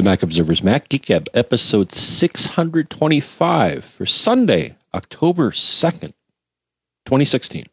The 0.00 0.04
Mac 0.04 0.22
Observer's 0.22 0.62
Mac 0.62 0.88
Geek 0.88 1.04
Gab, 1.04 1.28
episode 1.34 1.92
625 1.92 3.84
for 3.84 4.06
Sunday, 4.06 4.76
October 4.94 5.50
2nd, 5.50 6.14
2016. 7.04 7.66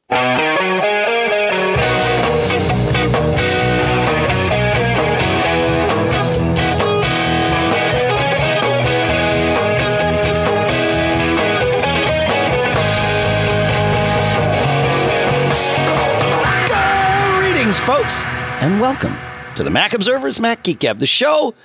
Greetings, 17.39 17.79
folks, 17.79 18.25
and 18.59 18.81
welcome 18.81 19.15
to 19.55 19.63
the 19.63 19.69
Mac 19.69 19.93
Observer's 19.93 20.41
Mac 20.41 20.63
Geek 20.63 20.79
Gab, 20.79 20.99
the 20.99 21.05
show 21.05 21.55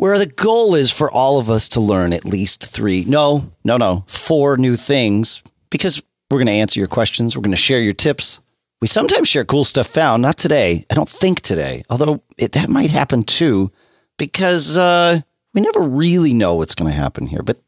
where 0.00 0.18
the 0.18 0.24
goal 0.24 0.74
is 0.74 0.90
for 0.90 1.10
all 1.10 1.38
of 1.38 1.50
us 1.50 1.68
to 1.68 1.78
learn 1.78 2.14
at 2.14 2.24
least 2.24 2.64
three, 2.64 3.04
no, 3.04 3.52
no, 3.64 3.76
no, 3.76 4.02
four 4.06 4.56
new 4.56 4.74
things 4.74 5.42
because 5.68 6.02
we're 6.30 6.38
going 6.38 6.46
to 6.46 6.52
answer 6.52 6.80
your 6.80 6.88
questions. 6.88 7.36
We're 7.36 7.42
going 7.42 7.50
to 7.50 7.56
share 7.58 7.82
your 7.82 7.92
tips. 7.92 8.40
We 8.80 8.88
sometimes 8.88 9.28
share 9.28 9.44
cool 9.44 9.62
stuff 9.62 9.88
found, 9.88 10.22
not 10.22 10.38
today. 10.38 10.86
I 10.88 10.94
don't 10.94 11.06
think 11.06 11.42
today, 11.42 11.84
although 11.90 12.22
it, 12.38 12.52
that 12.52 12.70
might 12.70 12.90
happen 12.90 13.24
too 13.24 13.72
because 14.16 14.78
uh, 14.78 15.20
we 15.52 15.60
never 15.60 15.80
really 15.80 16.32
know 16.32 16.54
what's 16.54 16.74
going 16.74 16.90
to 16.90 16.96
happen 16.96 17.26
here. 17.26 17.42
But 17.42 17.60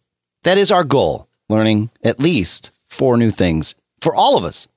that 0.45 0.57
is 0.57 0.73
our 0.73 0.85
goal 0.85 1.29
learning 1.51 1.91
at 2.03 2.19
least 2.19 2.71
four 2.89 3.19
new 3.19 3.31
things 3.31 3.75
for 4.01 4.15
all 4.15 4.39
of 4.39 4.45
us, 4.45 4.69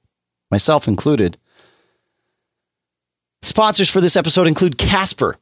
myself 0.51 0.89
included. 0.89 1.37
Sponsors 3.43 3.89
for 3.89 4.01
this 4.01 4.17
episode 4.17 4.45
include 4.45 4.77
Casper 4.77 5.37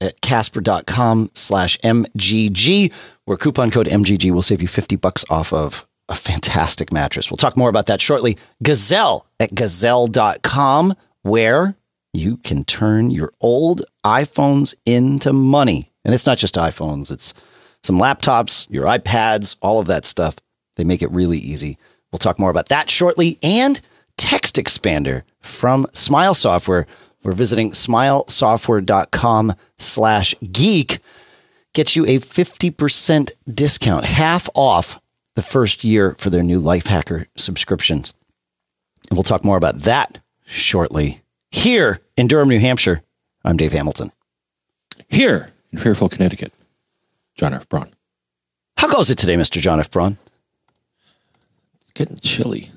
at 0.00 0.20
casper.com 0.20 1.30
slash 1.34 1.78
MGG, 1.78 2.92
where 3.24 3.36
coupon 3.36 3.70
code 3.70 3.86
MGG 3.86 4.30
will 4.30 4.42
save 4.42 4.62
you 4.62 4.68
50 4.68 4.96
bucks 4.96 5.24
off 5.30 5.52
of 5.52 5.86
a 6.08 6.14
fantastic 6.14 6.92
mattress. 6.92 7.30
We'll 7.30 7.36
talk 7.36 7.56
more 7.56 7.68
about 7.68 7.86
that 7.86 8.00
shortly. 8.00 8.36
Gazelle 8.62 9.26
at 9.40 9.54
gazelle.com, 9.54 10.94
where 11.22 11.76
you 12.12 12.36
can 12.38 12.64
turn 12.64 13.10
your 13.10 13.32
old 13.40 13.82
iPhones 14.04 14.74
into 14.84 15.32
money. 15.32 15.90
And 16.04 16.14
it's 16.14 16.26
not 16.26 16.38
just 16.38 16.54
iPhones, 16.54 17.10
it's 17.10 17.34
some 17.82 17.98
laptops, 17.98 18.66
your 18.70 18.86
iPads, 18.86 19.56
all 19.60 19.78
of 19.80 19.86
that 19.86 20.04
stuff. 20.06 20.36
They 20.76 20.84
make 20.84 21.02
it 21.02 21.10
really 21.10 21.38
easy. 21.38 21.78
We'll 22.12 22.18
talk 22.18 22.38
more 22.38 22.50
about 22.50 22.68
that 22.68 22.90
shortly. 22.90 23.38
And 23.42 23.80
Text 24.16 24.56
Expander 24.56 25.22
from 25.40 25.86
Smile 25.92 26.34
Software 26.34 26.86
we're 27.26 27.32
visiting 27.32 27.72
smilesoftware.com 27.72 29.54
slash 29.78 30.34
geek. 30.52 31.00
Gets 31.74 31.96
you 31.96 32.06
a 32.06 32.20
50% 32.20 33.32
discount, 33.52 34.04
half 34.04 34.48
off 34.54 35.00
the 35.34 35.42
first 35.42 35.82
year 35.82 36.14
for 36.18 36.30
their 36.30 36.44
new 36.44 36.60
Lifehacker 36.60 37.26
subscriptions. 37.36 38.14
And 39.10 39.16
we'll 39.16 39.24
talk 39.24 39.44
more 39.44 39.56
about 39.56 39.80
that 39.80 40.20
shortly. 40.46 41.20
Here 41.50 41.98
in 42.16 42.28
Durham, 42.28 42.48
New 42.48 42.60
Hampshire, 42.60 43.02
I'm 43.44 43.56
Dave 43.56 43.72
Hamilton. 43.72 44.12
Here 45.08 45.50
in 45.72 45.80
Fairfield, 45.80 46.12
Connecticut, 46.12 46.52
John 47.34 47.52
F. 47.52 47.68
Braun. 47.68 47.90
How 48.78 48.86
goes 48.86 49.10
it 49.10 49.18
today, 49.18 49.34
Mr. 49.34 49.60
John 49.60 49.80
F. 49.80 49.90
Braun? 49.90 50.16
It's 51.82 51.92
getting 51.92 52.18
chilly. 52.20 52.70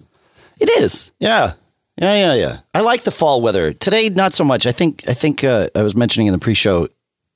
It 0.60 0.72
is. 0.82 1.12
Yeah. 1.20 1.54
Yeah, 2.00 2.14
yeah, 2.16 2.34
yeah. 2.34 2.60
I 2.74 2.80
like 2.80 3.04
the 3.04 3.12
fall 3.12 3.42
weather. 3.42 3.74
Today, 3.74 4.10
not 4.10 4.34
so 4.34 4.44
much. 4.44 4.66
I 4.66 4.72
think 4.72 5.04
I 5.08 5.14
think 5.14 5.44
uh, 5.44 5.70
I 5.76 5.84
was 5.84 5.96
mentioning 5.96 6.28
in 6.28 6.34
the 6.34 6.40
pre-show 6.40 6.88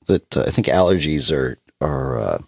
that 0.06 0.36
uh, 0.36 0.44
I 0.46 0.50
think 0.50 0.68
allergies 0.68 1.30
are 1.30 1.58
are 1.82 2.18
uh, 2.18 2.38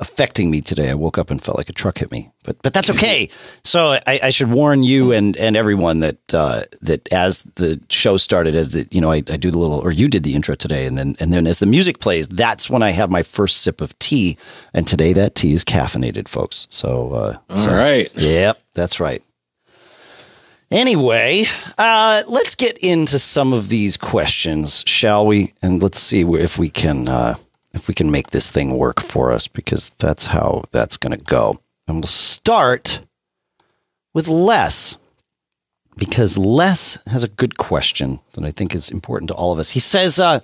affecting 0.00 0.50
me 0.50 0.62
today. 0.62 0.90
I 0.90 0.94
woke 0.94 1.16
up 1.16 1.30
and 1.30 1.40
felt 1.40 1.58
like 1.58 1.68
a 1.68 1.72
truck 1.72 1.98
hit 1.98 2.10
me, 2.10 2.32
but 2.42 2.60
but 2.62 2.72
that's 2.72 2.90
okay. 2.90 3.28
so 3.62 3.98
I, 4.04 4.20
I 4.24 4.30
should 4.30 4.50
warn 4.50 4.82
you 4.82 5.12
and 5.12 5.36
and 5.36 5.56
everyone 5.56 6.00
that 6.00 6.34
uh, 6.34 6.64
that 6.82 7.10
as 7.12 7.44
the 7.54 7.80
show 7.88 8.16
started, 8.16 8.56
as 8.56 8.72
the 8.72 8.88
you 8.90 9.00
know 9.00 9.12
I, 9.12 9.18
I 9.28 9.36
do 9.36 9.52
the 9.52 9.58
little 9.58 9.78
or 9.78 9.92
you 9.92 10.08
did 10.08 10.24
the 10.24 10.34
intro 10.34 10.56
today, 10.56 10.86
and 10.86 10.98
then 10.98 11.16
and 11.20 11.32
then 11.32 11.46
as 11.46 11.60
the 11.60 11.66
music 11.66 12.00
plays, 12.00 12.26
that's 12.26 12.68
when 12.68 12.82
I 12.82 12.90
have 12.90 13.10
my 13.10 13.22
first 13.22 13.62
sip 13.62 13.80
of 13.80 13.96
tea. 14.00 14.36
And 14.74 14.88
today 14.88 15.12
that 15.12 15.36
tea 15.36 15.52
is 15.52 15.64
caffeinated, 15.64 16.26
folks. 16.26 16.66
So 16.68 17.12
uh, 17.12 17.38
All 17.48 17.60
so, 17.60 17.72
right. 17.72 18.10
Yep, 18.16 18.60
that's 18.74 18.98
right. 18.98 19.22
Anyway, 20.70 21.46
uh, 21.78 22.22
let's 22.28 22.54
get 22.54 22.78
into 22.78 23.18
some 23.18 23.52
of 23.52 23.68
these 23.68 23.96
questions, 23.96 24.84
shall 24.86 25.26
we? 25.26 25.52
And 25.62 25.82
let's 25.82 25.98
see 25.98 26.20
if 26.20 26.58
we 26.58 26.70
can 26.70 27.08
uh, 27.08 27.36
if 27.74 27.88
we 27.88 27.94
can 27.94 28.10
make 28.10 28.30
this 28.30 28.50
thing 28.50 28.76
work 28.76 29.00
for 29.00 29.32
us, 29.32 29.48
because 29.48 29.90
that's 29.98 30.26
how 30.26 30.64
that's 30.70 30.96
going 30.96 31.16
to 31.16 31.24
go. 31.24 31.60
And 31.88 31.96
we'll 31.96 32.04
start 32.04 33.00
with 34.14 34.28
Les, 34.28 34.96
because 35.96 36.38
Les 36.38 36.98
has 37.08 37.24
a 37.24 37.28
good 37.28 37.58
question 37.58 38.20
that 38.34 38.44
I 38.44 38.52
think 38.52 38.72
is 38.72 38.90
important 38.90 39.28
to 39.28 39.34
all 39.34 39.52
of 39.52 39.58
us. 39.58 39.70
He 39.70 39.80
says, 39.80 40.20
uh, 40.20 40.38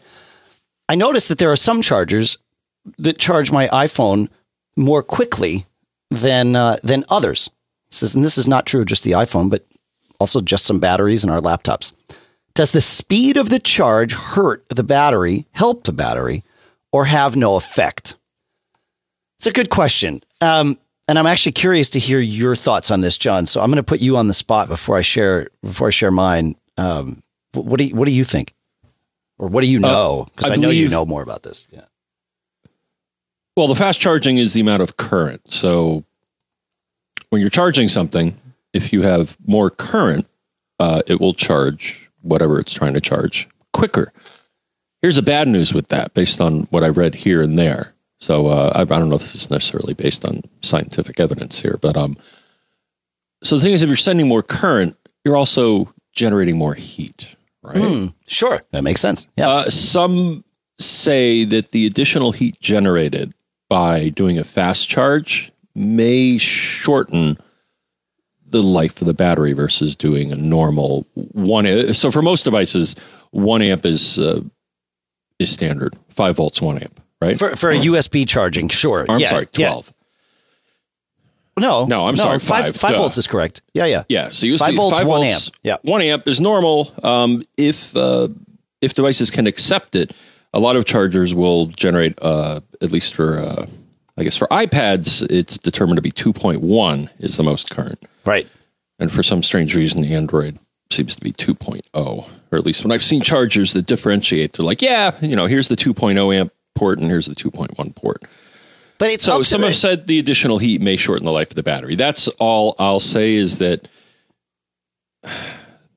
"I 0.89 0.97
noticed 0.97 1.29
that 1.29 1.39
there 1.39 1.53
are 1.53 1.57
some 1.57 1.83
chargers 1.83 2.37
that 2.99 3.19
charge 3.19 3.53
my 3.53 3.69
iPhone 3.69 4.29
more 4.77 5.05
quickly 5.05 5.67
than 6.11 6.57
uh, 6.57 6.79
than 6.83 7.05
others." 7.09 7.49
He 7.91 7.95
says, 7.95 8.17
and 8.17 8.25
this 8.25 8.37
is 8.37 8.49
not 8.49 8.67
true 8.67 8.81
of 8.81 8.89
just 8.89 9.05
the 9.05 9.13
iPhone, 9.13 9.51
but 9.51 9.65
also 10.21 10.41
just 10.41 10.65
some 10.65 10.79
batteries 10.81 11.25
in 11.25 11.31
our 11.31 11.41
laptops. 11.41 11.93
Does 12.55 12.73
the 12.73 12.81
speed 12.81 13.37
of 13.37 13.51
the 13.51 13.59
charge 13.59 14.15
hurt 14.15 14.67
the 14.71 14.83
battery, 14.83 15.47
help 15.53 15.85
the 15.85 15.93
battery, 15.93 16.43
or 16.93 17.05
have 17.05 17.37
no 17.37 17.57
effect? 17.57 18.15
It's 19.39 19.47
a 19.47 19.53
good 19.53 19.69
question. 19.69 20.23
Um, 20.41 20.79
and 21.09 21.19
I'm 21.19 21.27
actually 21.27 21.53
curious 21.53 21.91
to 21.91 21.99
hear 21.99 22.19
your 22.19 22.57
thoughts 22.57 22.91
on 22.91 23.03
this, 23.03 23.19
John. 23.19 23.47
So 23.47 23.61
I'm 23.61 23.69
going 23.71 23.77
to 23.77 23.83
put 23.83 24.01
you 24.01 24.17
on 24.17 24.27
the 24.29 24.35
spot 24.35 24.69
before 24.69 24.97
I 24.97 25.03
share 25.03 25.49
before 25.63 25.89
I 25.89 25.91
share 25.91 26.11
mine. 26.11 26.57
Um, 26.79 27.23
what 27.53 27.79
do 27.79 27.85
you, 27.85 27.95
what 27.95 28.07
do 28.07 28.13
you 28.13 28.25
think, 28.25 28.55
or 29.39 29.49
what 29.49 29.61
do 29.61 29.67
you 29.69 29.79
know? 29.79 30.27
Because 30.35 30.51
Uh, 30.51 30.55
I 30.55 30.57
I, 30.57 30.57
know 30.57 30.71
you 30.71 30.89
know 30.89 31.05
more 31.05 31.23
about 31.23 31.43
this. 31.43 31.67
Yeah. 31.71 31.85
Well, 33.57 33.69
the 33.69 33.77
fast 33.77 34.01
charging 34.01 34.37
is 34.39 34.53
the 34.53 34.61
amount 34.61 34.83
of 34.83 34.97
current. 34.97 35.53
So 35.53 36.05
when 37.31 37.41
you're 37.41 37.51
charging 37.51 37.89
something, 37.89 38.37
if 38.77 38.93
you 38.93 39.03
have 39.03 39.37
more 39.47 39.71
current, 39.71 40.27
uh, 40.79 41.03
it 41.07 41.21
will 41.21 41.35
charge 41.35 42.11
whatever 42.21 42.59
it's 42.61 42.73
trying 42.73 42.95
to 42.95 43.01
charge 43.01 43.49
quicker. 43.73 44.13
Here's 45.03 45.17
the 45.17 45.23
bad 45.23 45.49
news 45.49 45.75
with 45.75 45.89
that, 45.89 46.15
based 46.15 46.41
on 46.41 46.63
what 46.71 46.85
I 46.85 46.89
read 46.89 47.15
here 47.15 47.43
and 47.43 47.59
there. 47.59 47.95
So 48.19 48.47
uh, 48.47 48.73
I, 48.75 48.83
I 48.83 48.85
don't 48.85 49.09
know 49.09 49.17
if 49.17 49.23
this 49.23 49.35
is 49.35 49.51
necessarily 49.51 49.95
based 49.95 50.25
on 50.25 50.43
scientific 50.63 51.21
evidence 51.21 51.61
here, 51.61 51.79
but 51.81 51.97
um, 51.97 52.17
so 53.43 53.57
the 53.57 53.63
thing 53.63 53.73
is, 53.73 53.83
if 53.83 53.89
you're 53.89 53.97
sending 53.97 54.27
more 54.27 54.43
current, 54.43 54.97
you're 55.25 55.37
also 55.37 55.93
generating 56.13 56.57
more 56.57 56.75
heat, 56.75 57.37
right? 57.63 57.77
Hmm, 57.77 58.07
sure, 58.27 58.63
that 58.71 58.83
makes 58.83 59.01
sense. 59.01 59.27
Yeah. 59.37 59.49
Uh, 59.49 59.71
some 59.71 60.45
say 60.79 61.45
that 61.45 61.71
the 61.71 61.87
additional 61.87 62.33
heat 62.33 62.59
generated 62.61 63.33
by 63.69 64.09
doing 64.09 64.39
a 64.39 64.45
fast 64.45 64.89
charge 64.89 65.53
may 65.75 66.39
shorten 66.39 67.39
the 68.49 68.63
life 68.63 69.01
of 69.01 69.07
the 69.07 69.15
battery 69.15 69.53
versus 69.53 69.97
doing 69.97 70.33
a 70.33 70.37
normal 70.37 71.07
one. 71.15 71.95
So 71.95 72.11
for 72.11 72.23
most 72.23 72.45
devices, 72.45 72.95
one 73.31 73.63
amp 73.63 73.85
is 73.85 74.19
uh, 74.19 74.41
is 75.39 75.51
standard, 75.51 75.97
five 76.09 76.37
volts, 76.37 76.63
one 76.63 76.79
amp, 76.79 77.01
right? 77.21 77.39
for 77.39 77.57
for 77.57 77.71
a 77.71 77.77
USB 77.77 78.27
charging, 78.27 78.69
sure. 78.69 79.03
Or 79.03 79.11
I'm 79.11 79.21
yeah, 79.21 79.29
sorry, 79.29 79.49
yeah. 79.53 79.69
twelve. 79.69 79.93
No, 81.59 81.87
No, 81.87 82.07
I'm 82.07 82.17
sorry, 82.17 82.39
Five, 82.39 82.65
five, 82.65 82.77
five 82.77 82.97
volts 82.97 83.17
is 83.17 83.27
correct. 83.27 83.63
Yeah, 83.73 83.87
yeah. 83.87 84.03
Yeah, 84.11 84.31
so 84.31 84.47
USB 84.47 84.59
Five 84.59 84.75
volts, 84.75 85.03
one 85.03 85.23
amp. 85.23 85.43
Yeah. 85.63 85.77
one 85.83 86.03
amp 86.03 86.29
is 86.29 86.39
normal. 86.39 86.93
Um, 87.03 87.43
if 87.57 87.97
uh, 87.97 88.29
if 88.83 88.93
devices 88.93 89.31
can 89.31 89.47
accept 89.47 89.97
it, 89.97 90.13
a 90.53 90.61
lot 90.61 90.77
of 90.77 90.85
chargers 90.85 91.35
will 91.35 91.69
generate, 91.69 92.19
uh, 92.21 92.61
at 92.83 92.93
least 92.93 93.15
for 93.15 93.39
uh, 93.39 93.67
I 94.19 94.25
guess 94.25 94.37
for 94.37 94.49
iPads, 94.49 95.27
it's 95.31 95.59
determined 95.59 95.97
to 95.97 96.03
be 96.03 96.11
2.1 96.11 97.09
is 97.19 97.37
the 97.37 97.43
most 97.43 97.71
current, 97.71 98.03
Right. 98.25 98.47
and 98.99 99.13
for 99.13 99.23
some 99.23 99.43
strange 99.43 99.75
reason, 99.75 100.05
Android 100.05 100.59
seems 100.91 101.15
to 101.17 101.21
be 101.21 101.33
2.0, 101.33 101.83
or 102.51 102.59
at 102.59 102.65
least 102.65 102.83
when 102.85 102.93
I've 102.93 103.05
seen 103.05 103.21
chargers 103.21 103.73
that 103.75 103.87
differentiate, 103.87 104.53
they're 104.55 104.65
like, 104.65 104.81
yeah, 104.81 105.13
you 105.21 105.37
know, 105.37 105.47
here's 105.47 105.69
the 105.69 105.77
2.0 105.77 106.35
amp 106.35 106.53
port 106.75 106.99
and 106.99 107.09
here's 107.11 107.27
the 107.27 107.35
2.1 107.35 107.95
port. 107.95 108.23
But 108.99 109.11
it's 109.11 109.25
So 109.27 109.43
some 109.43 109.61
the- 109.61 109.67
have 109.67 109.77
said 109.77 110.07
the 110.07 110.19
additional 110.19 110.57
heat 110.59 110.81
may 110.81 110.97
shorten 110.97 111.27
the 111.27 111.33
life 111.33 111.51
of 111.51 111.57
the 111.57 111.63
battery. 111.63 111.97
That's 111.97 112.29
all 112.39 112.75
I'll 112.79 113.01
say 113.01 113.35
is 113.35 113.59
that. 113.59 113.87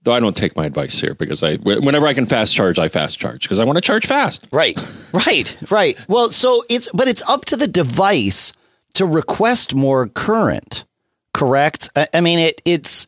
Though 0.09 0.15
I 0.15 0.19
don't 0.19 0.35
take 0.35 0.55
my 0.55 0.65
advice 0.65 0.99
here 0.99 1.13
because 1.13 1.43
I, 1.43 1.57
whenever 1.57 2.07
I 2.07 2.15
can 2.15 2.25
fast 2.25 2.55
charge, 2.55 2.79
I 2.79 2.87
fast 2.87 3.19
charge 3.19 3.43
because 3.43 3.59
I 3.59 3.63
want 3.63 3.77
to 3.77 3.81
charge 3.81 4.07
fast. 4.07 4.47
Right. 4.49 4.75
Right. 5.11 5.55
Right. 5.69 5.99
Well, 6.07 6.31
so 6.31 6.63
it's 6.67 6.89
but 6.95 7.07
it's 7.07 7.21
up 7.27 7.45
to 7.45 7.55
the 7.55 7.67
device 7.67 8.51
to 8.95 9.05
request 9.05 9.75
more 9.75 10.07
current. 10.07 10.83
Correct. 11.35 11.91
I, 11.95 12.07
I 12.11 12.21
mean, 12.21 12.39
it 12.39 12.59
it's 12.65 13.05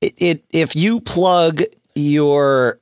it, 0.00 0.14
it 0.20 0.44
if 0.50 0.74
you 0.74 1.00
plug 1.00 1.62
your 1.94 2.80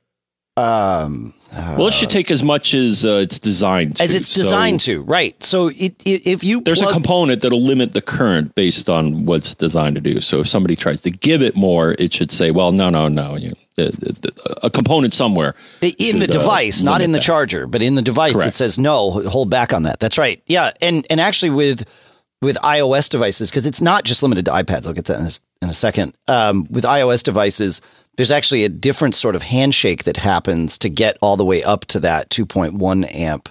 um 0.57 1.35
well, 1.55 1.87
it 1.87 1.93
should 1.93 2.09
take 2.09 2.31
as 2.31 2.43
much 2.43 2.73
as 2.73 3.05
uh, 3.05 3.19
it's 3.21 3.39
designed 3.39 3.97
to. 3.97 4.03
as 4.03 4.15
it's 4.15 4.33
designed 4.33 4.81
So 4.81 4.93
to, 4.93 5.03
right? 5.03 5.41
So 5.43 5.67
it, 5.67 5.95
it, 6.05 6.25
if 6.25 6.43
you 6.43 6.61
There's 6.61 6.81
a 6.81 6.87
component 6.87 7.41
that'll 7.41 7.63
limit 7.63 7.93
the 7.93 8.01
current 8.01 8.55
based 8.55 8.89
on 8.89 9.25
what's 9.25 9.53
designed 9.53 9.95
to 9.95 10.01
do. 10.01 10.21
So 10.21 10.39
if 10.39 10.47
somebody 10.47 10.75
tries 10.75 11.01
to 11.01 11.11
give 11.11 11.41
it 11.41 11.55
more, 11.55 11.95
it 11.99 12.13
should 12.13 12.31
say, 12.31 12.51
"Well, 12.51 12.71
no, 12.71 12.89
no, 12.89 13.07
no." 13.07 13.35
You 13.35 13.53
the, 13.75 13.85
the, 13.85 14.13
the, 14.21 14.59
a 14.63 14.69
component 14.69 15.13
somewhere 15.13 15.55
in 15.81 15.91
the 16.19 16.25
should, 16.25 16.35
uh, 16.35 16.39
device, 16.39 16.83
not 16.83 17.01
in 17.01 17.11
the 17.11 17.17
that. 17.17 17.23
charger, 17.23 17.67
but 17.67 17.81
in 17.81 17.95
the 17.95 18.01
device 18.01 18.35
that 18.35 18.55
says 18.55 18.77
no, 18.77 19.11
hold 19.11 19.49
back 19.49 19.73
on 19.73 19.83
that. 19.83 19.99
That's 19.99 20.17
right. 20.17 20.41
Yeah, 20.45 20.71
and 20.81 21.05
and 21.09 21.19
actually 21.19 21.51
with 21.51 21.87
with 22.41 22.57
iOS 22.57 23.09
devices 23.09 23.49
because 23.49 23.65
it's 23.65 23.81
not 23.81 24.03
just 24.03 24.21
limited 24.21 24.45
to 24.45 24.51
iPads. 24.51 24.85
I'll 24.85 24.93
get 24.93 25.05
that 25.05 25.19
in 25.19 25.25
a, 25.27 25.31
in 25.63 25.69
a 25.69 25.73
second. 25.73 26.15
Um, 26.27 26.67
with 26.69 26.83
iOS 26.83 27.23
devices, 27.23 27.81
there's 28.15 28.31
actually 28.31 28.63
a 28.63 28.69
different 28.69 29.15
sort 29.15 29.35
of 29.35 29.43
handshake 29.43 30.03
that 30.03 30.17
happens 30.17 30.77
to 30.79 30.89
get 30.89 31.17
all 31.21 31.37
the 31.37 31.45
way 31.45 31.63
up 31.63 31.85
to 31.85 31.99
that 31.99 32.29
2.1 32.29 33.13
amp 33.13 33.49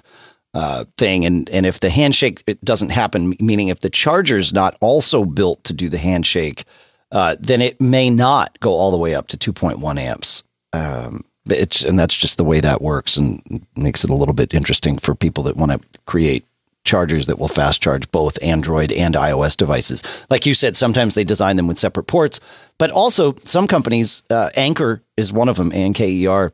uh, 0.53 0.85
thing. 0.97 1.25
And 1.25 1.49
and 1.49 1.65
if 1.65 1.79
the 1.79 1.89
handshake 1.89 2.43
it 2.47 2.63
doesn't 2.63 2.89
happen, 2.89 3.35
meaning 3.39 3.69
if 3.69 3.79
the 3.79 3.89
charger's 3.89 4.53
not 4.53 4.77
also 4.81 5.25
built 5.25 5.63
to 5.65 5.73
do 5.73 5.89
the 5.89 5.97
handshake, 5.97 6.63
uh, 7.11 7.35
then 7.39 7.61
it 7.61 7.79
may 7.81 8.09
not 8.09 8.59
go 8.59 8.71
all 8.71 8.91
the 8.91 8.97
way 8.97 9.15
up 9.15 9.27
to 9.27 9.37
2.1 9.37 9.99
amps. 9.99 10.43
Um, 10.73 11.23
it's 11.49 11.83
and 11.83 11.99
that's 11.99 12.15
just 12.15 12.37
the 12.37 12.43
way 12.43 12.59
that 12.61 12.81
works, 12.81 13.17
and 13.17 13.65
makes 13.75 14.03
it 14.03 14.09
a 14.09 14.15
little 14.15 14.33
bit 14.33 14.53
interesting 14.53 14.97
for 14.97 15.13
people 15.13 15.43
that 15.43 15.57
want 15.57 15.71
to 15.71 15.79
create 16.05 16.45
chargers 16.83 17.27
that 17.27 17.39
will 17.39 17.47
fast 17.47 17.81
charge 17.81 18.09
both 18.11 18.41
Android 18.41 18.91
and 18.91 19.15
iOS 19.15 19.55
devices. 19.55 20.03
Like 20.29 20.45
you 20.45 20.53
said, 20.53 20.75
sometimes 20.75 21.15
they 21.15 21.23
design 21.23 21.55
them 21.55 21.67
with 21.67 21.79
separate 21.79 22.07
ports, 22.07 22.39
but 22.77 22.91
also 22.91 23.35
some 23.43 23.67
companies, 23.67 24.23
uh, 24.29 24.49
Anker 24.55 25.01
is 25.15 25.31
one 25.31 25.49
of 25.49 25.57
them, 25.57 25.71
A 25.71 25.75
N 25.75 25.93
K 25.93 26.09
E 26.09 26.27
R 26.27 26.51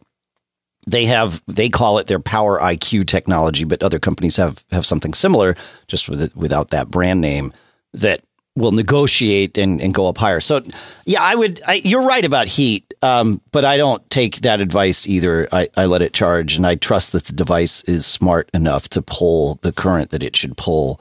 they 0.87 1.05
have 1.05 1.41
they 1.47 1.69
call 1.69 1.99
it 1.99 2.07
their 2.07 2.19
power 2.19 2.59
IQ 2.59 3.05
technology, 3.07 3.63
but 3.63 3.83
other 3.83 3.99
companies 3.99 4.37
have 4.37 4.63
have 4.71 4.85
something 4.85 5.13
similar, 5.13 5.55
just 5.87 6.09
with 6.09 6.21
it, 6.21 6.35
without 6.35 6.69
that 6.69 6.89
brand 6.89 7.21
name 7.21 7.53
that 7.93 8.21
will 8.55 8.71
negotiate 8.71 9.57
and, 9.57 9.81
and 9.81 9.93
go 9.93 10.07
up 10.07 10.17
higher. 10.17 10.39
So 10.39 10.61
yeah, 11.05 11.21
I 11.21 11.35
would. 11.35 11.61
I, 11.67 11.75
you're 11.83 12.05
right 12.05 12.25
about 12.25 12.47
heat, 12.47 12.88
um, 13.01 13.41
but 13.51 13.63
I 13.63 13.77
don't 13.77 14.07
take 14.09 14.37
that 14.37 14.59
advice 14.59 15.07
either. 15.07 15.47
I, 15.51 15.69
I 15.77 15.85
let 15.85 16.01
it 16.01 16.13
charge, 16.13 16.55
and 16.55 16.67
I 16.67 16.75
trust 16.75 17.11
that 17.13 17.25
the 17.25 17.33
device 17.33 17.83
is 17.83 18.05
smart 18.05 18.49
enough 18.53 18.89
to 18.89 19.01
pull 19.01 19.55
the 19.61 19.71
current 19.71 20.09
that 20.09 20.23
it 20.23 20.35
should 20.35 20.57
pull. 20.57 20.99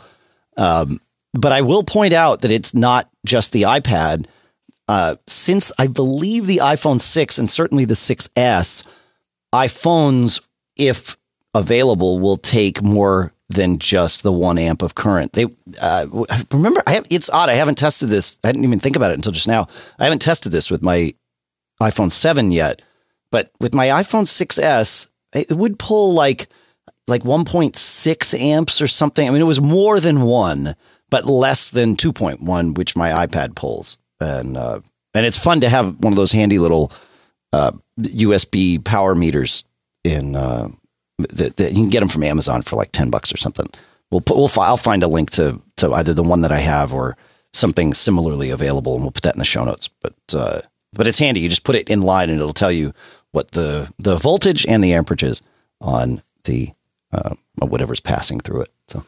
Um, 0.56 1.00
but 1.34 1.52
I 1.52 1.60
will 1.62 1.82
point 1.82 2.12
out 2.12 2.40
that 2.42 2.50
it's 2.50 2.74
not 2.74 3.10
just 3.24 3.52
the 3.52 3.62
iPad. 3.62 4.26
Uh, 4.86 5.16
since 5.26 5.70
I 5.78 5.86
believe 5.86 6.46
the 6.46 6.58
iPhone 6.58 7.00
6 7.00 7.38
and 7.38 7.50
certainly 7.50 7.84
the 7.84 7.94
6S 7.94 8.84
iPhones, 9.52 10.40
if 10.76 11.16
available, 11.52 12.20
will 12.20 12.38
take 12.38 12.82
more 12.82 13.32
than 13.50 13.78
just 13.78 14.22
the 14.22 14.32
one 14.32 14.58
amp 14.58 14.82
of 14.82 14.94
current. 14.94 15.32
They 15.32 15.46
uh, 15.80 16.06
remember. 16.52 16.82
I 16.86 16.92
have, 16.92 17.06
it's 17.10 17.30
odd. 17.30 17.48
I 17.48 17.54
haven't 17.54 17.78
tested 17.78 18.08
this. 18.08 18.38
I 18.44 18.52
didn't 18.52 18.64
even 18.64 18.80
think 18.80 18.96
about 18.96 19.10
it 19.10 19.14
until 19.14 19.32
just 19.32 19.48
now. 19.48 19.68
I 19.98 20.04
haven't 20.04 20.20
tested 20.20 20.52
this 20.52 20.70
with 20.70 20.82
my 20.82 21.14
iPhone 21.82 22.10
seven 22.10 22.50
yet, 22.50 22.82
but 23.30 23.50
with 23.60 23.74
my 23.74 23.86
iPhone 23.88 24.24
6s, 24.24 25.08
it 25.32 25.52
would 25.52 25.78
pull 25.78 26.14
like 26.14 26.48
like 27.06 27.22
1.6 27.22 28.38
amps 28.38 28.82
or 28.82 28.86
something. 28.86 29.26
I 29.26 29.30
mean, 29.30 29.40
it 29.40 29.46
was 29.46 29.62
more 29.62 29.98
than 29.98 30.22
one, 30.22 30.76
but 31.08 31.24
less 31.24 31.70
than 31.70 31.96
2.1, 31.96 32.76
which 32.76 32.94
my 32.94 33.26
iPad 33.26 33.54
pulls. 33.54 33.98
And 34.20 34.56
uh, 34.56 34.80
and 35.14 35.26
it's 35.26 35.38
fun 35.38 35.60
to 35.60 35.68
have 35.68 35.98
one 36.00 36.12
of 36.12 36.16
those 36.16 36.32
handy 36.32 36.58
little 36.58 36.92
uh, 37.52 37.72
USB 38.00 38.82
power 38.84 39.14
meters 39.14 39.64
in 40.04 40.36
uh, 40.36 40.68
that, 41.18 41.56
that 41.56 41.72
you 41.72 41.82
can 41.82 41.90
get 41.90 42.00
them 42.00 42.08
from 42.08 42.24
Amazon 42.24 42.62
for 42.62 42.76
like 42.76 42.92
ten 42.92 43.10
bucks 43.10 43.32
or 43.32 43.36
something. 43.36 43.68
We'll 44.10 44.20
put 44.20 44.36
we'll 44.36 44.50
I'll 44.58 44.76
find 44.76 45.02
a 45.02 45.08
link 45.08 45.30
to 45.30 45.60
to 45.76 45.92
either 45.94 46.14
the 46.14 46.22
one 46.22 46.42
that 46.42 46.52
I 46.52 46.58
have 46.58 46.92
or 46.92 47.16
something 47.52 47.94
similarly 47.94 48.50
available, 48.50 48.94
and 48.94 49.02
we'll 49.02 49.12
put 49.12 49.22
that 49.22 49.34
in 49.34 49.38
the 49.38 49.44
show 49.44 49.64
notes. 49.64 49.88
But 50.02 50.14
uh, 50.34 50.62
but 50.92 51.06
it's 51.06 51.18
handy. 51.18 51.40
You 51.40 51.48
just 51.48 51.64
put 51.64 51.76
it 51.76 51.88
in 51.88 52.02
line, 52.02 52.30
and 52.30 52.40
it'll 52.40 52.52
tell 52.52 52.72
you 52.72 52.92
what 53.32 53.52
the 53.52 53.92
the 53.98 54.16
voltage 54.16 54.66
and 54.66 54.82
the 54.82 54.92
amperage 54.92 55.22
is 55.22 55.42
on 55.80 56.22
the 56.44 56.72
uh, 57.12 57.34
whatever's 57.58 58.00
passing 58.00 58.40
through 58.40 58.62
it. 58.62 58.72
So 58.88 59.04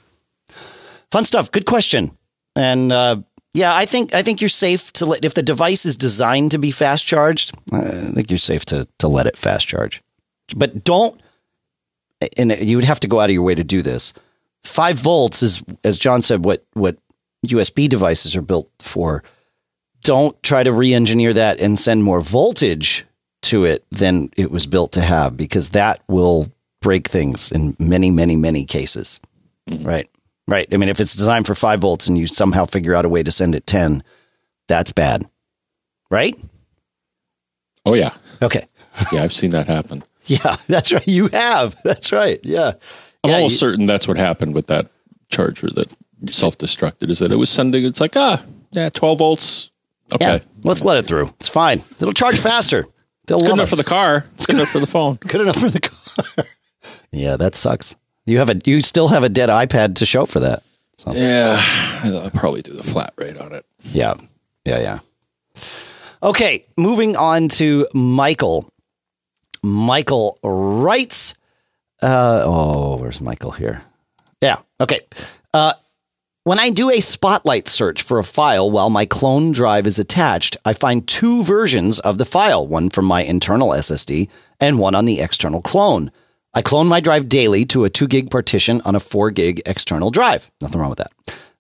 fun 1.11 1.25
stuff. 1.25 1.51
Good 1.51 1.67
question. 1.67 2.17
And 2.57 2.93
uh, 2.93 3.23
yeah, 3.55 3.75
I 3.75 3.87
think 3.87 4.15
I 4.15 4.23
think 4.23 4.41
you're 4.41 4.49
safe 4.49 4.93
to 4.95 5.07
let 5.07 5.25
if 5.25 5.35
the 5.35 5.43
device 5.43 5.87
is 5.87 5.97
designed 5.97 6.51
to 6.53 6.59
be 6.59 6.71
fast 6.71 7.07
charged. 7.07 7.57
uh, 7.73 7.79
I 7.79 8.13
think 8.13 8.31
you're 8.31 8.39
safe 8.39 8.65
to 8.67 8.87
to 8.99 9.09
let 9.09 9.27
it 9.27 9.37
fast 9.37 9.67
charge, 9.67 10.03
but 10.57 10.85
don't. 10.85 11.21
And 12.37 12.53
you 12.61 12.77
would 12.77 12.85
have 12.85 13.01
to 13.01 13.09
go 13.09 13.19
out 13.19 13.31
of 13.31 13.35
your 13.35 13.43
way 13.43 13.55
to 13.55 13.65
do 13.65 13.81
this. 13.81 14.13
Five 14.63 14.99
volts 14.99 15.43
is, 15.43 15.63
as 15.85 15.99
John 15.99 16.21
said, 16.21 16.45
what 16.45 16.67
what 16.75 16.99
USB 17.47 17.89
devices 17.89 18.37
are 18.37 18.43
built 18.43 18.71
for. 18.79 19.23
Don't 20.03 20.41
try 20.43 20.63
to 20.63 20.73
re-engineer 20.73 21.33
that 21.35 21.61
and 21.61 21.79
send 21.79 22.05
more 22.05 22.21
voltage 22.21 23.05
to 23.43 23.65
it 23.65 23.85
than 23.91 24.31
it 24.37 24.51
was 24.51 24.67
built 24.67 24.93
to 24.93 25.01
have, 25.03 25.37
because 25.37 25.71
that 25.71 26.03
will 26.09 26.51
break 26.81 27.09
things 27.09 27.51
in 27.53 27.77
many, 27.79 28.11
many, 28.11 28.37
many 28.37 28.65
cases. 28.65 29.21
Right. 29.71 30.09
Right. 30.49 30.67
I 30.73 30.77
mean, 30.79 30.89
if 30.89 31.01
it's 31.01 31.15
designed 31.15 31.47
for 31.47 31.55
five 31.55 31.81
volts 31.81 32.09
and 32.09 32.17
you 32.19 32.27
somehow 32.27 32.65
figure 32.67 32.95
out 32.95 33.05
a 33.05 33.09
way 33.09 33.23
to 33.23 33.31
send 33.31 33.55
it 33.55 33.67
10, 33.67 34.03
that's 34.69 34.93
bad. 34.93 35.29
Right? 36.11 36.35
Oh 37.87 37.95
yeah, 37.95 38.15
Okay. 38.43 38.67
yeah, 39.13 39.23
I've 39.23 39.33
seen 39.33 39.51
that 39.51 39.67
happen. 39.67 40.03
Yeah, 40.27 40.57
that's 40.67 40.93
right. 40.93 41.07
You 41.07 41.29
have. 41.29 41.81
That's 41.85 42.13
right. 42.13 42.41
Yeah. 42.43 42.73
I'm 43.25 43.31
Yeah, 43.31 43.37
almost 43.37 43.53
you- 43.55 43.59
certain 43.59 43.87
that's 43.87 44.09
what 44.09 44.17
happened 44.17 44.55
with 44.55 44.67
that 44.67 44.91
charger 45.31 45.69
that 45.71 45.91
self-destructed. 46.27 47.09
Is 47.11 47.21
that 47.21 47.31
it 47.33 47.37
was 47.37 47.51
sending? 47.51 47.85
It's 47.85 48.01
like 48.01 48.17
ah, 48.17 48.43
yeah, 48.73 48.89
12 48.91 49.19
volts. 49.19 49.70
Okay, 50.13 50.35
Yeah. 50.35 50.39
Let's 50.65 50.85
let 50.85 50.99
it 50.99 51.07
through. 51.07 51.29
It's 51.41 51.49
fine. 51.49 51.83
It'll 52.01 52.13
charge 52.13 52.39
faster. 52.51 52.87
They'll 53.27 53.39
good 53.41 53.49
love 53.51 53.59
enough 53.59 53.65
us. 53.65 53.71
for 53.71 53.77
the 53.77 53.85
car. 53.85 54.25
It's 54.35 54.47
good 54.47 54.57
enough 54.57 54.71
for 54.71 54.81
the 54.81 54.87
phone. 54.87 55.17
Good 55.27 55.41
enough 55.43 55.57
for 55.59 55.69
the 55.71 55.81
car. 55.81 56.45
yeah, 57.13 57.37
that 57.37 57.55
sucks. 57.55 57.95
You 58.27 58.39
have 58.39 58.49
a 58.51 58.57
you 58.65 58.83
still 58.83 59.09
have 59.09 59.23
a 59.25 59.29
dead 59.29 59.49
iPad 59.49 59.97
to 59.97 60.07
show 60.07 60.27
for 60.27 60.41
that. 60.41 60.63
So 60.99 61.13
Yeah, 61.13 61.61
I'll 62.05 62.31
probably 62.31 62.63
do 62.63 62.73
the 62.73 62.83
flat 62.83 63.13
rate 63.17 63.37
on 63.39 63.53
it. 63.55 63.65
yeah. 63.85 64.15
Yeah, 64.65 64.81
yeah. 64.81 64.99
Okay, 66.23 66.65
moving 66.77 67.17
on 67.17 67.49
to 67.51 67.87
Michael. 67.95 68.71
Michael 69.63 70.39
writes 70.43 71.35
uh 72.03 72.43
oh, 72.45 72.97
where's 72.97 73.21
Michael 73.21 73.51
here? 73.53 73.83
Yeah, 74.43 74.61
okay. 74.81 75.01
Uh 75.55 75.75
when 76.45 76.59
I 76.59 76.71
do 76.71 76.91
a 76.91 77.01
spotlight 77.01 77.69
search 77.69 78.03
for 78.03 78.19
a 78.19 78.25
file 78.25 78.71
while 78.71 78.89
my 78.89 79.05
clone 79.05 79.53
drive 79.53 79.87
is 79.87 79.99
attached, 79.99 80.57
I 80.65 80.73
find 80.73 81.07
two 81.07 81.43
versions 81.45 82.01
of 82.01 82.17
the 82.17 82.25
file, 82.25 82.67
one 82.67 82.89
from 82.89 83.05
my 83.05 83.23
internal 83.23 83.71
SSD 83.71 84.29
and 84.59 84.79
one 84.79 84.95
on 84.95 85.05
the 85.05 85.21
external 85.21 85.61
clone. 85.61 86.11
I 86.55 86.63
clone 86.63 86.89
my 86.89 87.01
drive 87.01 87.29
daily 87.29 87.65
to 87.67 87.85
a 87.85 87.91
2 87.91 88.09
gig 88.09 88.31
partition 88.31 88.81
on 88.83 88.97
a 88.97 89.01
4 89.01 89.31
gig 89.31 89.63
external 89.67 90.11
drive. 90.11 90.51
Nothing 90.61 90.81
wrong 90.81 90.91
with 90.91 90.99
that. 90.99 91.13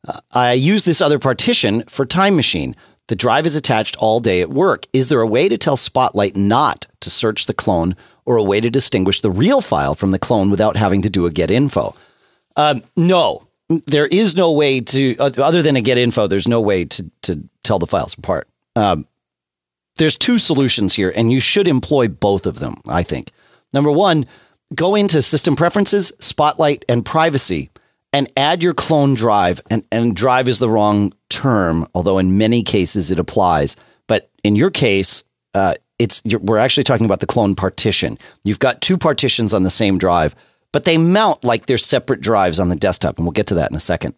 Uh, 0.08 0.20
I 0.32 0.52
use 0.54 0.84
this 0.84 1.02
other 1.02 1.18
partition 1.18 1.84
for 1.86 2.06
Time 2.06 2.34
Machine. 2.34 2.74
The 3.08 3.16
drive 3.16 3.44
is 3.44 3.56
attached 3.56 3.96
all 3.96 4.18
day 4.18 4.40
at 4.40 4.50
work. 4.50 4.86
Is 4.92 5.08
there 5.08 5.20
a 5.20 5.26
way 5.26 5.48
to 5.48 5.58
tell 5.58 5.76
Spotlight 5.76 6.36
not 6.36 6.86
to 7.00 7.10
search 7.10 7.46
the 7.46 7.54
clone 7.54 7.96
or 8.24 8.36
a 8.36 8.42
way 8.42 8.60
to 8.60 8.70
distinguish 8.70 9.20
the 9.20 9.30
real 9.30 9.60
file 9.60 9.94
from 9.94 10.10
the 10.10 10.18
clone 10.18 10.50
without 10.50 10.76
having 10.76 11.02
to 11.02 11.10
do 11.10 11.26
a 11.26 11.30
get 11.30 11.50
info? 11.50 11.94
Um, 12.56 12.82
no, 12.96 13.46
there 13.86 14.06
is 14.06 14.34
no 14.34 14.50
way 14.52 14.80
to, 14.80 15.16
other 15.18 15.62
than 15.62 15.76
a 15.76 15.80
get 15.80 15.96
info, 15.96 16.26
there's 16.26 16.48
no 16.48 16.60
way 16.60 16.84
to, 16.84 17.10
to 17.22 17.48
tell 17.62 17.78
the 17.78 17.86
files 17.86 18.14
apart. 18.14 18.48
Um, 18.74 19.06
there's 19.96 20.16
two 20.16 20.38
solutions 20.38 20.94
here, 20.94 21.12
and 21.14 21.32
you 21.32 21.40
should 21.40 21.68
employ 21.68 22.08
both 22.08 22.46
of 22.46 22.58
them, 22.58 22.80
I 22.88 23.02
think. 23.02 23.30
Number 23.72 23.90
one, 23.90 24.26
go 24.74 24.94
into 24.94 25.22
system 25.22 25.56
preferences, 25.56 26.12
spotlight, 26.18 26.84
and 26.88 27.04
privacy, 27.04 27.70
and 28.12 28.30
add 28.36 28.62
your 28.62 28.74
clone 28.74 29.14
drive. 29.14 29.60
And, 29.70 29.84
and 29.92 30.16
drive 30.16 30.48
is 30.48 30.58
the 30.58 30.70
wrong 30.70 31.12
term, 31.28 31.86
although 31.94 32.18
in 32.18 32.38
many 32.38 32.62
cases 32.62 33.10
it 33.10 33.18
applies. 33.18 33.76
But 34.08 34.30
in 34.42 34.56
your 34.56 34.70
case, 34.70 35.22
uh, 35.54 35.74
it's 35.98 36.22
we're 36.24 36.56
actually 36.56 36.84
talking 36.84 37.06
about 37.06 37.20
the 37.20 37.26
clone 37.26 37.54
partition. 37.54 38.18
You've 38.42 38.58
got 38.58 38.80
two 38.80 38.96
partitions 38.96 39.52
on 39.52 39.62
the 39.62 39.70
same 39.70 39.98
drive, 39.98 40.34
but 40.72 40.84
they 40.84 40.98
mount 40.98 41.44
like 41.44 41.66
they're 41.66 41.78
separate 41.78 42.20
drives 42.20 42.60
on 42.60 42.68
the 42.68 42.76
desktop, 42.76 43.16
and 43.16 43.26
we'll 43.26 43.32
get 43.32 43.46
to 43.48 43.54
that 43.54 43.70
in 43.70 43.76
a 43.76 43.80
second. 43.80 44.14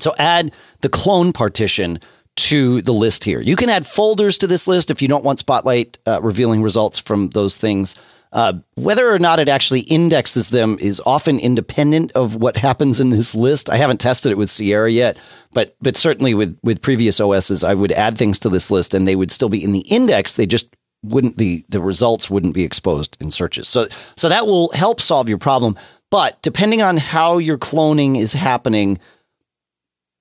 So 0.00 0.14
add 0.18 0.52
the 0.82 0.88
clone 0.88 1.32
partition 1.32 2.00
to 2.36 2.82
the 2.82 2.92
list 2.92 3.24
here. 3.24 3.40
You 3.40 3.56
can 3.56 3.70
add 3.70 3.86
folders 3.86 4.38
to 4.38 4.46
this 4.46 4.68
list 4.68 4.90
if 4.90 5.00
you 5.00 5.08
don't 5.08 5.24
want 5.24 5.38
Spotlight 5.38 5.98
uh, 6.06 6.20
revealing 6.22 6.62
results 6.62 6.98
from 6.98 7.30
those 7.30 7.56
things. 7.56 7.96
Uh, 8.32 8.54
whether 8.74 9.10
or 9.10 9.18
not 9.18 9.38
it 9.38 9.48
actually 9.48 9.80
indexes 9.80 10.50
them 10.50 10.76
is 10.80 11.00
often 11.06 11.38
independent 11.38 12.12
of 12.12 12.36
what 12.36 12.56
happens 12.56 13.00
in 13.00 13.08
this 13.08 13.34
list. 13.34 13.70
I 13.70 13.76
haven't 13.76 14.00
tested 14.00 14.32
it 14.32 14.36
with 14.36 14.50
Sierra 14.50 14.90
yet, 14.90 15.16
but 15.52 15.74
but 15.80 15.96
certainly 15.96 16.34
with 16.34 16.58
with 16.62 16.82
previous 16.82 17.18
OSs, 17.18 17.64
I 17.64 17.72
would 17.72 17.92
add 17.92 18.18
things 18.18 18.38
to 18.40 18.50
this 18.50 18.70
list 18.70 18.92
and 18.92 19.08
they 19.08 19.16
would 19.16 19.30
still 19.30 19.48
be 19.48 19.64
in 19.64 19.72
the 19.72 19.86
index. 19.88 20.34
They 20.34 20.44
just 20.44 20.75
wouldn't 21.08 21.38
the 21.38 21.64
the 21.68 21.80
results 21.80 22.30
wouldn't 22.30 22.54
be 22.54 22.64
exposed 22.64 23.16
in 23.20 23.30
searches. 23.30 23.68
So 23.68 23.86
so 24.16 24.28
that 24.28 24.46
will 24.46 24.70
help 24.72 25.00
solve 25.00 25.28
your 25.28 25.38
problem. 25.38 25.76
But 26.10 26.40
depending 26.42 26.82
on 26.82 26.96
how 26.96 27.38
your 27.38 27.58
cloning 27.58 28.18
is 28.18 28.32
happening, 28.32 28.98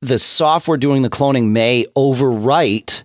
the 0.01 0.19
software 0.19 0.77
doing 0.77 1.01
the 1.01 1.09
cloning 1.09 1.49
may 1.49 1.85
overwrite 1.95 3.03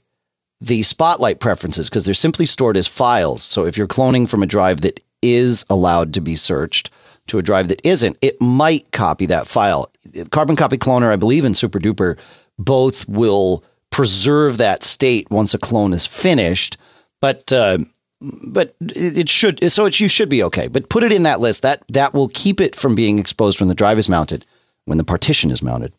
the 0.61 0.83
spotlight 0.83 1.41
preferences 1.41 1.89
because 1.89 2.05
they're 2.05 2.15
simply 2.15 2.47
stored 2.47 2.77
as 2.77 2.87
files. 2.87 3.43
So 3.43 3.65
if 3.65 3.77
you're 3.77 3.87
cloning 3.87 4.29
from 4.29 4.43
a 4.43 4.47
drive 4.47 4.83
that 4.83 5.01
is 5.23 5.65
allowed 5.71 6.15
to 6.15 6.21
be 6.21 6.37
searched 6.37 6.91
to 7.29 7.39
a 7.39 7.43
drive 7.43 7.69
that 7.69 7.81
isn't, 7.85 8.17
it 8.21 8.41
might 8.41 8.91
copy 8.93 9.27
that 9.27 9.47
file. 9.47 9.91
Carbon 10.31 10.57
Copy 10.57 10.77
Cloner, 10.77 11.11
I 11.11 11.17
believe, 11.17 11.45
in 11.45 11.55
Super 11.55 11.79
Duper, 11.79 12.19
both 12.59 13.09
will 13.09 13.65
preserve 13.91 14.59
that 14.59 14.85
state 14.85 15.31
once 15.31 15.55
a 15.55 15.59
clone 15.59 15.93
is 15.93 16.07
finished. 16.07 16.77
But 17.21 17.53
uh, 17.53 17.79
but 18.21 18.75
it 18.81 19.29
should 19.29 19.71
so 19.73 19.87
you 19.87 20.09
should 20.09 20.29
be 20.29 20.43
okay. 20.45 20.69
But 20.69 20.89
put 20.89 21.03
it 21.03 21.13
in 21.13 21.23
that 21.25 21.41
list. 21.41 21.63
That 21.63 21.83
that 21.89 22.15
will 22.15 22.29
keep 22.29 22.61
it 22.61 22.77
from 22.77 22.95
being 22.95 23.19
exposed 23.19 23.61
when 23.61 23.69
the 23.69 23.75
drive 23.75 23.99
is 23.99 24.09
mounted, 24.09 24.47
when 24.85 24.99
the 24.99 25.05
partition 25.05 25.51
is 25.51 25.63
mounted. 25.63 25.93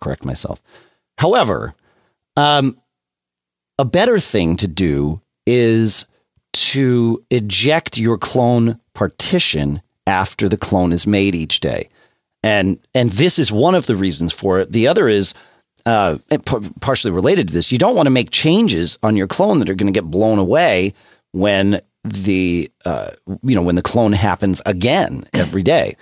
Correct 0.00 0.24
myself. 0.24 0.62
However, 1.18 1.74
um, 2.36 2.78
a 3.78 3.84
better 3.84 4.18
thing 4.18 4.56
to 4.56 4.68
do 4.68 5.20
is 5.46 6.06
to 6.52 7.24
eject 7.30 7.98
your 7.98 8.18
clone 8.18 8.78
partition 8.94 9.82
after 10.06 10.48
the 10.48 10.56
clone 10.56 10.92
is 10.92 11.06
made 11.06 11.34
each 11.34 11.60
day. 11.60 11.88
And 12.42 12.78
and 12.94 13.10
this 13.10 13.38
is 13.38 13.52
one 13.52 13.74
of 13.74 13.86
the 13.86 13.96
reasons 13.96 14.32
for 14.32 14.60
it. 14.60 14.72
The 14.72 14.86
other 14.86 15.08
is 15.08 15.32
uh, 15.86 16.18
partially 16.80 17.10
related 17.10 17.48
to 17.48 17.52
this. 17.54 17.72
You 17.72 17.78
don't 17.78 17.94
want 17.94 18.06
to 18.06 18.10
make 18.10 18.30
changes 18.30 18.98
on 19.02 19.16
your 19.16 19.26
clone 19.26 19.58
that 19.58 19.68
are 19.68 19.74
going 19.74 19.92
to 19.92 19.98
get 19.98 20.10
blown 20.10 20.38
away 20.38 20.94
when 21.32 21.80
the 22.04 22.70
uh, 22.84 23.10
you 23.42 23.54
know 23.54 23.62
when 23.62 23.76
the 23.76 23.82
clone 23.82 24.12
happens 24.12 24.60
again 24.66 25.24
every 25.34 25.62
day. 25.62 25.96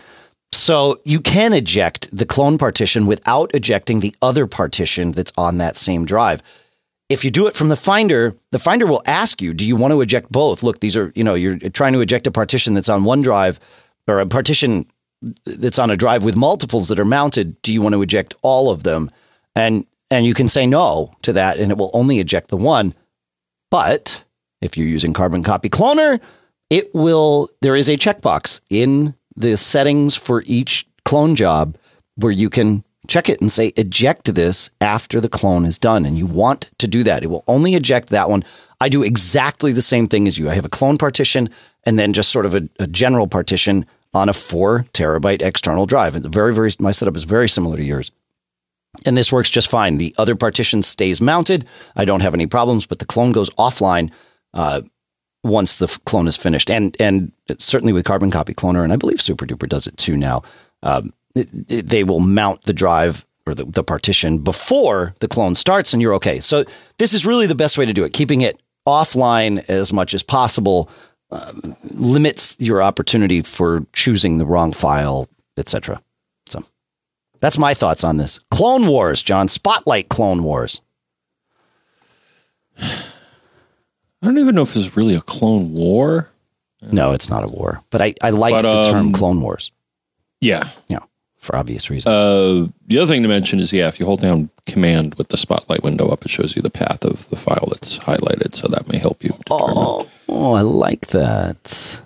So 0.53 1.01
you 1.05 1.21
can 1.21 1.53
eject 1.53 2.09
the 2.17 2.27
clone 2.27 2.59
partition 2.59 3.07
without 3.07 3.55
ejecting 3.55 4.01
the 4.01 4.15
other 4.21 4.47
partition 4.47 5.13
that's 5.13 5.33
on 5.39 5.57
that 5.57 5.77
same 5.77 6.05
drive. 6.05 6.43
If 7.09 7.25
you 7.25 7.31
do 7.31 7.47
it 7.47 7.55
from 7.55 7.69
the 7.69 7.77
Finder, 7.77 8.35
the 8.51 8.59
Finder 8.59 8.87
will 8.87 9.03
ask 9.07 9.41
you, 9.41 9.55
"Do 9.55 9.67
you 9.67 9.77
want 9.77 9.93
to 9.93 10.01
eject 10.01 10.31
both?" 10.33 10.63
Look, 10.63 10.81
these 10.81 10.97
are 10.97 11.13
you 11.15 11.25
know 11.25 11.35
you're 11.35 11.57
trying 11.71 11.93
to 11.93 12.01
eject 12.01 12.27
a 12.27 12.31
partition 12.31 12.75
that's 12.75 12.89
on 12.89 13.05
one 13.05 13.23
drive 13.23 13.61
or 14.09 14.21
a 14.21 14.27
partition 14.27 14.87
that's 15.45 15.79
on 15.79 15.91
a 15.91 15.97
drive 15.97 16.25
with 16.25 16.37
multiples 16.37 16.89
that 16.89 16.99
are 16.99 17.05
mounted. 17.05 17.61
Do 17.63 17.73
you 17.73 17.83
want 17.83 17.95
to 17.95 18.03
eject 18.03 18.35
all 18.43 18.71
of 18.71 18.83
them? 18.83 19.11
And 19.55 19.87
and 20.11 20.27
you 20.27 20.35
can 20.35 20.49
say 20.49 20.67
no 20.67 21.13
to 21.23 21.33
that, 21.35 21.59
and 21.59 21.71
it 21.71 21.79
will 21.79 21.91
only 21.95 22.19
eject 22.19 22.49
the 22.49 22.57
one. 22.57 22.95
But 23.71 24.25
if 24.61 24.77
you're 24.77 24.87
using 24.87 25.13
Carbon 25.13 25.43
Copy 25.43 25.69
Cloner, 25.69 26.21
it 26.69 26.95
will. 26.95 27.51
There 27.61 27.77
is 27.77 27.89
a 27.89 27.97
checkbox 27.97 28.61
in 28.71 29.15
the 29.37 29.57
settings 29.57 30.17
for 30.17 30.43
each 30.47 30.87
clone 31.05 31.35
job 31.35 31.77
where 32.17 32.33
you 32.33 32.51
can 32.51 32.85
check 33.09 33.29
it 33.29 33.41
and 33.41 33.51
say 33.51 33.69
eject 33.77 34.33
this 34.35 34.71
after 34.81 35.21
the 35.21 35.29
clone 35.29 35.65
is 35.65 35.79
done. 35.79 36.05
And 36.05 36.17
you 36.17 36.27
want 36.27 36.71
to 36.79 36.87
do 36.87 37.03
that. 37.05 37.23
It 37.23 37.29
will 37.29 37.45
only 37.47 37.75
eject 37.75 38.11
that 38.11 38.31
one. 38.31 38.45
I 38.81 38.89
do 38.89 39.03
exactly 39.03 39.73
the 39.73 39.83
same 39.83 40.07
thing 40.07 40.29
as 40.29 40.39
you. 40.39 40.49
I 40.49 40.55
have 40.55 40.65
a 40.65 40.71
clone 40.71 40.99
partition 40.99 41.51
and 41.85 41.99
then 41.99 42.13
just 42.13 42.31
sort 42.31 42.47
of 42.47 42.55
a, 42.55 42.69
a 42.79 42.87
general 42.87 43.27
partition 43.27 43.87
on 44.15 44.29
a 44.29 44.33
four 44.33 44.87
terabyte 44.93 45.43
external 45.43 45.87
drive. 45.87 46.17
It's 46.17 46.27
very, 46.27 46.55
very, 46.55 46.71
my 46.79 46.93
setup 46.93 47.17
is 47.17 47.25
very 47.25 47.49
similar 47.49 47.77
to 47.77 47.85
yours. 47.85 48.11
And 49.07 49.17
this 49.17 49.33
works 49.33 49.51
just 49.51 49.69
fine. 49.69 49.99
The 49.99 50.15
other 50.19 50.35
partition 50.35 50.83
stays 50.83 51.21
mounted. 51.21 51.67
I 51.97 52.05
don't 52.05 52.21
have 52.21 52.35
any 52.35 52.47
problems, 52.47 52.87
but 52.87 52.99
the 52.99 53.07
clone 53.07 53.33
goes 53.33 53.51
offline 53.51 54.11
uh, 54.53 54.83
once 55.45 55.77
the 55.77 55.87
clone 56.05 56.27
is 56.27 56.37
finished. 56.37 56.71
And 56.71 56.97
and 57.01 57.33
certainly 57.59 57.93
with 57.93 58.05
Carbon 58.05 58.31
Copy 58.31 58.53
Cloner, 58.53 58.83
and 58.83 58.93
I 58.93 58.97
believe 58.97 59.21
Super 59.21 59.47
Duper 59.47 59.69
does 59.69 59.87
it 59.87 59.97
too 59.97 60.17
now. 60.17 60.43
Um, 60.83 61.13
it, 61.35 61.49
it, 61.69 61.89
they 61.89 62.05
will 62.05 62.21
mount 62.21 62.65
the 62.65 62.73
drive 62.73 63.25
or 63.47 63.55
the, 63.55 63.65
the 63.65 63.85
partition 63.85 64.39
before 64.39 65.15
the 65.21 65.29
clone 65.29 65.55
starts, 65.55 65.93
and 65.93 66.03
you're 66.03 66.15
okay. 66.15 66.41
So 66.41 66.65
this 66.99 67.15
is 67.15 67.25
really 67.25 67.47
the 67.47 67.55
best 67.55 67.79
way 67.79 67.87
to 67.87 67.93
do 67.93 68.05
it. 68.05 68.13
Keeping 68.13 68.41
it 68.41 68.61
offline 68.87 69.65
as 69.69 69.93
much 69.93 70.15
as 70.15 70.23
possible 70.23 70.91
uh, 71.31 71.53
limits 71.91 72.57
your 72.59 72.83
opportunity 72.83 73.41
for 73.43 73.87
choosing 73.93 74.39
the 74.39 74.47
wrong 74.47 74.73
file, 74.73 75.29
etc. 75.57 76.03
That's 77.41 77.59
my 77.59 77.75
thoughts 77.75 78.05
on 78.05 78.19
this. 78.19 78.39
Clone 78.51 78.87
Wars, 78.87 79.23
John. 79.23 79.49
Spotlight 79.49 80.09
Clone 80.09 80.43
Wars. 80.43 80.81
I 82.79 84.27
don't 84.27 84.39
even 84.39 84.55
know 84.55 84.63
if 84.63 84.77
it's 84.77 84.97
really 84.97 85.15
a 85.15 85.21
clone 85.21 85.73
war. 85.73 86.29
No, 86.83 87.13
it's 87.13 87.29
not 87.29 87.45
a 87.45 87.53
war, 87.53 87.81
but 87.91 88.01
I, 88.01 88.15
I 88.23 88.31
like 88.31 88.55
but, 88.55 88.63
the 88.63 88.91
term 88.91 89.07
um, 89.09 89.13
Clone 89.13 89.41
Wars. 89.41 89.71
Yeah. 90.41 90.69
Yeah, 90.89 91.01
for 91.39 91.57
obvious 91.57 91.91
reasons. 91.91 92.15
Uh, 92.15 92.69
the 92.87 92.99
other 92.99 93.13
thing 93.13 93.23
to 93.23 93.29
mention 93.29 93.61
is, 93.61 93.73
yeah, 93.73 93.89
if 93.89 94.01
you 94.01 94.07
hold 94.07 94.21
down 94.21 94.49
Command 94.67 95.15
with 95.17 95.29
the 95.29 95.37
spotlight 95.37 95.83
window 95.83 96.09
up, 96.09 96.25
it 96.25 96.31
shows 96.31 96.57
you 96.57 96.63
the 96.63 96.71
path 96.71 97.05
of 97.05 97.29
the 97.29 97.37
file 97.37 97.69
that's 97.71 97.99
highlighted, 97.99 98.55
so 98.55 98.69
that 98.69 98.91
may 98.91 98.99
help 98.99 99.23
you. 99.23 99.35
Oh, 99.51 100.09
oh, 100.29 100.53
I 100.55 100.63
like 100.63 101.09
that. 101.09 102.01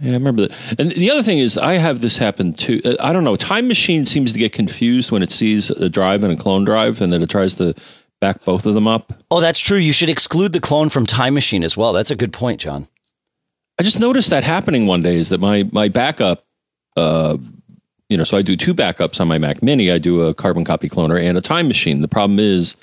Yeah, 0.00 0.12
I 0.12 0.14
remember 0.14 0.48
that. 0.48 0.80
And 0.80 0.92
the 0.92 1.10
other 1.10 1.22
thing 1.22 1.38
is, 1.38 1.58
I 1.58 1.74
have 1.74 2.00
this 2.00 2.16
happen 2.16 2.54
too. 2.54 2.80
Uh, 2.84 2.94
I 3.00 3.12
don't 3.12 3.24
know. 3.24 3.36
Time 3.36 3.68
Machine 3.68 4.06
seems 4.06 4.32
to 4.32 4.38
get 4.38 4.52
confused 4.52 5.10
when 5.10 5.22
it 5.22 5.30
sees 5.30 5.70
a 5.70 5.90
drive 5.90 6.24
and 6.24 6.32
a 6.32 6.36
clone 6.36 6.64
drive, 6.64 7.00
and 7.00 7.12
then 7.12 7.22
it 7.22 7.28
tries 7.28 7.54
to 7.56 7.74
back 8.20 8.44
both 8.44 8.66
of 8.66 8.74
them 8.74 8.86
up. 8.86 9.12
Oh, 9.30 9.40
that's 9.40 9.60
true. 9.60 9.78
You 9.78 9.92
should 9.92 10.08
exclude 10.08 10.52
the 10.52 10.60
clone 10.60 10.88
from 10.88 11.06
Time 11.06 11.34
Machine 11.34 11.62
as 11.62 11.76
well. 11.76 11.92
That's 11.92 12.10
a 12.10 12.16
good 12.16 12.32
point, 12.32 12.60
John. 12.60 12.88
I 13.78 13.82
just 13.82 14.00
noticed 14.00 14.30
that 14.30 14.44
happening 14.44 14.86
one 14.86 15.02
day. 15.02 15.16
Is 15.16 15.28
that 15.30 15.40
my 15.40 15.68
my 15.72 15.88
backup? 15.88 16.44
Uh, 16.96 17.36
you 18.08 18.16
know, 18.16 18.24
so 18.24 18.36
I 18.36 18.42
do 18.42 18.56
two 18.56 18.74
backups 18.74 19.20
on 19.20 19.28
my 19.28 19.38
Mac 19.38 19.62
Mini. 19.62 19.90
I 19.90 19.98
do 19.98 20.22
a 20.22 20.34
carbon 20.34 20.64
copy 20.64 20.88
cloner 20.88 21.22
and 21.22 21.38
a 21.38 21.40
Time 21.40 21.68
Machine. 21.68 22.02
The 22.02 22.08
problem 22.08 22.38
is 22.38 22.76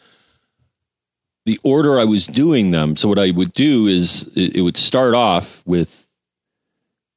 the 1.46 1.60
order 1.64 2.00
I 2.00 2.06
was 2.06 2.26
doing 2.26 2.72
them. 2.72 2.96
So 2.96 3.08
what 3.08 3.20
I 3.20 3.32
would 3.32 3.52
do 3.52 3.88
is 3.88 4.24
it, 4.36 4.56
it 4.56 4.62
would 4.62 4.78
start 4.78 5.14
off 5.14 5.62
with, 5.66 6.07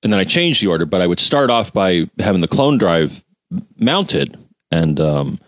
and 0.02 0.12
then 0.12 0.20
I 0.20 0.24
changed 0.24 0.62
the 0.62 0.68
order. 0.68 0.86
But 0.86 1.00
I 1.00 1.06
would 1.06 1.20
start 1.20 1.50
off 1.50 1.72
by 1.72 2.08
having 2.18 2.40
the 2.40 2.48
clone 2.48 2.78
drive 2.78 3.24
mounted 3.78 4.38
and 4.70 4.98
um, 5.00 5.38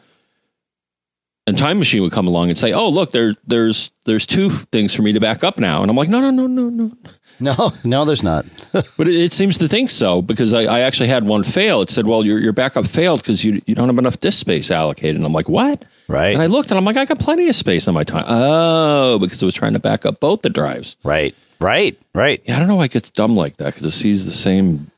and 1.47 1.59
time 1.59 1.79
machine 1.79 2.03
would 2.03 2.13
come 2.13 2.27
along 2.27 2.51
and 2.51 2.59
say, 2.59 2.73
"Oh, 2.73 2.89
look, 2.89 3.11
there, 3.11 3.35
there's, 3.47 3.91
there's 4.05 4.27
two 4.27 4.49
things 4.49 4.95
for 4.95 5.03
me 5.03 5.13
to 5.13 5.21
back 5.21 5.43
up 5.43 5.59
now," 5.59 5.83
and 5.83 5.91
I'm 5.91 5.97
like, 5.97 6.09
"No, 6.09 6.21
no, 6.21 6.31
no, 6.31 6.47
no, 6.47 6.69
no, 6.69 6.93
no, 7.41 7.73
no, 7.85 8.05
there's 8.05 8.23
not." 8.23 8.47
but 8.73 9.09
it, 9.09 9.17
it, 9.17 9.33
seems 9.33 9.59
to 9.59 9.69
think 9.69 9.91
so 9.91 10.23
because 10.23 10.53
I, 10.53 10.63
I, 10.63 10.81
actually 10.81 11.09
had 11.09 11.25
one 11.25 11.43
fail. 11.43 11.83
It 11.83 11.91
said, 11.91 12.07
"Well, 12.07 12.25
your 12.25 12.39
your 12.39 12.53
backup 12.53 12.87
failed 12.87 13.21
because 13.21 13.45
you 13.45 13.61
you 13.67 13.75
don't 13.75 13.89
have 13.89 13.99
enough 13.99 14.21
disk 14.21 14.39
space 14.39 14.71
allocated." 14.71 15.17
And 15.17 15.25
I'm 15.25 15.33
like, 15.33 15.49
"What?" 15.49 15.85
Right. 16.09 16.33
And 16.33 16.43
I 16.43 16.47
looked 16.47 16.71
and 16.71 16.79
I'm 16.79 16.85
like, 16.85 16.97
"I 16.97 17.05
got 17.05 17.19
plenty 17.19 17.49
of 17.49 17.57
space 17.57 17.89
on 17.89 17.95
my 17.95 18.05
time." 18.05 18.25
Oh, 18.29 19.19
because 19.19 19.43
it 19.43 19.47
was 19.47 19.55
trying 19.55 19.73
to 19.73 19.81
back 19.81 20.07
up 20.07 20.21
both 20.21 20.43
the 20.43 20.51
drives. 20.51 20.97
Right. 21.03 21.35
Right. 21.63 21.99
Right. 22.15 22.43
Yeah, 22.45 22.57
I 22.57 22.59
don't 22.59 22.69
know 22.69 22.77
why 22.77 22.87
it 22.87 22.91
gets 22.91 23.11
dumb 23.11 23.37
like 23.37 23.57
that 23.59 23.75
because 23.75 23.87
it 23.87 23.93
sees 23.93 24.27
the 24.27 24.33
same 24.33 24.91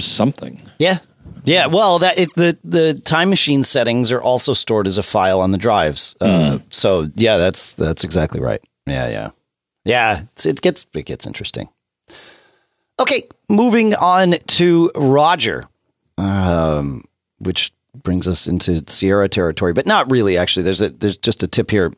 something. 0.00 0.62
Yeah, 0.78 0.98
yeah, 1.44 1.66
well, 1.66 1.98
that 2.00 2.18
it, 2.18 2.34
the 2.34 2.56
the 2.64 2.94
time 2.94 3.30
machine 3.30 3.64
settings 3.64 4.12
are 4.12 4.20
also 4.20 4.52
stored 4.52 4.86
as 4.86 4.98
a 4.98 5.02
file 5.02 5.40
on 5.40 5.50
the 5.52 5.58
drives. 5.58 6.14
Mm. 6.20 6.26
Uh, 6.28 6.58
hmm. 6.58 6.64
so 6.70 7.10
yeah, 7.14 7.38
that's 7.38 7.72
that's 7.74 8.04
exactly 8.04 8.40
right. 8.40 8.62
Yeah, 8.86 9.08
yeah, 9.08 9.30
yeah. 9.84 10.22
it 10.44 10.60
gets 10.60 10.86
it 10.94 11.06
gets 11.06 11.26
interesting. 11.26 11.68
Okay, 12.98 13.22
moving 13.48 13.94
on 13.94 14.32
to 14.32 14.90
Roger, 14.94 15.64
um, 16.18 17.04
which 17.38 17.72
brings 18.02 18.28
us 18.28 18.46
into 18.46 18.84
Sierra 18.86 19.28
territory, 19.28 19.72
but 19.72 19.86
not 19.86 20.10
really. 20.10 20.36
Actually, 20.36 20.64
there's 20.64 20.82
a 20.82 20.90
there's 20.90 21.16
just 21.16 21.42
a 21.42 21.48
tip 21.48 21.70
here. 21.70 21.92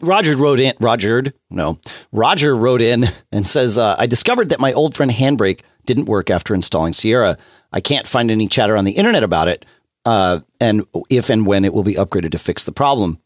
Roger 0.00 0.36
wrote 0.36 0.58
in. 0.58 0.74
Roger, 0.80 1.24
no, 1.50 1.78
Roger 2.10 2.56
wrote 2.56 2.82
in 2.82 3.08
and 3.30 3.46
says, 3.46 3.78
uh, 3.78 3.96
"I 3.98 4.06
discovered 4.06 4.48
that 4.48 4.60
my 4.60 4.72
old 4.72 4.96
friend 4.96 5.10
Handbrake 5.12 5.60
didn't 5.86 6.06
work 6.06 6.30
after 6.30 6.54
installing 6.54 6.92
Sierra. 6.92 7.36
I 7.72 7.80
can't 7.80 8.06
find 8.06 8.30
any 8.30 8.48
chatter 8.48 8.76
on 8.76 8.84
the 8.84 8.92
internet 8.92 9.22
about 9.22 9.48
it, 9.48 9.64
uh, 10.04 10.40
and 10.60 10.84
if 11.08 11.30
and 11.30 11.46
when 11.46 11.64
it 11.64 11.72
will 11.72 11.82
be 11.82 11.94
upgraded 11.94 12.32
to 12.32 12.38
fix 12.38 12.64
the 12.64 12.72
problem. 12.72 13.18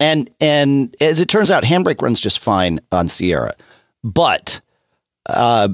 And 0.00 0.30
and 0.40 0.94
as 1.00 1.20
it 1.20 1.28
turns 1.28 1.50
out, 1.50 1.64
Handbrake 1.64 2.02
runs 2.02 2.20
just 2.20 2.40
fine 2.40 2.80
on 2.90 3.08
Sierra, 3.08 3.54
but 4.02 4.60
uh, 5.26 5.68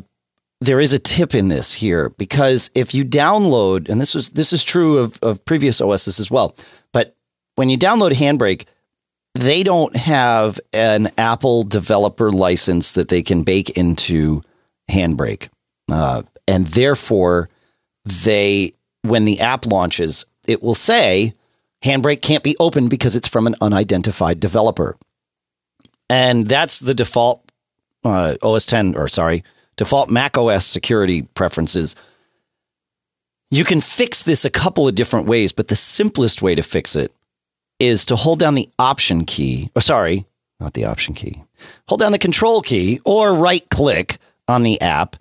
there 0.60 0.80
is 0.80 0.92
a 0.92 0.98
tip 0.98 1.34
in 1.34 1.48
this 1.48 1.72
here 1.72 2.10
because 2.10 2.70
if 2.74 2.94
you 2.94 3.04
download, 3.04 3.88
and 3.88 4.00
this 4.00 4.14
is 4.14 4.30
this 4.30 4.52
is 4.52 4.64
true 4.64 4.98
of, 4.98 5.18
of 5.22 5.44
previous 5.44 5.80
OSs 5.80 6.20
as 6.20 6.30
well, 6.30 6.54
but 6.92 7.16
when 7.54 7.70
you 7.70 7.78
download 7.78 8.12
Handbrake, 8.12 8.66
they 9.38 9.62
don't 9.62 9.94
have 9.94 10.58
an 10.72 11.12
Apple 11.16 11.62
developer 11.62 12.32
license 12.32 12.92
that 12.92 13.08
they 13.08 13.22
can 13.22 13.44
bake 13.44 13.70
into 13.70 14.42
Handbrake, 14.90 15.48
uh, 15.90 16.22
and 16.48 16.66
therefore 16.66 17.48
they 18.04 18.72
when 19.02 19.24
the 19.26 19.38
app 19.38 19.64
launches, 19.64 20.24
it 20.48 20.60
will 20.60 20.74
say 20.74 21.32
Handbrake 21.84 22.20
can't 22.20 22.42
be 22.42 22.56
opened 22.58 22.90
because 22.90 23.14
it's 23.14 23.28
from 23.28 23.46
an 23.46 23.54
unidentified 23.60 24.40
developer. 24.40 24.96
And 26.10 26.46
that's 26.46 26.80
the 26.80 26.94
default 26.94 27.44
uh, 28.04 28.36
OS 28.42 28.66
10 28.66 28.96
or 28.96 29.06
sorry, 29.06 29.44
default 29.76 30.10
Mac 30.10 30.36
OS 30.36 30.66
security 30.66 31.22
preferences. 31.22 31.94
You 33.52 33.64
can 33.64 33.80
fix 33.80 34.22
this 34.22 34.44
a 34.44 34.50
couple 34.50 34.88
of 34.88 34.96
different 34.96 35.28
ways, 35.28 35.52
but 35.52 35.68
the 35.68 35.76
simplest 35.76 36.42
way 36.42 36.56
to 36.56 36.62
fix 36.62 36.96
it 36.96 37.12
is 37.78 38.04
to 38.06 38.16
hold 38.16 38.38
down 38.38 38.54
the 38.54 38.68
option 38.78 39.24
key. 39.24 39.70
Or 39.74 39.82
sorry, 39.82 40.26
not 40.60 40.74
the 40.74 40.84
option 40.84 41.14
key. 41.14 41.42
Hold 41.88 42.00
down 42.00 42.12
the 42.12 42.18
control 42.18 42.62
key 42.62 43.00
or 43.04 43.34
right 43.34 43.68
click 43.70 44.18
on 44.46 44.62
the 44.62 44.80
app 44.80 45.16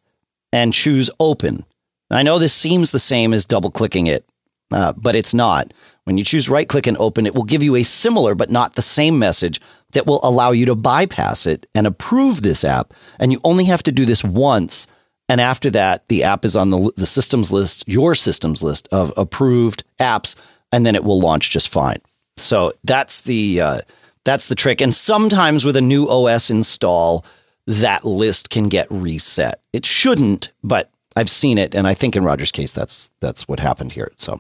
and 0.52 0.74
choose 0.74 1.10
open. 1.20 1.66
I 2.10 2.24
know 2.24 2.40
this 2.40 2.54
seems 2.54 2.92
the 2.92 3.00
same 3.00 3.34
as 3.34 3.46
double 3.46 3.70
clicking 3.70 4.08
it, 4.08 4.28
uh, 4.72 4.94
but 4.94 5.16
it's 5.16 5.34
not. 5.34 5.74
When 6.06 6.18
you 6.18 6.24
choose 6.24 6.48
right 6.48 6.70
click 6.70 6.88
and 6.88 6.98
open, 6.98 7.26
it 7.26 7.36
will 7.36 7.44
give 7.44 7.62
you 7.62 7.76
a 7.76 7.84
similar 7.84 8.34
but 8.34 8.50
not 8.50 8.76
the 8.76 8.82
same 8.82 9.20
message 9.20 9.60
that 9.92 10.08
will 10.08 10.22
allow 10.24 10.52
you 10.52 10.66
to 10.66 10.76
bypass 10.76 11.46
it 11.46 11.68
and 11.76 11.86
approve 11.86 12.42
this 12.42 12.64
app. 12.64 12.94
And 13.20 13.34
you 13.34 13.42
only 13.44 13.66
have 13.66 13.84
to 13.84 13.92
do 13.92 14.06
this 14.06 14.24
once. 14.24 14.88
And 15.28 15.42
after 15.42 15.70
that, 15.72 16.08
the 16.08 16.24
app 16.24 16.46
is 16.46 16.56
on 16.56 16.70
the, 16.70 16.94
the 16.96 17.06
systems 17.06 17.52
list, 17.52 17.84
your 17.88 18.16
systems 18.16 18.64
list 18.64 18.88
of 18.90 19.12
approved 19.18 19.84
apps, 20.00 20.36
and 20.72 20.86
then 20.86 20.96
it 20.96 21.04
will 21.04 21.20
launch 21.20 21.50
just 21.50 21.68
fine. 21.68 22.00
So 22.38 22.74
that's 22.84 23.22
the 23.22 23.62
uh, 23.62 23.82
that's 24.24 24.48
the 24.48 24.56
trick. 24.56 24.82
And 24.82 24.94
sometimes 24.94 25.66
with 25.66 25.76
a 25.76 25.82
new 25.82 26.08
OS 26.08 26.50
install, 26.50 27.26
that 27.66 28.06
list 28.06 28.50
can 28.50 28.70
get 28.70 28.88
reset. 28.90 29.62
It 29.74 29.86
shouldn't, 29.86 30.52
but 30.64 30.90
I've 31.16 31.30
seen 31.30 31.58
it, 31.58 31.74
and 31.74 31.88
I 31.88 31.94
think 31.94 32.16
in 32.16 32.24
Roger's 32.24 32.52
case, 32.52 32.72
that's 32.74 33.10
that's 33.20 33.48
what 33.48 33.60
happened 33.60 33.92
here. 33.92 34.12
So, 34.18 34.40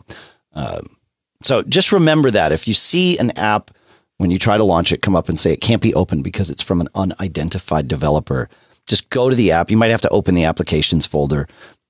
um, 0.53 0.95
so 1.43 1.63
just 1.63 1.91
remember 1.91 2.31
that 2.31 2.51
if 2.51 2.67
you 2.67 2.73
see 2.73 3.17
an 3.17 3.31
app 3.31 3.71
when 4.17 4.31
you 4.31 4.39
try 4.39 4.57
to 4.57 4.63
launch 4.63 4.91
it, 4.91 5.01
come 5.01 5.15
up 5.15 5.29
and 5.29 5.39
say 5.39 5.51
it 5.51 5.61
can't 5.61 5.81
be 5.81 5.93
opened 5.93 6.23
because 6.23 6.49
it's 6.49 6.61
from 6.61 6.81
an 6.81 6.89
unidentified 6.95 7.87
developer. 7.87 8.49
Just 8.87 9.09
go 9.09 9.29
to 9.29 9.35
the 9.35 9.51
app. 9.51 9.69
You 9.69 9.77
might 9.77 9.91
have 9.91 10.01
to 10.01 10.09
open 10.09 10.35
the 10.35 10.45
applications 10.45 11.05
folder, 11.05 11.47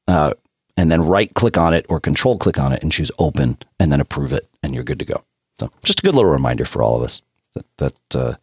uh, 0.08 0.34
and 0.78 0.92
then 0.92 1.02
right 1.02 1.34
click 1.34 1.58
on 1.58 1.74
it 1.74 1.86
or 1.90 2.00
control 2.00 2.38
click 2.38 2.60
on 2.60 2.74
it 2.74 2.82
and 2.82 2.92
choose 2.92 3.12
open, 3.20 3.58
and 3.80 3.92
then 3.92 4.02
approve 4.02 4.32
it, 4.32 4.48
and 4.64 4.74
you're 4.74 4.84
good 4.84 5.00
to 5.00 5.06
go. 5.06 5.24
So, 5.60 5.72
just 5.84 6.00
a 6.00 6.04
good 6.04 6.16
little 6.16 6.30
reminder 6.30 6.66
for 6.66 6.82
all 6.82 6.96
of 6.96 7.04
us 7.04 7.22
that 7.54 7.66
that 7.78 8.16
uh, 8.16 8.34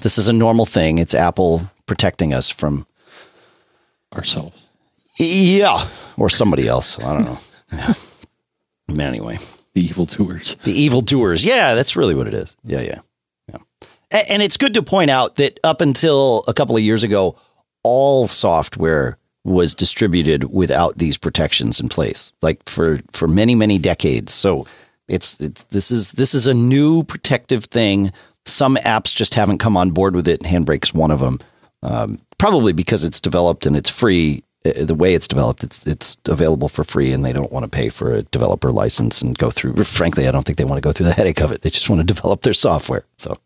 this 0.00 0.18
is 0.18 0.28
a 0.28 0.32
normal 0.32 0.66
thing. 0.66 0.98
It's 0.98 1.14
Apple 1.14 1.70
protecting 1.86 2.32
us 2.32 2.48
from 2.48 2.86
ourselves. 4.14 4.68
Yeah, 5.16 5.88
or 6.16 6.30
somebody 6.30 6.66
else. 6.68 6.98
I 6.98 7.14
don't 7.14 7.24
know. 7.24 7.38
Yeah. 7.72 7.94
Anyway, 8.98 9.38
the 9.74 9.82
evil 9.82 10.04
doers. 10.04 10.56
The 10.64 10.72
evil 10.72 11.02
doers. 11.02 11.44
Yeah, 11.44 11.76
that's 11.76 11.94
really 11.94 12.16
what 12.16 12.26
it 12.26 12.34
is. 12.34 12.56
Yeah, 12.64 12.80
yeah, 12.80 12.98
yeah. 13.48 13.58
And 14.28 14.42
it's 14.42 14.56
good 14.56 14.74
to 14.74 14.82
point 14.82 15.10
out 15.10 15.36
that 15.36 15.60
up 15.62 15.80
until 15.80 16.42
a 16.48 16.52
couple 16.52 16.76
of 16.76 16.82
years 16.82 17.04
ago, 17.04 17.36
all 17.84 18.26
software 18.26 19.18
was 19.44 19.74
distributed 19.74 20.52
without 20.52 20.98
these 20.98 21.16
protections 21.16 21.78
in 21.78 21.88
place, 21.88 22.32
like 22.42 22.68
for 22.68 23.00
for 23.12 23.28
many 23.28 23.54
many 23.54 23.78
decades. 23.78 24.34
So 24.34 24.66
it's, 25.10 25.38
it's 25.40 25.62
this 25.64 25.90
is 25.90 26.12
this 26.12 26.34
is 26.34 26.46
a 26.46 26.54
new 26.54 27.02
protective 27.02 27.64
thing. 27.64 28.12
Some 28.46 28.76
apps 28.76 29.14
just 29.14 29.34
haven't 29.34 29.58
come 29.58 29.76
on 29.76 29.90
board 29.90 30.14
with 30.14 30.26
it. 30.26 30.40
Handbrake's 30.40 30.94
one 30.94 31.10
of 31.10 31.20
them. 31.20 31.38
Um, 31.82 32.20
probably 32.38 32.72
because 32.72 33.04
it's 33.04 33.20
developed 33.20 33.66
and 33.66 33.76
it's 33.76 33.90
free 33.90 34.42
uh, 34.64 34.84
the 34.84 34.94
way 34.94 35.14
it's 35.14 35.26
developed, 35.26 35.64
it's 35.64 35.86
it's 35.86 36.18
available 36.26 36.68
for 36.68 36.84
free, 36.84 37.12
and 37.12 37.24
they 37.24 37.32
don't 37.32 37.50
want 37.50 37.64
to 37.64 37.70
pay 37.70 37.88
for 37.88 38.12
a 38.12 38.22
developer 38.24 38.70
license 38.70 39.22
and 39.22 39.38
go 39.38 39.50
through. 39.50 39.82
Frankly, 39.84 40.28
I 40.28 40.30
don't 40.30 40.44
think 40.44 40.58
they 40.58 40.64
want 40.64 40.76
to 40.76 40.86
go 40.86 40.92
through 40.92 41.06
the 41.06 41.12
headache 41.16 41.40
of 41.40 41.50
it. 41.50 41.62
They 41.62 41.70
just 41.70 41.88
want 41.88 42.00
to 42.00 42.06
develop 42.06 42.42
their 42.42 42.52
software. 42.52 43.04
So, 43.16 43.38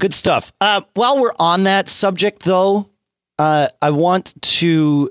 good 0.00 0.12
stuff. 0.12 0.52
Uh, 0.60 0.80
while 0.94 1.20
we're 1.20 1.34
on 1.38 1.64
that 1.64 1.88
subject, 1.88 2.42
though, 2.42 2.88
uh, 3.38 3.68
I 3.80 3.90
want 3.90 4.34
to 4.42 5.10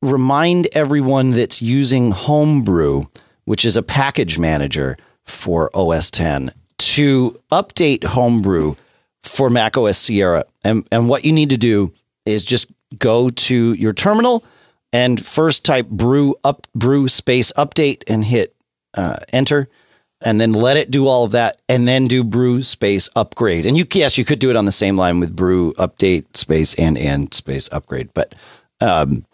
remind 0.00 0.68
everyone 0.74 1.32
that's 1.32 1.60
using 1.60 2.12
Homebrew, 2.12 3.04
which 3.48 3.64
is 3.64 3.76
a 3.76 3.82
package 3.82 4.38
manager 4.38 4.96
for 5.24 5.70
OS 5.74 6.10
10, 6.10 6.50
to 6.76 7.38
update 7.50 8.04
Homebrew 8.04 8.74
for 9.22 9.48
Mac 9.48 9.76
OS 9.76 9.98
Sierra. 9.98 10.44
And 10.64 10.86
and 10.92 11.08
what 11.08 11.24
you 11.24 11.32
need 11.32 11.50
to 11.50 11.56
do 11.56 11.92
is 12.26 12.44
just 12.44 12.66
go 12.98 13.30
to 13.30 13.72
your 13.72 13.92
terminal 13.92 14.44
and 14.92 15.24
first 15.24 15.64
type 15.64 15.88
brew 15.88 16.36
up 16.44 16.66
brew 16.74 17.08
space 17.08 17.50
update 17.52 18.02
and 18.06 18.24
hit 18.24 18.54
uh, 18.94 19.16
enter 19.32 19.68
and 20.20 20.40
then 20.40 20.52
let 20.52 20.76
it 20.76 20.90
do 20.90 21.06
all 21.06 21.24
of 21.24 21.32
that 21.32 21.60
and 21.68 21.86
then 21.86 22.06
do 22.06 22.24
brew 22.24 22.62
space 22.62 23.08
upgrade 23.16 23.66
and 23.66 23.76
you 23.76 23.84
yes 23.92 24.16
you 24.16 24.24
could 24.24 24.38
do 24.38 24.50
it 24.50 24.56
on 24.56 24.64
the 24.64 24.72
same 24.72 24.96
line 24.96 25.20
with 25.20 25.36
brew 25.36 25.72
update 25.74 26.36
space 26.36 26.74
and 26.74 26.96
and 26.96 27.34
space 27.34 27.68
upgrade 27.72 28.08
but 28.14 28.34
um, 28.80 29.24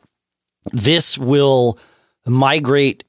this 0.72 1.16
will 1.18 1.78
migrate 2.26 3.04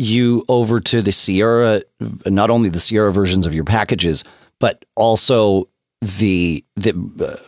you 0.00 0.44
over 0.48 0.80
to 0.80 1.02
the 1.02 1.12
sierra 1.12 1.82
not 2.26 2.50
only 2.50 2.68
the 2.68 2.80
sierra 2.80 3.12
versions 3.12 3.46
of 3.46 3.54
your 3.54 3.64
packages 3.64 4.24
but 4.58 4.84
also 4.96 5.68
the 6.00 6.64
the 6.76 6.94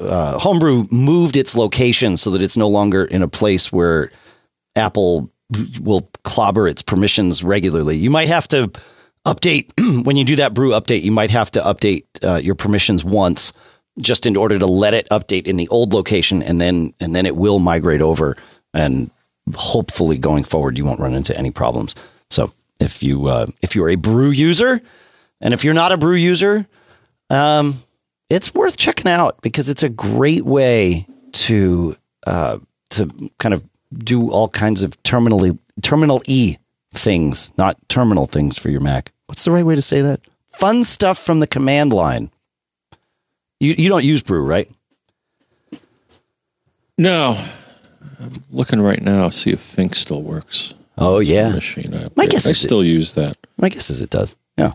uh, 0.01 0.38
homebrew 0.38 0.85
moved 0.91 1.37
its 1.37 1.57
location 1.57 2.17
so 2.17 2.31
that 2.31 2.43
it's 2.43 2.57
no 2.57 2.69
longer 2.69 3.05
in 3.05 3.23
a 3.23 3.29
place 3.29 3.73
where 3.73 4.11
Apple 4.77 5.31
will 5.81 6.11
clobber 6.25 6.67
its 6.67 6.83
permissions 6.83 7.43
regularly. 7.43 7.97
You 7.97 8.11
might 8.11 8.29
have 8.29 8.49
to 8.49 8.71
update 9.27 9.71
when 10.05 10.17
you 10.17 10.25
do 10.25 10.37
that 10.37 10.55
brew 10.55 10.71
update. 10.71 11.03
You 11.03 11.12
might 11.12 11.31
have 11.31 11.51
to 11.53 11.61
update 11.61 12.05
uh, 12.23 12.37
your 12.37 12.55
permissions 12.55 13.05
once 13.05 13.53
just 14.01 14.25
in 14.25 14.37
order 14.37 14.59
to 14.59 14.67
let 14.67 14.95
it 14.95 15.07
update 15.11 15.47
in 15.47 15.57
the 15.57 15.69
old 15.69 15.93
location, 15.93 16.43
and 16.43 16.61
then 16.61 16.95
and 17.01 17.15
then 17.15 17.27
it 17.27 17.37
will 17.37 17.59
migrate 17.59 18.01
over. 18.01 18.37
And 18.75 19.11
hopefully, 19.55 20.19
going 20.19 20.45
forward, 20.45 20.79
you 20.79 20.85
won't 20.85 21.01
run 21.01 21.15
into 21.15 21.37
any 21.37 21.51
problems. 21.51 21.95
So 22.33 22.53
if 22.81 23.03
you 23.03 23.27
uh, 23.27 23.47
if 23.61 23.77
you're 23.77 23.90
a 23.90 23.97
brew 23.97 24.31
user, 24.31 24.81
and 25.40 25.55
if 25.55 25.64
you're 25.64 25.75
not 25.75 25.92
a 25.92 25.97
brew 25.97 26.14
user, 26.14 26.66
um, 27.31 27.83
it's 28.31 28.55
worth 28.55 28.77
checking 28.77 29.11
out 29.11 29.40
because 29.42 29.68
it's 29.68 29.83
a 29.83 29.88
great 29.88 30.45
way 30.45 31.07
to 31.33 31.97
uh, 32.27 32.59
to 32.90 33.09
kind 33.38 33.55
of 33.55 33.64
do 33.92 34.31
all 34.31 34.49
kinds 34.49 34.83
of 34.83 35.01
terminally 35.03 35.59
terminal 35.83 36.23
e 36.27 36.57
things, 36.92 37.53
not 37.57 37.77
terminal 37.88 38.27
things 38.27 38.59
for 38.59 38.71
your 38.71 38.81
Mac. 38.81 39.12
What's 39.27 39.45
the 39.45 39.51
right 39.51 39.64
way 39.64 39.75
to 39.75 39.83
say 39.83 40.01
that? 40.03 40.21
Fun 40.51 40.85
stuff 40.85 41.18
from 41.18 41.40
the 41.40 41.47
command 41.47 41.92
line. 41.92 42.31
You 43.61 43.75
you 43.77 43.88
don't 43.88 44.05
use 44.05 44.23
Brew, 44.23 44.45
right? 44.45 44.71
No. 46.99 47.42
I'm 48.21 48.42
looking 48.51 48.81
right 48.81 49.03
now, 49.03 49.31
see 49.31 49.51
if 49.51 49.61
Fink 49.61 49.97
still 49.97 50.23
works. 50.23 50.75
Oh 50.99 51.21
yeah, 51.21 51.51
machine. 51.51 51.95
I, 51.95 52.09
My 52.17 52.27
guess 52.27 52.47
I 52.47 52.53
still 52.53 52.81
it, 52.81 52.87
use 52.87 53.15
that. 53.15 53.37
My 53.59 53.69
guess 53.69 53.91
is 53.91 54.03
it 54.03 54.11
does. 54.11 54.37
Yeah. 54.59 54.73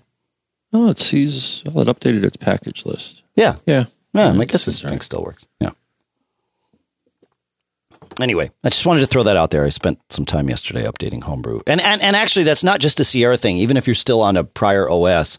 Oh, 0.73 0.89
it 0.89 0.99
sees. 0.99 1.63
Well, 1.71 1.87
it 1.87 1.95
updated 1.95 2.23
its 2.23 2.37
package 2.37 2.85
list. 2.85 3.23
Yeah. 3.35 3.57
Yeah. 3.65 3.85
Yeah. 4.13 4.31
I 4.37 4.45
guess 4.45 4.65
this 4.65 4.79
drink 4.79 5.03
still 5.03 5.23
works. 5.23 5.45
Yeah. 5.61 5.71
Anyway, 8.19 8.49
I 8.63 8.69
just 8.69 8.85
wanted 8.85 9.01
to 9.01 9.07
throw 9.07 9.23
that 9.23 9.37
out 9.37 9.51
there. 9.51 9.63
I 9.63 9.69
spent 9.69 9.99
some 10.09 10.25
time 10.25 10.49
yesterday 10.49 10.85
updating 10.85 11.23
Homebrew, 11.23 11.59
and 11.67 11.79
and 11.79 12.01
and 12.01 12.15
actually, 12.15 12.45
that's 12.45 12.63
not 12.63 12.79
just 12.79 12.99
a 12.99 13.03
Sierra 13.03 13.37
thing. 13.37 13.57
Even 13.57 13.77
if 13.77 13.85
you're 13.85 13.93
still 13.93 14.21
on 14.21 14.37
a 14.37 14.43
prior 14.43 14.89
OS, 14.89 15.37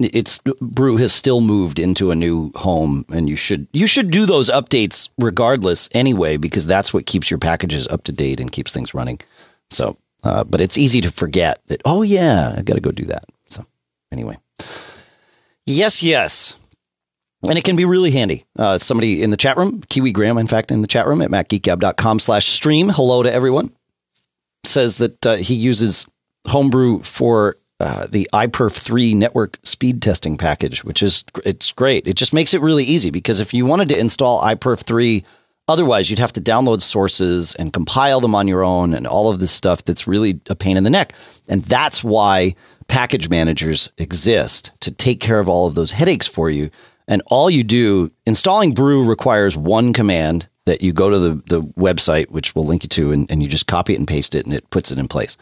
it's 0.00 0.40
Brew 0.60 0.98
has 0.98 1.14
still 1.14 1.40
moved 1.40 1.78
into 1.78 2.10
a 2.10 2.14
new 2.14 2.52
home, 2.56 3.06
and 3.10 3.28
you 3.28 3.36
should 3.36 3.68
you 3.72 3.86
should 3.86 4.10
do 4.10 4.26
those 4.26 4.50
updates 4.50 5.08
regardless 5.18 5.88
anyway, 5.92 6.36
because 6.36 6.66
that's 6.66 6.92
what 6.92 7.06
keeps 7.06 7.30
your 7.30 7.38
packages 7.38 7.86
up 7.88 8.04
to 8.04 8.12
date 8.12 8.38
and 8.38 8.52
keeps 8.52 8.72
things 8.72 8.92
running. 8.92 9.18
So, 9.70 9.96
uh, 10.22 10.44
but 10.44 10.60
it's 10.60 10.78
easy 10.78 11.00
to 11.00 11.10
forget 11.10 11.60
that. 11.66 11.80
Oh 11.84 12.02
yeah, 12.02 12.54
I 12.56 12.62
got 12.62 12.74
to 12.74 12.80
go 12.80 12.90
do 12.90 13.06
that. 13.06 13.24
So, 13.48 13.64
anyway, 14.12 14.38
yes, 15.66 16.02
yes. 16.02 16.54
And 17.42 17.56
it 17.56 17.64
can 17.64 17.76
be 17.76 17.86
really 17.86 18.10
handy. 18.10 18.44
Uh, 18.56 18.76
somebody 18.76 19.22
in 19.22 19.30
the 19.30 19.36
chat 19.36 19.56
room, 19.56 19.82
Kiwi 19.88 20.12
Graham, 20.12 20.36
in 20.36 20.46
fact, 20.46 20.70
in 20.70 20.82
the 20.82 20.88
chat 20.88 21.06
room 21.06 21.22
at 21.22 21.30
macgeekgab.com 21.30 22.18
slash 22.18 22.46
stream. 22.46 22.90
Hello 22.90 23.22
to 23.22 23.32
everyone. 23.32 23.70
Says 24.62 24.98
that 24.98 25.26
uh, 25.26 25.36
he 25.36 25.54
uses 25.54 26.06
Homebrew 26.46 27.02
for 27.02 27.56
uh, 27.80 28.06
the 28.06 28.28
iPerf 28.34 28.72
3 28.72 29.14
network 29.14 29.58
speed 29.62 30.02
testing 30.02 30.36
package, 30.36 30.84
which 30.84 31.02
is 31.02 31.24
it's 31.46 31.72
great. 31.72 32.06
It 32.06 32.16
just 32.16 32.34
makes 32.34 32.52
it 32.52 32.60
really 32.60 32.84
easy 32.84 33.10
because 33.10 33.40
if 33.40 33.54
you 33.54 33.64
wanted 33.64 33.88
to 33.88 33.98
install 33.98 34.42
iPerf 34.42 34.80
3 34.80 35.24
otherwise, 35.70 36.10
you'd 36.10 36.18
have 36.18 36.32
to 36.32 36.40
download 36.40 36.82
sources 36.82 37.54
and 37.54 37.72
compile 37.72 38.20
them 38.20 38.34
on 38.34 38.48
your 38.48 38.64
own 38.64 38.94
and 38.94 39.06
all 39.06 39.28
of 39.28 39.40
this 39.40 39.52
stuff 39.52 39.84
that's 39.84 40.06
really 40.06 40.40
a 40.48 40.54
pain 40.54 40.76
in 40.76 40.84
the 40.84 40.90
neck. 40.90 41.14
And 41.48 41.62
that's 41.64 42.04
why 42.04 42.54
package 42.88 43.28
managers 43.28 43.90
exist 43.98 44.72
to 44.80 44.90
take 44.90 45.20
care 45.20 45.38
of 45.38 45.48
all 45.48 45.66
of 45.66 45.74
those 45.74 45.92
headaches 45.92 46.26
for 46.26 46.50
you 46.50 46.70
and 47.10 47.22
all 47.26 47.50
you 47.50 47.64
do, 47.64 48.12
installing 48.24 48.72
Brew 48.72 49.04
requires 49.04 49.56
one 49.56 49.92
command 49.92 50.48
that 50.66 50.80
you 50.80 50.92
go 50.92 51.10
to 51.10 51.18
the, 51.18 51.42
the 51.48 51.62
website, 51.62 52.30
which 52.30 52.54
we'll 52.54 52.64
link 52.64 52.84
you 52.84 52.88
to, 52.90 53.10
and, 53.10 53.28
and 53.28 53.42
you 53.42 53.48
just 53.48 53.66
copy 53.66 53.94
it 53.94 53.98
and 53.98 54.06
paste 54.06 54.36
it, 54.36 54.46
and 54.46 54.54
it 54.54 54.70
puts 54.70 54.92
it 54.92 54.98
in 54.98 55.08
place. 55.08 55.36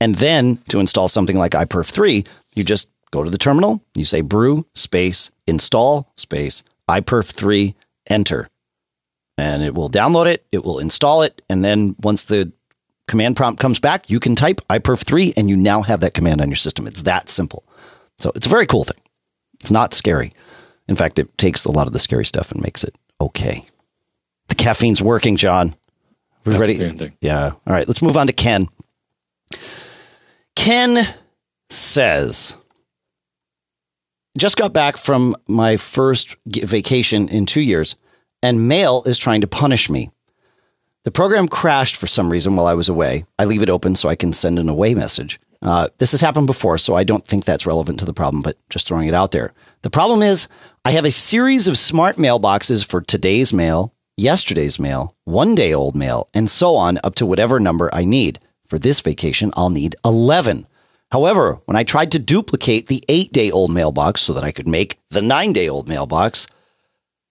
And 0.00 0.14
then 0.14 0.56
to 0.70 0.80
install 0.80 1.08
something 1.08 1.36
like 1.36 1.52
iPerf 1.52 1.90
3, 1.90 2.24
you 2.54 2.64
just 2.64 2.88
go 3.10 3.22
to 3.22 3.28
the 3.28 3.36
terminal, 3.36 3.84
you 3.94 4.06
say 4.06 4.22
brew 4.22 4.64
space 4.74 5.30
install 5.46 6.10
space 6.16 6.62
iPerf 6.88 7.26
3 7.26 7.74
enter. 8.08 8.48
And 9.40 9.62
it 9.62 9.74
will 9.74 9.90
download 9.90 10.26
it, 10.26 10.46
it 10.52 10.64
will 10.64 10.78
install 10.78 11.22
it, 11.22 11.42
and 11.48 11.64
then 11.64 11.96
once 12.00 12.24
the 12.24 12.52
command 13.08 13.36
prompt 13.36 13.60
comes 13.60 13.80
back, 13.80 14.08
you 14.08 14.20
can 14.20 14.36
type 14.36 14.60
iPerf3 14.68 15.32
and 15.36 15.50
you 15.50 15.56
now 15.56 15.82
have 15.82 16.00
that 16.00 16.14
command 16.14 16.40
on 16.40 16.48
your 16.48 16.56
system. 16.56 16.86
It's 16.86 17.02
that 17.02 17.28
simple. 17.28 17.64
So 18.18 18.30
it's 18.36 18.46
a 18.46 18.50
very 18.50 18.66
cool 18.66 18.84
thing. 18.84 19.00
It's 19.60 19.70
not 19.70 19.94
scary. 19.94 20.32
In 20.86 20.94
fact, 20.94 21.18
it 21.18 21.36
takes 21.36 21.64
a 21.64 21.72
lot 21.72 21.86
of 21.86 21.92
the 21.92 21.98
scary 21.98 22.24
stuff 22.24 22.52
and 22.52 22.62
makes 22.62 22.84
it 22.84 22.96
okay. 23.20 23.66
The 24.48 24.54
caffeine's 24.54 25.02
working, 25.02 25.36
John. 25.36 25.74
We 26.44 26.56
ready? 26.56 27.12
Yeah. 27.20 27.50
All 27.66 27.72
right. 27.72 27.86
Let's 27.86 28.02
move 28.02 28.16
on 28.16 28.26
to 28.28 28.32
Ken. 28.32 28.68
Ken 30.56 31.14
says, 31.68 32.56
just 34.38 34.56
got 34.56 34.72
back 34.72 34.96
from 34.96 35.36
my 35.48 35.76
first 35.76 36.36
vacation 36.46 37.28
in 37.28 37.46
two 37.46 37.60
years, 37.60 37.96
and 38.42 38.68
Mail 38.68 39.02
is 39.06 39.18
trying 39.18 39.40
to 39.40 39.46
punish 39.46 39.90
me. 39.90 40.10
The 41.04 41.10
program 41.10 41.48
crashed 41.48 41.96
for 41.96 42.06
some 42.06 42.30
reason 42.30 42.56
while 42.56 42.66
I 42.66 42.74
was 42.74 42.88
away. 42.88 43.24
I 43.38 43.46
leave 43.46 43.62
it 43.62 43.70
open 43.70 43.96
so 43.96 44.08
I 44.08 44.16
can 44.16 44.32
send 44.32 44.58
an 44.58 44.68
away 44.68 44.94
message. 44.94 45.40
Uh, 45.62 45.88
this 45.98 46.12
has 46.12 46.20
happened 46.20 46.46
before, 46.46 46.78
so 46.78 46.94
I 46.94 47.04
don't 47.04 47.26
think 47.26 47.44
that's 47.44 47.66
relevant 47.66 47.98
to 48.00 48.04
the 48.04 48.14
problem, 48.14 48.42
but 48.42 48.56
just 48.70 48.86
throwing 48.86 49.08
it 49.08 49.14
out 49.14 49.30
there. 49.30 49.52
The 49.82 49.90
problem 49.90 50.22
is, 50.22 50.48
I 50.84 50.92
have 50.92 51.04
a 51.04 51.10
series 51.10 51.68
of 51.68 51.78
smart 51.78 52.16
mailboxes 52.16 52.84
for 52.84 53.00
today's 53.00 53.52
mail, 53.52 53.94
yesterday's 54.16 54.78
mail, 54.78 55.14
one 55.24 55.54
day 55.54 55.72
old 55.72 55.96
mail, 55.96 56.28
and 56.32 56.48
so 56.50 56.76
on 56.76 56.98
up 57.04 57.14
to 57.16 57.26
whatever 57.26 57.60
number 57.60 57.90
I 57.94 58.04
need. 58.04 58.38
For 58.68 58.78
this 58.78 59.00
vacation, 59.00 59.52
I'll 59.56 59.70
need 59.70 59.96
11. 60.04 60.66
However, 61.10 61.60
when 61.64 61.76
I 61.76 61.84
tried 61.84 62.12
to 62.12 62.18
duplicate 62.18 62.86
the 62.86 63.02
eight 63.08 63.32
day 63.32 63.50
old 63.50 63.72
mailbox 63.72 64.20
so 64.22 64.32
that 64.32 64.44
I 64.44 64.52
could 64.52 64.68
make 64.68 64.98
the 65.10 65.22
nine 65.22 65.52
day 65.52 65.68
old 65.68 65.88
mailbox, 65.88 66.46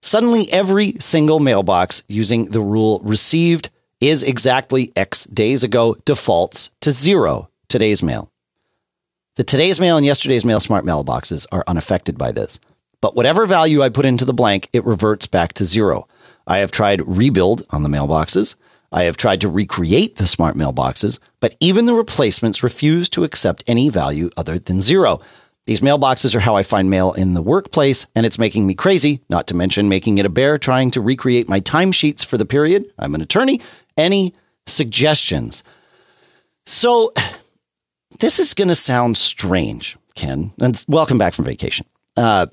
suddenly 0.02 0.50
every 0.52 0.96
single 1.00 1.40
mailbox 1.40 2.02
using 2.08 2.46
the 2.46 2.60
rule 2.60 3.00
received 3.02 3.70
is 4.00 4.22
exactly 4.22 4.92
X 4.96 5.24
days 5.24 5.62
ago 5.62 5.96
defaults 6.04 6.70
to 6.80 6.90
zero 6.90 7.50
today's 7.68 8.02
mail. 8.02 8.32
The 9.36 9.44
today's 9.44 9.80
mail 9.80 9.96
and 9.96 10.04
yesterday's 10.04 10.44
mail 10.44 10.60
smart 10.60 10.84
mailboxes 10.84 11.46
are 11.52 11.64
unaffected 11.66 12.18
by 12.18 12.32
this. 12.32 12.58
But 13.00 13.16
whatever 13.16 13.46
value 13.46 13.82
I 13.82 13.88
put 13.88 14.04
into 14.04 14.24
the 14.24 14.34
blank, 14.34 14.68
it 14.72 14.84
reverts 14.84 15.26
back 15.26 15.54
to 15.54 15.64
zero. 15.64 16.06
I 16.46 16.58
have 16.58 16.70
tried 16.70 17.06
rebuild 17.06 17.64
on 17.70 17.82
the 17.82 17.88
mailboxes. 17.88 18.56
I 18.92 19.04
have 19.04 19.16
tried 19.16 19.40
to 19.42 19.48
recreate 19.48 20.16
the 20.16 20.26
smart 20.26 20.56
mailboxes, 20.56 21.18
but 21.38 21.54
even 21.60 21.86
the 21.86 21.94
replacements 21.94 22.62
refuse 22.62 23.08
to 23.10 23.24
accept 23.24 23.64
any 23.66 23.88
value 23.88 24.30
other 24.36 24.58
than 24.58 24.80
zero. 24.80 25.20
These 25.70 25.82
mailboxes 25.82 26.34
are 26.34 26.40
how 26.40 26.56
I 26.56 26.64
find 26.64 26.90
mail 26.90 27.12
in 27.12 27.34
the 27.34 27.42
workplace, 27.42 28.04
and 28.16 28.26
it's 28.26 28.40
making 28.40 28.66
me 28.66 28.74
crazy, 28.74 29.20
not 29.28 29.46
to 29.46 29.54
mention 29.54 29.88
making 29.88 30.18
it 30.18 30.26
a 30.26 30.28
bear 30.28 30.58
trying 30.58 30.90
to 30.90 31.00
recreate 31.00 31.48
my 31.48 31.60
timesheets 31.60 32.26
for 32.26 32.36
the 32.36 32.44
period. 32.44 32.92
I'm 32.98 33.14
an 33.14 33.20
attorney. 33.20 33.60
Any 33.96 34.34
suggestions? 34.66 35.62
So, 36.66 37.12
this 38.18 38.40
is 38.40 38.52
going 38.52 38.66
to 38.66 38.74
sound 38.74 39.16
strange, 39.16 39.96
Ken, 40.16 40.52
and 40.60 40.84
welcome 40.88 41.18
back 41.18 41.34
from 41.34 41.44
vacation. 41.44 41.86
Uh, 42.16 42.48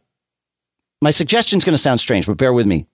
my 1.02 1.10
suggestion 1.10 1.58
is 1.58 1.64
going 1.64 1.74
to 1.74 1.82
sound 1.82 2.00
strange, 2.00 2.28
but 2.28 2.38
bear 2.38 2.54
with 2.54 2.68
me. 2.68 2.86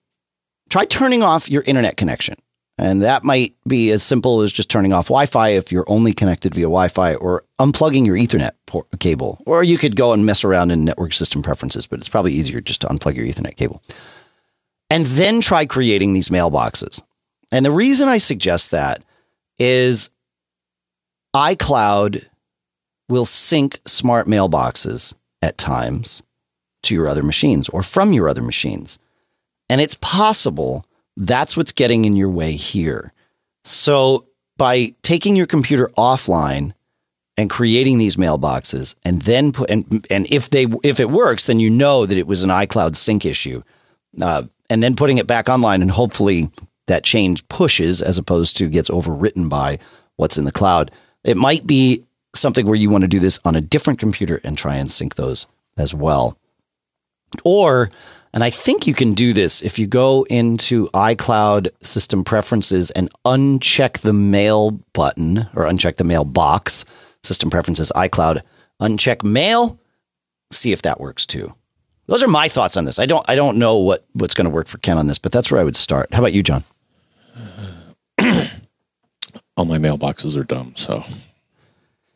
Try 0.70 0.86
turning 0.86 1.22
off 1.22 1.50
your 1.50 1.64
internet 1.64 1.98
connection. 1.98 2.36
And 2.76 3.02
that 3.02 3.22
might 3.22 3.54
be 3.68 3.90
as 3.90 4.02
simple 4.02 4.40
as 4.40 4.52
just 4.52 4.68
turning 4.68 4.92
off 4.92 5.06
Wi 5.06 5.26
Fi 5.26 5.50
if 5.50 5.70
you're 5.70 5.84
only 5.86 6.12
connected 6.12 6.54
via 6.54 6.64
Wi 6.64 6.88
Fi 6.88 7.14
or 7.14 7.44
unplugging 7.60 8.04
your 8.04 8.16
Ethernet 8.16 8.52
cable. 8.98 9.40
Or 9.46 9.62
you 9.62 9.78
could 9.78 9.94
go 9.94 10.12
and 10.12 10.26
mess 10.26 10.42
around 10.42 10.72
in 10.72 10.84
network 10.84 11.12
system 11.14 11.40
preferences, 11.40 11.86
but 11.86 12.00
it's 12.00 12.08
probably 12.08 12.32
easier 12.32 12.60
just 12.60 12.80
to 12.80 12.88
unplug 12.88 13.14
your 13.14 13.26
Ethernet 13.26 13.56
cable. 13.56 13.80
And 14.90 15.06
then 15.06 15.40
try 15.40 15.66
creating 15.66 16.12
these 16.12 16.28
mailboxes. 16.28 17.00
And 17.52 17.64
the 17.64 17.70
reason 17.70 18.08
I 18.08 18.18
suggest 18.18 18.72
that 18.72 19.04
is 19.58 20.10
iCloud 21.34 22.24
will 23.08 23.24
sync 23.24 23.78
smart 23.86 24.26
mailboxes 24.26 25.14
at 25.42 25.58
times 25.58 26.22
to 26.82 26.94
your 26.94 27.06
other 27.06 27.22
machines 27.22 27.68
or 27.68 27.82
from 27.82 28.12
your 28.12 28.28
other 28.28 28.42
machines. 28.42 28.98
And 29.68 29.80
it's 29.80 29.96
possible 30.00 30.84
that's 31.16 31.56
what's 31.56 31.72
getting 31.72 32.04
in 32.04 32.16
your 32.16 32.30
way 32.30 32.52
here. 32.52 33.12
So 33.64 34.26
by 34.56 34.94
taking 35.02 35.36
your 35.36 35.46
computer 35.46 35.90
offline 35.96 36.72
and 37.36 37.50
creating 37.50 37.98
these 37.98 38.16
mailboxes 38.16 38.94
and 39.04 39.22
then 39.22 39.52
put 39.52 39.70
and 39.70 40.06
and 40.10 40.30
if 40.30 40.50
they 40.50 40.66
if 40.82 41.00
it 41.00 41.10
works 41.10 41.46
then 41.46 41.58
you 41.58 41.70
know 41.70 42.06
that 42.06 42.18
it 42.18 42.26
was 42.26 42.42
an 42.42 42.50
iCloud 42.50 42.96
sync 42.96 43.24
issue. 43.24 43.62
Uh, 44.20 44.44
and 44.70 44.82
then 44.82 44.94
putting 44.94 45.18
it 45.18 45.26
back 45.26 45.48
online 45.48 45.82
and 45.82 45.90
hopefully 45.90 46.50
that 46.86 47.02
change 47.02 47.46
pushes 47.48 48.00
as 48.02 48.18
opposed 48.18 48.56
to 48.56 48.68
gets 48.68 48.90
overwritten 48.90 49.48
by 49.48 49.78
what's 50.16 50.38
in 50.38 50.44
the 50.44 50.52
cloud. 50.52 50.90
It 51.24 51.36
might 51.36 51.66
be 51.66 52.04
something 52.34 52.66
where 52.66 52.76
you 52.76 52.90
want 52.90 53.02
to 53.02 53.08
do 53.08 53.20
this 53.20 53.40
on 53.44 53.56
a 53.56 53.60
different 53.60 53.98
computer 53.98 54.40
and 54.44 54.56
try 54.56 54.76
and 54.76 54.90
sync 54.90 55.14
those 55.14 55.46
as 55.76 55.94
well. 55.94 56.38
Or 57.42 57.90
and 58.34 58.42
I 58.42 58.50
think 58.50 58.88
you 58.88 58.94
can 58.94 59.14
do 59.14 59.32
this 59.32 59.62
if 59.62 59.78
you 59.78 59.86
go 59.86 60.24
into 60.24 60.88
iCloud 60.88 61.68
system 61.84 62.24
preferences 62.24 62.90
and 62.90 63.08
uncheck 63.24 64.00
the 64.00 64.12
mail 64.12 64.72
button 64.92 65.46
or 65.54 65.66
uncheck 65.66 65.96
the 65.96 66.04
mail 66.04 66.24
box, 66.24 66.84
system 67.22 67.48
preferences, 67.48 67.92
iCloud, 67.94 68.42
uncheck 68.82 69.22
mail, 69.22 69.78
see 70.50 70.72
if 70.72 70.82
that 70.82 70.98
works 70.98 71.24
too. 71.24 71.54
Those 72.06 72.24
are 72.24 72.28
my 72.28 72.48
thoughts 72.48 72.76
on 72.76 72.86
this. 72.86 72.98
I 72.98 73.06
don't 73.06 73.24
I 73.30 73.36
don't 73.36 73.56
know 73.56 73.78
what 73.78 74.04
what's 74.14 74.34
going 74.34 74.46
to 74.46 74.50
work 74.50 74.66
for 74.66 74.78
Ken 74.78 74.98
on 74.98 75.06
this, 75.06 75.20
but 75.20 75.30
that's 75.30 75.52
where 75.52 75.60
I 75.60 75.64
would 75.64 75.76
start. 75.76 76.12
How 76.12 76.18
about 76.18 76.32
you, 76.32 76.42
John? 76.42 76.64
All 79.56 79.64
my 79.64 79.78
mailboxes 79.78 80.36
are 80.36 80.42
dumb, 80.42 80.72
so 80.74 81.04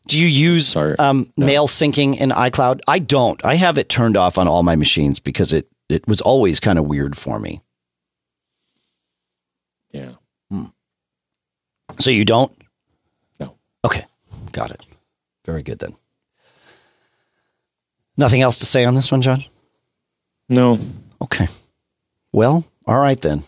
do 0.09 0.19
you 0.19 0.27
use 0.27 0.75
um, 0.99 1.33
no. 1.37 1.47
mail 1.47 1.69
syncing 1.69 2.17
in 2.19 2.31
iCloud? 2.31 2.81
I 2.89 2.99
don't. 2.99 3.43
I 3.45 3.55
have 3.55 3.79
it 3.79 3.89
turned 3.89 4.17
off 4.17 4.37
on 4.37 4.49
all 4.49 4.65
my 4.65 4.75
machines 4.75 5.21
because 5.21 5.53
it 5.53 5.69
it 5.89 6.07
was 6.07 6.21
always 6.21 6.61
kind 6.61 6.79
of 6.79 6.87
weird 6.87 7.17
for 7.17 7.39
me. 7.39 7.63
Yeah. 9.91 10.13
Hmm. 10.51 10.67
So 11.99 12.11
you 12.11 12.25
don't? 12.25 12.53
No. 13.41 13.55
Okay. 13.85 14.05
Got 14.53 14.71
it. 14.71 14.83
Very 15.45 15.63
good 15.63 15.79
then. 15.79 15.97
Nothing 18.17 18.43
else 18.43 18.59
to 18.59 18.67
say 18.67 18.85
on 18.85 18.95
this 18.95 19.11
one, 19.11 19.23
John? 19.23 19.45
No. 20.49 20.79
Okay. 21.23 21.49
Well, 22.33 22.65
all 22.87 22.99
right 22.99 23.21
then. 23.21 23.45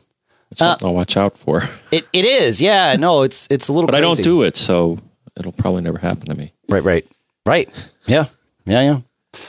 It's 0.51 0.61
something 0.61 0.87
uh, 0.87 0.91
I'll 0.91 0.95
watch 0.95 1.17
out 1.17 1.37
for. 1.39 1.63
It 1.93 2.07
it 2.13 2.25
is, 2.25 2.61
yeah. 2.61 2.97
No, 2.97 3.23
it's 3.23 3.49
it's 3.51 3.69
a 3.69 3.73
little. 3.73 3.87
But 3.87 3.95
crazy. 3.95 4.05
I 4.05 4.15
don't 4.15 4.23
do 4.23 4.43
it, 4.43 4.57
so 4.57 4.99
it'll 5.37 5.53
probably 5.53 5.83
never 5.83 5.99
happen 5.99 6.27
to 6.27 6.35
me. 6.37 6.53
Right, 6.69 6.85
right, 6.85 7.07
right. 7.45 7.69
Yeah, 8.07 8.27
yeah, 8.65 8.83
yeah. 8.83 9.41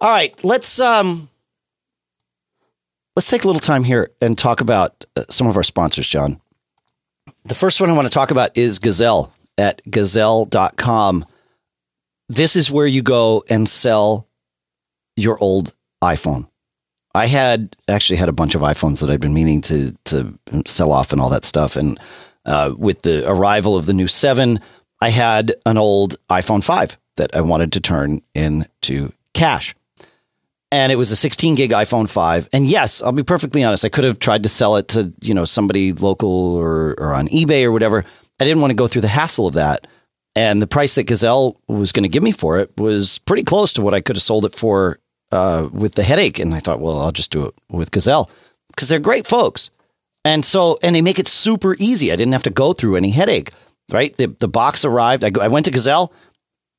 All 0.00 0.10
right, 0.10 0.34
let's 0.44 0.78
um, 0.80 1.30
let's 3.16 3.28
take 3.28 3.44
a 3.44 3.46
little 3.46 3.60
time 3.60 3.84
here 3.84 4.10
and 4.20 4.36
talk 4.38 4.60
about 4.60 5.04
uh, 5.16 5.24
some 5.28 5.46
of 5.46 5.56
our 5.56 5.62
sponsors, 5.62 6.08
John. 6.08 6.40
The 7.44 7.54
first 7.54 7.80
one 7.80 7.90
I 7.90 7.94
want 7.94 8.08
to 8.08 8.14
talk 8.14 8.30
about 8.30 8.56
is 8.56 8.78
Gazelle 8.78 9.32
at 9.58 9.82
gazelle.com. 9.90 11.24
This 12.28 12.56
is 12.56 12.70
where 12.70 12.86
you 12.86 13.02
go 13.02 13.44
and 13.48 13.68
sell 13.68 14.26
your 15.16 15.38
old 15.42 15.74
iPhone. 16.02 16.48
I 17.14 17.26
had 17.26 17.76
actually 17.86 18.16
had 18.16 18.28
a 18.28 18.32
bunch 18.32 18.54
of 18.54 18.62
iPhones 18.62 19.00
that 19.00 19.10
I'd 19.10 19.20
been 19.20 19.34
meaning 19.34 19.60
to 19.62 19.94
to 20.06 20.36
sell 20.66 20.90
off 20.90 21.12
and 21.12 21.20
all 21.20 21.30
that 21.30 21.44
stuff. 21.44 21.76
And 21.76 22.00
uh, 22.44 22.74
with 22.76 23.02
the 23.02 23.28
arrival 23.28 23.76
of 23.76 23.86
the 23.86 23.92
new 23.92 24.08
seven, 24.08 24.58
I 25.00 25.10
had 25.10 25.54
an 25.64 25.78
old 25.78 26.16
iPhone 26.28 26.64
five 26.64 26.98
that 27.16 27.36
I 27.36 27.40
wanted 27.40 27.72
to 27.72 27.80
turn 27.80 28.22
into 28.34 29.12
cash 29.32 29.76
and 30.74 30.90
it 30.90 30.96
was 30.96 31.12
a 31.12 31.16
16 31.16 31.54
gig 31.54 31.70
iPhone 31.70 32.10
5. 32.10 32.48
And 32.52 32.66
yes, 32.66 33.00
I'll 33.00 33.12
be 33.12 33.22
perfectly 33.22 33.62
honest, 33.62 33.84
I 33.84 33.88
could 33.88 34.02
have 34.02 34.18
tried 34.18 34.42
to 34.42 34.48
sell 34.48 34.74
it 34.74 34.88
to, 34.88 35.12
you 35.20 35.32
know, 35.32 35.44
somebody 35.44 35.92
local 35.92 36.56
or, 36.56 36.96
or 36.98 37.14
on 37.14 37.28
eBay 37.28 37.62
or 37.62 37.70
whatever. 37.70 38.04
I 38.40 38.44
didn't 38.44 38.60
want 38.60 38.72
to 38.72 38.76
go 38.76 38.88
through 38.88 39.02
the 39.02 39.08
hassle 39.08 39.46
of 39.46 39.54
that. 39.54 39.86
And 40.34 40.60
the 40.60 40.66
price 40.66 40.96
that 40.96 41.04
Gazelle 41.04 41.60
was 41.68 41.92
going 41.92 42.02
to 42.02 42.08
give 42.08 42.24
me 42.24 42.32
for 42.32 42.58
it 42.58 42.76
was 42.76 43.18
pretty 43.18 43.44
close 43.44 43.72
to 43.74 43.82
what 43.82 43.94
I 43.94 44.00
could 44.00 44.16
have 44.16 44.24
sold 44.24 44.44
it 44.46 44.56
for 44.56 44.98
uh, 45.30 45.68
with 45.72 45.94
the 45.94 46.02
headache. 46.02 46.40
And 46.40 46.52
I 46.52 46.58
thought, 46.58 46.80
well, 46.80 46.98
I'll 46.98 47.12
just 47.12 47.30
do 47.30 47.46
it 47.46 47.54
with 47.70 47.92
Gazelle 47.92 48.28
because 48.70 48.88
they're 48.88 48.98
great 48.98 49.28
folks. 49.28 49.70
And 50.24 50.44
so, 50.44 50.76
and 50.82 50.96
they 50.96 51.02
make 51.02 51.20
it 51.20 51.28
super 51.28 51.76
easy. 51.78 52.10
I 52.10 52.16
didn't 52.16 52.32
have 52.32 52.42
to 52.42 52.50
go 52.50 52.72
through 52.72 52.96
any 52.96 53.10
headache, 53.10 53.52
right? 53.92 54.12
The, 54.16 54.26
the 54.26 54.48
box 54.48 54.84
arrived. 54.84 55.22
I, 55.22 55.30
go, 55.30 55.40
I 55.40 55.46
went 55.46 55.66
to 55.66 55.70
Gazelle, 55.70 56.12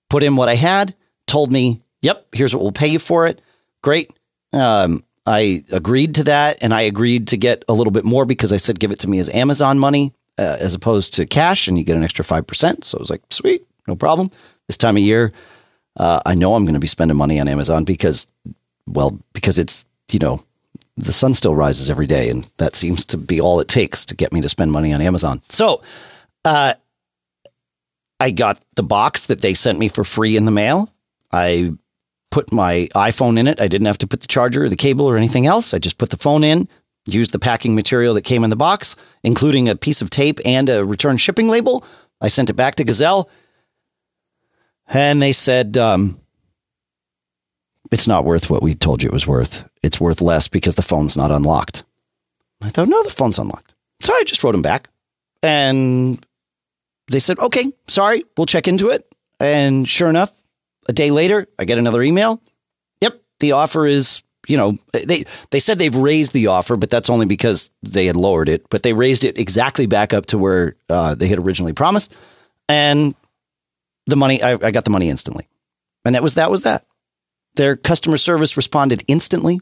put 0.09 0.21
in 0.21 0.35
what 0.35 0.49
I 0.49 0.55
had, 0.55 0.93
told 1.27 1.49
me, 1.49 1.81
yep, 2.01 2.27
here's 2.33 2.53
what 2.53 2.61
we'll 2.61 2.73
pay 2.73 2.87
you 2.87 2.99
for 2.99 3.25
it 3.25 3.39
great. 3.85 4.11
Um, 4.51 5.03
I 5.27 5.63
agreed 5.71 6.15
to 6.15 6.23
that, 6.25 6.57
and 6.61 6.73
I 6.73 6.81
agreed 6.81 7.27
to 7.29 7.37
get 7.37 7.63
a 7.69 7.73
little 7.73 7.91
bit 7.91 8.03
more 8.03 8.25
because 8.25 8.51
I 8.51 8.57
said 8.57 8.79
give 8.79 8.91
it 8.91 8.99
to 8.99 9.07
me 9.07 9.19
as 9.19 9.29
Amazon 9.29 9.79
money 9.79 10.11
uh, 10.37 10.57
as 10.59 10.73
opposed 10.73 11.13
to 11.13 11.25
cash, 11.25 11.67
and 11.67 11.77
you 11.77 11.83
get 11.83 11.95
an 11.95 12.03
extra 12.03 12.25
five 12.25 12.45
percent. 12.45 12.83
So 12.83 12.97
I 12.97 12.99
was 12.99 13.09
like, 13.09 13.21
sweet, 13.29 13.65
no 13.87 13.95
problem. 13.95 14.31
This 14.67 14.77
time 14.77 14.97
of 14.97 15.03
year, 15.03 15.31
uh, 15.97 16.19
I 16.25 16.33
know 16.33 16.55
I'm 16.55 16.65
going 16.65 16.73
to 16.73 16.79
be 16.79 16.87
spending 16.87 17.15
money 17.15 17.39
on 17.39 17.47
Amazon 17.47 17.83
because, 17.83 18.27
well, 18.87 19.19
because 19.33 19.59
it's 19.59 19.85
you 20.11 20.19
know 20.19 20.43
the 20.97 21.13
sun 21.13 21.35
still 21.35 21.55
rises 21.55 21.89
every 21.89 22.07
day, 22.07 22.29
and 22.29 22.49
that 22.57 22.75
seems 22.75 23.05
to 23.07 23.17
be 23.17 23.39
all 23.39 23.59
it 23.59 23.67
takes 23.67 24.03
to 24.07 24.15
get 24.15 24.33
me 24.33 24.41
to 24.41 24.49
spend 24.49 24.71
money 24.71 24.93
on 24.93 25.01
Amazon. 25.01 25.41
So, 25.49 25.83
uh, 26.43 26.73
I 28.19 28.31
got 28.31 28.59
the 28.75 28.83
box 28.83 29.27
that 29.27 29.41
they 29.41 29.53
sent 29.53 29.77
me 29.77 29.89
for 29.89 30.03
free 30.03 30.35
in 30.37 30.45
the 30.45 30.51
mail. 30.51 30.91
I 31.31 31.73
put 32.35 32.51
my 32.51 32.89
iPhone 32.95 33.39
in 33.39 33.47
it. 33.47 33.61
I 33.61 33.69
didn't 33.69 33.87
have 33.87 33.97
to 33.99 34.07
put 34.07 34.19
the 34.19 34.27
charger 34.27 34.65
or 34.65 34.69
the 34.69 34.75
cable 34.75 35.09
or 35.09 35.15
anything 35.15 35.47
else. 35.47 35.73
I 35.73 35.79
just 35.79 35.97
put 35.97 36.09
the 36.09 36.17
phone 36.17 36.43
in, 36.43 36.67
used 37.05 37.31
the 37.31 37.39
packing 37.39 37.75
material 37.75 38.13
that 38.15 38.23
came 38.23 38.43
in 38.43 38.49
the 38.49 38.57
box, 38.57 38.97
including 39.23 39.69
a 39.69 39.75
piece 39.77 40.01
of 40.01 40.09
tape 40.09 40.41
and 40.43 40.67
a 40.67 40.83
return 40.83 41.15
shipping 41.15 41.47
label. 41.47 41.85
I 42.19 42.27
sent 42.27 42.49
it 42.49 42.55
back 42.57 42.75
to 42.75 42.83
Gazelle, 42.83 43.29
and 44.85 45.21
they 45.21 45.31
said, 45.31 45.77
um, 45.77 46.19
it's 47.89 48.05
not 48.05 48.25
worth 48.25 48.49
what 48.49 48.61
we 48.61 48.75
told 48.75 49.01
you 49.01 49.07
it 49.07 49.13
was 49.13 49.25
worth. 49.25 49.63
It's 49.81 50.01
worth 50.01 50.19
less 50.19 50.49
because 50.49 50.75
the 50.75 50.81
phone's 50.81 51.15
not 51.15 51.31
unlocked. 51.31 51.85
I 52.61 52.67
thought, 52.67 52.89
no, 52.89 53.01
the 53.03 53.11
phone's 53.11 53.39
unlocked. 53.39 53.73
So 54.01 54.13
I 54.13 54.25
just 54.25 54.43
wrote 54.43 54.51
them 54.51 54.61
back. 54.61 54.89
And 55.41 56.19
they 57.07 57.21
said, 57.21 57.39
okay, 57.39 57.71
sorry, 57.87 58.25
we'll 58.35 58.45
check 58.45 58.67
into 58.67 58.89
it. 58.89 59.07
And 59.39 59.87
sure 59.87 60.09
enough, 60.09 60.33
a 60.87 60.93
day 60.93 61.11
later, 61.11 61.47
I 61.57 61.65
get 61.65 61.77
another 61.77 62.01
email. 62.01 62.41
Yep, 63.01 63.21
the 63.39 63.53
offer 63.53 63.85
is, 63.85 64.23
you 64.47 64.57
know, 64.57 64.77
they 64.93 65.25
they 65.49 65.59
said 65.59 65.79
they've 65.79 65.95
raised 65.95 66.33
the 66.33 66.47
offer, 66.47 66.75
but 66.75 66.89
that's 66.89 67.09
only 67.09 67.25
because 67.25 67.69
they 67.83 68.05
had 68.05 68.15
lowered 68.15 68.49
it. 68.49 68.69
But 68.69 68.83
they 68.83 68.93
raised 68.93 69.23
it 69.23 69.37
exactly 69.37 69.85
back 69.85 70.13
up 70.13 70.27
to 70.27 70.37
where 70.37 70.75
uh, 70.89 71.15
they 71.15 71.27
had 71.27 71.39
originally 71.39 71.73
promised, 71.73 72.13
and 72.69 73.15
the 74.05 74.15
money 74.15 74.41
I, 74.43 74.53
I 74.53 74.71
got 74.71 74.85
the 74.85 74.91
money 74.91 75.09
instantly, 75.09 75.47
and 76.05 76.15
that 76.15 76.23
was 76.23 76.35
that 76.35 76.51
was 76.51 76.63
that. 76.63 76.85
Their 77.55 77.75
customer 77.75 78.17
service 78.17 78.57
responded 78.57 79.03
instantly. 79.07 79.59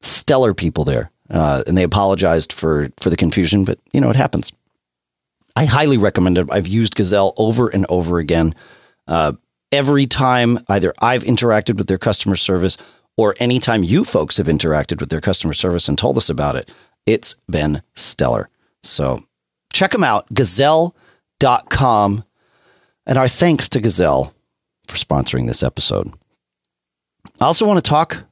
Stellar 0.00 0.52
people 0.52 0.84
there, 0.84 1.10
uh, 1.30 1.62
and 1.66 1.78
they 1.78 1.82
apologized 1.82 2.52
for 2.52 2.90
for 2.98 3.10
the 3.10 3.16
confusion, 3.16 3.64
but 3.64 3.78
you 3.92 4.00
know 4.00 4.10
it 4.10 4.16
happens. 4.16 4.52
I 5.56 5.66
highly 5.66 5.98
recommend 5.98 6.36
it. 6.36 6.48
I've 6.50 6.66
used 6.66 6.96
Gazelle 6.96 7.32
over 7.36 7.68
and 7.68 7.86
over 7.88 8.18
again. 8.18 8.54
Uh, 9.06 9.34
every 9.74 10.06
time 10.06 10.60
either 10.68 10.94
I've 11.02 11.24
interacted 11.24 11.76
with 11.76 11.88
their 11.88 11.98
customer 11.98 12.36
service 12.36 12.78
or 13.16 13.34
anytime 13.40 13.82
you 13.82 14.04
folks 14.04 14.36
have 14.36 14.46
interacted 14.46 15.00
with 15.00 15.10
their 15.10 15.20
customer 15.20 15.52
service 15.52 15.88
and 15.88 15.98
told 15.98 16.16
us 16.16 16.30
about 16.30 16.54
it, 16.54 16.72
it's 17.06 17.34
been 17.50 17.82
stellar. 17.94 18.48
So 18.84 19.24
check 19.72 19.90
them 19.90 20.04
out, 20.04 20.32
gazelle.com. 20.32 22.24
And 23.06 23.18
our 23.18 23.28
thanks 23.28 23.68
to 23.70 23.80
Gazelle 23.80 24.32
for 24.86 24.96
sponsoring 24.96 25.46
this 25.46 25.62
episode. 25.62 26.12
I 27.40 27.44
also 27.44 27.66
want 27.66 27.84
to 27.84 27.88
talk 27.88 28.24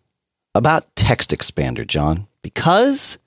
about 0.54 0.94
Text 0.94 1.32
Expander, 1.32 1.86
John, 1.86 2.28
because 2.42 3.18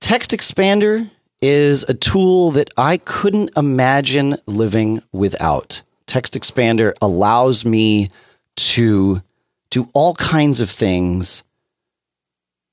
Text 0.00 0.32
Expander 0.32 1.10
is 1.40 1.84
a 1.84 1.94
tool 1.94 2.50
that 2.50 2.70
I 2.76 2.98
couldn't 2.98 3.50
imagine 3.56 4.36
living 4.46 5.00
without. 5.12 5.82
Text 6.10 6.34
Expander 6.34 6.92
allows 7.00 7.64
me 7.64 8.10
to 8.56 9.22
do 9.70 9.88
all 9.94 10.14
kinds 10.16 10.60
of 10.60 10.68
things 10.68 11.44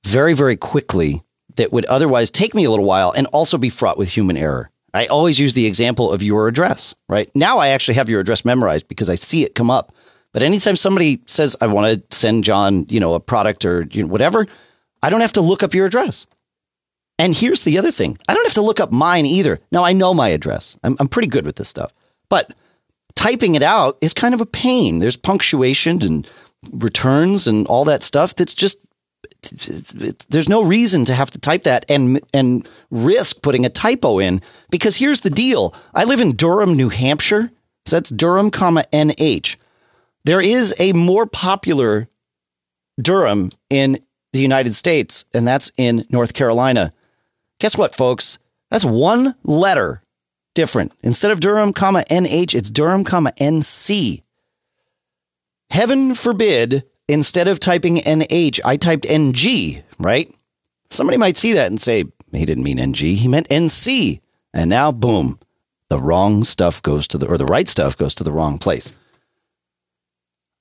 very, 0.04 0.34
very 0.34 0.56
quickly 0.56 1.22
that 1.54 1.72
would 1.72 1.84
otherwise 1.84 2.32
take 2.32 2.52
me 2.52 2.64
a 2.64 2.70
little 2.70 2.84
while 2.84 3.12
and 3.12 3.28
also 3.28 3.56
be 3.56 3.68
fraught 3.68 3.96
with 3.96 4.08
human 4.08 4.36
error. 4.36 4.70
I 4.92 5.06
always 5.06 5.38
use 5.38 5.54
the 5.54 5.66
example 5.66 6.10
of 6.10 6.20
your 6.20 6.48
address, 6.48 6.96
right? 7.08 7.30
Now 7.36 7.58
I 7.58 7.68
actually 7.68 7.94
have 7.94 8.08
your 8.08 8.18
address 8.18 8.44
memorized 8.44 8.88
because 8.88 9.08
I 9.08 9.14
see 9.14 9.44
it 9.44 9.54
come 9.54 9.70
up. 9.70 9.92
But 10.32 10.42
anytime 10.42 10.74
somebody 10.74 11.22
says, 11.26 11.56
I 11.60 11.68
want 11.68 12.10
to 12.10 12.16
send 12.16 12.42
John, 12.42 12.86
you 12.88 12.98
know, 12.98 13.14
a 13.14 13.20
product 13.20 13.64
or 13.64 13.86
you 13.92 14.02
know, 14.02 14.08
whatever, 14.08 14.48
I 15.00 15.10
don't 15.10 15.20
have 15.20 15.34
to 15.34 15.40
look 15.40 15.62
up 15.62 15.74
your 15.74 15.86
address. 15.86 16.26
And 17.20 17.36
here's 17.36 17.62
the 17.62 17.78
other 17.78 17.92
thing 17.92 18.18
I 18.26 18.34
don't 18.34 18.46
have 18.46 18.54
to 18.54 18.62
look 18.62 18.80
up 18.80 18.90
mine 18.90 19.26
either. 19.26 19.60
Now, 19.70 19.84
I 19.84 19.92
know 19.92 20.12
my 20.12 20.30
address, 20.30 20.76
I'm, 20.82 20.96
I'm 20.98 21.08
pretty 21.08 21.28
good 21.28 21.44
with 21.44 21.54
this 21.54 21.68
stuff, 21.68 21.92
but 22.28 22.52
typing 23.18 23.56
it 23.56 23.64
out 23.64 23.98
is 24.00 24.14
kind 24.14 24.32
of 24.32 24.40
a 24.40 24.46
pain. 24.46 25.00
There's 25.00 25.16
punctuation 25.16 26.00
and 26.02 26.30
returns 26.70 27.48
and 27.48 27.66
all 27.66 27.84
that 27.84 28.04
stuff 28.04 28.36
that's 28.36 28.54
just 28.54 28.78
there's 30.28 30.48
no 30.48 30.62
reason 30.62 31.04
to 31.04 31.14
have 31.14 31.30
to 31.30 31.38
type 31.38 31.64
that 31.64 31.84
and 31.88 32.20
and 32.32 32.68
risk 32.92 33.42
putting 33.42 33.66
a 33.66 33.70
typo 33.70 34.20
in 34.20 34.40
because 34.70 34.96
here's 34.96 35.22
the 35.22 35.30
deal. 35.30 35.74
I 35.94 36.04
live 36.04 36.20
in 36.20 36.36
Durham, 36.36 36.74
New 36.74 36.90
Hampshire. 36.90 37.50
So 37.86 37.96
that's 37.96 38.10
Durham, 38.10 38.52
comma 38.52 38.84
NH. 38.92 39.56
There 40.24 40.40
is 40.40 40.72
a 40.78 40.92
more 40.92 41.26
popular 41.26 42.08
Durham 43.02 43.50
in 43.68 43.98
the 44.32 44.40
United 44.40 44.76
States, 44.76 45.24
and 45.34 45.46
that's 45.46 45.72
in 45.76 46.06
North 46.10 46.34
Carolina. 46.34 46.92
Guess 47.58 47.76
what, 47.76 47.96
folks? 47.96 48.38
That's 48.70 48.84
one 48.84 49.34
letter 49.42 50.02
different. 50.58 50.90
Instead 51.04 51.30
of 51.30 51.38
Durham, 51.38 51.72
comma 51.72 52.02
NH, 52.10 52.52
it's 52.52 52.68
Durham, 52.68 53.04
comma 53.04 53.30
NC. 53.40 54.24
Heaven 55.70 56.16
forbid, 56.16 56.82
instead 57.06 57.46
of 57.46 57.60
typing 57.60 57.98
NH, 57.98 58.58
I 58.64 58.76
typed 58.76 59.06
NG, 59.08 59.84
right? 60.00 60.34
Somebody 60.90 61.16
might 61.16 61.36
see 61.36 61.52
that 61.52 61.70
and 61.70 61.80
say, 61.80 62.06
he 62.32 62.44
didn't 62.44 62.64
mean 62.64 62.80
NG, 62.80 62.96
he 62.96 63.28
meant 63.28 63.48
NC. 63.50 64.20
And 64.52 64.68
now, 64.68 64.90
boom, 64.90 65.38
the 65.90 66.00
wrong 66.00 66.42
stuff 66.42 66.82
goes 66.82 67.06
to 67.06 67.18
the, 67.18 67.28
or 67.28 67.38
the 67.38 67.46
right 67.46 67.68
stuff 67.68 67.96
goes 67.96 68.16
to 68.16 68.24
the 68.24 68.32
wrong 68.32 68.58
place. 68.58 68.92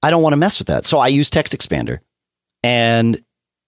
I 0.04 0.12
don't 0.12 0.22
want 0.22 0.34
to 0.34 0.38
mess 0.38 0.60
with 0.60 0.68
that. 0.68 0.86
So 0.86 1.00
I 1.00 1.08
use 1.08 1.32
Text 1.32 1.58
Expander 1.58 2.02
and 2.62 3.20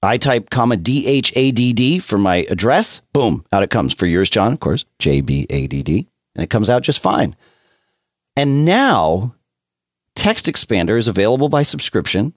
I 0.03 0.17
type 0.17 0.51
comma 0.51 0.75
DHADD 0.75 2.03
for 2.03 2.19
my 2.19 2.45
address. 2.51 3.01
Boom, 3.13 3.47
out 3.51 3.63
it 3.63 3.71
comes. 3.71 3.95
For 3.95 4.05
yours, 4.05 4.29
John, 4.29 4.53
of 4.53 4.59
course, 4.59 4.85
JBADD. 4.99 6.05
And 6.35 6.43
it 6.43 6.49
comes 6.49 6.69
out 6.69 6.83
just 6.83 6.99
fine. 6.99 7.35
And 8.35 8.65
now 8.65 9.35
Text 10.15 10.45
Expander 10.47 10.97
is 10.97 11.07
available 11.07 11.49
by 11.49 11.63
subscription. 11.63 12.33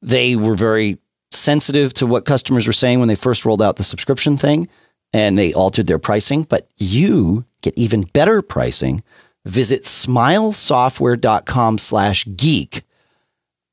They 0.00 0.36
were 0.36 0.54
very 0.54 0.98
sensitive 1.30 1.94
to 1.94 2.06
what 2.06 2.24
customers 2.24 2.66
were 2.66 2.72
saying 2.72 2.98
when 2.98 3.08
they 3.08 3.14
first 3.14 3.44
rolled 3.44 3.62
out 3.62 3.76
the 3.76 3.84
subscription 3.84 4.36
thing 4.36 4.68
and 5.12 5.38
they 5.38 5.52
altered 5.52 5.86
their 5.86 5.98
pricing, 5.98 6.42
but 6.42 6.68
you 6.76 7.44
get 7.60 7.74
even 7.76 8.02
better 8.02 8.42
pricing. 8.42 9.02
Visit 9.44 9.84
smilesoftware.com 9.84 11.78
slash 11.78 12.26
geek 12.36 12.82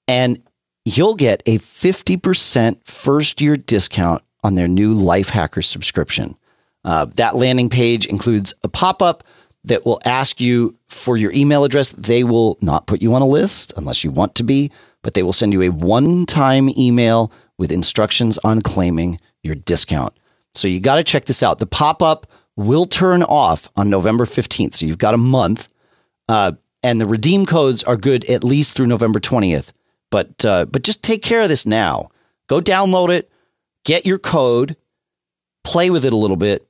and 0.08 0.41
you'll 0.86 1.15
get 1.15 1.43
a 1.45 1.60
50% 1.60 2.86
first 2.86 3.41
year 3.41 3.58
discount 3.58 4.24
on 4.43 4.56
their 4.56 4.67
new 4.67 4.93
Life 4.93 5.30
Hacker 5.30 5.62
subscription. 5.62 6.36
Uh, 6.84 7.06
that 7.15 7.36
landing 7.36 7.69
page 7.69 8.06
includes 8.06 8.54
a 8.63 8.69
pop 8.69 9.02
up 9.02 9.24
that 9.70 9.86
will 9.86 10.00
ask 10.04 10.42
you 10.42 10.76
for 10.88 11.16
your 11.16 11.32
email 11.32 11.64
address. 11.64 11.92
They 11.92 12.24
will 12.24 12.58
not 12.62 12.88
put 12.88 13.02
you 13.02 13.14
on 13.14 13.22
a 13.22 13.28
list 13.28 13.74
unless 13.78 14.04
you 14.04 14.12
want 14.12 14.36
to 14.36 14.44
be, 14.44 14.72
but 15.02 15.14
they 15.14 15.24
will 15.24 15.34
send 15.34 15.54
you 15.54 15.62
a 15.62 15.70
one 15.70 16.26
time 16.26 16.70
email 16.78 17.32
with 17.58 17.72
instructions 17.72 18.38
on 18.40 18.62
claiming 18.62 19.20
your 19.44 19.56
discount. 19.56 20.14
So 20.56 20.68
you 20.68 20.80
got 20.80 20.96
to 20.96 21.04
check 21.04 21.26
this 21.26 21.44
out. 21.44 21.60
The 21.60 21.66
pop 21.66 22.02
up 22.02 22.28
will 22.56 22.86
turn 22.86 23.24
off 23.24 23.70
on 23.76 23.90
November 23.90 24.26
15th. 24.26 24.76
So 24.76 24.86
you've 24.86 24.98
got 24.98 25.14
a 25.14 25.18
month. 25.18 25.68
Uh, 26.28 26.54
and 26.84 27.00
the 27.00 27.06
redeem 27.06 27.46
codes 27.46 27.84
are 27.84 27.98
good 27.98 28.30
at 28.30 28.44
least 28.44 28.76
through 28.76 28.88
November 28.88 29.20
20th. 29.20 29.72
But 30.12 30.44
uh, 30.44 30.66
but 30.66 30.82
just 30.82 31.04
take 31.04 31.22
care 31.22 31.42
of 31.42 31.50
this 31.50 31.66
now. 31.66 32.10
Go 32.48 32.62
download 32.62 33.10
it, 33.10 33.30
get 33.86 34.06
your 34.06 34.18
code, 34.18 34.76
play 35.64 35.92
with 35.92 36.04
it 36.04 36.14
a 36.14 36.18
little 36.18 36.38
bit, 36.38 36.68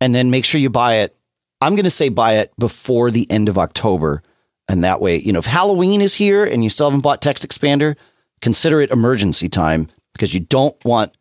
and 0.00 0.14
then 0.14 0.30
make 0.30 0.46
sure 0.46 0.60
you 0.60 0.70
buy 0.70 0.96
it. 0.96 1.17
I'm 1.60 1.74
going 1.74 1.84
to 1.84 1.90
say 1.90 2.08
buy 2.08 2.34
it 2.34 2.52
before 2.58 3.10
the 3.10 3.30
end 3.30 3.48
of 3.48 3.58
October, 3.58 4.22
and 4.68 4.84
that 4.84 5.00
way, 5.00 5.16
you 5.16 5.32
know, 5.32 5.38
if 5.38 5.46
Halloween 5.46 6.00
is 6.00 6.14
here 6.14 6.44
and 6.44 6.62
you 6.62 6.70
still 6.70 6.88
haven't 6.88 7.02
bought 7.02 7.22
Text 7.22 7.46
Expander, 7.46 7.96
consider 8.40 8.80
it 8.80 8.90
emergency 8.90 9.48
time 9.48 9.88
because 10.12 10.34
you 10.34 10.40
don't 10.40 10.82
want 10.84 11.16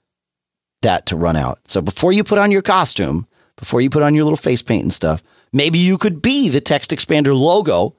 that 0.82 1.06
to 1.08 1.15
run 1.15 1.36
out. 1.36 1.60
So 1.67 1.82
before 1.82 2.12
you 2.12 2.23
put 2.23 2.38
on 2.38 2.52
your 2.52 2.62
costume, 2.62 3.28
before 3.56 3.82
you 3.82 3.89
put 3.89 4.04
on 4.04 4.13
your 4.13 4.26
little 4.26 4.38
face 4.38 4.62
paint 4.62 4.84
and 4.84 4.93
stuff, 4.93 5.23
maybe 5.52 5.80
you 5.80 5.97
could 5.97 6.21
be 6.21 6.50
the 6.50 6.62
Text 6.62 6.91
Expander 6.91 7.38
logo 7.38 7.95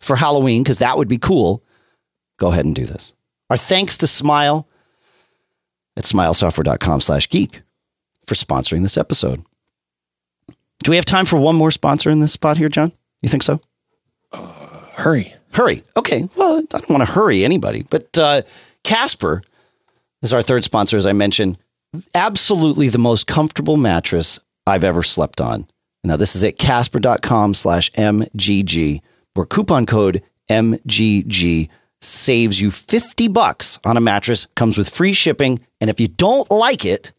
for 0.00 0.16
Halloween 0.16 0.62
because 0.62 0.78
that 0.78 0.96
would 0.96 1.08
be 1.08 1.18
cool 1.18 1.62
go 2.42 2.48
ahead 2.48 2.64
and 2.64 2.74
do 2.74 2.84
this. 2.84 3.14
Our 3.50 3.56
thanks 3.56 3.96
to 3.98 4.06
Smile 4.08 4.68
at 5.96 6.04
smilesoftware.com 6.04 7.00
slash 7.00 7.28
geek 7.28 7.62
for 8.26 8.34
sponsoring 8.34 8.82
this 8.82 8.98
episode. 8.98 9.44
Do 10.82 10.90
we 10.90 10.96
have 10.96 11.04
time 11.04 11.26
for 11.26 11.36
one 11.36 11.56
more 11.56 11.70
sponsor 11.70 12.10
in 12.10 12.20
this 12.20 12.32
spot 12.32 12.56
here, 12.58 12.68
John? 12.68 12.92
You 13.22 13.28
think 13.28 13.42
so? 13.42 13.60
Uh, 14.32 14.46
hurry. 14.96 15.34
Hurry. 15.52 15.82
Okay. 15.96 16.28
Well, 16.36 16.58
I 16.58 16.62
don't 16.78 16.88
want 16.88 17.06
to 17.06 17.12
hurry 17.12 17.44
anybody, 17.44 17.86
but 17.88 18.16
uh, 18.18 18.42
Casper 18.82 19.42
is 20.22 20.32
our 20.32 20.42
third 20.42 20.64
sponsor, 20.64 20.96
as 20.96 21.06
I 21.06 21.12
mentioned. 21.12 21.58
Absolutely 22.14 22.88
the 22.88 22.98
most 22.98 23.26
comfortable 23.26 23.76
mattress 23.76 24.40
I've 24.66 24.84
ever 24.84 25.02
slept 25.02 25.40
on. 25.40 25.66
Now, 26.04 26.16
this 26.16 26.34
is 26.34 26.42
at 26.42 26.58
casper.com 26.58 27.54
slash 27.54 27.90
MGG, 27.92 29.00
where 29.34 29.46
coupon 29.46 29.86
code 29.86 30.22
MGG 30.50 31.68
saves 32.00 32.60
you 32.60 32.70
50 32.72 33.28
bucks 33.28 33.78
on 33.84 33.96
a 33.96 34.00
mattress, 34.00 34.46
comes 34.56 34.76
with 34.76 34.88
free 34.88 35.12
shipping. 35.12 35.60
And 35.80 35.88
if 35.90 36.00
you 36.00 36.08
don't 36.08 36.50
like 36.50 36.84
it, 36.84 37.12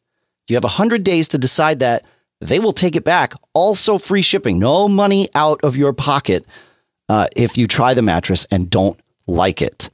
You 0.49 0.57
have 0.57 0.65
100 0.65 1.03
days 1.05 1.29
to 1.29 1.37
decide 1.37 1.79
that. 1.79 2.03
They 2.47 2.59
will 2.59 2.73
take 2.73 2.95
it 2.95 3.03
back. 3.03 3.33
Also, 3.53 3.97
free 3.97 4.21
shipping. 4.21 4.59
No 4.59 4.87
money 4.87 5.29
out 5.33 5.59
of 5.63 5.77
your 5.77 5.93
pocket 5.93 6.45
uh, 7.09 7.27
if 7.35 7.57
you 7.57 7.67
try 7.67 7.93
the 7.93 8.01
mattress 8.01 8.45
and 8.51 8.69
don't 8.69 8.99
like 9.27 9.61
it. 9.61 9.89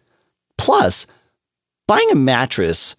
Plus, 0.58 1.06
buying 1.88 2.10
a 2.12 2.16
mattress 2.16 2.96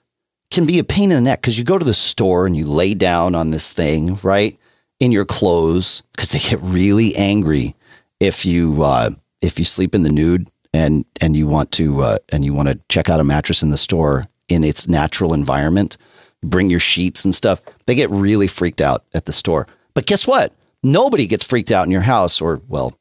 can 0.50 0.66
be 0.66 0.78
a 0.78 0.84
pain 0.84 1.10
in 1.10 1.16
the 1.16 1.30
neck 1.30 1.40
because 1.40 1.58
you 1.58 1.64
go 1.64 1.78
to 1.78 1.84
the 1.84 1.94
store 1.94 2.46
and 2.46 2.56
you 2.56 2.66
lay 2.66 2.94
down 2.94 3.34
on 3.34 3.50
this 3.50 3.72
thing, 3.72 4.18
right? 4.22 4.58
In 4.98 5.12
your 5.12 5.24
clothes 5.24 6.02
because 6.12 6.30
they 6.30 6.38
get 6.38 6.60
really 6.62 7.14
angry 7.16 7.74
if 8.18 8.44
you 8.44 8.82
uh, 8.82 9.10
if 9.40 9.58
you 9.58 9.64
sleep 9.64 9.94
in 9.94 10.02
the 10.02 10.10
nude 10.10 10.48
and 10.74 11.04
and 11.20 11.36
you 11.36 11.46
want 11.46 11.72
to 11.72 12.02
uh, 12.02 12.18
and 12.28 12.44
you 12.44 12.52
want 12.52 12.68
to 12.68 12.78
check 12.88 13.08
out 13.08 13.20
a 13.20 13.24
mattress 13.24 13.62
in 13.62 13.70
the 13.70 13.76
store 13.76 14.28
in 14.48 14.64
its 14.64 14.88
natural 14.88 15.32
environment, 15.32 15.96
bring 16.42 16.70
your 16.70 16.80
sheets 16.80 17.24
and 17.24 17.34
stuff. 17.34 17.60
They 17.86 17.94
get 17.94 18.10
really 18.10 18.46
freaked 18.46 18.80
out 18.80 19.04
at 19.14 19.26
the 19.26 19.32
store. 19.32 19.66
But 19.94 20.06
guess 20.06 20.26
what? 20.26 20.52
Nobody 20.82 21.26
gets 21.26 21.44
freaked 21.44 21.70
out 21.70 21.84
in 21.84 21.90
your 21.90 22.00
house, 22.00 22.40
or 22.40 22.62
well, 22.68 22.98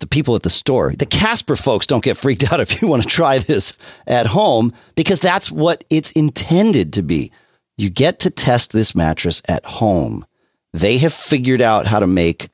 the 0.00 0.06
people 0.06 0.36
at 0.36 0.42
the 0.42 0.50
store. 0.50 0.92
The 0.92 1.06
Casper 1.06 1.56
folks 1.56 1.86
don't 1.86 2.04
get 2.04 2.16
freaked 2.16 2.52
out 2.52 2.60
if 2.60 2.80
you 2.80 2.88
want 2.88 3.02
to 3.02 3.08
try 3.08 3.38
this 3.38 3.72
at 4.06 4.26
home 4.26 4.72
because 4.94 5.20
that's 5.20 5.50
what 5.50 5.84
it's 5.90 6.10
intended 6.12 6.92
to 6.94 7.02
be. 7.02 7.32
You 7.78 7.90
get 7.90 8.20
to 8.20 8.30
test 8.30 8.72
this 8.72 8.94
mattress 8.94 9.42
at 9.48 9.64
home. 9.64 10.26
They 10.72 10.98
have 10.98 11.14
figured 11.14 11.60
out 11.60 11.86
how 11.86 12.00
to 12.00 12.06
make, 12.06 12.48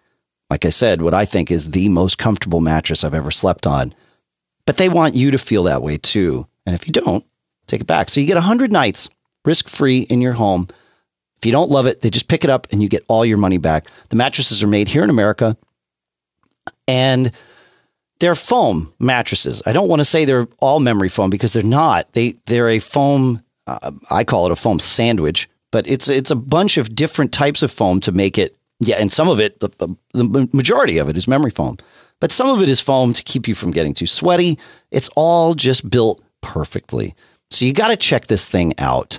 like 0.50 0.64
I 0.64 0.68
said, 0.68 1.02
what 1.02 1.14
I 1.14 1.24
think 1.24 1.50
is 1.50 1.70
the 1.70 1.88
most 1.88 2.18
comfortable 2.18 2.60
mattress 2.60 3.04
I've 3.04 3.14
ever 3.14 3.30
slept 3.30 3.66
on. 3.66 3.94
But 4.64 4.76
they 4.76 4.88
want 4.88 5.14
you 5.14 5.32
to 5.32 5.38
feel 5.38 5.64
that 5.64 5.82
way 5.82 5.96
too. 5.96 6.46
And 6.66 6.74
if 6.74 6.86
you 6.86 6.92
don't, 6.92 7.24
take 7.66 7.80
it 7.80 7.86
back. 7.86 8.10
So 8.10 8.20
you 8.20 8.26
get 8.26 8.36
100 8.36 8.70
nights 8.70 9.08
risk 9.44 9.68
free 9.68 10.00
in 10.00 10.20
your 10.20 10.34
home. 10.34 10.68
If 11.38 11.46
you 11.46 11.52
don't 11.52 11.70
love 11.70 11.86
it, 11.86 12.00
they 12.00 12.10
just 12.10 12.28
pick 12.28 12.44
it 12.44 12.50
up 12.50 12.68
and 12.70 12.82
you 12.82 12.88
get 12.88 13.04
all 13.08 13.24
your 13.24 13.38
money 13.38 13.58
back. 13.58 13.88
The 14.10 14.16
mattresses 14.16 14.62
are 14.62 14.68
made 14.68 14.88
here 14.88 15.02
in 15.02 15.10
America 15.10 15.56
and 16.86 17.32
they're 18.20 18.34
foam 18.34 18.92
mattresses. 19.00 19.62
I 19.66 19.72
don't 19.72 19.88
want 19.88 20.00
to 20.00 20.04
say 20.04 20.24
they're 20.24 20.46
all 20.60 20.78
memory 20.78 21.08
foam 21.08 21.30
because 21.30 21.52
they're 21.52 21.62
not. 21.62 22.12
They 22.12 22.36
they're 22.46 22.68
a 22.68 22.78
foam. 22.78 23.42
Uh, 23.66 23.92
I 24.10 24.24
call 24.24 24.46
it 24.46 24.52
a 24.52 24.56
foam 24.56 24.78
sandwich, 24.78 25.48
but 25.72 25.88
it's 25.88 26.08
it's 26.08 26.30
a 26.30 26.36
bunch 26.36 26.76
of 26.76 26.94
different 26.94 27.32
types 27.32 27.62
of 27.62 27.72
foam 27.72 28.00
to 28.00 28.12
make 28.12 28.38
it. 28.38 28.56
Yeah, 28.78 28.96
and 28.98 29.12
some 29.12 29.28
of 29.28 29.38
it, 29.38 29.60
the, 29.60 29.70
the 30.12 30.48
majority 30.52 30.98
of 30.98 31.08
it 31.08 31.16
is 31.16 31.28
memory 31.28 31.50
foam, 31.52 31.78
but 32.18 32.32
some 32.32 32.50
of 32.50 32.60
it 32.62 32.68
is 32.68 32.80
foam 32.80 33.12
to 33.12 33.22
keep 33.22 33.46
you 33.46 33.54
from 33.54 33.70
getting 33.70 33.94
too 33.94 34.08
sweaty. 34.08 34.58
It's 34.90 35.08
all 35.14 35.54
just 35.54 35.88
built 35.88 36.20
perfectly. 36.40 37.14
So 37.50 37.64
you 37.64 37.72
got 37.72 37.88
to 37.88 37.96
check 37.96 38.26
this 38.26 38.48
thing 38.48 38.74
out. 38.78 39.18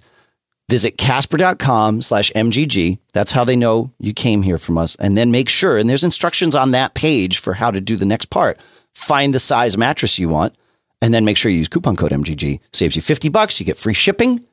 Visit 0.69 0.97
casper.com 0.97 2.01
slash 2.01 2.31
MGG. 2.31 2.97
That's 3.13 3.31
how 3.31 3.43
they 3.43 3.55
know 3.55 3.91
you 3.99 4.13
came 4.13 4.41
here 4.41 4.57
from 4.57 4.77
us. 4.77 4.95
And 4.95 5.17
then 5.17 5.29
make 5.29 5.49
sure, 5.49 5.77
and 5.77 5.89
there's 5.89 6.03
instructions 6.03 6.55
on 6.55 6.71
that 6.71 6.93
page 6.93 7.37
for 7.39 7.53
how 7.53 7.69
to 7.69 7.81
do 7.81 7.97
the 7.97 8.05
next 8.05 8.29
part. 8.29 8.57
Find 8.95 9.33
the 9.33 9.39
size 9.39 9.77
mattress 9.77 10.17
you 10.17 10.29
want, 10.29 10.55
and 11.01 11.13
then 11.13 11.25
make 11.25 11.37
sure 11.37 11.51
you 11.51 11.57
use 11.57 11.67
coupon 11.67 11.95
code 11.95 12.11
MGG. 12.11 12.59
Saves 12.71 12.95
you 12.95 13.01
50 13.01 13.29
bucks. 13.29 13.59
You 13.59 13.65
get 13.65 13.77
free 13.77 13.93
shipping. 13.93 14.45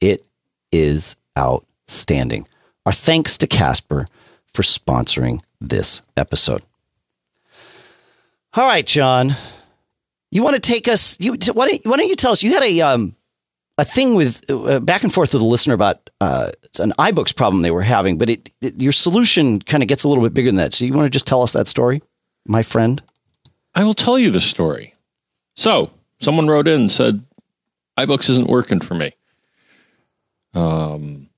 It 0.00 0.26
is 0.70 1.16
outstanding. 1.38 2.46
Our 2.84 2.92
thanks 2.92 3.38
to 3.38 3.46
Casper 3.46 4.04
for 4.52 4.62
sponsoring 4.62 5.40
this 5.60 6.02
episode. 6.16 6.62
All 8.54 8.66
right, 8.66 8.86
John. 8.86 9.34
You 10.30 10.42
want 10.42 10.54
to 10.54 10.60
take 10.60 10.88
us? 10.88 11.16
You 11.20 11.36
why 11.52 11.68
don't, 11.68 11.86
why 11.86 11.96
don't 11.96 12.08
you 12.08 12.16
tell 12.16 12.32
us? 12.32 12.42
You 12.42 12.52
had 12.52 12.62
a 12.62 12.80
um, 12.82 13.16
a 13.76 13.84
thing 13.84 14.14
with 14.14 14.48
uh, 14.50 14.80
back 14.80 15.02
and 15.02 15.12
forth 15.12 15.32
with 15.32 15.42
a 15.42 15.46
listener 15.46 15.74
about 15.74 16.10
uh, 16.20 16.52
an 16.78 16.92
iBooks 16.98 17.34
problem 17.34 17.62
they 17.62 17.70
were 17.70 17.82
having, 17.82 18.18
but 18.18 18.28
it, 18.28 18.50
it 18.60 18.80
your 18.80 18.92
solution 18.92 19.60
kind 19.60 19.82
of 19.82 19.88
gets 19.88 20.04
a 20.04 20.08
little 20.08 20.22
bit 20.22 20.34
bigger 20.34 20.48
than 20.48 20.56
that. 20.56 20.72
So 20.72 20.84
you 20.84 20.92
want 20.92 21.06
to 21.06 21.10
just 21.10 21.26
tell 21.26 21.42
us 21.42 21.52
that 21.52 21.66
story, 21.66 22.02
my 22.46 22.62
friend? 22.62 23.02
I 23.74 23.84
will 23.84 23.94
tell 23.94 24.18
you 24.18 24.30
the 24.30 24.40
story. 24.40 24.94
So 25.56 25.90
someone 26.20 26.46
wrote 26.48 26.68
in 26.68 26.82
and 26.82 26.90
said 26.90 27.24
iBooks 27.98 28.30
isn't 28.30 28.48
working 28.48 28.80
for 28.80 28.94
me. 28.94 29.10
Um, 30.54 31.28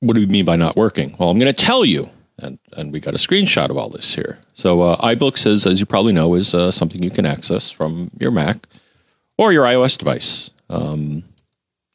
what 0.00 0.14
do 0.14 0.20
you 0.20 0.26
mean 0.26 0.44
by 0.44 0.56
not 0.56 0.76
working? 0.76 1.16
Well, 1.18 1.30
I'm 1.30 1.38
going 1.38 1.52
to 1.52 1.64
tell 1.64 1.84
you, 1.84 2.10
and 2.38 2.58
and 2.76 2.92
we 2.92 3.00
got 3.00 3.14
a 3.14 3.18
screenshot 3.18 3.70
of 3.70 3.78
all 3.78 3.88
this 3.88 4.14
here. 4.14 4.38
So 4.52 4.82
uh, 4.82 4.96
iBooks 4.98 5.46
is, 5.46 5.66
as 5.66 5.80
you 5.80 5.86
probably 5.86 6.12
know, 6.12 6.34
is 6.34 6.52
uh, 6.52 6.70
something 6.70 7.02
you 7.02 7.10
can 7.10 7.24
access 7.24 7.70
from 7.70 8.10
your 8.18 8.30
Mac 8.30 8.66
or 9.38 9.52
your 9.52 9.64
iOS 9.64 9.96
device. 9.96 10.50
Um, 10.68 11.24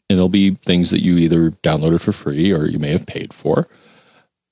and 0.10 0.17
there'll 0.17 0.29
be 0.29 0.56
things 0.65 0.89
that 0.89 1.03
you 1.03 1.17
either 1.17 1.51
downloaded 1.51 2.01
for 2.01 2.12
free 2.12 2.51
or 2.51 2.65
you 2.65 2.79
may 2.79 2.91
have 2.91 3.06
paid 3.06 3.34
for. 3.34 3.67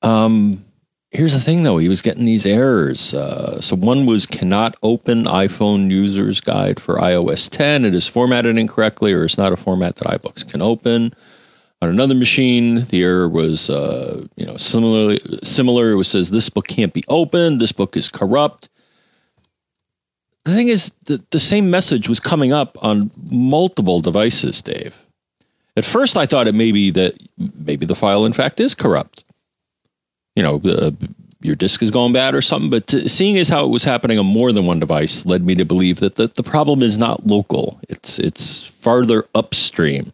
Um, 0.01 0.65
here's 1.09 1.33
the 1.33 1.39
thing 1.39 1.63
though, 1.63 1.77
he 1.77 1.89
was 1.89 2.01
getting 2.01 2.25
these 2.25 2.45
errors. 2.45 3.13
Uh, 3.13 3.61
so 3.61 3.75
one 3.75 4.05
was 4.05 4.25
cannot 4.25 4.75
open 4.83 5.23
iPhone 5.23 5.89
user's 5.89 6.41
guide 6.41 6.79
for 6.79 6.95
iOS 6.95 7.49
10. 7.49 7.85
It 7.85 7.95
is 7.95 8.07
formatted 8.07 8.57
incorrectly 8.57 9.13
or 9.13 9.25
it's 9.25 9.37
not 9.37 9.53
a 9.53 9.57
format 9.57 9.95
that 9.97 10.07
iBooks 10.07 10.49
can 10.49 10.61
open. 10.61 11.13
On 11.83 11.89
another 11.89 12.13
machine, 12.13 12.85
the 12.85 13.03
error 13.03 13.27
was, 13.27 13.67
uh, 13.67 14.23
you 14.35 14.45
know, 14.45 14.55
similarly 14.57 15.19
similar. 15.43 15.99
It 15.99 16.03
says 16.03 16.29
this 16.29 16.47
book 16.47 16.67
can't 16.67 16.93
be 16.93 17.03
opened. 17.07 17.59
This 17.59 17.71
book 17.71 17.97
is 17.97 18.07
corrupt 18.07 18.69
the 20.45 20.53
thing 20.53 20.67
is, 20.67 20.91
the, 21.05 21.23
the 21.31 21.39
same 21.39 21.69
message 21.69 22.09
was 22.09 22.19
coming 22.19 22.51
up 22.51 22.77
on 22.81 23.11
multiple 23.29 23.99
devices, 23.99 24.61
Dave. 24.61 24.95
At 25.77 25.85
first, 25.85 26.17
I 26.17 26.25
thought 26.25 26.47
it 26.47 26.55
may 26.55 26.71
be 26.71 26.91
that 26.91 27.15
maybe 27.37 27.85
the 27.85 27.95
file, 27.95 28.25
in 28.25 28.33
fact, 28.33 28.59
is 28.59 28.75
corrupt. 28.75 29.23
You 30.35 30.43
know, 30.43 30.61
uh, 30.65 30.91
your 31.41 31.55
disk 31.55 31.81
is 31.81 31.91
going 31.91 32.13
bad 32.13 32.35
or 32.35 32.41
something. 32.41 32.69
But 32.69 32.87
to, 32.87 33.09
seeing 33.09 33.37
as 33.37 33.49
how 33.49 33.65
it 33.65 33.69
was 33.69 33.83
happening 33.83 34.19
on 34.19 34.25
more 34.25 34.51
than 34.51 34.65
one 34.65 34.79
device 34.79 35.25
led 35.25 35.45
me 35.45 35.55
to 35.55 35.65
believe 35.65 35.99
that 35.99 36.15
the, 36.15 36.27
the 36.27 36.43
problem 36.43 36.81
is 36.81 36.97
not 36.97 37.25
local. 37.25 37.79
It's 37.89 38.19
it's 38.19 38.65
farther 38.65 39.27
upstream. 39.35 40.13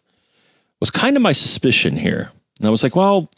Was 0.80 0.90
kind 0.90 1.16
of 1.16 1.22
my 1.22 1.32
suspicion 1.32 1.96
here. 1.96 2.30
And 2.58 2.68
I 2.68 2.70
was 2.70 2.82
like, 2.82 2.94
well, 2.94 3.28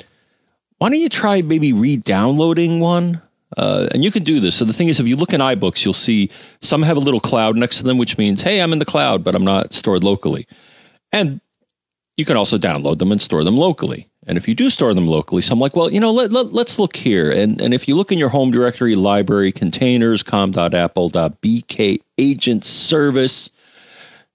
why 0.79 0.91
don't 0.91 1.01
you 1.01 1.09
try 1.09 1.43
maybe 1.43 1.73
re-downloading 1.73 2.81
one? 2.81 3.23
Uh, 3.57 3.89
and 3.93 4.05
you 4.05 4.11
can 4.11 4.23
do 4.23 4.41
this. 4.41 4.55
So 4.57 4.65
the 4.65 4.73
thing 4.73 4.89
is, 4.89 5.01
if 5.01 5.07
you 5.07 5.17
look 5.17 5.33
in 5.33 5.41
iBooks, 5.41 5.85
you'll 5.85 5.93
see 5.93 6.31
some 6.61 6.83
have 6.83 6.97
a 6.97 7.01
little 7.01 7.21
cloud 7.21 7.57
next 7.57 7.79
to 7.79 7.85
them, 7.85 7.99
which 7.99 8.17
means, 8.17 8.43
hey, 8.43 8.61
I'm 8.61 8.73
in 8.73 8.79
the 8.79 8.85
cloud, 8.85 9.25
but 9.25 9.35
I'm 9.35 9.45
not 9.45 9.75
stored 9.75 10.05
locally. 10.05 10.47
And 11.13 11.41
you 12.17 12.25
can 12.25 12.37
also 12.37 12.59
download 12.59 12.99
them 12.99 13.11
and 13.11 13.21
store 13.21 13.43
them 13.43 13.57
locally. 13.57 14.09
And 14.27 14.37
if 14.37 14.47
you 14.47 14.55
do 14.55 14.71
store 14.71 14.95
them 14.95 15.07
locally, 15.07 15.43
so 15.43 15.55
I'm 15.55 15.59
like, 15.59 15.75
well, 15.75 15.91
you 15.91 15.99
know, 15.99 16.13
let, 16.13 16.31
let, 16.31 16.53
let's 16.53 16.79
look 16.79 16.95
here. 16.95 17.31
And, 17.33 17.61
and 17.61 17.73
if 17.73 17.89
you 17.89 17.97
look 17.97 18.13
in 18.13 18.19
your 18.19 18.29
home 18.29 18.51
directory, 18.51 18.95
library, 18.95 19.51
containers, 19.51 20.23
com.apple.bk, 20.23 22.01
agent 22.19 22.65
service, 22.65 23.51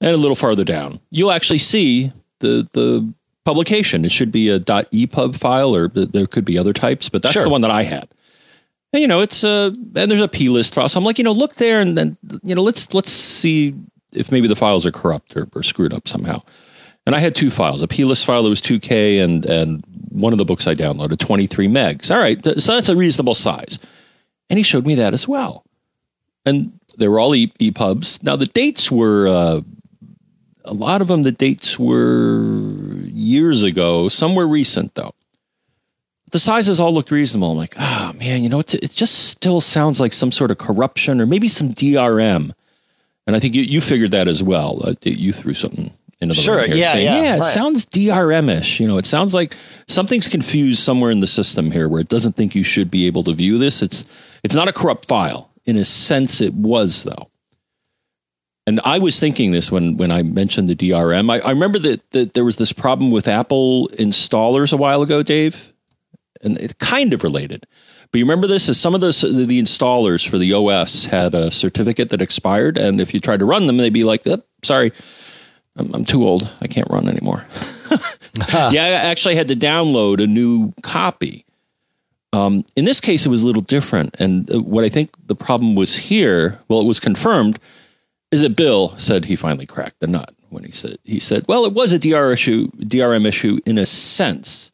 and 0.02 0.12
a 0.12 0.18
little 0.18 0.36
farther 0.36 0.64
down, 0.64 1.00
you'll 1.12 1.32
actually 1.32 1.60
see 1.60 2.12
the, 2.40 2.68
the 2.74 3.14
publication. 3.46 4.04
It 4.04 4.12
should 4.12 4.32
be 4.32 4.50
a 4.50 4.60
.epub 4.60 5.38
file, 5.38 5.76
or 5.76 5.88
there 5.88 6.28
could 6.28 6.46
be 6.46 6.58
other 6.58 6.74
types, 6.74 7.08
but 7.08 7.22
that's 7.22 7.34
sure. 7.34 7.44
the 7.44 7.50
one 7.50 7.62
that 7.62 7.72
I 7.72 7.84
had. 7.84 8.10
And, 8.96 9.02
you 9.02 9.10
know, 9.10 9.20
it's 9.20 9.44
a 9.44 9.76
and 9.96 10.10
there's 10.10 10.22
a 10.22 10.28
P 10.30 10.48
list 10.48 10.74
file. 10.74 10.88
So 10.88 10.98
I'm 10.98 11.04
like, 11.04 11.18
you 11.18 11.26
know, 11.26 11.34
look 11.34 11.56
there 11.56 11.82
and 11.82 11.98
then 11.98 12.18
you 12.44 12.56
know, 12.56 12.62
let's 12.62 12.94
let's 12.94 13.12
see 13.12 13.76
if 14.14 14.32
maybe 14.32 14.48
the 14.48 14.56
files 14.56 14.86
are 14.86 14.92
corrupt 14.92 15.36
or, 15.36 15.50
or 15.54 15.64
screwed 15.64 15.94
up 15.94 16.08
somehow. 16.08 16.42
And 17.06 17.14
I 17.14 17.20
had 17.20 17.36
two 17.36 17.50
files, 17.50 17.82
a 17.82 17.90
P 17.90 18.06
list 18.06 18.26
file 18.26 18.44
that 18.44 18.50
was 18.50 18.62
2K 18.62 19.22
and 19.22 19.46
and 19.46 19.84
one 20.12 20.32
of 20.32 20.40
the 20.40 20.46
books 20.46 20.66
I 20.66 20.76
downloaded 20.76 21.20
23 21.20 21.68
megs. 21.68 22.10
All 22.10 22.22
right, 22.22 22.42
so 22.62 22.74
that's 22.74 22.88
a 22.88 22.96
reasonable 22.96 23.36
size. 23.36 23.80
And 24.50 24.58
he 24.58 24.64
showed 24.64 24.86
me 24.86 24.96
that 24.96 25.14
as 25.14 25.28
well. 25.28 25.66
And 26.46 26.80
they 26.98 27.10
were 27.10 27.20
all 27.20 27.32
EPUBs. 27.32 28.24
Now 28.24 28.38
the 28.38 28.46
dates 28.46 28.90
were 28.90 29.28
uh, 29.28 29.62
a 30.64 30.74
lot 30.74 31.02
of 31.02 31.10
them. 31.10 31.24
The 31.24 31.34
dates 31.34 31.78
were 31.78 32.96
years 33.12 33.64
ago. 33.64 34.08
Some 34.08 34.36
were 34.36 34.48
recent 34.48 34.96
though 34.96 35.14
the 36.36 36.40
sizes 36.40 36.82
all 36.82 36.94
looked 36.94 37.12
reasonable. 37.12 37.52
I'm 37.52 37.58
like, 37.58 37.76
oh 37.80 38.12
man, 38.18 38.44
you 38.44 38.50
know, 38.50 38.60
it, 38.60 38.74
it 38.74 38.92
just 38.92 39.30
still 39.30 39.62
sounds 39.62 40.02
like 40.02 40.12
some 40.12 40.34
sort 40.34 40.52
of 40.52 40.58
corruption 40.58 41.22
or 41.22 41.26
maybe 41.26 41.48
some 41.48 41.70
DRM. 41.70 42.52
And 43.26 43.36
I 43.38 43.40
think 43.40 43.56
you, 43.56 43.62
you 43.62 43.80
figured 43.80 44.12
that 44.12 44.28
as 44.28 44.44
well. 44.44 44.82
Uh, 44.84 44.96
you 45.04 45.32
threw 45.32 45.54
something 45.54 45.94
into 46.20 46.36
the 46.36 46.42
sure, 46.42 46.58
room 46.58 46.66
here 46.66 46.76
yeah, 46.76 46.92
saying, 46.92 47.06
yeah, 47.06 47.22
yeah, 47.22 47.36
it 47.36 47.40
right. 47.40 47.44
sounds 47.46 47.86
DRM-ish. 47.86 48.82
You 48.82 48.88
know, 48.90 48.98
it 48.98 49.06
sounds 49.06 49.34
like 49.34 49.56
something's 49.88 50.28
confused 50.28 50.84
somewhere 50.84 51.10
in 51.10 51.22
the 51.22 51.28
system 51.28 51.72
here 51.72 51.88
where 51.88 52.02
it 52.02 52.10
doesn't 52.10 52.34
think 52.34 52.54
you 52.54 52.64
should 52.64 52.92
be 52.92 53.08
able 53.08 53.24
to 53.24 53.34
view 53.34 53.58
this. 53.58 53.82
It's 53.82 54.10
it's 54.44 54.56
not 54.56 54.68
a 54.68 54.74
corrupt 54.74 55.08
file. 55.08 55.52
In 55.64 55.78
a 55.78 55.86
sense, 55.86 56.42
it 56.42 56.54
was 56.54 57.06
though. 57.06 57.30
And 58.68 58.82
I 58.84 59.00
was 59.00 59.22
thinking 59.22 59.54
this 59.54 59.72
when 59.72 59.96
when 59.96 60.12
I 60.12 60.24
mentioned 60.24 60.68
the 60.68 60.76
DRM. 60.76 61.32
I, 61.32 61.40
I 61.40 61.52
remember 61.52 61.80
that, 61.80 62.12
that 62.12 62.34
there 62.34 62.44
was 62.44 62.58
this 62.58 62.74
problem 62.74 63.10
with 63.10 63.30
Apple 63.30 63.88
installers 63.94 64.74
a 64.74 64.78
while 64.78 65.02
ago, 65.02 65.24
Dave 65.24 65.72
and 66.46 66.58
it's 66.60 66.74
kind 66.76 67.14
of 67.14 67.24
related. 67.24 67.66
But 68.12 68.20
you 68.20 68.26
remember 68.26 68.48
this 68.48 68.70
is 68.70 68.80
some 68.80 68.96
of 68.96 69.02
the 69.02 69.08
the 69.08 69.62
installers 69.62 70.28
for 70.28 70.38
the 70.38 70.54
OS 70.54 71.06
had 71.06 71.34
a 71.34 71.52
certificate 71.52 72.10
that 72.12 72.22
expired, 72.22 72.78
and 72.78 73.02
if 73.02 73.14
you 73.14 73.20
tried 73.20 73.40
to 73.40 73.46
run 73.46 73.68
them, 73.68 73.78
they'd 73.78 73.92
be 73.92 74.04
like, 74.04 74.22
oh, 74.28 74.42
"Sorry, 74.64 74.94
I'm, 75.76 75.94
I'm, 75.94 76.06
too 76.06 76.26
old. 76.26 76.50
I 76.62 76.68
can't 76.68 76.90
run 76.90 77.10
anymore." 77.10 77.46
yeah, 78.72 78.84
I 78.84 78.92
actually 78.92 79.36
had 79.36 79.48
to 79.50 79.56
download 79.56 80.24
a 80.24 80.28
new 80.28 80.74
copy. 80.82 81.46
Um, 82.32 82.66
in 82.76 82.86
this 82.86 83.00
case, 83.00 83.26
it 83.26 83.30
was 83.30 83.44
a 83.44 83.48
little 83.48 83.62
different. 83.62 84.16
And 84.20 84.54
uh, 84.54 84.62
what 84.62 84.84
I 84.84 84.90
think 84.90 85.12
the 85.26 85.36
problem 85.36 85.74
was 85.76 85.96
here, 85.96 86.60
well, 86.68 86.82
it 86.82 86.86
was 86.86 87.00
confirmed, 87.00 87.60
is 88.32 88.42
that 88.42 88.56
Bill 88.56 88.98
said 88.98 89.26
he 89.26 89.38
finally 89.38 89.66
cracked 89.66 90.00
the 90.00 90.08
nut 90.08 90.34
when 90.50 90.64
he 90.64 90.72
said 90.72 90.98
he 91.04 91.20
said, 91.20 91.46
"Well, 91.48 91.66
it 91.66 91.74
was 91.74 91.92
a 91.92 92.00
DR 92.00 92.32
issue, 92.32 92.70
DRM 92.72 93.26
issue 93.26 93.60
in 93.66 93.78
a 93.78 93.86
sense." 93.86 94.72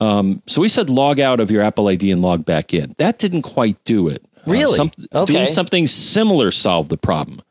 Um, 0.00 0.42
so 0.46 0.60
we 0.60 0.68
said, 0.68 0.88
"Log 0.90 1.20
out 1.20 1.40
of 1.40 1.50
your 1.50 1.62
Apple 1.62 1.88
ID 1.88 2.10
and 2.10 2.22
log 2.22 2.44
back 2.44 2.72
in." 2.72 2.94
That 2.98 3.18
didn't 3.18 3.42
quite 3.42 3.82
do 3.84 4.08
it. 4.08 4.24
Really? 4.46 4.72
Uh, 4.72 4.76
some, 4.76 4.90
Okay. 5.14 5.32
Doing 5.34 5.46
something 5.46 5.86
similar 5.86 6.50
solved 6.50 6.90
the 6.90 6.96
problem. 6.96 7.42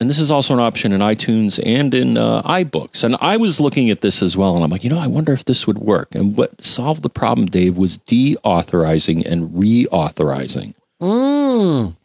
And 0.00 0.10
this 0.10 0.18
is 0.18 0.30
also 0.30 0.52
an 0.54 0.60
option 0.60 0.92
in 0.92 1.00
iTunes 1.00 1.60
and 1.64 1.94
in 1.94 2.18
uh, 2.18 2.42
iBooks. 2.42 3.04
And 3.04 3.16
I 3.20 3.36
was 3.36 3.60
looking 3.60 3.90
at 3.90 4.00
this 4.00 4.22
as 4.22 4.36
well, 4.36 4.54
and 4.54 4.64
I'm 4.64 4.70
like, 4.70 4.84
you 4.84 4.90
know, 4.90 4.98
I 4.98 5.06
wonder 5.06 5.32
if 5.32 5.44
this 5.44 5.66
would 5.66 5.78
work. 5.78 6.14
And 6.14 6.36
what 6.36 6.62
solved 6.62 7.02
the 7.02 7.10
problem, 7.10 7.46
Dave, 7.46 7.76
was 7.78 7.96
deauthorizing 7.98 9.24
and 9.24 9.50
reauthorizing. 9.50 10.74
Mm. 11.00 11.96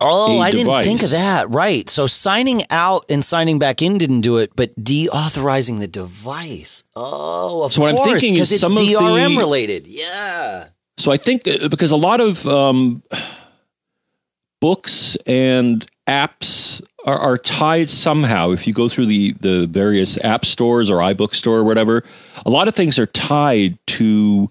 Oh, 0.00 0.38
I 0.38 0.50
didn't 0.52 0.82
think 0.84 1.02
of 1.02 1.10
that. 1.10 1.50
Right. 1.50 1.88
So 1.90 2.06
signing 2.06 2.62
out 2.70 3.04
and 3.08 3.24
signing 3.24 3.58
back 3.58 3.82
in 3.82 3.98
didn't 3.98 4.20
do 4.20 4.36
it, 4.38 4.52
but 4.54 4.74
deauthorizing 4.76 5.80
the 5.80 5.88
device. 5.88 6.84
Oh, 6.94 7.62
of 7.64 7.72
So 7.72 7.82
what 7.82 7.98
I'm 7.98 8.04
thinking 8.04 8.36
is 8.36 8.52
it's 8.52 8.60
some 8.60 8.74
of 8.76 8.78
DRM 8.78 9.34
the- 9.34 9.38
related. 9.40 9.86
Yeah. 9.86 10.68
So 10.98 11.10
I 11.12 11.16
think 11.16 11.46
uh, 11.48 11.68
because 11.68 11.90
a 11.92 11.96
lot 11.96 12.20
of 12.20 12.46
um, 12.46 13.02
books 14.60 15.16
and 15.26 15.84
apps 16.06 16.82
are, 17.04 17.18
are 17.18 17.38
tied 17.38 17.90
somehow. 17.90 18.50
If 18.50 18.66
you 18.66 18.72
go 18.74 18.88
through 18.88 19.06
the 19.06 19.32
the 19.40 19.66
various 19.66 20.22
app 20.24 20.44
stores 20.44 20.90
or 20.90 20.98
iBook 20.98 21.34
store 21.34 21.58
or 21.58 21.64
whatever, 21.64 22.04
a 22.44 22.50
lot 22.50 22.68
of 22.68 22.74
things 22.74 22.98
are 22.98 23.06
tied 23.06 23.78
to 23.88 24.50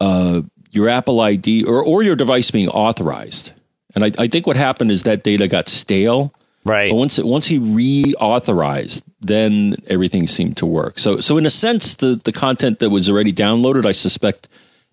uh, 0.00 0.42
your 0.70 0.88
Apple 0.88 1.20
ID 1.20 1.64
or 1.64 1.82
or 1.84 2.02
your 2.02 2.16
device 2.16 2.50
being 2.50 2.68
authorized. 2.68 3.52
And 3.94 4.04
I, 4.04 4.12
I 4.18 4.26
think 4.26 4.46
what 4.46 4.56
happened 4.56 4.90
is 4.90 5.04
that 5.04 5.22
data 5.22 5.48
got 5.48 5.68
stale. 5.68 6.34
Right. 6.64 6.90
But 6.90 6.96
once 6.96 7.18
it, 7.18 7.26
once 7.26 7.46
he 7.46 7.58
reauthorized, 7.58 9.02
then 9.20 9.76
everything 9.86 10.26
seemed 10.26 10.56
to 10.58 10.66
work. 10.66 10.98
So 10.98 11.20
so 11.20 11.36
in 11.36 11.46
a 11.46 11.50
sense, 11.50 11.94
the 11.94 12.20
the 12.22 12.32
content 12.32 12.78
that 12.78 12.90
was 12.90 13.10
already 13.10 13.32
downloaded, 13.32 13.84
I 13.86 13.92
suspect, 13.92 14.48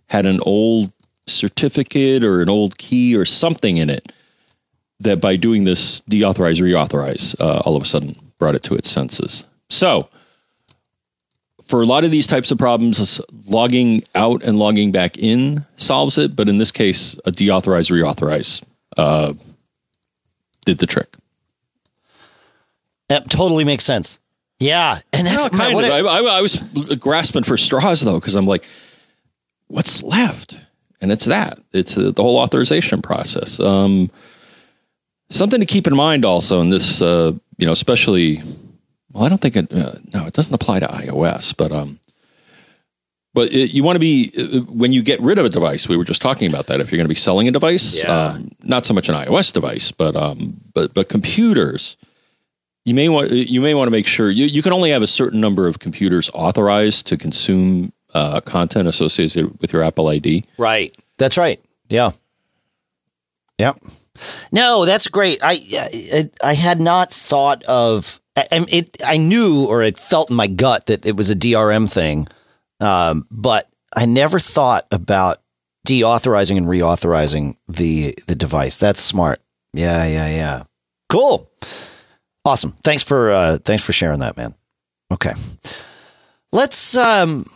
had 0.08 0.26
an 0.26 0.40
old 0.42 0.92
certificate 1.28 2.24
or 2.24 2.42
an 2.42 2.50
old 2.50 2.78
key 2.78 3.16
or 3.16 3.26
something 3.26 3.78
in 3.78 3.90
it 3.90 4.12
that 5.00 5.22
by 5.22 5.36
doing 5.36 5.64
this 5.64 6.02
deauthorize 6.02 6.62
reauthorize, 6.62 7.40
uh, 7.40 7.62
all 7.66 7.76
of 7.76 7.84
a 7.84 7.86
sudden 7.86 8.16
brought 8.38 8.56
it 8.56 8.64
to 8.64 8.76
its 8.76 8.90
senses. 8.90 9.48
So 9.70 10.10
for 11.64 11.82
a 11.82 11.86
lot 11.86 12.04
of 12.04 12.12
these 12.12 12.28
types 12.28 12.52
of 12.52 12.58
problems, 12.58 13.22
logging 13.48 14.04
out 14.14 14.44
and 14.44 14.60
logging 14.60 14.92
back 14.92 15.18
in 15.18 15.66
solves 15.78 16.18
it. 16.18 16.36
But 16.36 16.50
in 16.50 16.58
this 16.58 16.72
case, 16.72 17.16
a 17.26 17.32
deauthorize 17.32 17.90
reauthorize 17.90 18.62
uh, 18.98 19.34
did 20.66 20.78
the 20.80 20.86
trick. 20.86 21.16
That 23.10 23.30
totally 23.30 23.64
makes 23.64 23.84
sense. 23.84 24.20
Yeah. 24.60 25.00
And 25.12 25.26
that's 25.28 25.52
No, 25.52 25.58
kind 25.58 25.78
of. 25.78 25.84
it- 25.84 25.92
I, 25.92 26.00
I, 26.00 26.38
I 26.38 26.42
was 26.42 26.58
grasping 27.00 27.44
for 27.44 27.58
straws 27.58 28.02
though, 28.02 28.20
because 28.20 28.36
I'm 28.36 28.46
like, 28.46 28.64
what's 29.68 30.02
left? 30.04 30.56
And 31.02 31.12
it's 31.12 31.26
that. 31.26 31.58
It's 31.74 31.98
uh, 31.98 32.12
the 32.12 32.22
whole 32.22 32.38
authorization 32.38 33.02
process. 33.02 33.60
Um, 33.60 34.12
something 35.32 35.60
to 35.60 35.66
keep 35.66 35.88
in 35.88 35.96
mind 35.96 36.26
also 36.26 36.62
in 36.62 36.70
this, 36.70 37.02
uh, 37.02 37.32
you 37.58 37.66
know, 37.66 37.72
especially. 37.72 38.44
Well, 39.12 39.24
I 39.26 39.30
don't 39.30 39.42
think 39.42 39.56
it. 39.56 39.74
Uh, 39.74 39.94
no, 40.14 40.28
it 40.28 40.34
doesn't 40.34 40.54
apply 40.54 40.80
to 40.80 40.88
iOS, 40.88 41.58
but 41.58 41.72
um, 41.72 42.00
but 43.34 43.52
it, 43.52 43.72
you 43.72 43.84
want 43.84 43.96
to 43.96 44.00
be 44.00 44.32
uh, 44.38 44.60
when 44.72 44.92
you 44.94 45.02
get 45.02 45.20
rid 45.22 45.38
of 45.40 45.46
a 45.46 45.50
device. 45.50 45.88
We 45.88 45.98
were 45.98 46.04
just 46.04 46.22
talking 46.22 46.50
about 46.50 46.68
that. 46.68 46.80
If 46.82 46.92
you're 46.92 46.98
going 46.98 47.06
to 47.08 47.14
be 47.14 47.16
selling 47.16 47.48
a 47.48 47.52
device, 47.52 47.96
Yeah. 47.96 48.12
um, 48.12 48.52
not 48.64 48.86
so 48.86 48.94
much 48.94 49.10
an 49.10 49.16
iOS 49.16 49.54
device, 49.54 49.92
but 49.92 50.16
um, 50.16 50.60
but 50.74 50.94
but 50.94 51.10
computers 51.10 51.98
you 52.84 52.94
may 52.96 53.10
want 53.10 53.32
you 53.32 53.62
may 53.62 53.74
want 53.76 53.88
to 53.88 53.92
make 53.92 54.08
sure 54.08 54.30
you, 54.32 54.46
you 54.46 54.62
can 54.64 54.74
only 54.74 54.90
have 54.92 55.04
a 55.04 55.08
certain 55.08 55.40
number 55.40 55.68
of 55.68 55.80
computers 55.80 56.30
authorized 56.34 57.06
to 57.08 57.16
consume 57.18 57.94
uh, 58.14 58.42
content 58.42 58.88
associated 58.88 59.60
with 59.62 59.72
your 59.72 59.84
Apple 59.84 60.08
ID. 60.08 60.44
Right. 60.58 60.96
That's 61.18 61.38
right. 61.38 61.62
Yeah. 61.90 62.12
Yeah. 63.60 63.74
No, 64.52 64.86
that's 64.86 65.08
great. 65.08 65.40
I 65.44 65.60
I, 66.14 66.30
I 66.44 66.54
had 66.54 66.80
not 66.82 67.14
thought 67.14 67.64
of. 67.64 68.20
I, 68.36 68.46
I- 68.52 68.66
it. 68.70 68.98
I 69.06 69.18
knew 69.18 69.66
or 69.66 69.82
it 69.84 69.98
felt 69.98 70.30
in 70.30 70.36
my 70.36 70.48
gut 70.48 70.88
that 70.88 71.06
it 71.06 71.16
was 71.16 71.30
a 71.30 71.36
DRM 71.36 71.92
thing, 71.92 72.28
um, 72.82 73.28
but 73.32 73.70
I 73.96 74.06
never 74.06 74.40
thought 74.40 74.88
about 74.92 75.42
deauthorizing 75.88 76.58
and 76.58 76.68
reauthorizing 76.68 77.56
the 77.68 78.18
the 78.28 78.36
device. 78.36 78.78
That's 78.78 79.02
smart. 79.02 79.42
Yeah. 79.74 80.06
Yeah. 80.06 80.28
Yeah. 80.28 80.64
Cool. 81.10 81.50
Awesome. 82.46 82.76
Thanks 82.84 83.04
for 83.04 83.32
uh, 83.32 83.58
thanks 83.60 83.84
for 83.84 83.94
sharing 83.94 84.20
that, 84.20 84.38
man. 84.38 84.56
Okay. 85.12 85.34
Let's 86.52 86.98
um 86.98 87.50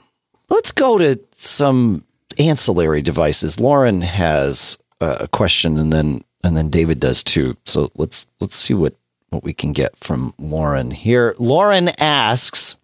let's 0.49 0.71
go 0.71 0.97
to 0.97 1.19
some 1.35 2.05
ancillary 2.37 3.01
devices. 3.01 3.59
Lauren 3.59 4.01
has 4.01 4.77
a 5.01 5.27
question, 5.27 5.77
and 5.77 5.91
then 5.91 6.23
and 6.43 6.55
then 6.55 6.69
David 6.69 6.99
does 6.99 7.23
too. 7.23 7.57
So 7.65 7.91
let's 7.95 8.27
let's 8.39 8.55
see 8.55 8.73
what 8.73 8.95
what 9.29 9.43
we 9.43 9.53
can 9.53 9.73
get 9.73 9.97
from 9.97 10.33
Lauren 10.37 10.91
here. 10.91 11.35
Lauren 11.39 11.89
asks, 11.99 12.75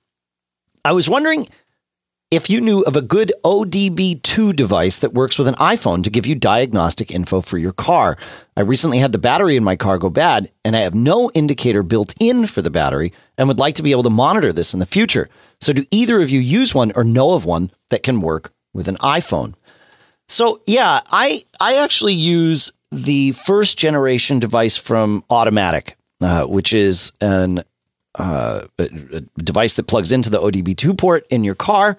I 0.84 0.92
was 0.92 1.10
wondering 1.10 1.48
if 2.32 2.50
you 2.50 2.62
knew 2.62 2.82
of 2.84 2.96
a 2.96 3.02
good 3.02 3.34
ODB2 3.44 4.56
device 4.56 5.00
that 5.00 5.14
works 5.14 5.38
with 5.38 5.50
an 5.50 5.56
iPhone 5.56 6.02
to 6.06 6.10
give 6.10 6.26
you 6.26 6.34
diagnostic 6.34 7.12
info 7.12 7.42
for 7.42 7.58
your 7.58 7.74
car. 7.74 8.18
I 8.56 8.62
recently 8.62 9.00
had 9.00 9.12
the 9.12 9.18
battery 9.18 9.58
in 9.58 9.66
my 9.66 9.76
car 9.76 9.98
go 9.98 10.10
bad, 10.10 10.50
and 10.64 10.74
I 10.74 10.80
have 10.80 10.96
no 10.96 11.30
indicator 11.32 11.84
built 11.84 12.14
in 12.22 12.48
for 12.48 12.62
the 12.62 12.70
battery 12.70 13.12
and 13.38 13.50
would 13.50 13.60
like 13.60 13.76
to 13.76 13.84
be 13.84 13.92
able 13.92 14.04
to 14.04 14.10
monitor 14.10 14.54
this 14.54 14.74
in 14.74 14.80
the 14.80 14.86
future. 14.86 15.30
So, 15.60 15.74
do 15.74 15.86
either 15.92 16.22
of 16.22 16.30
you 16.30 16.40
use 16.40 16.74
one 16.74 16.94
or 16.96 17.04
know 17.04 17.34
of 17.34 17.44
one 17.44 17.70
that 17.90 18.02
can 18.02 18.22
work 18.22 18.54
with 18.74 18.88
an 18.88 18.98
iPhone? 18.98 19.54
So, 20.30 20.62
yeah, 20.66 21.02
I 21.12 21.44
I 21.60 21.76
actually 21.76 22.14
use 22.14 22.72
the 22.94 23.34
first 23.34 23.78
generation 23.78 24.40
device 24.40 24.78
from 24.78 25.26
Automatic, 25.30 25.98
uh, 26.22 26.46
which 26.46 26.72
is 26.72 27.12
an 27.20 27.64
uh, 28.16 28.68
a, 28.78 28.90
device 29.38 29.76
that 29.76 29.84
plugs 29.84 30.12
into 30.12 30.30
the 30.30 30.40
ODB2 30.40 30.98
port 30.98 31.26
in 31.30 31.44
your 31.44 31.56
car 31.56 31.98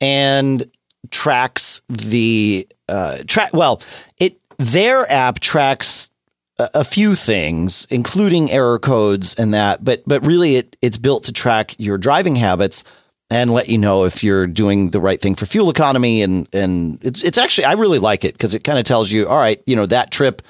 and 0.00 0.70
tracks 1.10 1.82
the 1.88 2.68
uh, 2.88 3.18
track. 3.26 3.52
Well, 3.52 3.82
it 4.18 4.40
their 4.58 5.10
app 5.10 5.40
tracks 5.40 6.10
a, 6.58 6.70
a 6.74 6.84
few 6.84 7.14
things, 7.14 7.86
including 7.90 8.50
error 8.50 8.78
codes 8.78 9.34
and 9.34 9.54
that. 9.54 9.84
But 9.84 10.02
but 10.06 10.24
really, 10.26 10.56
it 10.56 10.76
it's 10.82 10.98
built 10.98 11.24
to 11.24 11.32
track 11.32 11.74
your 11.78 11.98
driving 11.98 12.36
habits 12.36 12.84
and 13.30 13.52
let 13.52 13.68
you 13.68 13.76
know 13.76 14.04
if 14.04 14.24
you're 14.24 14.46
doing 14.46 14.90
the 14.90 15.00
right 15.00 15.20
thing 15.20 15.34
for 15.34 15.46
fuel 15.46 15.70
economy. 15.70 16.22
And 16.22 16.48
and 16.52 16.98
it's 17.02 17.22
it's 17.22 17.38
actually 17.38 17.64
I 17.64 17.72
really 17.72 17.98
like 17.98 18.24
it 18.24 18.34
because 18.34 18.54
it 18.54 18.64
kind 18.64 18.78
of 18.78 18.84
tells 18.84 19.10
you, 19.10 19.28
all 19.28 19.36
right, 19.36 19.62
you 19.66 19.76
know 19.76 19.86
that 19.86 20.10
trip 20.10 20.42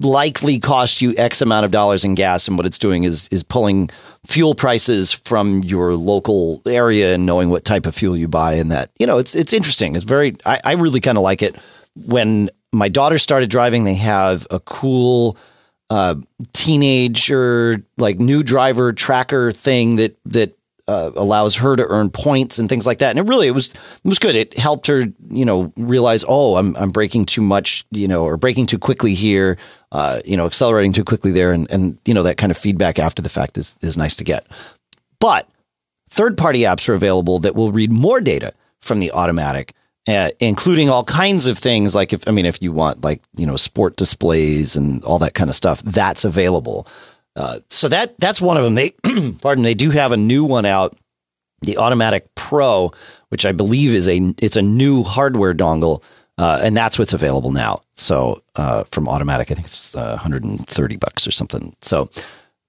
likely 0.00 0.58
cost 0.58 1.00
you 1.00 1.14
X 1.16 1.40
amount 1.40 1.64
of 1.64 1.70
dollars 1.70 2.04
in 2.04 2.14
gas, 2.14 2.48
and 2.48 2.56
what 2.56 2.66
it's 2.66 2.78
doing 2.78 3.04
is 3.04 3.28
is 3.28 3.42
pulling 3.42 3.90
fuel 4.26 4.54
prices 4.54 5.12
from 5.12 5.62
your 5.64 5.94
local 5.94 6.62
area 6.66 7.14
and 7.14 7.24
knowing 7.26 7.50
what 7.50 7.64
type 7.64 7.86
of 7.86 7.94
fuel 7.94 8.16
you 8.16 8.28
buy, 8.28 8.54
and 8.54 8.70
that 8.70 8.90
you 8.98 9.06
know 9.06 9.18
it's 9.18 9.34
it's 9.34 9.52
interesting. 9.52 9.96
It's 9.96 10.04
very 10.04 10.34
I, 10.44 10.60
I 10.64 10.72
really 10.72 11.00
kind 11.00 11.18
of 11.18 11.22
like 11.22 11.42
it. 11.42 11.56
When 11.94 12.50
my 12.72 12.88
daughter 12.88 13.18
started 13.18 13.50
driving, 13.50 13.84
they 13.84 13.94
have 13.94 14.46
a 14.50 14.60
cool 14.60 15.36
uh, 15.90 16.16
teenager 16.52 17.82
like 17.96 18.18
new 18.18 18.42
driver 18.42 18.92
tracker 18.92 19.52
thing 19.52 19.96
that 19.96 20.18
that 20.26 20.57
uh, 20.88 21.12
allows 21.16 21.54
her 21.56 21.76
to 21.76 21.86
earn 21.86 22.08
points 22.08 22.58
and 22.58 22.68
things 22.68 22.86
like 22.86 22.98
that. 22.98 23.10
And 23.10 23.18
it 23.18 23.30
really 23.30 23.46
it 23.46 23.52
was 23.52 23.68
it 23.68 24.04
was 24.04 24.18
good. 24.18 24.34
It 24.34 24.56
helped 24.56 24.86
her, 24.86 25.04
you 25.28 25.44
know, 25.44 25.72
realize, 25.76 26.24
oh, 26.26 26.56
I'm 26.56 26.74
I'm 26.76 26.90
braking 26.90 27.26
too 27.26 27.42
much, 27.42 27.84
you 27.90 28.08
know, 28.08 28.24
or 28.24 28.36
breaking 28.38 28.66
too 28.66 28.78
quickly 28.78 29.14
here, 29.14 29.58
uh, 29.92 30.20
you 30.24 30.36
know, 30.36 30.46
accelerating 30.46 30.94
too 30.94 31.04
quickly 31.04 31.30
there, 31.30 31.52
and 31.52 31.70
and 31.70 31.98
you 32.06 32.14
know 32.14 32.22
that 32.22 32.38
kind 32.38 32.50
of 32.50 32.56
feedback 32.56 32.98
after 32.98 33.20
the 33.20 33.28
fact 33.28 33.58
is 33.58 33.76
is 33.82 33.98
nice 33.98 34.16
to 34.16 34.24
get. 34.24 34.46
But 35.20 35.48
third 36.10 36.38
party 36.38 36.60
apps 36.60 36.88
are 36.88 36.94
available 36.94 37.38
that 37.40 37.54
will 37.54 37.70
read 37.70 37.92
more 37.92 38.20
data 38.20 38.54
from 38.80 38.98
the 38.98 39.12
automatic. 39.12 39.74
Uh, 40.06 40.30
including 40.40 40.88
all 40.88 41.04
kinds 41.04 41.46
of 41.46 41.58
things 41.58 41.94
like 41.94 42.14
if 42.14 42.26
I 42.26 42.30
mean 42.30 42.46
if 42.46 42.62
you 42.62 42.72
want 42.72 43.04
like 43.04 43.20
you 43.36 43.44
know 43.44 43.56
sport 43.56 43.96
displays 43.96 44.74
and 44.74 45.04
all 45.04 45.18
that 45.18 45.34
kind 45.34 45.50
of 45.50 45.56
stuff 45.56 45.82
that's 45.82 46.24
available 46.24 46.86
uh, 47.38 47.60
so 47.70 47.86
that 47.86 48.18
that's 48.18 48.40
one 48.40 48.56
of 48.56 48.64
them. 48.64 48.74
They 48.74 48.90
pardon. 49.40 49.62
They 49.62 49.74
do 49.74 49.90
have 49.90 50.10
a 50.10 50.16
new 50.16 50.44
one 50.44 50.66
out, 50.66 50.96
the 51.60 51.78
Automatic 51.78 52.34
Pro, 52.34 52.90
which 53.28 53.46
I 53.46 53.52
believe 53.52 53.94
is 53.94 54.08
a 54.08 54.34
it's 54.38 54.56
a 54.56 54.62
new 54.62 55.04
hardware 55.04 55.54
dongle, 55.54 56.02
uh, 56.36 56.60
and 56.60 56.76
that's 56.76 56.98
what's 56.98 57.12
available 57.12 57.52
now. 57.52 57.78
So 57.94 58.42
uh, 58.56 58.84
from 58.90 59.08
Automatic, 59.08 59.52
I 59.52 59.54
think 59.54 59.68
it's 59.68 59.94
uh, 59.94 60.16
130 60.16 60.96
bucks 60.96 61.28
or 61.28 61.30
something. 61.30 61.76
So 61.80 62.10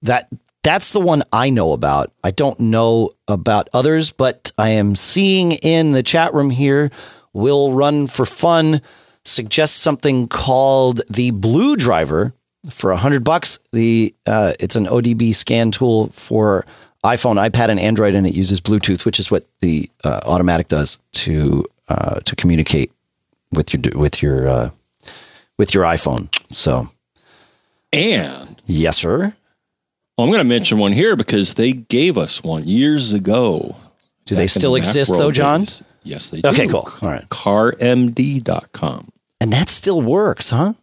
that 0.02 0.28
that's 0.62 0.92
the 0.92 1.00
one 1.00 1.24
I 1.32 1.50
know 1.50 1.72
about. 1.72 2.12
I 2.22 2.30
don't 2.30 2.60
know 2.60 3.10
about 3.26 3.68
others, 3.74 4.12
but 4.12 4.52
I 4.56 4.70
am 4.70 4.94
seeing 4.94 5.52
in 5.52 5.92
the 5.92 6.04
chat 6.04 6.32
room 6.32 6.50
here. 6.50 6.92
Will 7.32 7.72
run 7.72 8.06
for 8.06 8.24
fun 8.24 8.82
suggests 9.24 9.76
something 9.76 10.28
called 10.28 11.00
the 11.10 11.32
Blue 11.32 11.76
Driver 11.76 12.34
for 12.68 12.90
a 12.90 12.96
hundred 12.96 13.24
bucks. 13.24 13.58
The 13.72 14.14
uh, 14.26 14.54
it's 14.60 14.76
an 14.76 14.86
ODB 14.86 15.34
scan 15.34 15.70
tool 15.70 16.08
for 16.08 16.66
iPhone, 17.04 17.36
iPad, 17.36 17.68
and 17.68 17.80
Android, 17.80 18.14
and 18.14 18.26
it 18.26 18.34
uses 18.34 18.60
Bluetooth, 18.60 19.04
which 19.04 19.18
is 19.18 19.30
what 19.30 19.46
the 19.60 19.88
uh, 20.04 20.20
automatic 20.24 20.68
does 20.68 20.98
to 21.12 21.64
uh, 21.88 22.20
to 22.20 22.36
communicate 22.36 22.92
with 23.52 23.72
your 23.72 23.98
with 23.98 24.22
your 24.22 24.48
uh, 24.48 24.70
with 25.56 25.74
your 25.74 25.84
iPhone. 25.84 26.28
So, 26.54 26.90
and 27.92 28.60
yes, 28.66 28.98
sir. 28.98 29.34
Well, 30.16 30.26
I'm 30.26 30.30
going 30.30 30.40
to 30.40 30.44
mention 30.44 30.76
one 30.76 30.92
here 30.92 31.16
because 31.16 31.54
they 31.54 31.72
gave 31.72 32.18
us 32.18 32.44
one 32.44 32.64
years 32.64 33.14
ago. 33.14 33.74
Do 34.26 34.34
they 34.34 34.46
still 34.48 34.74
exist, 34.74 35.10
though, 35.10 35.32
John? 35.32 35.60
Days. 35.60 35.82
Yes, 36.02 36.28
they 36.28 36.42
do. 36.42 36.48
Okay, 36.50 36.66
cool. 36.66 36.86
All 37.00 37.08
right. 37.08 37.26
CarMD.com. 37.30 39.08
And 39.40 39.52
that 39.52 39.70
still 39.70 40.02
works, 40.02 40.50
huh? 40.50 40.74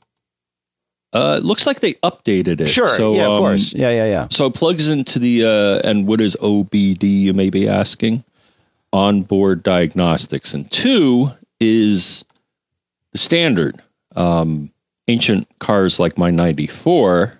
Uh, 1.18 1.38
it 1.38 1.44
looks 1.44 1.66
like 1.66 1.80
they 1.80 1.94
updated 1.96 2.62
it. 2.62 2.68
Sure. 2.68 2.96
So, 2.96 3.16
yeah, 3.16 3.26
of 3.26 3.32
um, 3.32 3.40
course. 3.40 3.74
Yeah, 3.74 3.90
yeah, 3.90 4.06
yeah. 4.06 4.28
So 4.30 4.46
it 4.46 4.54
plugs 4.54 4.88
into 4.88 5.18
the, 5.18 5.46
uh, 5.46 5.88
and 5.88 6.06
what 6.06 6.22
is 6.22 6.38
OBD, 6.40 7.04
you 7.04 7.34
may 7.34 7.50
be 7.50 7.68
asking? 7.68 8.24
Onboard 8.94 9.64
diagnostics. 9.64 10.54
And 10.54 10.70
two 10.70 11.32
is 11.60 12.24
the 13.14 13.18
standard. 13.18 13.82
Um, 14.16 14.72
ancient 15.08 15.48
cars 15.60 16.00
like 16.00 16.18
my 16.18 16.30
94 16.30 17.34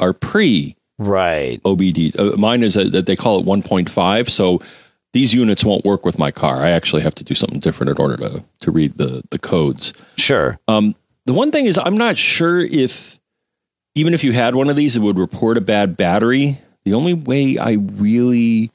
are 0.00 0.12
pre 0.12 0.76
Right. 0.98 1.62
OBD. 1.64 2.18
Uh, 2.18 2.36
mine 2.36 2.62
is 2.62 2.74
that 2.74 3.06
they 3.06 3.16
call 3.16 3.40
it 3.40 3.46
1.5. 3.46 4.28
So 4.28 4.60
these 5.12 5.32
units 5.32 5.64
won't 5.64 5.84
work 5.84 6.04
with 6.04 6.18
my 6.18 6.30
car. 6.30 6.58
I 6.58 6.70
actually 6.70 7.02
have 7.02 7.14
to 7.16 7.24
do 7.24 7.34
something 7.34 7.58
different 7.58 7.90
in 7.90 7.96
order 7.98 8.16
to, 8.18 8.44
to 8.60 8.70
read 8.70 8.94
the, 8.94 9.22
the 9.30 9.38
codes. 9.38 9.92
Sure. 10.16 10.58
Um, 10.68 10.94
the 11.26 11.32
one 11.32 11.50
thing 11.50 11.66
is, 11.66 11.78
I'm 11.78 11.96
not 11.96 12.18
sure 12.18 12.60
if 12.60 13.18
even 13.94 14.14
if 14.14 14.24
you 14.24 14.32
had 14.32 14.54
one 14.54 14.68
of 14.68 14.76
these, 14.76 14.96
it 14.96 15.00
would 15.00 15.18
report 15.18 15.56
a 15.56 15.60
bad 15.60 15.96
battery. 15.96 16.58
The 16.84 16.94
only 16.94 17.14
way 17.14 17.58
I 17.58 17.72
really 17.72 18.70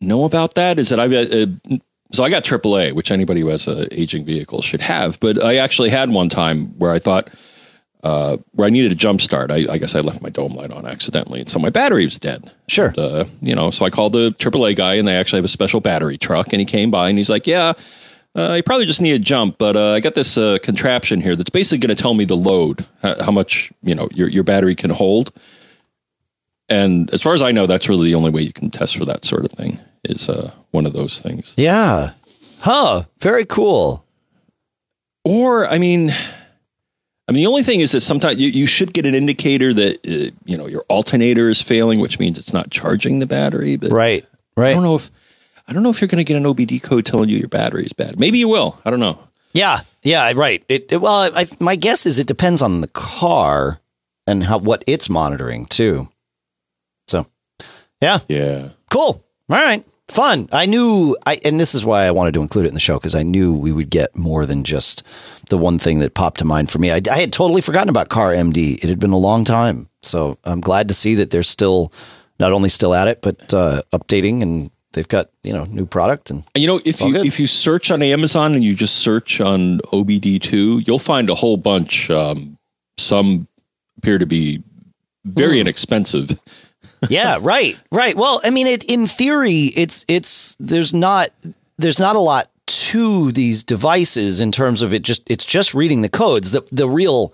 know 0.00 0.24
about 0.24 0.54
that 0.54 0.78
is 0.78 0.88
that 0.88 0.98
I've 0.98 1.12
uh, 1.12 1.76
so 2.12 2.24
I 2.24 2.30
got 2.30 2.44
AAA, 2.44 2.92
which 2.92 3.10
anybody 3.10 3.40
who 3.40 3.48
has 3.48 3.66
an 3.66 3.88
aging 3.90 4.24
vehicle 4.24 4.60
should 4.62 4.82
have. 4.82 5.18
But 5.20 5.42
I 5.42 5.56
actually 5.56 5.90
had 5.90 6.10
one 6.10 6.28
time 6.28 6.78
where 6.78 6.90
I 6.90 6.98
thought 6.98 7.30
uh, 8.02 8.36
where 8.52 8.66
I 8.66 8.70
needed 8.70 8.92
a 8.92 8.96
jump 8.96 9.20
start. 9.20 9.50
I, 9.50 9.66
I, 9.70 9.78
guess 9.78 9.94
I 9.94 10.00
left 10.00 10.22
my 10.22 10.28
dome 10.28 10.54
light 10.54 10.72
on 10.72 10.86
accidentally, 10.86 11.40
and 11.40 11.48
so 11.48 11.60
my 11.60 11.70
battery 11.70 12.04
was 12.04 12.18
dead. 12.18 12.50
Sure. 12.66 12.88
And, 12.88 12.98
uh, 12.98 13.24
you 13.40 13.54
know, 13.54 13.70
so 13.70 13.84
I 13.84 13.90
called 13.90 14.12
the 14.12 14.32
AAA 14.32 14.74
guy, 14.74 14.94
and 14.94 15.06
they 15.06 15.14
actually 15.14 15.38
have 15.38 15.44
a 15.44 15.48
special 15.48 15.80
battery 15.80 16.18
truck, 16.18 16.52
and 16.52 16.58
he 16.58 16.66
came 16.66 16.90
by, 16.90 17.08
and 17.08 17.16
he's 17.16 17.30
like, 17.30 17.46
"Yeah." 17.46 17.74
Uh, 18.34 18.54
you 18.54 18.62
probably 18.62 18.86
just 18.86 19.02
need 19.02 19.12
a 19.12 19.18
jump, 19.18 19.58
but 19.58 19.76
uh, 19.76 19.92
I 19.92 20.00
got 20.00 20.14
this 20.14 20.38
uh, 20.38 20.56
contraption 20.62 21.20
here 21.20 21.36
that's 21.36 21.50
basically 21.50 21.86
going 21.86 21.94
to 21.94 22.02
tell 22.02 22.14
me 22.14 22.24
the 22.24 22.36
load, 22.36 22.86
how, 23.02 23.24
how, 23.24 23.30
much 23.30 23.70
you 23.82 23.94
know 23.94 24.08
your 24.12 24.28
your 24.28 24.42
battery 24.42 24.74
can 24.74 24.90
hold. 24.90 25.32
And 26.68 27.12
as 27.12 27.20
far 27.20 27.34
as 27.34 27.42
I 27.42 27.52
know, 27.52 27.66
that's 27.66 27.88
really 27.88 28.08
the 28.08 28.14
only 28.14 28.30
way 28.30 28.40
you 28.40 28.52
can 28.52 28.70
test 28.70 28.96
for 28.96 29.04
that 29.04 29.26
sort 29.26 29.44
of 29.44 29.52
thing. 29.52 29.78
Is 30.04 30.28
uh, 30.28 30.52
one 30.70 30.86
of 30.86 30.94
those 30.94 31.20
things. 31.20 31.52
Yeah. 31.56 32.12
Huh. 32.60 33.04
Very 33.18 33.44
cool. 33.44 34.04
Or 35.24 35.66
I 35.68 35.78
mean, 35.78 36.10
I 37.28 37.32
mean, 37.32 37.44
the 37.44 37.46
only 37.46 37.62
thing 37.62 37.80
is 37.80 37.92
that 37.92 38.00
sometimes 38.00 38.40
you, 38.40 38.48
you 38.48 38.66
should 38.66 38.94
get 38.94 39.06
an 39.06 39.14
indicator 39.14 39.74
that 39.74 39.96
uh, 40.06 40.34
you 40.44 40.56
know 40.56 40.66
your 40.66 40.82
alternator 40.88 41.50
is 41.50 41.60
failing, 41.60 42.00
which 42.00 42.18
means 42.18 42.38
it's 42.38 42.54
not 42.54 42.70
charging 42.70 43.18
the 43.18 43.26
battery. 43.26 43.76
But 43.76 43.92
right. 43.92 44.24
Right. 44.56 44.70
I 44.70 44.74
don't 44.74 44.82
know 44.82 44.96
if 44.96 45.10
I 45.72 45.74
don't 45.74 45.84
know 45.84 45.88
if 45.88 46.02
you're 46.02 46.08
going 46.08 46.22
to 46.22 46.24
get 46.24 46.36
an 46.36 46.44
OBD 46.44 46.82
code 46.82 47.06
telling 47.06 47.30
you 47.30 47.38
your 47.38 47.48
battery 47.48 47.86
is 47.86 47.94
bad. 47.94 48.20
Maybe 48.20 48.36
you 48.36 48.46
will. 48.46 48.78
I 48.84 48.90
don't 48.90 49.00
know. 49.00 49.18
Yeah, 49.54 49.80
yeah, 50.02 50.30
right. 50.36 50.62
It, 50.68 50.92
it, 50.92 51.00
well, 51.00 51.34
I, 51.34 51.48
my 51.60 51.76
guess 51.76 52.04
is 52.04 52.18
it 52.18 52.26
depends 52.26 52.60
on 52.60 52.82
the 52.82 52.88
car 52.88 53.80
and 54.26 54.44
how 54.44 54.58
what 54.58 54.84
it's 54.86 55.08
monitoring 55.08 55.64
too. 55.64 56.10
So, 57.08 57.24
yeah, 58.02 58.18
yeah, 58.28 58.68
cool. 58.90 59.24
All 59.48 59.56
right, 59.56 59.82
fun. 60.08 60.46
I 60.52 60.66
knew 60.66 61.16
I, 61.24 61.38
and 61.42 61.58
this 61.58 61.74
is 61.74 61.86
why 61.86 62.04
I 62.04 62.10
wanted 62.10 62.34
to 62.34 62.42
include 62.42 62.66
it 62.66 62.68
in 62.68 62.74
the 62.74 62.78
show 62.80 62.98
because 62.98 63.14
I 63.14 63.22
knew 63.22 63.54
we 63.54 63.72
would 63.72 63.88
get 63.88 64.14
more 64.14 64.44
than 64.44 64.64
just 64.64 65.02
the 65.48 65.56
one 65.56 65.78
thing 65.78 66.00
that 66.00 66.12
popped 66.12 66.40
to 66.40 66.44
mind 66.44 66.70
for 66.70 66.80
me. 66.80 66.90
I, 66.90 67.00
I 67.10 67.18
had 67.18 67.32
totally 67.32 67.62
forgotten 67.62 67.88
about 67.88 68.10
CarMD. 68.10 68.84
It 68.84 68.90
had 68.90 69.00
been 69.00 69.10
a 69.10 69.16
long 69.16 69.46
time, 69.46 69.88
so 70.02 70.36
I'm 70.44 70.60
glad 70.60 70.88
to 70.88 70.94
see 70.94 71.14
that 71.14 71.30
they're 71.30 71.42
still 71.42 71.94
not 72.38 72.52
only 72.52 72.68
still 72.68 72.92
at 72.92 73.08
it 73.08 73.20
but 73.22 73.54
uh, 73.54 73.80
updating 73.92 74.42
and 74.42 74.70
they've 74.92 75.08
got 75.08 75.30
you 75.42 75.52
know 75.52 75.64
new 75.64 75.86
product 75.86 76.30
and, 76.30 76.44
you 76.54 76.66
know 76.66 76.80
if 76.84 77.00
you 77.00 77.12
good. 77.12 77.26
if 77.26 77.38
you 77.40 77.46
search 77.46 77.90
on 77.90 78.02
Amazon 78.02 78.54
and 78.54 78.64
you 78.64 78.74
just 78.74 78.96
search 78.96 79.40
on 79.40 79.78
OBD2 79.92 80.86
you'll 80.86 80.98
find 80.98 81.30
a 81.30 81.34
whole 81.34 81.56
bunch 81.56 82.10
um, 82.10 82.58
some 82.98 83.46
appear 83.98 84.18
to 84.18 84.26
be 84.26 84.62
very 85.24 85.56
mm. 85.56 85.62
inexpensive 85.62 86.38
yeah 87.08 87.38
right 87.40 87.78
right 87.90 88.16
well 88.16 88.40
I 88.44 88.50
mean 88.50 88.66
it 88.66 88.84
in 88.84 89.06
theory 89.06 89.72
it's 89.76 90.04
it's 90.08 90.56
there's 90.58 90.94
not 90.94 91.30
there's 91.78 91.98
not 91.98 92.16
a 92.16 92.20
lot 92.20 92.50
to 92.66 93.32
these 93.32 93.64
devices 93.64 94.40
in 94.40 94.52
terms 94.52 94.82
of 94.82 94.94
it 94.94 95.02
just 95.02 95.28
it's 95.30 95.44
just 95.44 95.74
reading 95.74 96.02
the 96.02 96.08
codes 96.08 96.52
the 96.52 96.62
the 96.70 96.88
real 96.88 97.32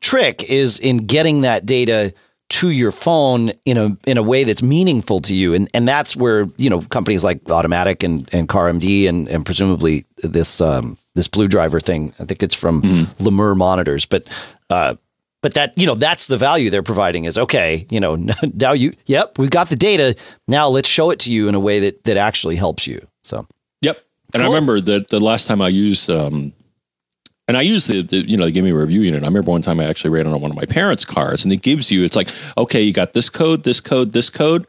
trick 0.00 0.42
is 0.50 0.78
in 0.78 0.98
getting 0.98 1.42
that 1.42 1.66
data 1.66 2.12
to 2.50 2.70
your 2.70 2.92
phone 2.92 3.52
in 3.64 3.76
a 3.76 3.96
in 4.06 4.18
a 4.18 4.22
way 4.22 4.44
that's 4.44 4.62
meaningful 4.62 5.20
to 5.20 5.34
you. 5.34 5.54
And 5.54 5.68
and 5.74 5.88
that's 5.88 6.14
where 6.14 6.46
you 6.56 6.70
know 6.70 6.82
companies 6.82 7.24
like 7.24 7.50
Automatic 7.50 8.02
and 8.02 8.28
and 8.32 8.48
CarMD 8.48 9.08
and 9.08 9.28
and 9.28 9.44
presumably 9.44 10.04
this 10.18 10.60
um, 10.60 10.98
this 11.14 11.28
Blue 11.28 11.48
Driver 11.48 11.80
thing 11.80 12.12
I 12.18 12.24
think 12.24 12.42
it's 12.42 12.54
from 12.54 12.82
mm-hmm. 12.82 13.24
Lemur 13.24 13.54
monitors 13.54 14.06
but 14.06 14.28
uh, 14.70 14.96
but 15.42 15.54
that 15.54 15.76
you 15.78 15.86
know 15.86 15.94
that's 15.94 16.26
the 16.26 16.36
value 16.36 16.70
they're 16.70 16.82
providing 16.82 17.24
is 17.24 17.38
okay 17.38 17.86
you 17.90 18.00
know 18.00 18.16
now 18.54 18.72
you 18.72 18.92
yep 19.06 19.38
we've 19.38 19.50
got 19.50 19.68
the 19.68 19.76
data. 19.76 20.14
Now 20.46 20.68
let's 20.68 20.88
show 20.88 21.10
it 21.10 21.20
to 21.20 21.32
you 21.32 21.48
in 21.48 21.54
a 21.54 21.60
way 21.60 21.80
that 21.80 22.04
that 22.04 22.16
actually 22.16 22.56
helps 22.56 22.86
you. 22.86 23.06
So. 23.22 23.46
Yep. 23.80 23.98
And 24.32 24.42
cool. 24.42 24.50
I 24.50 24.54
remember 24.54 24.80
that 24.80 25.08
the 25.08 25.20
last 25.20 25.46
time 25.46 25.60
I 25.60 25.68
used 25.68 26.10
um, 26.10 26.54
and 27.46 27.56
I 27.56 27.62
use 27.62 27.86
the, 27.86 28.02
the, 28.02 28.28
you 28.28 28.36
know, 28.36 28.44
they 28.44 28.52
give 28.52 28.64
me 28.64 28.70
a 28.70 28.76
review 28.76 29.02
unit. 29.02 29.22
I 29.22 29.26
remember 29.26 29.50
one 29.50 29.62
time 29.62 29.80
I 29.80 29.84
actually 29.84 30.10
ran 30.10 30.26
it 30.26 30.32
on 30.32 30.40
one 30.40 30.50
of 30.50 30.56
my 30.56 30.64
parents' 30.64 31.04
cars 31.04 31.44
and 31.44 31.52
it 31.52 31.62
gives 31.62 31.90
you, 31.90 32.04
it's 32.04 32.16
like, 32.16 32.28
okay, 32.56 32.80
you 32.80 32.92
got 32.92 33.12
this 33.12 33.28
code, 33.28 33.64
this 33.64 33.80
code, 33.80 34.12
this 34.12 34.30
code. 34.30 34.66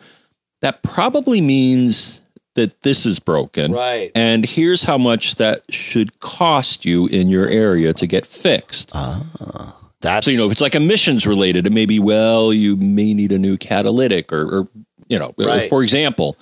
That 0.61 0.83
probably 0.83 1.41
means 1.41 2.21
that 2.55 2.81
this 2.81 3.05
is 3.05 3.19
broken. 3.19 3.71
Right. 3.71 4.11
And 4.15 4.45
here's 4.45 4.83
how 4.83 4.97
much 4.97 5.35
that 5.35 5.63
should 5.69 6.19
cost 6.19 6.85
you 6.85 7.07
in 7.07 7.27
your 7.27 7.47
area 7.47 7.93
to 7.93 8.07
get 8.07 8.25
fixed. 8.25 8.91
Ah. 8.93 9.75
That's 10.01 10.25
so 10.25 10.31
you 10.31 10.37
know 10.37 10.45
if 10.45 10.51
it's 10.51 10.61
like 10.61 10.75
emissions 10.75 11.25
related, 11.25 11.65
it 11.65 11.73
may 11.73 11.87
be 11.87 11.99
well 11.99 12.53
you 12.53 12.75
may 12.75 13.13
need 13.13 13.31
a 13.31 13.39
new 13.39 13.57
catalytic 13.57 14.31
or, 14.31 14.43
or 14.43 14.67
you 15.07 15.17
know 15.17 15.33
right. 15.37 15.67
for 15.67 15.81
example, 15.81 16.37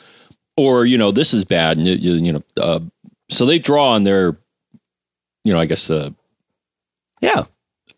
or 0.57 0.85
you 0.85 0.97
know 0.97 1.11
this 1.11 1.33
is 1.33 1.45
bad 1.45 1.77
and 1.77 1.85
you, 1.85 1.93
you, 1.93 2.13
you 2.15 2.33
know 2.33 2.43
uh, 2.57 2.79
so 3.29 3.45
they 3.45 3.59
draw 3.59 3.93
on 3.93 4.03
their 4.03 4.37
you 5.45 5.53
know 5.53 5.59
I 5.59 5.65
guess 5.65 5.89
uh, 5.89 6.09
yeah. 7.23 7.45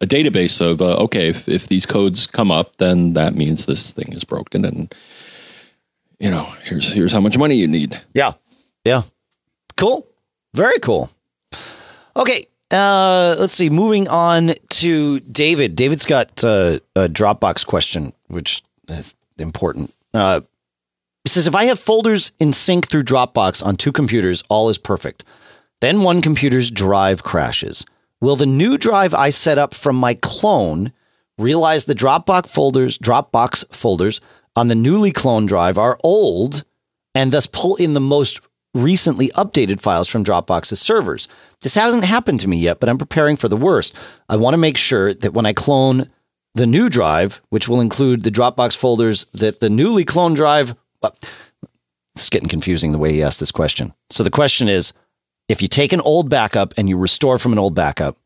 A 0.01 0.05
database 0.05 0.61
of, 0.61 0.81
uh, 0.81 0.97
okay, 0.97 1.29
if, 1.29 1.49
if 1.49 1.67
these 1.67 1.85
codes 1.85 2.27
come 2.27 2.51
up, 2.51 2.77
then 2.77 3.13
that 3.13 3.33
means 3.33 3.65
this 3.65 3.91
thing 3.91 4.13
is 4.13 4.23
broken. 4.23 4.65
And, 4.65 4.93
you 6.19 6.29
know, 6.29 6.43
here's, 6.63 6.91
here's 6.91 7.11
how 7.11 7.21
much 7.21 7.37
money 7.37 7.55
you 7.55 7.67
need. 7.67 7.99
Yeah. 8.13 8.33
Yeah. 8.83 9.03
Cool. 9.77 10.05
Very 10.53 10.79
cool. 10.79 11.09
Okay. 12.15 12.45
Uh, 12.69 13.35
let's 13.39 13.55
see. 13.55 13.69
Moving 13.69 14.07
on 14.07 14.53
to 14.69 15.19
David. 15.21 15.75
David's 15.75 16.05
got 16.05 16.43
uh, 16.43 16.79
a 16.95 17.07
Dropbox 17.07 17.65
question, 17.65 18.13
which 18.27 18.61
is 18.89 19.15
important. 19.37 19.93
Uh, 20.13 20.41
he 21.23 21.29
says, 21.29 21.47
if 21.47 21.55
I 21.55 21.65
have 21.65 21.79
folders 21.79 22.33
in 22.37 22.53
sync 22.53 22.87
through 22.87 23.03
Dropbox 23.03 23.65
on 23.65 23.77
two 23.77 23.91
computers, 23.91 24.43
all 24.49 24.69
is 24.69 24.77
perfect. 24.77 25.23
Then 25.79 26.03
one 26.03 26.21
computer's 26.21 26.69
drive 26.69 27.23
crashes. 27.23 27.85
Will 28.21 28.35
the 28.35 28.45
new 28.45 28.77
drive 28.77 29.13
I 29.13 29.29
set 29.29 29.57
up 29.57 29.73
from 29.73 29.95
my 29.95 30.13
clone 30.15 30.91
realize 31.37 31.85
the 31.85 31.95
Dropbox 31.95 32.49
folders, 32.49 32.97
Dropbox 32.97 33.73
folders 33.75 34.21
on 34.55 34.67
the 34.67 34.75
newly 34.75 35.11
cloned 35.11 35.47
drive 35.47 35.77
are 35.77 35.97
old 36.03 36.63
and 37.13 37.31
thus 37.31 37.47
pull 37.47 37.75
in 37.75 37.93
the 37.93 37.99
most 37.99 38.39
recently 38.73 39.29
updated 39.29 39.79
files 39.79 40.07
from 40.07 40.23
Dropbox's 40.23 40.79
servers? 40.79 41.27
This 41.61 41.75
hasn't 41.75 42.05
happened 42.05 42.39
to 42.41 42.47
me 42.47 42.57
yet, 42.57 42.79
but 42.79 42.89
I'm 42.89 42.97
preparing 42.97 43.35
for 43.35 43.47
the 43.47 43.57
worst. 43.57 43.95
I 44.29 44.37
want 44.37 44.53
to 44.53 44.59
make 44.59 44.77
sure 44.77 45.13
that 45.13 45.33
when 45.33 45.45
I 45.45 45.53
clone 45.53 46.09
the 46.55 46.65
new 46.65 46.89
drive, 46.89 47.41
which 47.49 47.67
will 47.67 47.81
include 47.81 48.23
the 48.23 48.31
Dropbox 48.31 48.75
folders 48.75 49.25
that 49.33 49.59
the 49.59 49.69
newly 49.69 50.05
cloned 50.05 50.35
drive, 50.35 50.73
well, 51.01 51.15
it's 52.15 52.29
getting 52.29 52.47
confusing 52.47 52.93
the 52.93 52.97
way 52.97 53.11
he 53.11 53.21
asked 53.21 53.41
this 53.41 53.51
question. 53.51 53.93
So 54.09 54.23
the 54.23 54.31
question 54.31 54.69
is, 54.69 54.93
if 55.47 55.61
you 55.61 55.67
take 55.67 55.93
an 55.93 56.01
old 56.01 56.29
backup 56.29 56.73
and 56.77 56.89
you 56.89 56.97
restore 56.97 57.39
from 57.39 57.51
an 57.51 57.59
old 57.59 57.75
backup, 57.75 58.17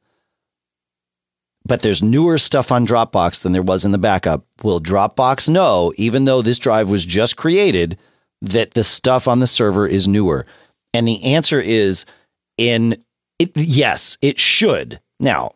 but 1.65 1.81
there's 1.81 2.01
newer 2.01 2.37
stuff 2.37 2.71
on 2.71 2.87
Dropbox 2.87 3.43
than 3.43 3.51
there 3.51 3.61
was 3.61 3.85
in 3.85 3.91
the 3.91 3.97
backup. 3.97 4.45
Will 4.63 4.81
Dropbox 4.81 5.49
know, 5.49 5.93
even 5.97 6.25
though 6.25 6.41
this 6.41 6.57
drive 6.57 6.89
was 6.89 7.05
just 7.05 7.37
created, 7.37 7.97
that 8.41 8.71
the 8.71 8.83
stuff 8.83 9.27
on 9.27 9.39
the 9.39 9.47
server 9.47 9.85
is 9.85 10.07
newer? 10.07 10.45
And 10.93 11.07
the 11.07 11.23
answer 11.23 11.61
is 11.61 12.05
in 12.57 13.03
it, 13.37 13.51
yes, 13.55 14.17
it 14.21 14.39
should. 14.39 14.99
Now, 15.19 15.51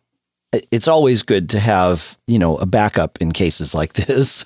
it's 0.71 0.87
always 0.87 1.23
good 1.23 1.49
to 1.49 1.59
have 1.59 2.17
you 2.27 2.37
know 2.37 2.57
a 2.57 2.65
backup 2.65 3.17
in 3.21 3.31
cases 3.31 3.73
like 3.73 3.93
this 3.93 4.45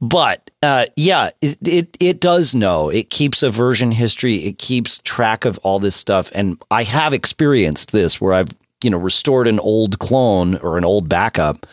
but 0.00 0.47
uh, 0.62 0.86
yeah 0.96 1.30
it, 1.40 1.58
it 1.66 1.96
it 2.00 2.20
does 2.20 2.54
know. 2.54 2.88
It 2.88 3.10
keeps 3.10 3.42
a 3.42 3.50
version 3.50 3.92
history. 3.92 4.36
It 4.46 4.58
keeps 4.58 4.98
track 5.00 5.44
of 5.44 5.58
all 5.62 5.78
this 5.78 5.96
stuff. 5.96 6.30
And 6.34 6.60
i 6.70 6.82
have 6.82 7.12
experienced 7.12 7.92
this 7.92 8.20
where 8.20 8.34
i've 8.34 8.50
you 8.82 8.90
know 8.90 8.98
restored 8.98 9.48
an 9.48 9.60
old 9.60 9.98
clone 9.98 10.56
or 10.56 10.78
an 10.78 10.84
old 10.84 11.08
backup 11.08 11.66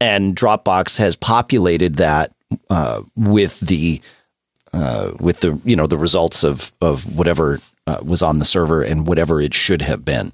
and 0.00 0.36
dropbox 0.36 0.98
has 0.98 1.16
populated 1.16 1.96
that 1.96 2.32
uh, 2.70 3.02
with 3.16 3.60
the 3.60 4.00
uh, 4.72 5.12
with 5.18 5.40
the 5.40 5.58
you 5.64 5.76
know 5.76 5.86
the 5.86 5.98
results 5.98 6.44
of 6.44 6.72
of 6.80 7.16
whatever 7.16 7.60
uh, 7.86 8.00
was 8.02 8.22
on 8.22 8.38
the 8.38 8.44
server 8.44 8.82
and 8.82 9.06
whatever 9.06 9.40
it 9.40 9.54
should 9.54 9.82
have 9.82 10.04
been. 10.04 10.32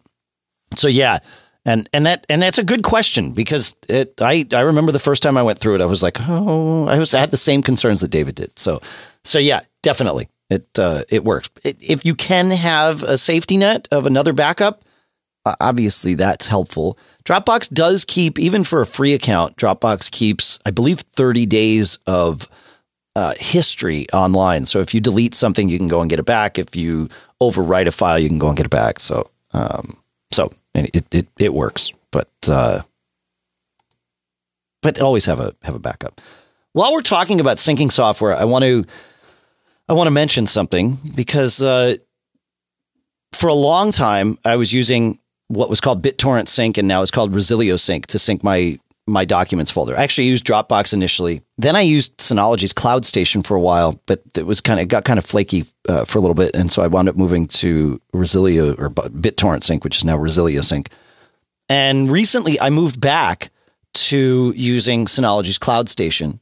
So 0.74 0.88
yeah 0.88 1.20
and 1.64 1.88
and 1.92 2.06
that 2.06 2.26
and 2.28 2.42
that's 2.42 2.58
a 2.58 2.64
good 2.64 2.82
question 2.82 3.32
because 3.32 3.76
it 3.88 4.20
I 4.20 4.46
I 4.52 4.60
remember 4.60 4.92
the 4.92 4.98
first 4.98 5.22
time 5.22 5.36
I 5.36 5.42
went 5.42 5.58
through 5.58 5.76
it 5.76 5.80
I 5.80 5.86
was 5.86 6.02
like 6.02 6.18
oh 6.28 6.86
I 6.86 6.98
was 6.98 7.14
I 7.14 7.20
had 7.20 7.30
the 7.30 7.36
same 7.36 7.62
concerns 7.62 8.00
that 8.00 8.10
David 8.10 8.34
did. 8.34 8.58
So 8.58 8.80
so 9.24 9.38
yeah 9.38 9.60
definitely. 9.82 10.28
It 10.50 10.78
uh, 10.78 11.04
it 11.08 11.24
works. 11.24 11.48
It, 11.64 11.82
if 11.82 12.04
you 12.04 12.14
can 12.14 12.50
have 12.50 13.02
a 13.02 13.16
safety 13.16 13.56
net 13.56 13.88
of 13.90 14.06
another 14.06 14.32
backup 14.32 14.84
obviously 15.60 16.14
that's 16.14 16.46
helpful. 16.46 16.98
Dropbox 17.24 17.72
does 17.72 18.04
keep 18.04 18.38
even 18.38 18.64
for 18.64 18.80
a 18.80 18.86
free 18.86 19.14
account 19.14 19.56
Dropbox 19.56 20.10
keeps 20.10 20.58
I 20.66 20.70
believe 20.70 21.00
30 21.00 21.46
days 21.46 21.98
of 22.06 22.48
uh, 23.14 23.34
history 23.38 24.06
online. 24.12 24.64
So 24.64 24.80
if 24.80 24.94
you 24.94 25.00
delete 25.00 25.34
something 25.34 25.68
you 25.68 25.78
can 25.78 25.88
go 25.88 26.00
and 26.00 26.10
get 26.10 26.18
it 26.18 26.24
back. 26.24 26.58
If 26.58 26.74
you 26.74 27.08
overwrite 27.40 27.86
a 27.86 27.92
file 27.92 28.18
you 28.18 28.28
can 28.28 28.38
go 28.38 28.48
and 28.48 28.56
get 28.56 28.66
it 28.66 28.70
back. 28.70 28.98
So 28.98 29.30
um, 29.52 29.96
so 30.32 30.50
and 30.74 30.90
it 30.92 31.06
it, 31.10 31.28
it 31.38 31.54
works, 31.54 31.92
but 32.10 32.30
uh, 32.48 32.82
but 34.82 35.00
always 35.00 35.26
have 35.26 35.40
a 35.40 35.54
have 35.62 35.74
a 35.74 35.78
backup. 35.78 36.20
While 36.72 36.92
we're 36.92 37.02
talking 37.02 37.40
about 37.40 37.58
syncing 37.58 37.92
software, 37.92 38.34
I 38.34 38.44
want 38.44 38.64
to 38.64 38.84
I 39.88 39.94
want 39.94 40.06
to 40.06 40.12
mention 40.12 40.46
something 40.46 40.98
because 41.14 41.62
uh, 41.62 41.96
for 43.32 43.48
a 43.48 43.54
long 43.54 43.92
time 43.92 44.38
I 44.44 44.56
was 44.56 44.72
using 44.72 45.18
what 45.48 45.68
was 45.68 45.80
called 45.80 46.02
BitTorrent 46.02 46.48
Sync 46.48 46.78
and 46.78 46.88
now 46.88 47.02
it's 47.02 47.10
called 47.10 47.34
Resilio 47.34 47.76
Sync 47.78 48.06
to 48.06 48.18
sync 48.18 48.42
my 48.42 48.78
my 49.06 49.24
documents 49.24 49.70
folder. 49.70 49.96
I 49.96 50.02
actually 50.02 50.28
used 50.28 50.44
Dropbox 50.44 50.92
initially. 50.92 51.42
Then 51.58 51.74
I 51.74 51.80
used 51.80 52.16
Synology's 52.18 52.72
Cloud 52.72 53.04
Station 53.04 53.42
for 53.42 53.56
a 53.56 53.60
while, 53.60 54.00
but 54.06 54.22
it 54.36 54.46
was 54.46 54.60
kind 54.60 54.78
of 54.78 54.88
got 54.88 55.04
kind 55.04 55.18
of 55.18 55.24
flaky 55.24 55.64
uh, 55.88 56.04
for 56.04 56.18
a 56.18 56.20
little 56.20 56.34
bit, 56.34 56.54
and 56.54 56.70
so 56.70 56.82
I 56.82 56.86
wound 56.86 57.08
up 57.08 57.16
moving 57.16 57.46
to 57.46 58.00
Resilio 58.12 58.74
or 58.74 58.90
BitTorrent 58.90 59.64
Sync, 59.64 59.82
which 59.82 59.98
is 59.98 60.04
now 60.04 60.16
Resilio 60.16 60.62
Sync. 60.62 60.88
And 61.68 62.10
recently, 62.10 62.60
I 62.60 62.70
moved 62.70 63.00
back 63.00 63.50
to 63.94 64.52
using 64.56 65.06
Synology's 65.06 65.58
Cloud 65.58 65.88
Station, 65.88 66.40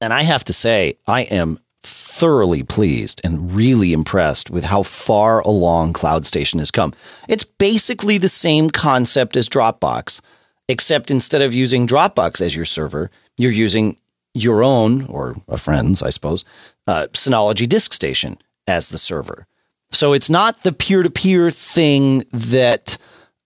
and 0.00 0.12
I 0.12 0.22
have 0.22 0.44
to 0.44 0.52
say, 0.52 0.98
I 1.06 1.22
am 1.22 1.58
thoroughly 1.82 2.62
pleased 2.62 3.20
and 3.24 3.52
really 3.52 3.92
impressed 3.92 4.48
with 4.50 4.64
how 4.64 4.82
far 4.82 5.40
along 5.40 5.92
Cloud 5.92 6.24
Station 6.24 6.58
has 6.58 6.70
come. 6.70 6.92
It's 7.28 7.44
basically 7.44 8.18
the 8.18 8.28
same 8.28 8.70
concept 8.70 9.36
as 9.36 9.48
Dropbox 9.48 10.20
except 10.68 11.10
instead 11.10 11.42
of 11.42 11.54
using 11.54 11.86
Dropbox 11.86 12.40
as 12.40 12.56
your 12.56 12.64
server, 12.64 13.10
you're 13.36 13.52
using 13.52 13.96
your 14.34 14.62
own 14.62 15.04
or 15.06 15.36
a 15.48 15.56
friend's, 15.56 16.02
I 16.02 16.10
suppose, 16.10 16.44
uh, 16.86 17.06
Synology 17.12 17.66
DiskStation 17.66 18.38
as 18.66 18.88
the 18.88 18.98
server. 18.98 19.46
So 19.92 20.12
it's 20.12 20.30
not 20.30 20.62
the 20.62 20.72
peer-to-peer 20.72 21.50
thing 21.50 22.24
that 22.32 22.96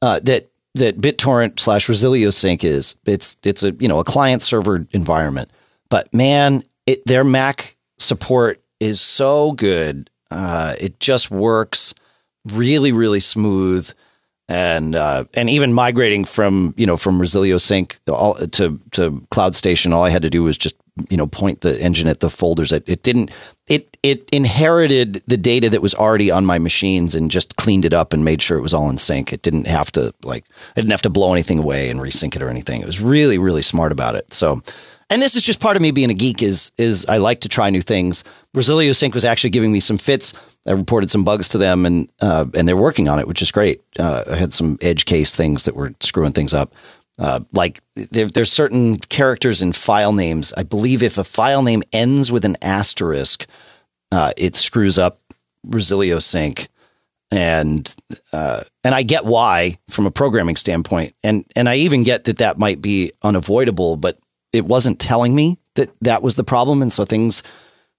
uh, 0.01 0.21
that 0.21 0.49
that 0.75 1.01
BitTorrent 1.01 1.61
slash 1.61 1.89
Resilio 1.89 2.31
Sync 2.31 2.65
is. 2.65 2.95
It's 3.05 3.37
it's 3.43 3.63
a 3.63 3.73
you 3.79 3.89
know 3.89 3.99
a 3.99 4.05
client 4.05 4.43
server 4.43 4.87
environment. 4.93 5.51
But 5.91 6.13
man, 6.15 6.63
it, 6.87 7.05
their 7.07 7.25
Mac 7.25 7.77
support 7.99 8.63
is 8.81 9.01
so 9.01 9.53
good. 9.53 10.09
Uh, 10.31 10.75
it 10.81 11.01
just 11.01 11.31
works 11.31 11.95
really 12.47 12.93
really 12.93 13.21
smooth 13.21 13.91
and 14.49 14.97
uh, 14.97 15.25
and 15.35 15.51
even 15.51 15.73
migrating 15.73 16.25
from 16.25 16.75
you 16.77 16.87
know 16.87 16.97
from 16.97 17.21
Resilio 17.21 17.59
Sync 17.59 17.99
all, 18.09 18.35
to 18.35 18.81
to 18.93 19.27
Cloud 19.31 19.55
Station, 19.55 19.93
all 19.93 20.03
I 20.03 20.11
had 20.11 20.23
to 20.23 20.31
do 20.31 20.43
was 20.43 20.57
just 20.57 20.75
you 21.11 21.17
know 21.17 21.27
point 21.27 21.61
the 21.61 21.81
engine 21.81 22.09
at 22.09 22.21
the 22.21 22.31
folders. 22.31 22.73
It, 22.73 22.85
it 22.87 23.03
didn't 23.03 23.31
it 23.69 23.99
it 24.03 24.29
inherited 24.33 25.23
the 25.27 25.37
data 25.37 25.69
that 25.69 25.83
was 25.83 25.95
already 25.95 26.31
on 26.31 26.47
my 26.47 26.59
machines 26.59 27.15
and 27.15 27.31
just 27.31 27.57
cleaned 27.57 27.85
it 27.85 27.93
up 27.93 28.13
and 28.13 28.25
made 28.25 28.41
sure 28.41 28.57
it 28.57 28.63
was 28.63 28.75
all 28.75 28.89
in 28.89 28.97
sync. 28.97 29.33
It 29.33 29.43
didn't 29.43 29.67
have 29.67 29.93
to 29.93 30.15
like 30.25 30.45
I 30.77 30.81
didn't 30.81 30.93
have 30.93 31.03
to 31.03 31.11
blow 31.11 31.33
anything 31.35 31.59
away 31.59 31.91
and 31.91 32.01
resync 32.01 32.35
it 32.35 32.43
or 32.43 32.49
anything. 32.49 32.81
It 32.81 32.87
was 32.87 33.01
really 33.01 33.37
really 33.37 33.63
smart 33.63 33.93
about 33.93 34.15
it. 34.15 34.33
So 34.33 34.63
and 35.11 35.23
this 35.23 35.37
is 35.37 35.43
just 35.43 35.61
part 35.61 35.77
of 35.77 35.83
me 35.83 35.91
being 35.91 36.11
a 36.11 36.15
geek 36.15 36.43
is 36.43 36.73
is 36.79 37.07
I 37.07 37.17
like 37.19 37.41
to 37.41 37.49
try 37.49 37.71
new 37.71 37.83
things. 37.83 38.25
Resilio 38.55 38.93
Sync 38.93 39.15
was 39.15 39.25
actually 39.25 39.51
giving 39.51 39.73
me 39.73 39.81
some 39.81 39.99
fits. 39.99 40.35
I 40.67 40.73
reported 40.73 41.11
some 41.11 41.25
bugs 41.25 41.49
to 41.51 41.59
them, 41.59 41.87
and 41.87 42.11
uh, 42.21 42.47
and 42.55 42.69
they're 42.69 42.77
working 42.77 43.09
on 43.09 43.19
it, 43.19 43.27
which 43.27 43.43
is 43.43 43.51
great. 43.51 43.83
Uh, 43.99 44.25
I 44.31 44.37
had 44.37 44.53
some 44.53 44.79
edge 44.81 45.05
case 45.07 45.35
things 45.35 45.65
that 45.65 45.75
were 45.75 45.95
screwing 46.01 46.33
things 46.33 46.53
up. 46.53 46.75
Uh, 47.19 47.41
like 47.53 47.81
there, 47.95 48.27
there's 48.27 48.53
certain 48.53 48.99
characters 48.99 49.63
in 49.63 49.73
file 49.73 50.13
names. 50.13 50.53
I 50.57 50.63
believe 50.63 51.03
if 51.03 51.19
a 51.19 51.25
file 51.25 51.63
name 51.63 51.83
ends 51.93 52.31
with 52.31 52.45
an 52.45 52.57
asterisk, 52.63 53.47
uh, 54.13 54.33
it 54.37 54.55
screws 54.55 54.99
up 54.99 55.21
Resilio 55.67 56.21
Sync, 56.21 56.69
and 57.31 57.95
uh, 58.33 58.63
and 58.85 58.95
I 58.95 59.03
get 59.03 59.25
why 59.25 59.79
from 59.89 60.05
a 60.05 60.11
programming 60.11 60.57
standpoint, 60.57 61.15
and 61.25 61.45
and 61.57 61.69
I 61.69 61.77
even 61.77 62.03
get 62.03 62.25
that 62.25 62.39
that 62.39 62.59
might 62.59 62.83
be 62.83 63.13
unavoidable, 63.23 63.97
but 63.97 64.19
it 64.53 64.67
wasn't 64.67 64.99
telling 64.99 65.35
me 65.35 65.59
that 65.75 65.91
that 66.01 66.23
was 66.23 66.37
the 66.37 66.45
problem. 66.45 66.83
And 66.83 66.93
so 66.93 67.05
things 67.05 67.43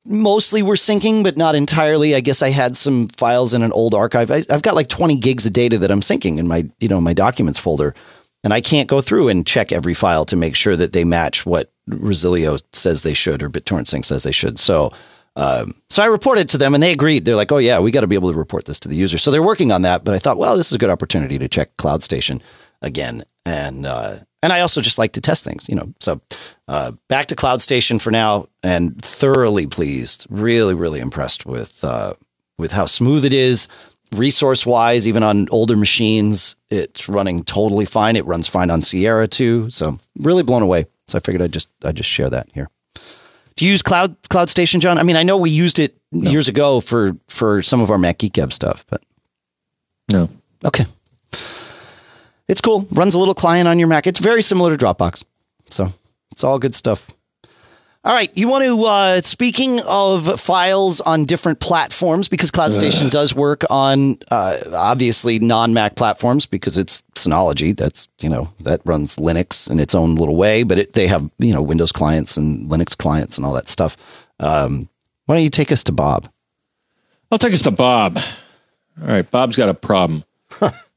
mostly 0.05 0.61
were 0.61 0.75
syncing, 0.75 1.23
but 1.23 1.37
not 1.37 1.55
entirely. 1.55 2.15
I 2.15 2.19
guess 2.19 2.41
I 2.41 2.49
had 2.49 2.75
some 2.77 3.07
files 3.09 3.53
in 3.53 3.61
an 3.61 3.71
old 3.73 3.93
archive. 3.93 4.31
I, 4.31 4.45
have 4.49 4.61
got 4.61 4.75
like 4.75 4.89
20 4.89 5.17
gigs 5.17 5.45
of 5.45 5.53
data 5.53 5.77
that 5.77 5.91
I'm 5.91 6.01
syncing 6.01 6.37
in 6.37 6.47
my, 6.47 6.67
you 6.79 6.87
know, 6.87 7.01
my 7.01 7.13
documents 7.13 7.59
folder. 7.59 7.93
And 8.43 8.53
I 8.53 8.61
can't 8.61 8.87
go 8.87 9.01
through 9.01 9.27
and 9.27 9.45
check 9.45 9.71
every 9.71 9.93
file 9.93 10.25
to 10.25 10.37
make 10.37 10.55
sure 10.55 10.75
that 10.77 10.93
they 10.93 11.03
match 11.03 11.45
what 11.45 11.71
Resilio 11.89 12.57
says 12.71 13.01
they 13.01 13.13
should 13.13 13.43
or 13.43 13.49
BitTorrent 13.49 13.87
Sync 13.87 14.05
says 14.05 14.23
they 14.23 14.31
should. 14.31 14.57
So, 14.57 14.93
um, 15.35 15.75
so 15.89 16.01
I 16.01 16.05
reported 16.05 16.47
to 16.49 16.57
them 16.57 16.73
and 16.73 16.81
they 16.81 16.93
agreed. 16.93 17.25
They're 17.25 17.35
like, 17.35 17.51
oh, 17.51 17.57
yeah, 17.57 17.79
we 17.79 17.91
got 17.91 18.01
to 18.01 18.07
be 18.07 18.15
able 18.15 18.31
to 18.31 18.37
report 18.37 18.65
this 18.65 18.79
to 18.81 18.87
the 18.87 18.95
user. 18.95 19.17
So 19.17 19.29
they're 19.29 19.43
working 19.43 19.73
on 19.73 19.81
that. 19.81 20.05
But 20.05 20.13
I 20.13 20.19
thought, 20.19 20.37
well, 20.37 20.55
this 20.55 20.67
is 20.67 20.75
a 20.75 20.79
good 20.79 20.89
opportunity 20.89 21.37
to 21.37 21.49
check 21.49 21.75
Cloud 21.77 22.01
Station 22.01 22.41
again. 22.81 23.25
And, 23.45 23.85
uh, 23.85 24.19
and 24.41 24.53
I 24.53 24.61
also 24.61 24.81
just 24.81 24.97
like 24.97 25.13
to 25.13 25.21
test 25.21 25.43
things, 25.43 25.67
you 25.67 25.75
know. 25.75 25.93
So 25.99 26.21
uh, 26.67 26.91
back 27.07 27.27
to 27.27 27.35
Cloud 27.35 27.61
Station 27.61 27.99
for 27.99 28.11
now, 28.11 28.47
and 28.63 29.01
thoroughly 29.01 29.67
pleased. 29.67 30.27
Really, 30.29 30.73
really 30.73 30.99
impressed 30.99 31.45
with 31.45 31.83
uh, 31.83 32.13
with 32.57 32.71
how 32.71 32.85
smooth 32.85 33.25
it 33.25 33.33
is, 33.33 33.67
resource 34.13 34.65
wise. 34.65 35.07
Even 35.07 35.23
on 35.23 35.47
older 35.51 35.75
machines, 35.75 36.55
it's 36.69 37.09
running 37.09 37.43
totally 37.43 37.85
fine. 37.85 38.15
It 38.15 38.25
runs 38.25 38.47
fine 38.47 38.69
on 38.69 38.81
Sierra 38.81 39.27
too. 39.27 39.69
So 39.69 39.99
really 40.17 40.43
blown 40.43 40.61
away. 40.61 40.85
So 41.07 41.17
I 41.17 41.21
figured 41.21 41.41
I'd 41.41 41.53
just 41.53 41.69
I'd 41.83 41.95
just 41.95 42.09
share 42.09 42.29
that 42.29 42.47
here. 42.53 42.69
Do 43.55 43.65
you 43.65 43.71
use 43.71 43.81
Cloud 43.81 44.15
Cloud 44.29 44.49
Station, 44.49 44.79
John? 44.79 44.97
I 44.97 45.03
mean, 45.03 45.17
I 45.17 45.23
know 45.23 45.35
we 45.35 45.49
used 45.49 45.79
it 45.79 45.97
no. 46.11 46.29
years 46.31 46.47
ago 46.47 46.79
for 46.79 47.17
for 47.27 47.61
some 47.61 47.81
of 47.81 47.91
our 47.91 47.97
Mac 47.97 48.19
Geek 48.19 48.33
Gab 48.33 48.53
stuff, 48.53 48.85
but 48.89 49.03
no. 50.09 50.29
Okay, 50.63 50.85
it's 52.49 52.59
cool. 52.59 52.87
Runs 52.91 53.13
a 53.13 53.19
little 53.19 53.35
client 53.35 53.67
on 53.67 53.79
your 53.79 53.87
Mac. 53.87 54.07
It's 54.07 54.19
very 54.19 54.41
similar 54.41 54.75
to 54.75 54.85
Dropbox. 54.85 55.23
So 55.69 55.93
it's 56.31 56.43
all 56.43 56.59
good 56.59 56.75
stuff. 56.75 57.09
All 58.03 58.13
right, 58.13 58.35
you 58.35 58.47
want 58.47 58.63
to 58.63 58.85
uh, 58.85 59.21
speaking 59.21 59.81
of 59.81 60.39
files 60.39 61.01
on 61.01 61.25
different 61.25 61.59
platforms 61.59 62.29
because 62.29 62.49
Cloud 62.49 62.73
Station 62.73 63.07
Ugh. 63.07 63.11
does 63.11 63.35
work 63.35 63.65
on 63.69 64.17
uh, 64.31 64.57
obviously 64.71 65.37
non-Mac 65.37 65.95
platforms 65.95 66.45
because 66.45 66.77
it's 66.77 67.03
Synology. 67.15 67.75
That's 67.75 68.07
you 68.21 68.29
know 68.29 68.53
that 68.61 68.81
runs 68.85 69.17
Linux 69.17 69.69
in 69.69 69.81
its 69.81 69.93
own 69.93 70.15
little 70.15 70.37
way, 70.37 70.63
but 70.63 70.79
it, 70.79 70.93
they 70.93 71.07
have 71.07 71.29
you 71.39 71.53
know 71.53 71.61
Windows 71.61 71.91
clients 71.91 72.37
and 72.37 72.69
Linux 72.69 72.97
clients 72.97 73.37
and 73.37 73.45
all 73.45 73.53
that 73.53 73.67
stuff. 73.67 73.97
Um, 74.39 74.87
why 75.25 75.35
don't 75.35 75.43
you 75.43 75.49
take 75.49 75.71
us 75.71 75.83
to 75.83 75.91
Bob? 75.91 76.29
I'll 77.31 77.37
take 77.37 77.53
us 77.53 77.63
to 77.63 77.71
Bob. 77.71 78.17
All 79.01 79.07
right, 79.07 79.29
Bob's 79.29 79.57
got 79.57 79.67
a 79.67 79.73
problem. 79.73 80.23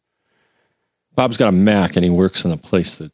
Bob's 1.14 1.36
got 1.36 1.48
a 1.48 1.52
Mac 1.52 1.96
and 1.96 2.04
he 2.04 2.10
works 2.10 2.44
in 2.44 2.50
a 2.50 2.56
place 2.56 2.96
that 2.96 3.12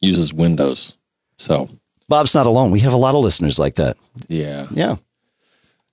uses 0.00 0.32
Windows. 0.32 0.96
So 1.36 1.68
Bob's 2.08 2.34
not 2.34 2.46
alone. 2.46 2.70
We 2.70 2.80
have 2.80 2.92
a 2.92 2.98
lot 2.98 3.14
of 3.14 3.20
listeners 3.22 3.58
like 3.58 3.76
that. 3.76 3.96
Yeah. 4.28 4.66
Yeah. 4.70 4.96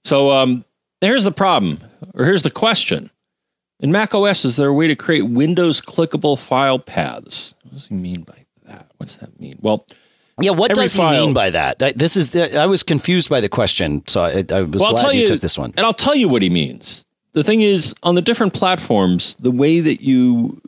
So 0.04 0.32
um, 0.32 0.64
here's 1.02 1.24
the 1.24 1.32
problem, 1.32 1.80
or 2.14 2.26
here's 2.26 2.44
the 2.44 2.52
question. 2.52 3.10
In 3.80 3.92
Mac 3.92 4.16
OS, 4.16 4.46
is 4.46 4.56
there 4.56 4.70
a 4.70 4.74
way 4.74 4.88
to 4.88 4.96
create 4.96 5.24
Windows 5.24 5.82
clickable 5.82 6.40
file 6.40 6.80
paths? 6.80 7.54
What 7.64 7.74
does 7.74 7.88
he 7.88 7.96
mean 7.96 8.22
by 8.22 8.46
that? 8.66 8.90
What's 8.98 9.16
that 9.16 9.38
mean? 9.40 9.58
Well, 9.62 9.86
Yeah, 10.40 10.52
what 10.52 10.74
does 10.74 10.94
he 10.94 11.00
file- 11.00 11.26
mean 11.26 11.34
by 11.34 11.50
that? 11.50 11.80
This 11.98 12.16
is 12.16 12.30
the, 12.30 12.58
I 12.58 12.68
was 12.68 12.84
confused 12.84 13.30
by 13.30 13.42
the 13.42 13.50
question, 13.50 14.04
so 14.08 14.22
I, 14.22 14.46
I 14.50 14.62
was 14.62 14.82
well, 14.82 14.94
glad 14.94 15.16
you, 15.16 15.22
you, 15.22 15.28
took 15.28 15.42
this 15.42 15.58
one. 15.58 15.74
and 15.76 15.86
I'll 15.86 15.94
tell 15.94 16.16
you 16.16 16.30
what 16.30 16.42
he 16.42 16.50
means. 16.50 17.04
The 17.34 17.44
thing 17.44 17.60
is, 17.62 17.94
on 18.02 18.16
the 18.16 18.22
different 18.22 18.54
platforms, 18.54 19.36
the 19.40 19.52
way 19.52 19.82
that 19.82 20.02
you 20.02 20.62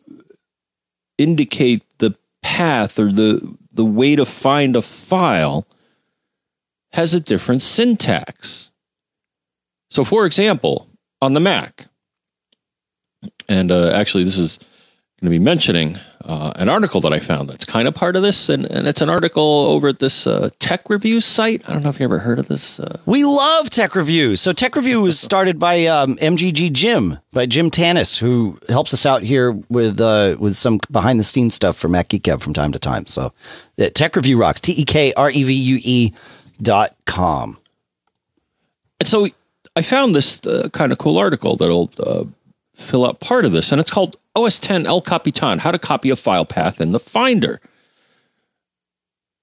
indicate 1.18 1.84
the 2.00 2.16
path 2.42 3.00
or 3.00 3.12
the 3.12 3.56
the 3.72 3.86
way 3.86 4.16
to 4.16 4.26
find 4.26 4.76
a 4.76 4.82
file 4.82 5.68
has 6.94 7.14
a 7.14 7.20
different 7.20 7.62
syntax. 7.62 8.72
So, 9.92 10.04
for 10.04 10.26
example, 10.26 10.88
on 11.22 11.34
the 11.34 11.40
Mac, 11.40 11.88
and 13.48 13.72
uh, 13.72 13.92
actually, 13.94 14.24
this 14.24 14.38
is 14.38 14.60
going 15.22 15.32
to 15.32 15.40
be 15.40 15.44
mentioning 15.44 15.98
uh, 16.26 16.52
an 16.58 16.70
article 16.70 17.02
that 17.02 17.12
I 17.12 17.20
found 17.20 17.50
that's 17.50 17.66
kind 17.66 17.88
of 17.88 17.96
part 17.96 18.16
of 18.16 18.22
this, 18.22 18.50
and, 18.50 18.66
and 18.66 18.88
it's 18.88 19.02
an 19.02 19.10
article 19.10 19.42
over 19.42 19.88
at 19.88 19.98
this 19.98 20.28
uh, 20.28 20.50
tech 20.60 20.90
review 20.92 21.22
site. 21.22 21.68
I 21.68 21.74
don't 21.74 21.84
know 21.84 21.90
if 21.90 22.00
you 22.00 22.04
ever 22.04 22.20
heard 22.20 22.38
of 22.38 22.48
this. 22.50 22.80
Uh, 22.80 23.00
We 23.08 23.26
love 23.26 23.70
TekRevue. 23.72 24.38
So 24.38 24.54
TekRevue 24.54 25.02
was 25.02 25.20
started 25.28 25.58
by 25.58 25.88
um, 25.88 26.18
MGG 26.18 26.72
Jim, 26.74 27.18
by 27.34 27.48
Jim 27.48 27.72
Tanous, 27.72 28.20
who 28.20 28.60
helps 28.70 28.94
us 28.94 29.06
out 29.08 29.24
here 29.24 29.54
with 29.70 30.00
uh, 30.00 30.36
with 30.38 30.56
some 30.56 30.80
behind 30.92 31.20
the 31.20 31.24
scenes 31.24 31.56
stuff 31.56 31.78
for 31.78 31.88
Mac 31.88 32.10
Geek 32.10 32.22
Gab 32.24 32.42
from 32.42 32.54
time 32.54 32.72
to 32.74 32.80
time. 32.80 33.08
So 33.08 33.26
uh, 33.80 33.84
TekRevue 33.86 34.38
rocks. 34.40 34.62
T 34.62 34.74
E 34.74 34.86
K 34.86 35.14
R 35.14 35.32
E 35.32 35.44
V 35.44 35.54
U 35.54 35.80
E 35.82 36.14
dot 36.62 36.96
com. 37.06 37.58
And 39.00 39.08
so 39.08 39.28
I 39.76 39.82
found 39.82 40.14
this 40.14 40.46
uh, 40.46 40.70
kind 40.74 40.92
of 40.92 40.98
cool 41.00 41.18
article 41.18 41.56
that'll 41.56 41.92
uh, 42.00 42.26
fill 42.76 43.06
out 43.06 43.20
part 43.20 43.46
of 43.46 43.52
this, 43.52 43.72
and 43.72 43.80
it's 43.82 43.92
called 43.92 44.16
OS 44.38 44.60
10 44.60 44.86
El 44.86 45.02
Capitan 45.02 45.60
How 45.60 45.72
to 45.72 45.80
Copy 45.80 46.12
a 46.12 46.16
File 46.16 46.46
Path 46.46 46.80
in 46.80 46.92
the 46.92 47.00
Finder. 47.00 47.60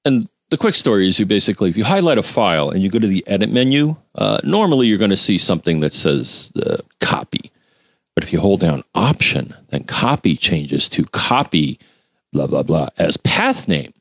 And 0.05 0.29
the 0.51 0.57
quick 0.57 0.77
story 0.77 1.09
is 1.09 1.19
you 1.19 1.27
basically, 1.27 1.69
if 1.69 1.77
you 1.77 1.85
highlight 1.85 2.19
a 2.19 2.23
file 2.23 2.71
and 2.71 2.83
you 2.83 2.89
go 2.89 3.01
to 3.01 3.07
the 3.07 3.27
edit 3.27 3.51
menu, 3.51 3.97
uh, 4.15 4.39
normally 4.45 4.87
you're 4.87 4.99
going 4.99 5.11
to 5.11 5.17
see 5.17 5.37
something 5.37 5.81
that 5.81 5.93
says 5.93 6.53
uh, 6.65 6.77
copy. 7.01 7.51
But 8.15 8.23
if 8.23 8.33
you 8.33 8.39
hold 8.39 8.61
down 8.61 8.85
option, 8.95 9.55
then 9.71 9.83
copy 9.83 10.37
changes 10.37 10.89
to 10.91 11.03
copy, 11.05 11.81
blah, 12.33 12.47
blah, 12.47 12.63
blah, 12.63 12.91
as 12.97 13.17
path 13.17 13.67
name. 13.67 13.93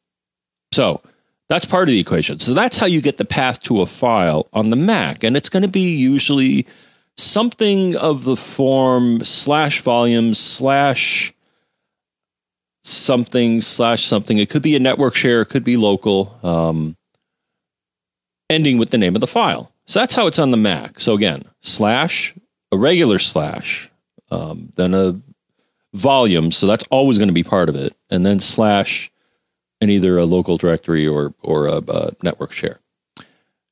So 0.71 1.01
that's 1.49 1.65
part 1.65 1.83
of 1.83 1.93
the 1.93 1.99
equation. 1.99 2.37
So 2.37 2.53
that's 2.53 2.77
how 2.77 2.85
you 2.85 3.01
get 3.01 3.17
the 3.17 3.25
path 3.25 3.63
to 3.63 3.81
a 3.81 3.87
file 3.87 4.47
on 4.53 4.69
the 4.69 4.75
Mac. 4.75 5.23
And 5.23 5.35
it's 5.35 5.49
going 5.49 5.63
to 5.63 5.69
be 5.69 5.95
usually 5.95 6.67
something 7.17 7.95
of 7.95 8.23
the 8.23 8.35
form 8.35 9.23
slash 9.23 9.81
volume 9.81 10.33
slash 10.33 11.33
something 12.83 13.61
slash 13.61 14.05
something. 14.05 14.37
It 14.37 14.49
could 14.49 14.61
be 14.61 14.75
a 14.75 14.79
network 14.79 15.15
share, 15.15 15.41
it 15.41 15.49
could 15.49 15.63
be 15.63 15.77
local, 15.77 16.37
um, 16.43 16.97
ending 18.49 18.77
with 18.77 18.89
the 18.89 18.97
name 18.97 19.15
of 19.15 19.21
the 19.21 19.27
file. 19.27 19.71
So 19.85 19.99
that's 19.99 20.15
how 20.15 20.27
it's 20.27 20.39
on 20.39 20.51
the 20.51 20.57
Mac. 20.57 20.99
So 20.99 21.13
again, 21.13 21.43
slash, 21.61 22.33
a 22.71 22.77
regular 22.77 23.19
slash, 23.19 23.89
um, 24.31 24.71
then 24.75 24.93
a 24.93 25.19
volume. 25.93 26.51
So 26.51 26.65
that's 26.65 26.85
always 26.89 27.17
going 27.17 27.27
to 27.29 27.33
be 27.33 27.43
part 27.43 27.69
of 27.69 27.75
it. 27.75 27.95
And 28.09 28.25
then 28.25 28.39
slash 28.39 29.11
in 29.79 29.89
either 29.89 30.17
a 30.17 30.25
local 30.25 30.57
directory 30.57 31.05
or 31.05 31.33
or 31.41 31.67
a, 31.67 31.77
a 31.87 32.13
network 32.23 32.51
share. 32.51 32.79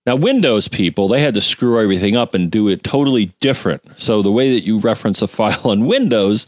Now, 0.05 0.15
Windows 0.15 0.67
people, 0.67 1.07
they 1.07 1.21
had 1.21 1.35
to 1.35 1.41
screw 1.41 1.79
everything 1.79 2.17
up 2.17 2.33
and 2.33 2.49
do 2.49 2.67
it 2.67 2.83
totally 2.83 3.33
different. 3.39 3.83
So 3.97 4.21
the 4.21 4.31
way 4.31 4.53
that 4.55 4.63
you 4.63 4.79
reference 4.79 5.21
a 5.21 5.27
file 5.27 5.61
on 5.63 5.85
Windows 5.85 6.47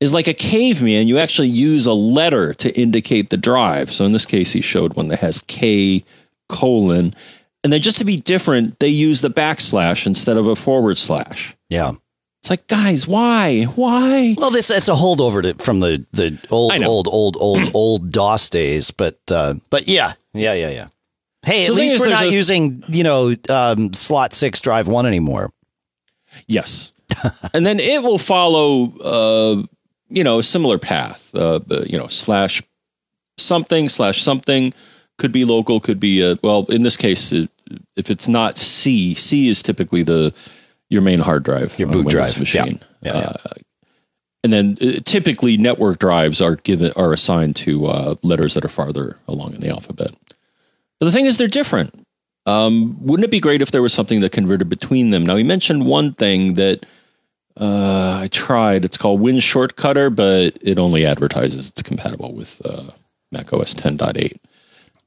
is 0.00 0.14
like 0.14 0.28
a 0.28 0.34
caveman. 0.34 1.08
You 1.08 1.18
actually 1.18 1.48
use 1.48 1.86
a 1.86 1.92
letter 1.92 2.54
to 2.54 2.80
indicate 2.80 3.30
the 3.30 3.36
drive. 3.36 3.92
So 3.92 4.04
in 4.04 4.12
this 4.12 4.26
case, 4.26 4.52
he 4.52 4.60
showed 4.60 4.96
one 4.96 5.08
that 5.08 5.20
has 5.20 5.40
K 5.40 6.04
colon. 6.48 7.14
And 7.64 7.72
then 7.72 7.82
just 7.82 7.98
to 7.98 8.04
be 8.04 8.18
different, 8.18 8.78
they 8.78 8.88
use 8.88 9.20
the 9.20 9.30
backslash 9.30 10.06
instead 10.06 10.36
of 10.36 10.46
a 10.46 10.56
forward 10.56 10.96
slash. 10.96 11.56
Yeah. 11.68 11.92
It's 12.40 12.50
like, 12.50 12.68
guys, 12.68 13.06
why? 13.06 13.64
Why? 13.64 14.36
Well, 14.38 14.50
this 14.50 14.68
that's 14.68 14.88
a 14.88 14.92
holdover 14.92 15.42
to, 15.42 15.62
from 15.62 15.80
the 15.80 16.06
the 16.12 16.38
old 16.50 16.72
old 16.72 17.08
old 17.08 17.36
old 17.40 17.70
old 17.74 18.12
DOS 18.12 18.48
days, 18.48 18.92
but 18.92 19.18
uh, 19.28 19.54
but 19.70 19.88
yeah, 19.88 20.12
yeah, 20.34 20.52
yeah, 20.52 20.70
yeah. 20.70 20.86
Hey, 21.44 21.64
So 21.64 21.72
at 21.72 21.76
least 21.76 22.00
we're 22.00 22.10
not 22.10 22.24
a- 22.24 22.32
using 22.32 22.82
you 22.88 23.04
know 23.04 23.34
um, 23.48 23.92
slot 23.94 24.32
six 24.34 24.60
drive 24.60 24.88
one 24.88 25.06
anymore. 25.06 25.52
Yes. 26.46 26.92
and 27.54 27.64
then 27.64 27.80
it 27.80 28.02
will 28.02 28.18
follow, 28.18 28.92
uh, 28.98 29.62
you 30.08 30.22
know, 30.22 30.38
a 30.38 30.42
similar 30.42 30.78
path, 30.78 31.34
uh, 31.34 31.60
you 31.86 31.98
know, 31.98 32.06
slash 32.08 32.62
something, 33.38 33.88
slash 33.88 34.22
something. 34.22 34.72
Could 35.16 35.32
be 35.32 35.44
local, 35.44 35.80
could 35.80 35.98
be, 35.98 36.22
uh, 36.22 36.36
well, 36.42 36.66
in 36.68 36.82
this 36.82 36.96
case, 36.96 37.32
it, 37.32 37.50
if 37.96 38.08
it's 38.10 38.28
not 38.28 38.56
C, 38.56 39.14
C 39.14 39.48
is 39.48 39.62
typically 39.62 40.02
the 40.02 40.32
your 40.90 41.02
main 41.02 41.18
hard 41.18 41.42
drive, 41.42 41.78
Your 41.78 41.88
boot 41.88 42.06
Windows 42.06 42.12
drive. 42.12 42.34
Yeah. 42.34 42.40
machine. 42.40 42.80
Yeah, 43.02 43.16
yeah. 43.16 43.32
Uh, 43.44 43.54
and 44.44 44.52
then 44.52 44.76
uh, 44.80 45.00
typically 45.04 45.56
network 45.56 45.98
drives 45.98 46.40
are 46.40 46.56
given 46.56 46.92
are 46.94 47.12
assigned 47.12 47.56
to 47.56 47.86
uh, 47.86 48.14
letters 48.22 48.54
that 48.54 48.64
are 48.64 48.68
farther 48.70 49.16
along 49.26 49.54
in 49.54 49.60
the 49.60 49.68
alphabet. 49.70 50.12
But 51.00 51.06
the 51.06 51.12
thing 51.12 51.26
is, 51.26 51.38
they're 51.38 51.48
different. 51.48 51.94
Um, 52.46 53.04
wouldn't 53.04 53.24
it 53.24 53.30
be 53.30 53.40
great 53.40 53.62
if 53.62 53.70
there 53.70 53.82
was 53.82 53.92
something 53.92 54.20
that 54.20 54.32
converted 54.32 54.68
between 54.68 55.10
them? 55.10 55.24
Now, 55.24 55.36
he 55.36 55.44
mentioned 55.44 55.86
one 55.86 56.14
thing 56.14 56.54
that 56.54 56.86
uh, 57.60 58.20
I 58.22 58.28
tried. 58.30 58.84
It's 58.84 58.96
called 58.96 59.20
Win 59.20 59.40
Shortcutter, 59.40 60.10
but 60.10 60.56
it 60.62 60.78
only 60.78 61.04
advertises 61.04 61.68
it's 61.68 61.82
compatible 61.82 62.32
with 62.32 62.62
uh, 62.64 62.90
Mac 63.32 63.52
OS 63.52 63.74
10.8. 63.74 64.38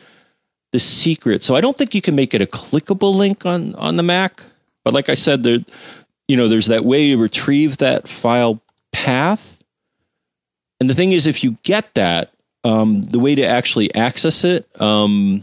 the 0.76 0.80
secret. 0.80 1.42
So 1.42 1.56
I 1.56 1.62
don't 1.62 1.74
think 1.74 1.94
you 1.94 2.02
can 2.02 2.14
make 2.14 2.34
it 2.34 2.42
a 2.42 2.46
clickable 2.46 3.14
link 3.14 3.46
on 3.46 3.74
on 3.76 3.96
the 3.96 4.02
Mac. 4.02 4.42
But 4.84 4.92
like 4.92 5.08
I 5.08 5.14
said, 5.14 5.42
there, 5.42 5.56
you 6.28 6.36
know, 6.36 6.48
there's 6.48 6.66
that 6.66 6.84
way 6.84 7.08
to 7.08 7.16
retrieve 7.16 7.78
that 7.78 8.08
file 8.08 8.60
path. 8.92 9.58
And 10.78 10.90
the 10.90 10.94
thing 10.94 11.12
is, 11.12 11.26
if 11.26 11.42
you 11.42 11.52
get 11.62 11.94
that, 11.94 12.30
um, 12.62 13.00
the 13.04 13.18
way 13.18 13.34
to 13.34 13.42
actually 13.42 13.94
access 13.94 14.44
it 14.44 14.68
um, 14.78 15.42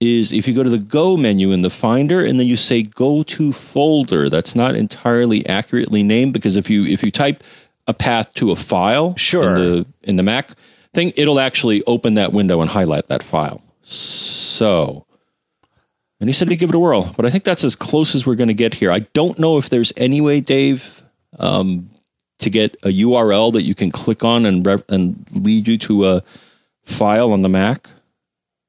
is 0.00 0.32
if 0.32 0.48
you 0.48 0.54
go 0.54 0.62
to 0.62 0.70
the 0.70 0.78
Go 0.78 1.18
menu 1.18 1.52
in 1.52 1.60
the 1.60 1.68
Finder 1.68 2.24
and 2.24 2.40
then 2.40 2.46
you 2.46 2.56
say 2.56 2.82
Go 2.82 3.22
to 3.22 3.52
folder. 3.52 4.30
That's 4.30 4.56
not 4.56 4.74
entirely 4.74 5.44
accurately 5.44 6.02
named 6.02 6.32
because 6.32 6.56
if 6.56 6.70
you 6.70 6.86
if 6.86 7.02
you 7.02 7.10
type 7.10 7.44
a 7.86 7.92
path 7.92 8.32
to 8.34 8.50
a 8.50 8.56
file 8.56 9.14
Sure. 9.16 9.42
in 9.42 9.54
the 9.54 9.86
in 10.04 10.16
the 10.16 10.22
Mac 10.22 10.52
thing, 10.94 11.12
it'll 11.16 11.40
actually 11.40 11.82
open 11.86 12.14
that 12.14 12.32
window 12.32 12.60
and 12.60 12.70
highlight 12.70 13.08
that 13.08 13.22
file. 13.22 13.62
So, 13.82 15.06
and 16.20 16.28
he 16.28 16.32
said 16.32 16.48
he'd 16.50 16.56
give 16.58 16.68
it 16.70 16.74
a 16.74 16.78
whirl, 16.78 17.12
but 17.16 17.24
I 17.26 17.30
think 17.30 17.44
that's 17.44 17.64
as 17.64 17.74
close 17.76 18.14
as 18.14 18.26
we're 18.26 18.34
going 18.36 18.48
to 18.48 18.54
get 18.54 18.74
here. 18.74 18.90
I 18.92 19.00
don't 19.12 19.38
know 19.38 19.58
if 19.58 19.68
there's 19.70 19.92
any 19.96 20.20
way, 20.20 20.40
Dave, 20.40 21.02
um, 21.38 21.90
to 22.38 22.50
get 22.50 22.74
a 22.82 22.88
URL 22.88 23.52
that 23.54 23.62
you 23.62 23.74
can 23.74 23.90
click 23.90 24.24
on 24.24 24.46
and 24.46 24.64
rev- 24.66 24.84
and 24.88 25.24
lead 25.32 25.66
you 25.68 25.78
to 25.78 26.06
a 26.08 26.22
file 26.84 27.32
on 27.32 27.42
the 27.42 27.48
Mac. 27.48 27.88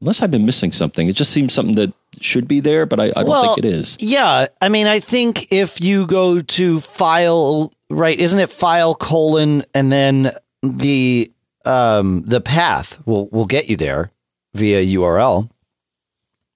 unless 0.01 0.21
I've 0.21 0.31
been 0.31 0.45
missing 0.45 0.71
something. 0.73 1.07
It 1.07 1.15
just 1.15 1.31
seems 1.31 1.53
something 1.53 1.75
that 1.75 1.93
should 2.19 2.45
be 2.47 2.59
there, 2.59 2.85
but 2.85 2.99
I, 2.99 3.05
I 3.05 3.11
don't 3.21 3.27
Well, 3.29 3.55
think 3.55 3.59
it 3.59 3.65
is. 3.65 3.97
Yeah, 4.01 4.47
I 4.61 4.67
mean, 4.69 4.85
I 4.85 4.99
think 4.99 5.47
if 5.51 5.79
you 5.81 6.05
go 6.05 6.41
to 6.41 6.79
file, 6.81 7.71
right? 7.89 8.19
Isn't 8.19 8.39
it 8.39 8.51
file 8.51 8.95
colon 8.95 9.63
and 9.73 9.91
then 9.91 10.31
the 10.61 11.31
um 11.65 12.23
the 12.23 12.41
path 12.41 12.99
will 13.05 13.27
will 13.29 13.45
get 13.45 13.69
you 13.69 13.75
there 13.75 14.11
via 14.53 14.81
URL. 14.81 15.49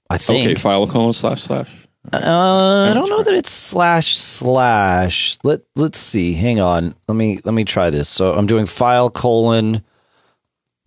I 0.10 0.18
think. 0.18 0.46
Okay, 0.46 0.56
file 0.56 0.88
colon 0.88 1.14
slash 1.14 1.42
slash. 1.42 1.70
Uh, 2.14 2.88
I 2.90 2.94
don't 2.94 3.10
know 3.10 3.24
that 3.24 3.34
it's 3.34 3.52
slash 3.52 4.16
slash. 4.16 5.38
Let 5.44 5.62
Let's 5.76 6.00
see. 6.00 6.34
Hang 6.34 6.60
on. 6.60 6.96
Let 7.08 7.16
me 7.16 7.40
let 7.44 7.54
me 7.54 7.66
try 7.66 7.90
this. 7.90 8.08
So 8.08 8.34
I'm 8.34 8.48
doing 8.48 8.66
file 8.66 9.10
colon 9.10 9.84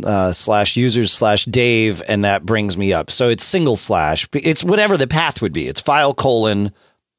uh, 0.05 0.33
slash 0.33 0.77
users 0.77 1.13
slash 1.13 1.45
Dave, 1.45 2.03
and 2.09 2.25
that 2.25 2.47
brings 2.47 2.79
me 2.79 2.95
up. 2.95 3.11
So 3.11 3.29
it's 3.29 3.45
single 3.45 3.77
slash. 3.77 4.27
It's 4.33 4.65
whatever 4.65 4.97
the 4.97 5.07
path 5.07 5.43
would 5.43 5.53
be. 5.53 5.69
It's 5.69 5.81
file 5.81 6.15
colon 6.15 6.73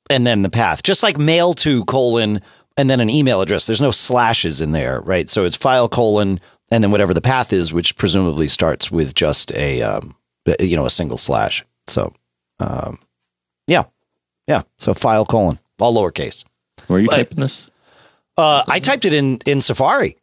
and 0.10 0.26
then 0.26 0.42
the 0.42 0.50
path, 0.50 0.84
just 0.84 1.04
like 1.04 1.18
mail 1.18 1.54
to 1.54 1.86
colon 1.86 2.42
and 2.78 2.90
then 2.90 3.00
an 3.00 3.10
email 3.10 3.42
address. 3.42 3.66
There's 3.66 3.82
no 3.82 3.92
slashes 3.92 4.62
in 4.62 4.72
there, 4.72 5.00
right? 5.02 5.30
So 5.30 5.46
it's 5.46 5.56
file 5.56 5.88
colon 5.88 6.40
and 6.72 6.84
then 6.84 6.90
whatever 6.92 7.14
the 7.14 7.22
path 7.22 7.52
is, 7.54 7.72
which 7.74 7.96
presumably 7.98 8.48
starts 8.48 8.90
with 8.90 9.14
just 9.14 9.52
a 9.54 9.82
um, 9.82 10.16
you 10.60 10.76
know 10.76 10.86
a 10.86 10.90
single 10.90 11.18
slash. 11.18 11.64
So 11.88 12.14
um, 12.60 12.98
yeah, 13.68 13.84
yeah. 14.48 14.62
So 14.80 14.94
file 14.94 15.26
colon 15.26 15.60
all 15.80 15.94
lowercase. 15.96 16.44
Where 16.88 16.98
are 16.98 17.02
you 17.02 17.08
But- 17.10 17.16
typing 17.18 17.40
this? 17.42 17.70
Uh, 18.38 18.64
I 18.68 18.80
typed 18.80 19.06
it 19.06 19.14
in 19.14 19.40
in 19.46 19.62
Safari, 19.62 20.18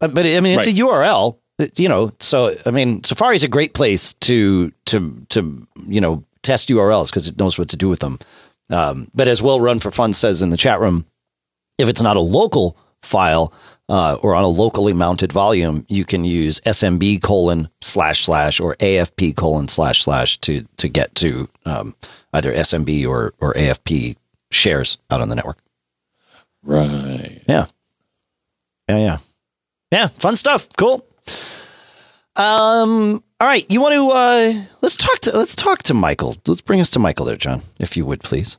Uh, 0.00 0.08
but 0.08 0.26
I 0.26 0.40
mean 0.40 0.58
it's 0.58 0.66
Right. 0.66 0.74
a 0.76 0.78
URL. 0.80 1.38
uh, 1.60 1.66
You 1.76 1.88
know, 1.88 2.10
so 2.20 2.54
I 2.66 2.70
mean 2.72 3.04
Safari 3.04 3.36
is 3.36 3.42
a 3.44 3.48
great 3.48 3.72
place 3.72 4.14
to 4.14 4.72
to 4.86 5.24
to 5.30 5.66
you 5.86 6.00
know 6.00 6.24
test 6.42 6.68
URLs 6.70 7.08
because 7.10 7.28
it 7.28 7.38
knows 7.38 7.56
what 7.58 7.68
to 7.68 7.76
do 7.76 7.88
with 7.88 8.00
them. 8.00 8.18
Um, 8.68 9.08
but 9.14 9.28
as 9.28 9.40
Well 9.42 9.60
Run 9.60 9.78
for 9.80 9.90
Fun 9.92 10.12
says 10.14 10.42
in 10.42 10.50
the 10.50 10.56
chat 10.56 10.80
room, 10.80 11.06
if 11.78 11.88
it's 11.88 12.02
not 12.02 12.16
a 12.16 12.20
local 12.20 12.76
file 13.02 13.52
uh, 13.88 14.14
or 14.22 14.34
on 14.34 14.44
a 14.44 14.48
locally 14.48 14.92
mounted 14.92 15.32
volume, 15.32 15.84
you 15.88 16.04
can 16.04 16.24
use 16.24 16.60
SMB 16.60 17.22
colon 17.22 17.68
slash 17.80 18.24
slash 18.24 18.60
or 18.60 18.76
AFP 18.76 19.36
colon 19.36 19.68
slash 19.68 20.02
slash 20.02 20.38
to 20.38 20.66
to 20.78 20.88
get 20.88 21.14
to 21.16 21.48
um, 21.64 21.94
either 22.32 22.52
SMB 22.52 23.06
or 23.08 23.34
or 23.40 23.52
AFP 23.54 24.16
shares 24.50 24.98
out 25.10 25.20
on 25.20 25.28
the 25.28 25.34
network. 25.36 25.58
Right. 26.62 27.42
Yeah. 27.48 27.66
Yeah, 28.88 28.98
yeah. 28.98 29.16
Yeah, 29.90 30.06
fun 30.08 30.36
stuff. 30.36 30.68
Cool. 30.76 31.04
Um 32.34 33.22
all 33.40 33.48
right, 33.48 33.68
you 33.70 33.80
want 33.80 33.94
to 33.94 34.10
uh 34.10 34.64
let's 34.80 34.96
talk 34.96 35.18
to 35.20 35.36
let's 35.36 35.54
talk 35.54 35.82
to 35.84 35.94
Michael. 35.94 36.36
Let's 36.46 36.62
bring 36.62 36.80
us 36.80 36.90
to 36.92 36.98
Michael 36.98 37.26
there, 37.26 37.36
John, 37.36 37.62
if 37.78 37.96
you 37.96 38.06
would 38.06 38.22
please. 38.22 38.56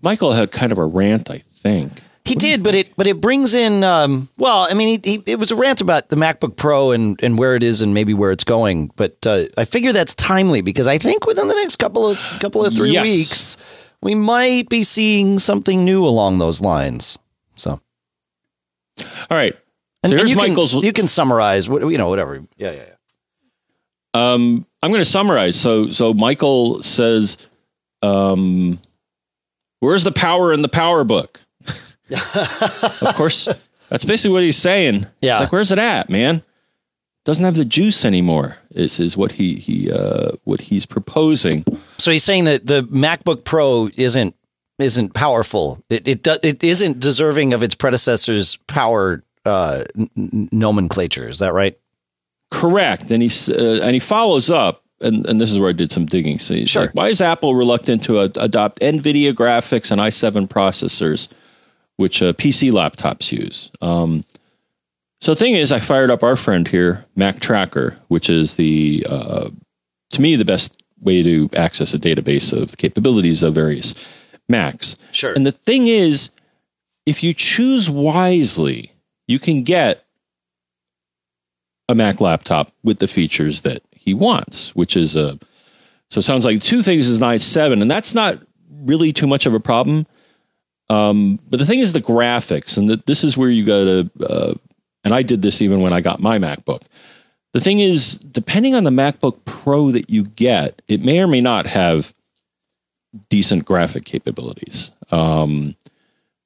Michael 0.00 0.32
had 0.32 0.50
kind 0.52 0.72
of 0.72 0.78
a 0.78 0.86
rant, 0.86 1.28
I 1.30 1.38
think. 1.38 2.02
He 2.28 2.34
did, 2.34 2.62
but 2.62 2.74
it 2.74 2.94
but 2.96 3.06
it 3.06 3.20
brings 3.20 3.54
in 3.54 3.82
um 3.84 4.28
well, 4.38 4.66
I 4.70 4.74
mean 4.74 5.00
he, 5.02 5.12
he, 5.12 5.22
it 5.26 5.38
was 5.38 5.50
a 5.50 5.56
rant 5.56 5.80
about 5.80 6.08
the 6.08 6.16
MacBook 6.16 6.56
Pro 6.56 6.92
and 6.92 7.18
and 7.22 7.38
where 7.38 7.54
it 7.56 7.62
is 7.62 7.82
and 7.82 7.94
maybe 7.94 8.14
where 8.14 8.30
it's 8.30 8.44
going, 8.44 8.90
but 8.96 9.16
uh, 9.26 9.44
I 9.56 9.64
figure 9.64 9.92
that's 9.92 10.14
timely 10.14 10.60
because 10.60 10.86
I 10.86 10.98
think 10.98 11.26
within 11.26 11.48
the 11.48 11.54
next 11.54 11.76
couple 11.76 12.06
of 12.06 12.18
couple 12.40 12.64
of 12.64 12.74
3 12.74 12.90
Yes. 12.90 13.02
weeks 13.04 13.56
we 14.02 14.14
might 14.14 14.68
be 14.68 14.84
seeing 14.84 15.38
something 15.38 15.84
new 15.84 16.04
along 16.06 16.38
those 16.38 16.60
lines. 16.60 17.18
So 17.56 17.80
All 19.00 19.06
right. 19.30 19.54
and, 20.04 20.10
So 20.10 20.12
and 20.12 20.18
here's 20.18 20.30
you 20.30 20.36
Michael's. 20.36 20.72
can 20.74 20.82
you 20.82 20.92
can 20.92 21.08
summarize 21.08 21.66
you 21.66 21.98
know 21.98 22.08
whatever. 22.08 22.36
Yeah, 22.56 22.70
yeah, 22.72 22.82
yeah. 22.88 22.94
Um, 24.14 24.66
I'm 24.82 24.90
going 24.90 25.00
to 25.02 25.10
summarize. 25.10 25.58
So, 25.60 25.90
so 25.90 26.14
Michael 26.14 26.82
says, 26.82 27.36
um, 28.02 28.78
"Where's 29.80 30.02
the 30.04 30.12
power 30.12 30.52
in 30.52 30.62
the 30.62 30.68
PowerBook?" 30.68 31.36
Of 32.10 33.14
course, 33.14 33.48
that's 33.88 34.04
basically 34.04 34.32
what 34.32 34.42
he's 34.42 34.56
saying. 34.56 35.06
Yeah. 35.20 35.32
it's 35.32 35.40
like, 35.40 35.52
"Where's 35.52 35.72
it 35.72 35.78
at, 35.78 36.08
man?" 36.10 36.42
Doesn't 37.24 37.44
have 37.44 37.56
the 37.56 37.64
juice 37.64 38.04
anymore. 38.04 38.56
Is 38.70 38.98
is 39.00 39.16
what 39.16 39.32
he 39.32 39.54
he 39.56 39.90
uh, 39.92 40.32
what 40.44 40.60
he's 40.62 40.86
proposing. 40.86 41.64
So 41.98 42.10
he's 42.10 42.24
saying 42.24 42.44
that 42.44 42.66
the 42.66 42.82
MacBook 42.84 43.44
Pro 43.44 43.90
isn't 43.96 44.34
isn't 44.78 45.12
powerful. 45.14 45.82
It 45.90 46.06
it 46.08 46.22
do, 46.22 46.36
it 46.42 46.62
isn't 46.64 47.00
deserving 47.00 47.52
of 47.52 47.62
its 47.62 47.74
predecessor's 47.74 48.56
power 48.66 49.22
uh, 49.44 49.84
n- 49.98 50.48
nomenclature. 50.52 51.28
Is 51.28 51.40
that 51.40 51.52
right? 51.52 51.76
Correct. 52.50 53.10
And 53.10 53.22
he 53.22 53.30
uh, 53.52 53.82
and 53.84 53.92
he 53.94 54.00
follows 54.00 54.48
up, 54.48 54.82
and, 55.02 55.26
and 55.26 55.38
this 55.38 55.50
is 55.50 55.58
where 55.58 55.68
I 55.68 55.72
did 55.72 55.92
some 55.92 56.06
digging. 56.06 56.38
So 56.38 56.64
Sure. 56.64 56.82
like, 56.86 56.94
why 56.94 57.08
is 57.08 57.20
Apple 57.20 57.54
reluctant 57.54 58.04
to 58.04 58.22
ad- 58.22 58.38
adopt 58.38 58.80
NVIDIA 58.80 59.32
graphics 59.34 59.90
and 59.90 60.00
i7 60.00 60.48
processors, 60.48 61.28
which 61.98 62.22
uh, 62.22 62.32
PC 62.32 62.72
laptops 62.72 63.30
use? 63.30 63.70
Um, 63.82 64.24
so 65.20 65.34
the 65.34 65.38
thing 65.38 65.54
is, 65.54 65.70
I 65.72 65.80
fired 65.80 66.10
up 66.10 66.22
our 66.22 66.36
friend 66.36 66.66
here, 66.66 67.04
Mactracker, 67.16 67.96
which 68.08 68.30
is 68.30 68.56
the 68.56 69.04
uh, 69.08 69.50
to 70.10 70.22
me 70.22 70.36
the 70.36 70.44
best 70.44 70.82
way 71.00 71.22
to 71.22 71.50
access 71.54 71.92
a 71.92 71.98
database 71.98 72.52
of 72.52 72.70
the 72.70 72.76
capabilities 72.76 73.42
of 73.42 73.54
various 73.54 73.94
Macs. 74.48 74.96
Sure. 75.12 75.32
And 75.34 75.46
the 75.46 75.52
thing 75.52 75.86
is, 75.86 76.30
if 77.04 77.22
you 77.22 77.34
choose 77.34 77.90
wisely, 77.90 78.92
you 79.26 79.38
can 79.38 79.62
get 79.62 80.06
a 81.88 81.94
Mac 81.94 82.20
laptop 82.20 82.72
with 82.82 82.98
the 82.98 83.06
features 83.06 83.62
that 83.62 83.82
he 83.90 84.14
wants, 84.14 84.74
which 84.74 84.96
is 84.96 85.16
a 85.16 85.38
so 86.10 86.20
it 86.20 86.22
sounds 86.22 86.44
like 86.44 86.62
two 86.62 86.80
things 86.80 87.08
is 87.08 87.20
an 87.20 87.28
i7, 87.28 87.82
and 87.82 87.90
that's 87.90 88.14
not 88.14 88.38
really 88.70 89.12
too 89.12 89.26
much 89.26 89.46
of 89.46 89.52
a 89.52 89.60
problem. 89.60 90.06
Um, 90.90 91.38
but 91.48 91.58
the 91.58 91.66
thing 91.66 91.80
is 91.80 91.92
the 91.92 92.00
graphics, 92.00 92.76
and 92.76 92.88
that 92.88 93.06
this 93.06 93.24
is 93.24 93.36
where 93.36 93.50
you 93.50 93.64
got 93.64 93.84
to. 93.84 94.10
Uh, 94.24 94.54
and 95.04 95.14
I 95.14 95.22
did 95.22 95.42
this 95.42 95.62
even 95.62 95.80
when 95.80 95.92
I 95.92 96.00
got 96.00 96.20
my 96.20 96.38
MacBook. 96.38 96.82
The 97.52 97.60
thing 97.60 97.80
is, 97.80 98.18
depending 98.18 98.74
on 98.74 98.84
the 98.84 98.90
MacBook 98.90 99.44
Pro 99.44 99.90
that 99.90 100.10
you 100.10 100.24
get, 100.24 100.82
it 100.88 101.02
may 101.02 101.20
or 101.20 101.26
may 101.26 101.40
not 101.40 101.66
have 101.66 102.14
decent 103.30 103.64
graphic 103.64 104.04
capabilities. 104.04 104.90
Um, 105.10 105.76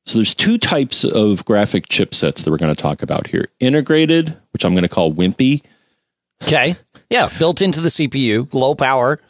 so 0.07 0.19
there's 0.19 0.35
two 0.35 0.59
types 0.59 1.05
of 1.05 1.45
graphic 1.45 1.89
chipsets 1.89 2.45
that 2.45 2.51
we're 2.51 2.57
going 2.59 2.75
to 2.75 2.81
talk 2.81 3.03
about 3.03 3.29
here: 3.29 3.49
integrated, 3.61 4.37
which 4.53 4.65
I'm 4.65 4.75
going 4.75 4.83
to 4.83 4.89
call 4.89 5.13
Wimpy, 5.13 5.63
Okay. 6.43 6.77
Yeah, 7.11 7.31
built 7.39 7.63
into 7.63 7.81
the 7.81 7.89
CPU, 7.89 8.53
low 8.53 8.75
power, 8.75 9.21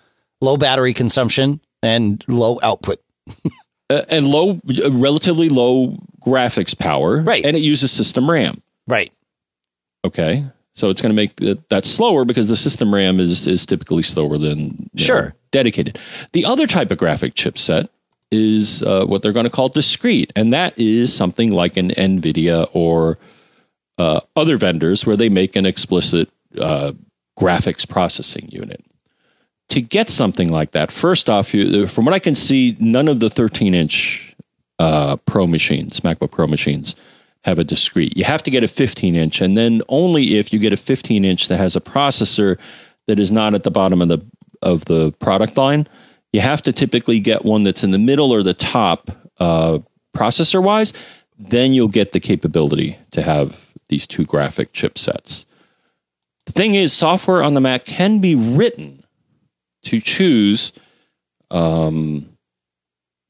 low 0.41 0.57
battery 0.57 0.95
consumption, 0.95 1.61
and 1.83 2.25
low 2.29 2.59
output. 2.63 3.01
and 4.09 4.27
low, 4.27 4.61
uh, 4.85 4.91
relatively 4.93 5.49
low 5.49 5.99
graphics 6.25 6.77
power, 6.79 7.21
Right. 7.21 7.45
And 7.45 7.57
it 7.57 7.61
uses 7.61 7.91
system 7.91 8.31
RAM. 8.31 8.63
Right. 8.87 9.13
Okay, 10.05 10.45
so 10.75 10.91
it's 10.91 11.01
going 11.01 11.11
to 11.11 11.17
make 11.17 11.37
that, 11.37 11.69
that 11.69 11.85
slower 11.87 12.25
because 12.25 12.49
the 12.49 12.57
system 12.57 12.93
RAM 12.95 13.21
is 13.21 13.47
is 13.47 13.65
typically 13.67 14.03
slower 14.03 14.37
than 14.39 14.59
you 14.59 14.67
know, 14.95 15.05
Sure. 15.05 15.35
dedicated. 15.53 15.99
The 16.33 16.45
other 16.45 16.67
type 16.67 16.91
of 16.91 16.99
graphic 16.99 17.35
chipset 17.35 17.89
is 18.31 18.83
uh, 18.83 19.05
what 19.05 19.23
they're 19.23 19.33
going 19.33 19.45
to 19.45 19.51
call 19.51 19.69
discrete, 19.69 20.33
and 20.35 20.53
that 20.53 20.77
is 20.79 21.15
something 21.15 21.51
like 21.53 21.77
an 21.77 21.91
NVIDIA 21.91 22.69
or 22.73 23.19
uh, 23.99 24.21
other 24.35 24.57
vendors 24.57 25.07
where 25.07 25.17
they 25.17 25.29
make 25.29 25.55
an 25.55 25.67
explicit 25.67 26.29
uh, 26.59 26.93
graphics 27.39 27.89
processing 27.89 28.49
unit. 28.51 28.83
To 29.73 29.81
get 29.81 30.11
something 30.11 30.49
like 30.49 30.73
that, 30.73 30.93
first 30.93 31.31
off, 31.31 31.55
you, 31.55 31.87
from 31.87 32.05
what 32.05 32.13
I 32.13 32.19
can 32.19 32.35
see, 32.35 32.77
none 32.79 33.09
of 33.09 33.21
the 33.21 33.31
13 33.31 33.73
inch 33.73 34.37
uh, 34.79 35.17
Pro 35.25 35.47
machines, 35.47 36.01
MacBook 36.01 36.31
Pro 36.31 36.47
machines, 36.47 36.95
have 37.45 37.59
a 37.59 37.65
discrete. 37.65 38.15
You 38.15 38.25
have 38.25 38.43
to 38.43 38.51
get 38.51 38.63
a 38.63 38.69
15 38.69 39.17
inch, 39.17 39.41
and 39.41 39.57
then 39.57 39.81
only 39.89 40.37
if 40.37 40.53
you 40.53 40.59
get 40.59 40.75
a 40.75 40.77
15 40.77 41.25
inch 41.25 41.49
that 41.49 41.57
has 41.57 41.75
a 41.75 41.81
processor 41.81 42.59
that 43.07 43.19
is 43.19 43.33
not 43.33 43.55
at 43.55 43.63
the 43.63 43.71
bottom 43.71 44.03
of 44.03 44.09
the 44.09 44.19
of 44.61 44.85
the 44.85 45.11
product 45.21 45.57
line, 45.57 45.89
you 46.35 46.43
have 46.43 46.61
to 46.63 46.73
typically 46.73 47.19
get 47.19 47.43
one 47.43 47.63
that's 47.63 47.83
in 47.83 47.93
the 47.93 47.99
middle 47.99 48.31
or 48.31 48.43
the 48.43 48.53
top 48.53 49.11
uh, 49.41 49.79
processor 50.15 50.63
wise. 50.63 50.93
Then 51.39 51.73
you'll 51.73 51.89
get 51.89 52.13
the 52.13 52.21
capability 52.21 52.99
to 53.13 53.23
have 53.23 53.73
these 53.89 54.07
two 54.07 54.27
graphic 54.27 54.75
chipsets. 54.75 55.47
The 56.45 56.53
thing 56.53 56.75
is, 56.75 56.93
software 56.93 57.43
on 57.43 57.55
the 57.55 57.61
Mac 57.63 57.87
can 57.87 58.21
be 58.21 58.35
written 58.35 59.02
to 59.85 60.01
choose 60.01 60.73
um, 61.51 62.29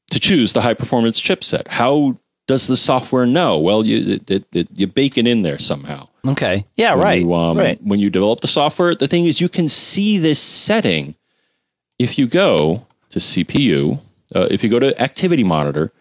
to 0.09 0.19
choose 0.19 0.53
the 0.53 0.61
high 0.61 0.73
performance 0.73 1.19
chipset. 1.19 1.67
How 1.67 2.17
does 2.47 2.67
the 2.67 2.77
software 2.77 3.25
know? 3.25 3.59
Well, 3.59 3.85
you 3.85 4.13
it, 4.15 4.31
it, 4.31 4.45
it, 4.53 4.67
you 4.73 4.87
bake 4.87 5.17
it 5.17 5.27
in 5.27 5.41
there 5.41 5.59
somehow. 5.59 6.07
Okay. 6.25 6.65
Yeah. 6.75 6.93
When 6.93 7.03
right. 7.03 7.21
You, 7.21 7.33
um, 7.33 7.57
right. 7.57 7.81
When 7.81 7.99
you 7.99 8.09
develop 8.09 8.41
the 8.41 8.47
software, 8.47 8.95
the 8.95 9.07
thing 9.07 9.25
is, 9.25 9.41
you 9.41 9.49
can 9.49 9.67
see 9.67 10.17
this 10.17 10.39
setting 10.39 11.15
if 11.99 12.17
you 12.17 12.27
go 12.27 12.85
to 13.09 13.19
CPU. 13.19 13.99
Uh, 14.33 14.47
if 14.49 14.63
you 14.63 14.69
go 14.69 14.79
to 14.79 14.99
Activity 15.01 15.43
Monitor 15.43 15.91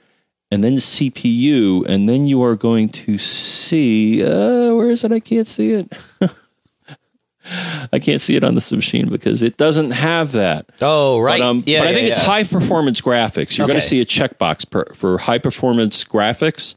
and 0.51 0.63
then 0.63 0.75
CPU, 0.75 1.87
and 1.87 2.09
then 2.09 2.27
you 2.27 2.43
are 2.43 2.57
going 2.57 2.89
to 2.89 3.19
see 3.19 4.23
uh, 4.23 4.75
where 4.75 4.91
is 4.91 5.05
it? 5.05 5.13
I 5.13 5.21
can't 5.21 5.49
see 5.49 5.73
it. 5.73 5.93
I 7.93 7.99
can't 7.99 8.21
see 8.23 8.37
it 8.37 8.45
on 8.45 8.55
this 8.55 8.71
machine 8.71 9.09
because 9.09 9.43
it 9.43 9.57
doesn't 9.57 9.91
have 9.91 10.33
that. 10.33 10.71
Oh, 10.81 11.21
right. 11.21 11.41
But, 11.41 11.45
um, 11.45 11.63
yeah, 11.67 11.81
but 11.81 11.87
I 11.87 11.91
yeah, 11.91 11.95
think 11.97 12.09
it's 12.09 12.25
high 12.25 12.45
performance 12.45 13.01
graphics. 13.01 13.59
You're 13.59 13.67
going 13.67 13.81
to 13.81 13.87
see 13.87 14.01
a 14.01 14.07
checkbox 14.07 14.69
per, 14.71 14.85
for 14.95 15.19
high 15.19 15.39
performance 15.39 16.05
graphics. 16.05 16.77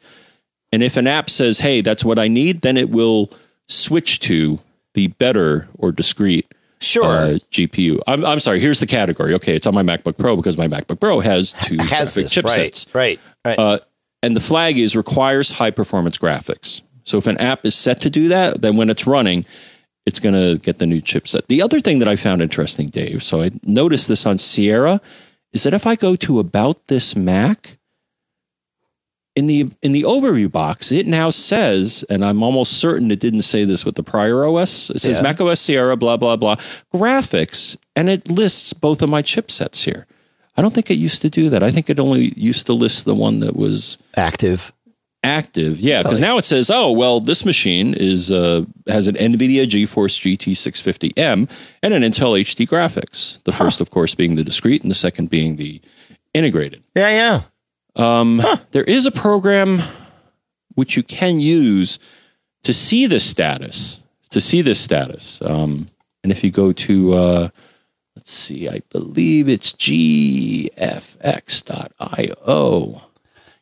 And 0.72 0.82
if 0.82 0.98
an 0.98 1.08
app 1.08 1.30
says, 1.30 1.60
hey, 1.60 1.82
that's 1.82 2.04
what 2.04 2.18
I 2.20 2.28
need, 2.28 2.62
then 2.62 2.78
it 2.78 2.90
will 2.90 3.32
switch 3.68 4.20
to 4.22 4.60
the 4.94 5.08
better 5.08 5.68
or 5.78 5.92
discrete 5.92 6.48
Sure. 6.82 7.06
uh, 7.06 7.38
GPU. 7.52 8.00
I'm, 8.06 8.26
I'm 8.26 8.40
sorry, 8.40 8.60
here's 8.60 8.80
the 8.80 8.86
category. 8.86 9.34
Okay, 9.36 9.56
it's 9.56 9.66
on 9.66 9.74
my 9.74 9.84
MacBook 9.84 10.18
Pro 10.18 10.36
because 10.36 10.58
my 10.58 10.68
MacBook 10.68 11.00
Pro 11.00 11.20
has 11.20 11.54
two 11.54 11.78
has 11.80 12.14
graphic 12.14 12.24
this 12.24 12.34
chipsets. 12.34 12.94
right, 12.94 13.20
right, 13.46 13.58
right. 13.58 13.60
Uh, 13.60 13.80
and 14.22 14.36
the 14.36 14.40
flag 14.40 14.78
is 14.78 14.96
requires 14.96 15.52
high 15.52 15.72
performance 15.72 16.18
graphics. 16.18 16.82
So 17.04 17.18
if 17.18 17.28
an 17.28 17.38
app 17.38 17.66
is 17.66 17.76
set 17.76 18.00
to 18.02 18.10
do 18.10 18.28
that, 18.30 18.62
then 18.62 18.76
when 18.76 18.90
it's 18.90 19.06
running, 19.08 19.46
it's 20.06 20.20
going 20.20 20.36
to 20.36 20.62
get 20.64 20.80
the 20.80 20.86
new 20.86 21.02
chipset. 21.02 21.48
The 21.48 21.62
other 21.62 21.82
thing 21.82 22.00
that 22.00 22.08
I 22.08 22.16
found 22.16 22.42
interesting, 22.42 22.88
Dave, 22.88 23.24
so 23.24 23.42
I 23.42 23.52
noticed 23.64 24.08
this 24.08 24.26
on 24.26 24.38
Sierra, 24.38 25.02
is 25.52 25.64
that 25.64 25.74
if 25.74 25.88
I 25.88 25.96
go 25.96 26.16
to 26.16 26.40
about 26.40 26.88
this 26.88 27.16
Mac, 27.16 27.78
in 29.36 29.48
the 29.48 29.70
in 29.82 29.92
the 29.92 30.04
overview 30.04 30.50
box, 30.50 30.92
it 30.92 31.06
now 31.06 31.30
says, 31.30 32.06
and 32.10 32.24
I'm 32.24 32.42
almost 32.42 32.74
certain 32.80 33.12
it 33.12 33.20
didn't 33.20 33.42
say 33.42 33.66
this 33.66 33.86
with 33.86 33.96
the 33.96 34.04
prior 34.04 34.46
OS. 34.46 34.90
It 34.90 35.02
says 35.02 35.18
Yeah. 35.18 35.24
Mac 35.24 35.42
OS 35.42 35.60
Sierra, 35.60 35.98
blah 35.98 36.18
blah 36.18 36.38
blah, 36.38 36.56
graphics, 36.94 37.76
and 37.96 38.10
it 38.10 38.30
lists 38.30 38.72
both 38.74 39.02
of 39.02 39.10
my 39.10 39.22
chipsets 39.22 39.84
here. 39.84 40.08
I 40.58 40.62
don't 40.62 40.74
think 40.74 40.90
it 40.90 40.98
used 40.98 41.22
to 41.22 41.30
do 41.30 41.50
that. 41.50 41.64
I 41.64 41.72
think 41.72 41.90
it 41.90 42.00
only 42.00 42.32
used 42.38 42.66
to 42.68 42.74
list 42.74 43.04
the 43.04 43.16
one 43.16 43.42
that 43.42 43.58
was 43.58 43.98
Active. 44.16 44.72
Active. 45.26 45.80
Yeah, 45.80 46.04
because 46.04 46.20
now 46.20 46.38
it 46.38 46.46
says, 46.46 46.70
oh 46.72 46.92
well, 46.92 47.20
this 47.20 47.44
machine 47.46 47.94
is 47.94 48.32
uh, 48.32 48.66
has 48.88 49.08
an 49.08 49.16
NVIDIA 49.16 49.66
GeForce 49.66 50.20
GT 50.20 50.54
650M 50.54 51.50
and 51.84 51.94
an 51.94 52.04
Intel 52.04 52.40
HD 52.40 52.68
graphics. 52.68 53.44
The 53.44 53.52
first, 53.52 53.82
of 53.82 53.90
course, 53.90 54.16
being 54.16 54.36
the 54.36 54.44
discrete, 54.44 54.82
and 54.82 54.92
the 54.92 54.96
second 54.96 55.30
being 55.30 55.56
the 55.56 55.82
integrated. 56.34 56.84
Yeah, 56.96 57.10
yeah. 57.10 57.42
Um, 57.96 58.42
There 58.72 58.84
is 58.84 59.06
a 59.06 59.12
program 59.12 59.82
which 60.76 60.96
you 60.98 61.04
can 61.04 61.40
use 61.40 62.00
to 62.64 62.74
see 62.74 63.08
this 63.08 63.26
status. 63.26 64.02
To 64.32 64.42
see 64.42 64.62
this 64.62 64.80
status, 64.80 65.40
um, 65.42 65.88
and 66.22 66.32
if 66.32 66.44
you 66.44 66.52
go 66.52 66.74
to 66.74 67.14
uh, 67.14 67.50
let's 68.16 68.32
see, 68.32 68.68
I 68.68 68.82
believe 68.90 69.48
it's 69.48 69.72
gfx.io. 69.74 70.72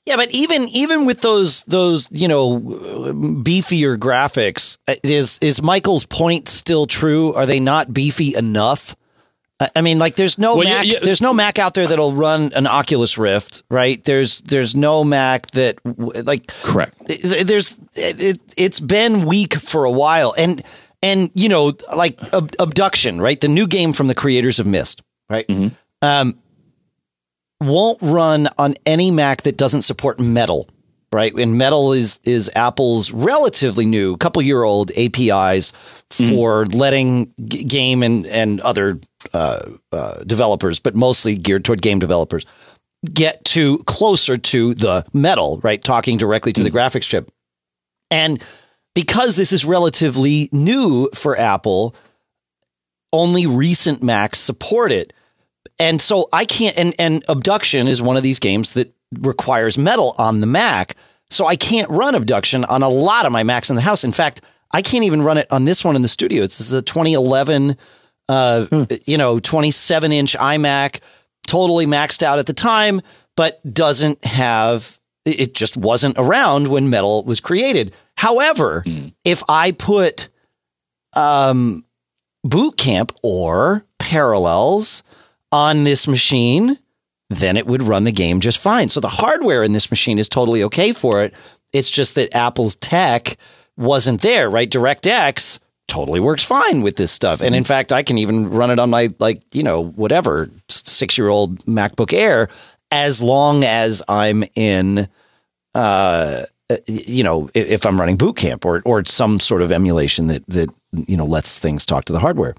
Yeah, 0.06 0.18
but 0.18 0.32
even 0.32 0.68
even 0.70 1.06
with 1.06 1.22
those 1.22 1.64
those 1.64 2.10
you 2.12 2.28
know 2.28 2.60
beefier 2.60 3.98
graphics, 3.98 4.78
uh, 4.88 4.96
is 5.04 5.38
is 5.42 5.62
Michael's 5.62 6.06
point 6.06 6.50
still 6.50 6.86
true? 6.88 7.34
Are 7.34 7.46
they 7.46 7.60
not 7.60 7.94
beefy 7.94 8.36
enough? 8.36 8.96
I- 9.60 9.82
mean, 9.82 10.00
like, 10.00 10.18
there's 10.18 10.38
no 10.38 10.58
Well, 10.58 10.66
Mac. 10.68 10.86
There's 11.02 11.22
no 11.22 11.34
Mac 11.34 11.58
out 11.58 11.74
there 11.74 11.88
that'll 11.88 12.14
run 12.14 12.52
an 12.54 12.68
Oculus 12.68 13.18
Rift, 13.18 13.64
right? 13.70 14.04
There's 14.04 14.42
there's 14.42 14.76
no 14.76 15.06
Mac 15.06 15.52
that 15.52 15.78
like 16.26 16.48
Correct. 16.64 16.96
there's 17.08 17.74
it, 17.96 18.42
it's 18.58 18.82
been 18.82 19.26
weak 19.26 19.54
for 19.56 19.86
a 19.86 19.92
while 19.92 20.34
and 20.38 20.64
and 21.02 21.32
you 21.34 21.48
know 21.48 21.74
like 21.96 22.22
ab- 22.34 22.54
Obduction 22.60 23.22
right 23.22 23.40
the 23.40 23.48
new 23.48 23.68
game 23.68 23.94
from 23.94 24.08
the 24.08 24.16
creators 24.16 24.60
of 24.60 24.66
Myst 24.66 25.02
right 25.30 25.48
um 26.02 26.36
won't 27.64 27.98
run 28.02 28.48
on 28.58 28.76
any 28.86 29.12
mac 29.12 29.44
that 29.44 29.58
doesn't 29.58 29.82
support 29.84 30.20
metal 30.20 30.70
right 31.12 31.34
and 31.36 31.58
metal 31.58 31.94
is 31.94 32.20
is 32.24 32.50
apple's 32.56 33.12
relatively 33.12 33.86
new 33.86 34.18
couple 34.18 34.42
year 34.42 34.64
old 34.64 34.92
apis 34.96 35.74
for 36.10 36.66
letting 36.68 37.34
g- 37.46 37.64
game 37.64 38.04
and 38.04 38.26
and 38.28 38.62
other 38.62 39.00
uh, 39.34 39.64
uh, 39.92 40.24
developers 40.24 40.80
but 40.80 40.96
mostly 40.96 41.36
geared 41.36 41.64
toward 41.66 41.82
game 41.82 42.00
developers 42.00 42.46
get 43.12 43.44
to 43.46 43.80
closer 43.80 44.38
to 44.38 44.74
the 44.74 45.06
metal, 45.14 45.60
right? 45.64 45.84
Talking 45.84 46.18
directly 46.18 46.54
to 46.54 46.64
the 46.64 46.72
graphics 46.72 47.04
chip. 47.04 47.32
And 48.10 48.42
because 48.96 49.36
this 49.36 49.52
is 49.52 49.66
relatively 49.66 50.50
new 50.52 51.10
for 51.14 51.38
Apple, 51.38 51.96
only 53.12 53.46
recent 53.46 54.02
Macs 54.02 54.40
support 54.40 54.92
it. 54.92 55.14
And 55.80 56.02
so 56.02 56.30
I 56.32 56.46
can't 56.46 56.78
and 56.78 56.94
and 57.00 57.24
Obduction 57.28 57.88
is 57.88 58.02
one 58.02 58.18
of 58.18 58.24
these 58.24 58.40
games 58.40 58.74
that 58.74 58.94
requires 59.20 59.78
metal 59.78 60.16
on 60.18 60.40
the 60.40 60.48
Mac. 60.48 60.96
So 61.30 61.46
I 61.46 61.56
can't 61.56 61.90
run 61.90 62.16
Obduction 62.16 62.64
on 62.66 62.84
a 62.84 62.90
lot 62.90 63.26
of 63.26 63.32
my 63.32 63.44
Macs 63.44 63.70
in 63.70 63.76
the 63.76 63.82
house. 63.82 64.04
In 64.04 64.12
fact, 64.12 64.42
I 64.72 64.82
can't 64.82 65.04
even 65.04 65.22
run 65.22 65.38
it 65.38 65.48
on 65.52 65.66
this 65.66 65.84
one 65.84 65.96
in 65.96 66.02
the 66.02 66.08
studio. 66.08 66.44
It's 66.44 66.58
this 66.58 66.68
is 66.68 66.74
a 66.74 66.82
2011 66.82 67.78
uh, 68.30 68.86
you 69.06 69.18
know, 69.18 69.40
27 69.40 70.12
inch 70.12 70.36
iMac, 70.38 71.00
totally 71.48 71.86
maxed 71.86 72.24
out 72.24 72.40
at 72.40 72.46
the 72.46 72.54
time, 72.54 73.02
but 73.36 73.62
doesn't 73.74 74.24
have, 74.24 75.00
it 75.26 75.54
just 75.54 75.78
wasn't 75.78 76.18
around 76.18 76.68
when 76.68 76.90
metal 76.90 77.24
was 77.24 77.40
created. 77.40 77.94
However, 78.16 78.84
if 79.26 79.44
I 79.50 79.72
put 79.72 80.30
um, 81.14 81.86
boot 82.44 82.78
camp 82.78 83.12
or 83.24 83.86
parallels 84.00 85.04
on 85.54 85.84
this 85.84 86.08
machine, 86.08 86.80
then 87.30 87.56
it 87.56 87.68
would 87.68 87.84
run 87.84 88.04
the 88.04 88.12
game 88.12 88.40
just 88.40 88.58
fine. 88.58 88.90
So 88.90 89.00
the 89.00 89.08
hardware 89.08 89.64
in 89.64 89.72
this 89.72 89.92
machine 89.92 90.18
is 90.18 90.28
totally 90.28 90.64
okay 90.64 90.92
for 90.92 91.22
it. 91.22 91.34
It's 91.72 91.92
just 91.92 92.16
that 92.16 92.36
Apple's 92.36 92.76
tech 92.78 93.38
wasn't 93.78 94.22
there, 94.22 94.50
right? 94.50 94.70
DirectX 94.70 95.60
totally 95.88 96.20
works 96.20 96.44
fine 96.44 96.82
with 96.82 96.96
this 96.96 97.12
stuff. 97.12 97.40
And 97.40 97.54
in 97.54 97.64
fact, 97.64 97.94
I 97.94 98.02
can 98.02 98.18
even 98.18 98.50
run 98.50 98.72
it 98.72 98.80
on 98.80 98.90
my 98.90 99.14
like, 99.20 99.44
you 99.52 99.62
know, 99.62 99.84
whatever, 99.84 100.48
6-year-old 100.70 101.66
MacBook 101.66 102.14
Air 102.14 102.50
as 102.92 103.22
long 103.22 103.64
as 103.64 104.02
I'm 104.08 104.44
in 104.56 105.08
uh 105.76 106.46
you 106.88 107.24
know, 107.24 107.50
if, 107.54 107.86
I'm 107.86 108.00
running 108.00 108.18
boot 108.18 108.38
camp 108.38 108.66
or 108.66 108.82
or 108.86 109.06
some 109.06 109.40
sort 109.40 109.62
of 109.62 109.72
emulation 109.72 110.28
that 110.28 110.44
that 110.48 110.70
you 111.08 111.18
know 111.18 111.26
lets 111.26 111.60
things 111.60 111.86
talk 111.86 112.06
to 112.06 112.14
the 112.14 112.20
hardware. 112.20 112.56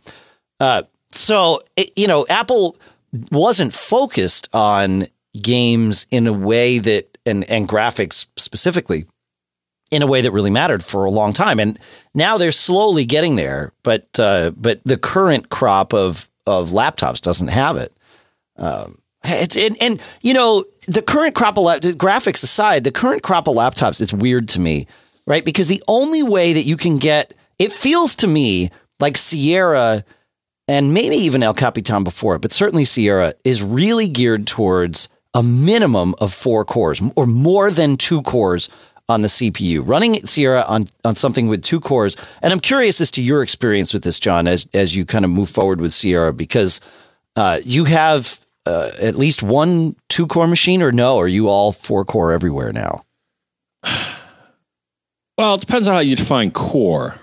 Uh, 0.60 0.82
so 1.14 1.62
it, 1.76 1.90
you 1.96 2.06
know, 2.06 2.26
Apple 2.28 2.76
wasn't 3.30 3.72
focused 3.72 4.48
on 4.52 5.06
games 5.40 6.06
in 6.10 6.26
a 6.26 6.32
way 6.32 6.78
that 6.78 7.18
and 7.26 7.48
and 7.50 7.68
graphics 7.68 8.26
specifically 8.36 9.06
in 9.90 10.02
a 10.02 10.06
way 10.06 10.20
that 10.20 10.32
really 10.32 10.50
mattered 10.50 10.84
for 10.84 11.04
a 11.04 11.10
long 11.10 11.32
time, 11.32 11.60
and 11.60 11.78
now 12.14 12.36
they're 12.36 12.50
slowly 12.50 13.04
getting 13.04 13.36
there. 13.36 13.72
But 13.82 14.18
uh, 14.18 14.52
but 14.56 14.80
the 14.84 14.96
current 14.96 15.50
crop 15.50 15.92
of 15.94 16.28
of 16.46 16.70
laptops 16.70 17.20
doesn't 17.20 17.48
have 17.48 17.76
it. 17.76 17.96
Um, 18.56 18.98
it's 19.24 19.56
and, 19.56 19.80
and 19.80 20.00
you 20.20 20.34
know 20.34 20.64
the 20.86 21.02
current 21.02 21.34
crop 21.34 21.56
of 21.56 21.64
lap, 21.64 21.82
graphics 21.82 22.42
aside, 22.42 22.84
the 22.84 22.92
current 22.92 23.22
crop 23.22 23.48
of 23.48 23.56
laptops. 23.56 24.00
It's 24.00 24.12
weird 24.12 24.48
to 24.50 24.60
me, 24.60 24.86
right? 25.26 25.44
Because 25.44 25.68
the 25.68 25.82
only 25.88 26.22
way 26.22 26.52
that 26.52 26.64
you 26.64 26.76
can 26.76 26.98
get 26.98 27.34
it 27.58 27.72
feels 27.72 28.16
to 28.16 28.26
me 28.26 28.70
like 29.00 29.16
Sierra 29.16 30.04
and 30.68 30.94
maybe 30.94 31.16
even 31.16 31.42
El 31.42 31.54
Capitan 31.54 32.04
before 32.04 32.36
it, 32.36 32.42
but 32.42 32.52
certainly 32.52 32.84
Sierra 32.84 33.34
is 33.44 33.62
really 33.62 34.08
geared 34.08 34.46
towards 34.46 35.08
a 35.34 35.42
minimum 35.42 36.14
of 36.18 36.32
four 36.32 36.64
cores 36.64 37.00
or 37.16 37.26
more 37.26 37.70
than 37.70 37.96
two 37.96 38.22
cores 38.22 38.68
on 39.08 39.22
the 39.22 39.28
CPU. 39.28 39.82
Running 39.84 40.24
Sierra 40.26 40.62
on 40.66 40.88
on 41.04 41.14
something 41.14 41.48
with 41.48 41.62
two 41.62 41.80
cores, 41.80 42.16
and 42.42 42.52
I'm 42.52 42.60
curious 42.60 43.00
as 43.00 43.10
to 43.12 43.22
your 43.22 43.42
experience 43.42 43.92
with 43.92 44.04
this, 44.04 44.18
John, 44.18 44.46
as 44.46 44.66
as 44.72 44.96
you 44.96 45.04
kind 45.04 45.24
of 45.24 45.30
move 45.30 45.50
forward 45.50 45.80
with 45.80 45.92
Sierra, 45.92 46.32
because 46.32 46.80
uh, 47.36 47.60
you 47.64 47.84
have 47.84 48.44
uh, 48.66 48.92
at 49.00 49.16
least 49.16 49.42
one 49.42 49.96
two 50.08 50.26
core 50.26 50.46
machine, 50.46 50.82
or 50.82 50.92
no? 50.92 51.18
Are 51.18 51.28
you 51.28 51.48
all 51.48 51.72
four 51.72 52.04
core 52.04 52.32
everywhere 52.32 52.72
now? 52.72 53.04
Well, 55.36 55.56
it 55.56 55.62
depends 55.62 55.88
on 55.88 55.94
how 55.94 56.00
you 56.00 56.14
define 56.14 56.52
core. 56.52 57.16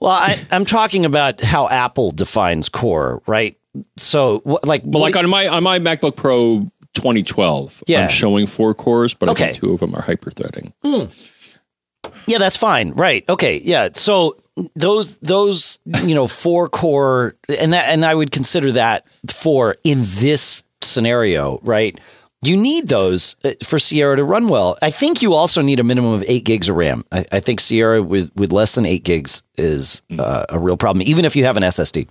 Well, 0.00 0.10
I, 0.12 0.38
I'm 0.50 0.64
talking 0.64 1.04
about 1.04 1.40
how 1.40 1.68
Apple 1.68 2.10
defines 2.10 2.68
core, 2.68 3.22
right? 3.26 3.56
So, 3.96 4.42
like, 4.64 4.82
But 4.84 4.98
like 5.00 5.16
on 5.16 5.28
my 5.30 5.48
on 5.48 5.62
my 5.62 5.78
MacBook 5.78 6.16
Pro 6.16 6.70
2012, 6.94 7.84
Yeah. 7.86 8.02
I'm 8.04 8.08
showing 8.10 8.46
four 8.46 8.74
cores, 8.74 9.14
but 9.14 9.28
I 9.28 9.32
Okay. 9.32 9.44
think 9.46 9.56
two 9.58 9.72
of 9.72 9.80
them 9.80 9.94
are 9.94 10.02
hyperthreading. 10.02 10.72
Hmm. 10.84 12.10
Yeah, 12.26 12.38
that's 12.38 12.56
fine. 12.56 12.90
Right. 12.92 13.24
Okay. 13.28 13.60
Yeah. 13.64 13.88
So 13.94 14.36
those 14.76 15.16
those 15.16 15.80
you 15.86 16.14
know 16.14 16.28
four 16.28 16.68
core 16.68 17.34
and 17.58 17.72
that 17.72 17.88
and 17.88 18.04
I 18.04 18.14
would 18.14 18.30
consider 18.30 18.72
that 18.72 19.06
four 19.30 19.76
in 19.84 20.02
this 20.02 20.62
scenario, 20.82 21.58
right? 21.62 21.98
You 22.44 22.56
need 22.56 22.88
those 22.88 23.36
uh, 23.44 23.52
for 23.62 23.78
Sierra 23.78 24.16
to 24.16 24.24
run 24.24 24.48
well. 24.48 24.76
I 24.82 24.90
think 24.90 25.22
you 25.22 25.34
also 25.34 25.62
need 25.62 25.80
a 25.80 25.84
minimum 25.84 26.12
of 26.12 26.24
eight 26.26 26.44
gigs 26.44 26.68
of 26.68 26.76
RAM. 26.76 27.04
I, 27.10 27.24
I 27.32 27.40
think 27.40 27.60
Sierra 27.60 28.02
with 28.02 28.30
with 28.34 28.52
less 28.52 28.74
than 28.74 28.86
eight 28.86 29.04
gigs 29.04 29.42
is 29.56 30.02
uh, 30.18 30.46
a 30.48 30.58
real 30.58 30.76
problem, 30.76 31.02
even 31.06 31.24
if 31.24 31.36
you 31.36 31.44
have 31.44 31.56
an 31.56 31.62
SSD. 31.62 32.08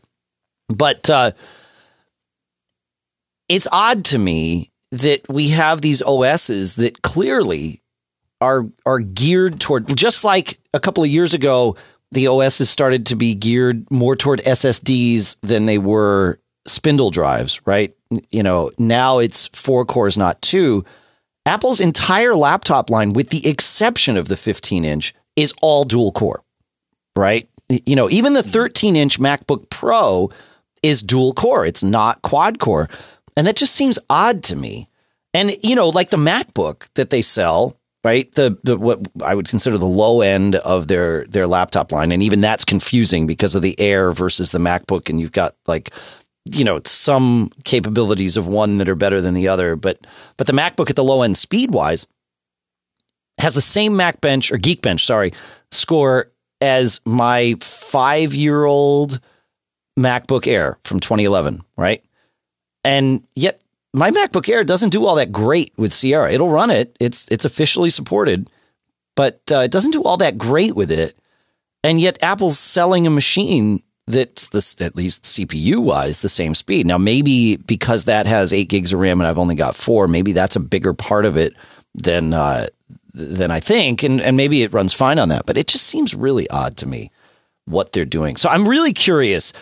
But 0.70 1.10
uh, 1.10 1.32
it's 3.50 3.68
odd 3.72 4.06
to 4.06 4.18
me 4.18 4.72
that 4.92 5.22
we 5.30 5.50
have 5.50 5.82
these 5.82 6.02
OSs 6.02 6.76
that 6.76 7.02
clearly 7.02 7.82
are 8.42 8.66
are 8.86 9.00
geared 9.00 9.60
toward 9.60 9.96
just 9.96 10.24
like 10.24 10.60
a 10.74 10.80
couple 10.80 11.04
of 11.04 11.10
years 11.10 11.34
ago 11.34 11.76
the 12.12 12.28
OSs 12.28 12.70
started 12.70 13.08
to 13.08 13.16
be 13.16 13.34
geared 13.34 13.90
more 13.90 14.16
toward 14.16 14.40
SSDs 14.42 15.38
than 15.42 15.66
they 15.66 15.80
were 15.80 16.40
spindle 16.68 17.12
drives, 17.12 17.62
right? 17.66 17.96
You 18.32 18.44
know, 18.44 18.72
now 18.78 19.20
it's 19.20 19.48
four 19.48 19.86
cores, 19.86 20.18
not 20.18 20.42
two. 20.42 20.86
Apple's 21.46 21.80
entire 21.80 22.36
laptop 22.36 22.90
line, 22.90 23.14
with 23.14 23.30
the 23.30 23.48
exception 23.48 24.18
of 24.18 24.28
the 24.28 24.38
15 24.38 24.86
inch, 24.86 25.14
is 25.36 25.54
all 25.62 25.84
dual 25.84 26.12
core, 26.12 26.44
right? 27.16 27.50
You 27.70 27.96
know, 27.96 28.10
even 28.10 28.34
the 28.34 28.42
mm-hmm. 28.42 28.52
13 28.52 28.96
inch 28.96 29.20
MacBook 29.20 29.70
Pro 29.70 30.30
is 30.82 31.02
dual 31.02 31.34
core, 31.34 31.66
it's 31.66 31.84
not 31.84 32.22
quad 32.22 32.60
core. 32.60 32.90
And 33.36 33.48
that 33.48 33.56
just 33.56 33.74
seems 33.74 33.98
odd 34.10 34.44
to 34.44 34.56
me. 34.56 34.88
And, 35.34 35.52
you 35.64 35.76
know, 35.76 35.90
like 35.90 36.12
the 36.12 36.18
MacBook 36.18 36.88
that 36.94 37.10
they 37.10 37.22
sell, 37.22 37.80
right? 38.04 38.32
The 38.34 38.58
the 38.64 38.78
what 38.78 39.00
I 39.24 39.34
would 39.34 39.48
consider 39.48 39.78
the 39.78 39.86
low 39.86 40.22
end 40.22 40.56
of 40.58 40.88
their 40.88 41.26
their 41.26 41.48
laptop 41.48 41.92
line, 41.92 42.12
and 42.12 42.22
even 42.22 42.42
that's 42.42 42.66
confusing 42.66 43.26
because 43.26 43.56
of 43.56 43.62
the 43.62 43.80
Air 43.80 44.12
versus 44.12 44.52
the 44.52 44.60
MacBook, 44.60 45.10
and 45.10 45.20
you've 45.20 45.32
got 45.32 45.56
like 45.66 45.92
you 46.46 46.64
know 46.64 46.82
some 46.86 47.52
capabilities 47.64 48.38
of 48.38 48.48
one 48.48 48.78
that 48.78 48.90
are 48.90 48.96
better 48.96 49.22
than 49.22 49.34
the 49.34 49.48
other, 49.48 49.76
but 49.76 50.06
but 50.38 50.48
the 50.48 50.54
MacBook 50.54 50.90
at 50.90 50.96
the 50.96 51.04
low 51.04 51.22
end 51.22 51.38
speed 51.38 51.72
wise 51.72 52.06
has 53.40 53.54
the 53.54 53.62
same 53.62 53.96
Mac 53.96 54.22
Bench 54.22 54.52
or 54.52 54.58
Geekbench, 54.58 55.06
sorry, 55.06 55.34
score 55.72 56.32
as 56.62 57.02
my 57.06 57.56
five 57.62 58.34
year 58.34 58.66
old 58.66 59.20
MacBook 59.98 60.48
Air 60.48 60.78
from 60.84 61.00
2011, 61.00 61.62
right? 61.78 62.04
And 62.84 63.26
yet 63.36 63.62
my 63.94 64.12
MacBook 64.12 64.50
Air 64.50 64.64
doesn't 64.64 64.90
do 64.90 65.06
all 65.06 65.16
that 65.16 65.32
great 65.32 65.74
with 65.78 65.94
Sierra. 65.94 66.32
It'll 66.32 66.50
run 66.50 66.72
it. 66.72 66.96
It's 67.00 67.26
it's 67.30 67.46
officially 67.46 67.90
supported, 67.90 68.50
but 69.16 69.42
uh, 69.52 69.60
it 69.60 69.72
doesn't 69.72 69.92
do 69.92 70.04
all 70.04 70.18
that 70.18 70.38
great 70.38 70.76
with 70.76 70.92
it. 70.92 71.18
And 71.84 72.00
yet 72.00 72.22
Apple's 72.24 72.60
selling 72.60 73.06
a 73.06 73.12
machine 73.12 73.84
that's 74.08 74.48
this 74.48 74.82
at 74.82 74.96
least 74.96 75.24
CPU 75.24 75.78
wise 75.78 76.22
the 76.22 76.30
same 76.30 76.56
speed. 76.56 76.86
Now 76.86 76.98
maybe 76.98 77.58
because 77.58 78.04
that 78.06 78.26
has 78.26 78.52
eight 78.52 78.70
gigs 78.70 78.94
of 78.94 79.00
RAM 79.00 79.22
and 79.22 79.28
I've 79.28 79.40
only 79.40 79.56
got 79.56 79.76
four, 79.76 80.08
maybe 80.08 80.34
that's 80.34 80.56
a 80.56 80.60
bigger 80.60 80.94
part 80.94 81.26
of 81.26 81.38
it 81.38 81.54
than 81.96 82.34
uh, 82.34 82.68
than 83.14 83.52
I 83.52 83.60
think, 83.60 84.04
and 84.04 84.22
and 84.22 84.36
maybe 84.36 84.64
it 84.64 84.74
runs 84.74 84.94
fine 84.94 85.20
on 85.20 85.30
that. 85.30 85.46
But 85.46 85.58
it 85.58 85.68
just 85.68 85.86
seems 85.86 86.14
really 86.14 86.50
odd 86.50 86.78
to 86.78 86.88
me 86.88 87.12
what 87.66 87.92
they're 87.92 88.06
doing. 88.06 88.36
So 88.38 88.50
I'm 88.50 88.68
really 88.68 88.94
curious 88.94 89.54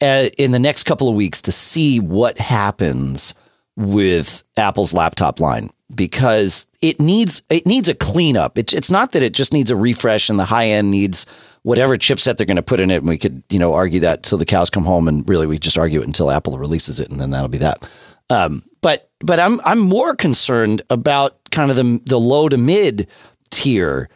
uh, 0.00 0.28
in 0.38 0.52
the 0.52 0.58
next 0.58 0.84
couple 0.84 1.08
of 1.08 1.14
weeks 1.14 1.42
to 1.42 1.52
see 1.52 1.98
what 1.98 2.38
happens 2.38 3.34
with 3.76 4.42
Apple's 4.56 4.92
laptop 4.92 5.40
line 5.40 5.70
because 5.94 6.66
it 6.82 7.00
needs 7.00 7.42
it 7.48 7.66
needs 7.66 7.88
a 7.88 7.94
cleanup. 7.94 8.58
It, 8.58 8.72
it's 8.72 8.90
not 8.90 9.12
that 9.12 9.22
it 9.22 9.32
just 9.32 9.52
needs 9.52 9.70
a 9.70 9.76
refresh 9.76 10.28
and 10.28 10.38
the 10.38 10.44
high 10.44 10.66
end 10.66 10.90
needs 10.90 11.26
whatever 11.68 11.98
chipset 11.98 12.38
they're 12.38 12.46
going 12.46 12.56
to 12.56 12.62
put 12.62 12.80
in 12.80 12.90
it. 12.90 12.96
And 12.96 13.08
we 13.08 13.18
could 13.18 13.42
you 13.50 13.58
know 13.58 13.74
argue 13.74 14.00
that 14.00 14.22
till 14.22 14.38
the 14.38 14.46
cows 14.46 14.70
come 14.70 14.84
home, 14.84 15.06
and 15.06 15.28
really 15.28 15.46
we 15.46 15.58
just 15.58 15.76
argue 15.76 16.00
it 16.00 16.06
until 16.06 16.30
Apple 16.30 16.58
releases 16.58 16.98
it, 16.98 17.10
and 17.10 17.20
then 17.20 17.30
that'll 17.30 17.48
be 17.48 17.58
that. 17.58 17.86
Um, 18.30 18.62
but 18.80 19.10
but 19.20 19.38
I'm 19.38 19.60
I'm 19.64 19.78
more 19.78 20.14
concerned 20.14 20.82
about 20.88 21.38
kind 21.50 21.70
of 21.70 21.76
the 21.76 22.00
the 22.06 22.18
low 22.18 22.48
to 22.48 22.56
mid 22.56 23.06
tier 23.50 24.08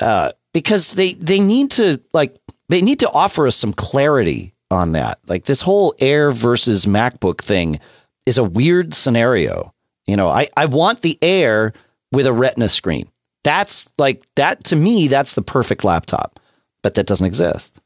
uh, 0.00 0.32
because 0.54 0.92
they 0.92 1.14
they 1.14 1.40
need 1.40 1.72
to 1.72 2.00
like 2.12 2.36
they 2.68 2.80
need 2.80 3.00
to 3.00 3.10
offer 3.10 3.46
us 3.46 3.56
some 3.56 3.72
clarity 3.72 4.54
on 4.70 4.92
that. 4.92 5.18
Like 5.26 5.44
this 5.44 5.60
whole 5.60 5.94
Air 5.98 6.30
versus 6.30 6.86
MacBook 6.86 7.42
thing 7.42 7.80
is 8.26 8.38
a 8.38 8.44
weird 8.44 8.94
scenario. 8.94 9.74
You 10.06 10.16
know, 10.16 10.28
I, 10.28 10.48
I 10.56 10.66
want 10.66 11.02
the 11.02 11.18
Air 11.22 11.72
with 12.10 12.26
a 12.26 12.32
Retina 12.32 12.68
screen. 12.68 13.08
That's 13.44 13.88
like 13.98 14.24
that 14.36 14.64
to 14.64 14.76
me. 14.76 15.08
That's 15.08 15.34
the 15.34 15.42
perfect 15.42 15.84
laptop, 15.84 16.40
but 16.82 16.94
that 16.94 17.06
doesn't 17.06 17.26
exist. 17.26 17.80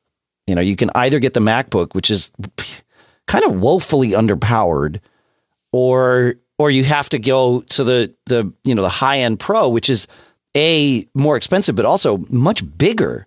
You 0.47 0.55
know, 0.55 0.61
you 0.61 0.77
can 0.77 0.91
either 0.95 1.19
get 1.19 1.35
the 1.35 1.41
MacBook, 1.41 1.95
which 1.95 2.11
is 2.11 2.31
kind 3.27 3.45
of 3.45 3.61
woefully 3.61 4.11
underpowered, 4.11 5.01
or 5.73 6.37
or 6.59 6.71
you 6.71 6.85
have 6.85 7.09
to 7.11 7.19
go 7.19 7.61
to 7.61 7.85
the 7.85 8.15
the 8.27 8.53
you 8.65 8.75
know 8.75 8.83
the 8.83 8.89
high 8.89 9.19
end 9.19 9.41
Pro, 9.41 9.69
which 9.69 9.91
is 9.91 10.07
a 10.57 11.07
more 11.15 11.37
expensive, 11.37 11.75
but 11.75 11.85
also 11.85 12.19
much 12.29 12.63
bigger 12.79 13.27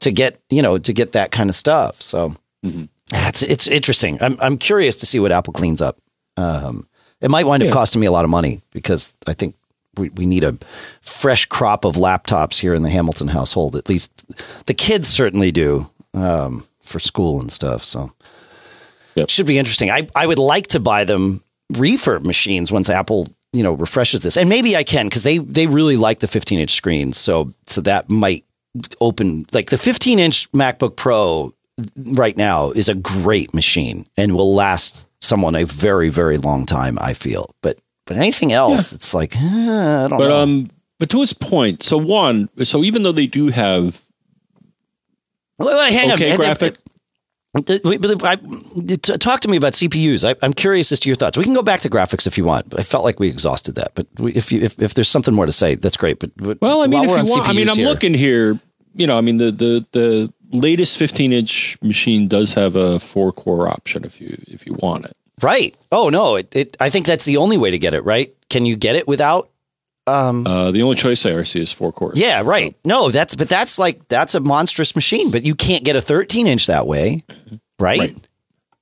to 0.00 0.10
get 0.10 0.40
you 0.50 0.62
know 0.62 0.78
to 0.78 0.92
get 0.92 1.12
that 1.12 1.30
kind 1.30 1.50
of 1.50 1.56
stuff. 1.56 2.00
So 2.00 2.34
mm-hmm. 2.64 2.84
it's 3.12 3.42
it's 3.42 3.66
interesting. 3.66 4.18
I'm 4.22 4.36
I'm 4.40 4.56
curious 4.56 4.96
to 4.96 5.06
see 5.06 5.18
what 5.18 5.32
Apple 5.32 5.52
cleans 5.52 5.82
up. 5.82 5.98
Um, 6.36 6.88
it 7.20 7.30
might 7.30 7.46
wind 7.46 7.62
up 7.62 7.68
yeah. 7.68 7.72
costing 7.72 8.00
me 8.00 8.06
a 8.06 8.12
lot 8.12 8.24
of 8.24 8.30
money 8.30 8.62
because 8.72 9.14
I 9.26 9.34
think 9.34 9.54
we, 9.96 10.08
we 10.10 10.26
need 10.26 10.44
a 10.44 10.56
fresh 11.02 11.46
crop 11.46 11.84
of 11.84 11.96
laptops 11.96 12.58
here 12.58 12.74
in 12.74 12.82
the 12.82 12.90
Hamilton 12.90 13.28
household. 13.28 13.76
At 13.76 13.88
least 13.88 14.10
the 14.66 14.74
kids 14.74 15.08
certainly 15.08 15.52
do 15.52 15.88
um, 16.14 16.64
for 16.82 16.98
school 16.98 17.40
and 17.40 17.52
stuff. 17.52 17.84
So 17.84 18.12
yep. 19.14 19.24
it 19.24 19.30
should 19.30 19.46
be 19.46 19.58
interesting. 19.58 19.90
I, 19.90 20.08
I 20.14 20.26
would 20.26 20.38
like 20.38 20.68
to 20.68 20.80
buy 20.80 21.04
them 21.04 21.42
refurb 21.72 22.24
machines 22.24 22.70
once 22.70 22.88
Apple 22.88 23.28
you 23.52 23.62
know 23.62 23.72
refreshes 23.72 24.22
this, 24.22 24.36
and 24.36 24.48
maybe 24.48 24.76
I 24.76 24.84
can 24.84 25.06
because 25.06 25.22
they 25.22 25.38
they 25.38 25.66
really 25.66 25.96
like 25.96 26.20
the 26.20 26.26
15 26.28 26.58
inch 26.58 26.72
screens. 26.72 27.18
So 27.18 27.52
so 27.66 27.80
that 27.82 28.08
might 28.08 28.44
open 29.00 29.46
like 29.52 29.70
the 29.70 29.78
15 29.78 30.18
inch 30.18 30.50
MacBook 30.52 30.96
Pro 30.96 31.52
right 31.96 32.36
now 32.36 32.70
is 32.70 32.88
a 32.88 32.94
great 32.94 33.52
machine 33.52 34.06
and 34.16 34.34
will 34.34 34.54
last 34.54 35.06
someone 35.20 35.54
a 35.54 35.64
very 35.64 36.08
very 36.08 36.38
long 36.38 36.66
time. 36.66 36.98
I 37.00 37.12
feel, 37.12 37.54
but 37.62 37.78
but 38.06 38.16
anything 38.16 38.52
else, 38.52 38.92
yeah. 38.92 38.96
it's 38.96 39.14
like 39.14 39.36
eh, 39.36 39.40
I 39.40 40.08
don't 40.08 40.18
but, 40.18 40.28
know. 40.28 40.38
um, 40.38 40.70
but 40.98 41.10
to 41.10 41.20
his 41.20 41.32
point, 41.32 41.82
so 41.82 41.96
one, 41.96 42.48
so 42.64 42.84
even 42.84 43.02
though 43.02 43.12
they 43.12 43.26
do 43.26 43.48
have 43.48 44.00
wait, 45.58 45.74
wait, 45.74 45.92
hang 45.92 46.12
okay 46.12 46.32
on, 46.32 46.36
graphic. 46.36 46.76
Talk 47.54 49.40
to 49.40 49.48
me 49.48 49.58
about 49.58 49.74
CPUs. 49.74 50.26
I, 50.26 50.46
am 50.46 50.54
curious 50.54 50.90
as 50.90 51.00
to 51.00 51.08
your 51.10 51.16
thoughts. 51.16 51.36
We 51.36 51.44
can 51.44 51.52
go 51.52 51.62
back 51.62 51.82
to 51.82 51.90
graphics 51.90 52.26
if 52.26 52.38
you 52.38 52.44
want, 52.44 52.70
but 52.70 52.80
I 52.80 52.82
felt 52.82 53.04
like 53.04 53.20
we 53.20 53.28
exhausted 53.28 53.74
that. 53.74 53.92
But 53.94 54.06
if 54.20 54.50
you 54.50 54.62
if, 54.62 54.80
if 54.80 54.94
there's 54.94 55.08
something 55.08 55.34
more 55.34 55.44
to 55.44 55.52
say, 55.52 55.74
that's 55.74 55.98
great. 55.98 56.18
But, 56.18 56.30
but 56.36 56.60
well, 56.62 56.80
I 56.80 56.86
mean, 56.86 57.04
if 57.04 57.10
you 57.10 57.16
want, 57.16 57.28
CPUs 57.28 57.46
I 57.46 57.52
mean, 57.52 57.68
I'm 57.68 57.76
here, 57.76 57.86
looking 57.86 58.14
here. 58.14 58.58
You 58.94 59.06
know, 59.06 59.18
I 59.18 59.20
mean, 59.20 59.36
the 59.36 59.50
the 59.50 59.86
the 59.92 60.32
latest 60.52 60.96
15 60.96 61.32
inch 61.32 61.78
machine 61.82 62.26
does 62.26 62.54
have 62.54 62.74
a 62.74 62.98
four 62.98 63.32
core 63.32 63.68
option 63.68 64.04
if 64.04 64.18
you 64.20 64.42
if 64.46 64.66
you 64.66 64.74
want 64.80 65.04
it. 65.04 65.16
Right. 65.42 65.76
Oh 65.90 66.08
no, 66.08 66.36
it, 66.36 66.54
it 66.54 66.76
I 66.80 66.90
think 66.90 67.06
that's 67.06 67.24
the 67.24 67.38
only 67.38 67.58
way 67.58 67.70
to 67.70 67.78
get 67.78 67.94
it, 67.94 68.04
right? 68.04 68.34
Can 68.48 68.64
you 68.64 68.76
get 68.76 68.96
it 68.96 69.08
without 69.08 69.50
um 70.06 70.46
uh, 70.46 70.70
the 70.70 70.82
only 70.82 70.96
choice 70.96 71.24
I 71.26 71.42
see 71.42 71.60
is 71.60 71.72
four 71.72 71.92
cores. 71.92 72.18
Yeah, 72.18 72.42
right. 72.44 72.72
So. 72.72 72.88
No, 72.88 73.10
that's 73.10 73.34
but 73.34 73.48
that's 73.48 73.78
like 73.78 74.08
that's 74.08 74.34
a 74.34 74.40
monstrous 74.40 74.94
machine, 74.94 75.30
but 75.30 75.44
you 75.44 75.54
can't 75.54 75.84
get 75.84 75.96
a 75.96 76.00
13 76.00 76.46
inch 76.46 76.66
that 76.66 76.86
way, 76.86 77.24
right? 77.78 78.00
right. 78.00 78.28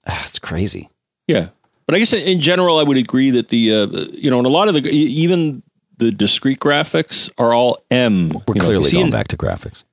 Ah, 0.07 0.25
it's 0.29 0.39
crazy. 0.39 0.91
Yeah. 1.27 1.49
But 1.87 1.97
I 1.97 1.99
guess 1.99 2.13
in 2.13 2.41
general 2.41 2.79
I 2.79 2.85
would 2.85 2.97
agree 2.97 3.31
that 3.31 3.49
the 3.49 3.75
uh, 3.75 3.87
you 4.13 4.31
know, 4.31 4.39
and 4.39 4.47
a 4.47 4.51
lot 4.51 4.69
of 4.69 4.75
the 4.75 4.89
even 4.89 5.63
the 5.97 6.11
discrete 6.11 6.61
graphics 6.61 7.31
are 7.37 7.53
all 7.53 7.79
M. 7.91 8.31
We're 8.47 8.55
clearly 8.55 8.85
know, 8.85 8.91
going 8.91 9.07
in, 9.07 9.11
back 9.11 9.29
to 9.29 9.37
graphics. 9.37 9.85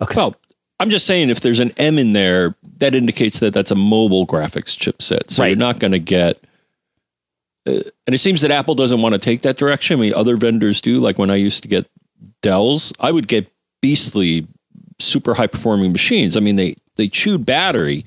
Okay. 0.00 0.16
Well, 0.16 0.36
I'm 0.80 0.88
just 0.88 1.06
saying 1.06 1.28
if 1.28 1.40
there's 1.40 1.60
an 1.60 1.72
M 1.76 1.98
in 1.98 2.12
there, 2.12 2.54
that 2.78 2.94
indicates 2.94 3.38
that 3.40 3.52
that's 3.52 3.70
a 3.70 3.74
mobile 3.74 4.26
graphics 4.26 4.76
chipset. 4.76 5.30
So 5.30 5.42
right. 5.42 5.48
you're 5.48 5.56
not 5.56 5.78
going 5.78 5.92
to 5.92 5.98
get. 5.98 6.42
Uh, 7.66 7.82
and 8.06 8.14
it 8.14 8.18
seems 8.18 8.40
that 8.40 8.50
Apple 8.50 8.74
doesn't 8.74 9.02
want 9.02 9.12
to 9.12 9.18
take 9.18 9.42
that 9.42 9.58
direction. 9.58 9.98
I 9.98 10.02
mean, 10.02 10.14
other 10.14 10.38
vendors 10.38 10.80
do. 10.80 10.98
Like 10.98 11.18
when 11.18 11.30
I 11.30 11.34
used 11.34 11.62
to 11.62 11.68
get 11.68 11.88
Dells, 12.40 12.94
I 12.98 13.12
would 13.12 13.28
get 13.28 13.52
beastly, 13.82 14.46
super 14.98 15.34
high 15.34 15.46
performing 15.46 15.92
machines. 15.92 16.34
I 16.34 16.40
mean, 16.40 16.56
they 16.56 16.76
they 16.96 17.08
chewed 17.08 17.44
battery, 17.44 18.06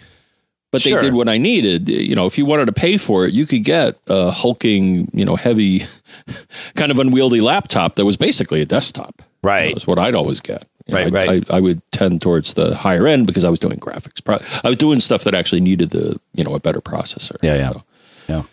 but 0.72 0.82
sure. 0.82 1.00
they 1.00 1.06
did 1.06 1.14
what 1.14 1.30
I 1.30 1.38
needed. 1.38 1.88
You 1.90 2.16
know, 2.16 2.26
if 2.26 2.40
you 2.40 2.46
wanted 2.46 2.66
to 2.66 2.74
pay 2.74 2.98
for 2.98 3.28
it, 3.28 3.34
you 3.36 3.46
could 3.46 3.64
get 3.64 4.00
a 4.08 4.32
hulking, 4.32 5.10
you 5.14 5.26
know, 5.26 5.36
heavy, 5.36 5.84
kind 6.76 6.92
of 6.92 6.98
unwieldy 6.98 7.42
laptop 7.42 7.96
that 7.96 8.06
was 8.06 8.18
basically 8.18 8.62
a 8.62 8.66
desktop. 8.66 9.22
Right. 9.44 9.76
That's 9.76 9.86
what 9.86 10.00
I'd 10.00 10.16
always 10.16 10.42
get. 10.42 10.68
You 10.86 10.96
right, 10.96 11.12
know, 11.12 11.18
right. 11.18 11.50
I, 11.50 11.58
I, 11.58 11.60
would 11.62 11.82
tend 11.92 12.22
towards 12.22 12.56
the 12.56 12.76
higher 12.76 13.08
end 13.08 13.26
because 13.26 13.46
I 13.46 13.50
was 13.50 13.60
doing 13.60 13.80
graphics. 13.80 14.22
I 14.64 14.68
was 14.68 14.76
doing 14.76 15.00
stuff 15.00 15.24
that 15.24 15.34
actually 15.34 15.62
needed 15.62 15.92
the 15.92 16.20
you 16.34 16.44
know 16.44 16.56
a 16.56 16.60
better 16.60 16.82
processor. 16.82 17.38
Yeah, 17.42 17.56
yeah, 17.56 17.72
so. 17.72 17.84
yeah. 18.28 18.44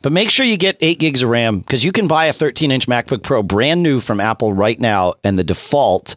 But 0.00 0.12
make 0.12 0.30
sure 0.30 0.46
you 0.46 0.56
get 0.56 0.78
eight 0.80 0.98
gigs 0.98 1.22
of 1.22 1.28
RAM 1.28 1.58
because 1.58 1.84
you 1.84 1.92
can 1.92 2.08
buy 2.08 2.26
a 2.26 2.32
13 2.32 2.70
inch 2.70 2.86
MacBook 2.86 3.22
Pro 3.22 3.42
brand 3.42 3.82
new 3.82 4.00
from 4.00 4.18
Apple 4.18 4.54
right 4.54 4.80
now, 4.80 5.14
and 5.22 5.38
the 5.38 5.44
default 5.44 6.16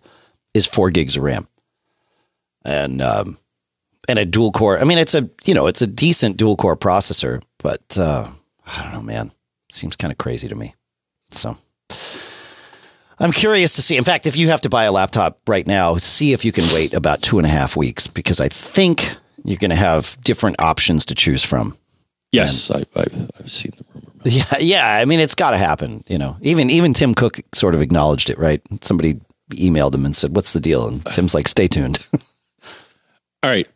is 0.54 0.66
four 0.66 0.90
gigs 0.90 1.18
of 1.18 1.24
RAM, 1.24 1.50
and 2.64 3.02
um, 3.02 3.38
and 4.08 4.20
a 4.20 4.26
dual 4.26 4.54
core. 4.54 4.80
I 4.80 4.86
mean, 4.86 5.00
it's 5.00 5.16
a 5.16 5.30
you 5.44 5.54
know 5.54 5.68
it's 5.68 5.82
a 5.82 5.88
decent 5.88 6.38
dual 6.38 6.56
core 6.56 6.78
processor, 6.78 7.44
but 7.58 7.98
uh, 8.00 8.30
I 8.66 8.84
don't 8.84 8.94
know, 8.94 9.02
man. 9.02 9.32
It 9.68 9.76
seems 9.76 9.98
kind 9.98 10.14
of 10.14 10.18
crazy 10.18 10.48
to 10.48 10.56
me. 10.56 10.76
So. 11.32 11.58
I'm 13.22 13.32
curious 13.32 13.76
to 13.76 13.82
see. 13.82 13.98
In 13.98 14.04
fact, 14.04 14.26
if 14.26 14.36
you 14.36 14.50
have 14.50 14.62
to 14.62 14.70
buy 14.70 14.86
a 14.86 14.92
laptop 14.92 15.40
right 15.48 15.66
now, 15.66 15.98
see 15.98 16.34
if 16.34 16.44
you 16.44 16.52
can 16.52 16.66
wait 16.74 16.94
about 16.94 17.22
two 17.22 17.38
and 17.38 17.46
a 17.46 17.50
half 17.50 17.76
weeks 17.76 18.08
because 18.08 18.42
I 18.42 18.50
think 18.50 19.16
you're 19.44 19.58
going 19.58 19.70
to 19.70 19.76
have 19.76 20.18
different 20.24 20.60
options 20.60 21.06
to 21.06 21.16
choose 21.16 21.44
from. 21.44 21.78
Yes, 22.32 22.72
I, 22.72 22.80
have 22.96 23.32
I've 23.40 23.52
seen 23.52 23.72
the 23.78 23.84
rumor. 23.94 24.08
Yeah, 24.24 24.58
yeah. 24.60 24.98
I 24.98 25.06
mean, 25.06 25.20
it's 25.20 25.34
got 25.34 25.52
to 25.52 25.58
happen. 25.58 26.04
You 26.08 26.20
know, 26.20 26.38
even 26.42 26.70
even 26.70 26.94
Tim 26.94 27.16
Cook 27.16 27.40
sort 27.54 27.74
of 27.74 27.82
acknowledged 27.82 28.30
it, 28.30 28.38
right? 28.38 28.62
Somebody 28.82 29.20
emailed 29.50 29.96
him 29.96 30.06
and 30.06 30.16
said, 30.16 30.36
"What's 30.36 30.54
the 30.54 30.60
deal?" 30.60 30.88
And 30.88 31.04
Tim's 31.06 31.34
like, 31.34 31.48
"Stay 31.48 31.68
tuned." 31.68 31.98
All 33.44 33.50
right. 33.50 33.68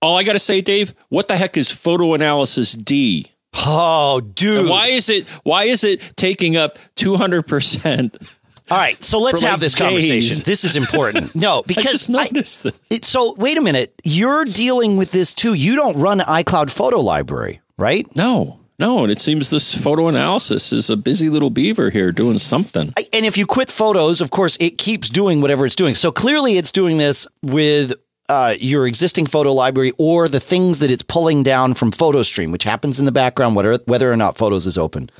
All 0.00 0.18
I 0.18 0.24
got 0.24 0.32
to 0.32 0.40
say, 0.40 0.60
Dave, 0.60 0.92
what 1.10 1.28
the 1.28 1.36
heck 1.36 1.56
is 1.56 1.70
photo 1.70 2.14
analysis 2.14 2.72
D? 2.72 3.30
oh, 3.54 4.20
dude! 4.20 4.60
And 4.60 4.68
why 4.68 4.88
is 4.88 5.08
it 5.08 5.28
why 5.44 5.64
is 5.64 5.84
it 5.84 6.00
taking 6.16 6.56
up 6.56 6.78
200%? 6.96 8.26
All 8.70 8.78
right, 8.78 9.02
so 9.02 9.18
let's 9.18 9.40
For, 9.40 9.46
have 9.48 9.60
this 9.60 9.74
days. 9.74 9.88
conversation. 9.88 10.42
This 10.46 10.64
is 10.64 10.76
important. 10.76 11.34
No, 11.42 11.58
I 11.60 11.62
because 11.66 12.08
I- 12.08 12.12
noticed 12.24 12.62
this. 12.64 12.80
it- 12.90 13.04
so 13.04 13.34
wait 13.36 13.58
a 13.58 13.60
minute. 13.62 13.92
You're 14.04 14.44
dealing 14.44 14.96
with 14.96 15.10
this 15.10 15.34
too. 15.34 15.54
You 15.54 15.74
don't 15.76 15.98
run 15.98 16.20
iCloud 16.20 16.70
Photo 16.70 17.00
Library, 17.00 17.60
right? 17.78 18.06
No. 18.16 18.58
No, 18.78 19.02
and 19.02 19.12
it 19.12 19.20
seems 19.20 19.50
this 19.50 19.74
photo 19.74 20.08
analysis 20.08 20.72
is 20.72 20.90
a 20.90 20.96
busy 20.96 21.28
little 21.28 21.50
beaver 21.50 21.90
here 21.90 22.10
doing 22.10 22.38
something. 22.38 22.92
I- 22.96 23.06
and 23.12 23.26
if 23.26 23.36
you 23.36 23.46
quit 23.46 23.70
photos, 23.70 24.20
of 24.20 24.30
course, 24.30 24.56
it 24.60 24.78
keeps 24.78 25.08
doing 25.10 25.40
whatever 25.40 25.66
it's 25.66 25.76
doing. 25.76 25.94
So 25.94 26.10
clearly, 26.10 26.56
it's 26.56 26.72
doing 26.72 26.98
this 26.98 27.26
with 27.42 27.92
uh, 28.28 28.54
your 28.58 28.86
existing 28.86 29.26
photo 29.26 29.52
library 29.52 29.92
or 29.98 30.26
the 30.28 30.40
things 30.40 30.78
that 30.78 30.90
it's 30.90 31.02
pulling 31.02 31.42
down 31.42 31.74
from 31.74 31.90
PhotoStream, 31.92 32.50
which 32.50 32.64
happens 32.64 32.98
in 32.98 33.04
the 33.04 33.12
background, 33.12 33.54
whether 33.56 33.78
whether 33.84 34.10
or 34.10 34.16
not 34.16 34.38
Photos 34.38 34.64
is 34.66 34.78
open. 34.78 35.10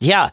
Yeah. 0.00 0.30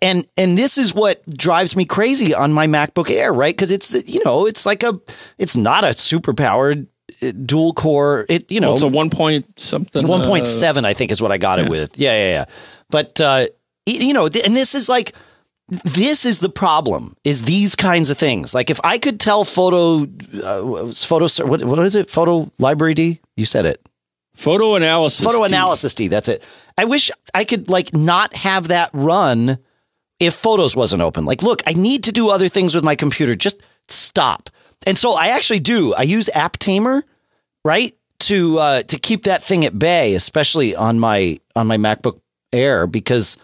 And 0.00 0.26
and 0.36 0.56
this 0.58 0.78
is 0.78 0.94
what 0.94 1.28
drives 1.28 1.76
me 1.76 1.84
crazy 1.84 2.34
on 2.34 2.52
my 2.52 2.66
MacBook 2.66 3.10
Air, 3.10 3.32
right? 3.32 3.54
Because 3.54 3.72
it's 3.72 3.88
the, 3.90 4.02
you 4.08 4.22
know 4.24 4.46
it's 4.46 4.64
like 4.66 4.82
a 4.82 5.00
it's 5.38 5.56
not 5.56 5.84
a 5.84 5.92
super 5.92 6.34
powered 6.34 6.86
dual 7.44 7.74
core. 7.74 8.26
It 8.28 8.50
you 8.50 8.60
know 8.60 8.68
Well, 8.68 8.74
it's 8.74 8.82
a 8.82 8.88
one 8.88 9.10
point 9.10 9.46
something. 9.60 10.06
one 10.06 10.22
uh, 10.22 10.26
point 10.26 10.46
seven, 10.46 10.84
I 10.84 10.94
think, 10.94 11.10
is 11.10 11.20
what 11.22 11.32
I 11.32 11.38
got 11.38 11.58
it 11.58 11.68
with. 11.68 11.98
Yeah, 11.98 12.12
yeah, 12.16 12.32
yeah. 12.32 12.44
But 12.90 13.20
uh, 13.20 13.46
you 13.86 14.12
know, 14.14 14.26
and 14.26 14.56
this 14.56 14.74
is 14.74 14.88
like, 14.88 15.14
this 15.68 16.24
is 16.24 16.38
the 16.38 16.48
problem: 16.48 17.16
is 17.24 17.42
these 17.42 17.74
kinds 17.74 18.10
of 18.10 18.18
things. 18.18 18.54
Like, 18.54 18.70
if 18.70 18.80
I 18.84 18.98
could 18.98 19.20
tell 19.20 19.44
photo, 19.44 20.04
uh, 20.42 20.92
photo, 20.92 21.46
what, 21.46 21.64
what 21.64 21.78
is 21.80 21.96
it? 21.96 22.10
Photo 22.10 22.50
library 22.58 22.94
D. 22.94 23.20
You 23.36 23.46
said 23.46 23.66
it. 23.66 23.86
photo 24.34 24.74
analysis. 24.74 25.24
Photo 25.24 25.40
D. 25.40 25.46
analysis 25.46 25.94
D. 25.94 26.08
That's 26.08 26.28
it. 26.28 26.42
I 26.76 26.84
wish 26.84 27.10
I 27.34 27.44
could 27.44 27.68
like 27.68 27.94
not 27.94 28.34
have 28.34 28.68
that 28.68 28.90
run 28.92 29.58
if 30.26 30.34
photos 30.34 30.74
wasn't 30.76 31.02
open. 31.02 31.24
Like, 31.24 31.42
look, 31.42 31.62
I 31.66 31.72
need 31.72 32.04
to 32.04 32.12
do 32.12 32.30
other 32.30 32.48
things 32.48 32.74
with 32.74 32.84
my 32.84 32.94
computer. 32.96 33.34
Just 33.34 33.62
stop. 33.88 34.50
And 34.86 34.98
so 34.98 35.12
I 35.12 35.28
actually 35.28 35.60
do. 35.60 35.94
I 35.94 36.02
use 36.02 36.28
App 36.34 36.58
Tamer, 36.58 37.04
right, 37.64 37.94
to 38.20 38.58
uh, 38.58 38.82
to 38.82 38.98
keep 38.98 39.24
that 39.24 39.42
thing 39.42 39.64
at 39.64 39.78
bay, 39.78 40.14
especially 40.14 40.74
on 40.76 40.98
my 40.98 41.38
on 41.56 41.66
my 41.66 41.76
MacBook 41.76 42.20
Air, 42.52 42.86
because 42.86 43.36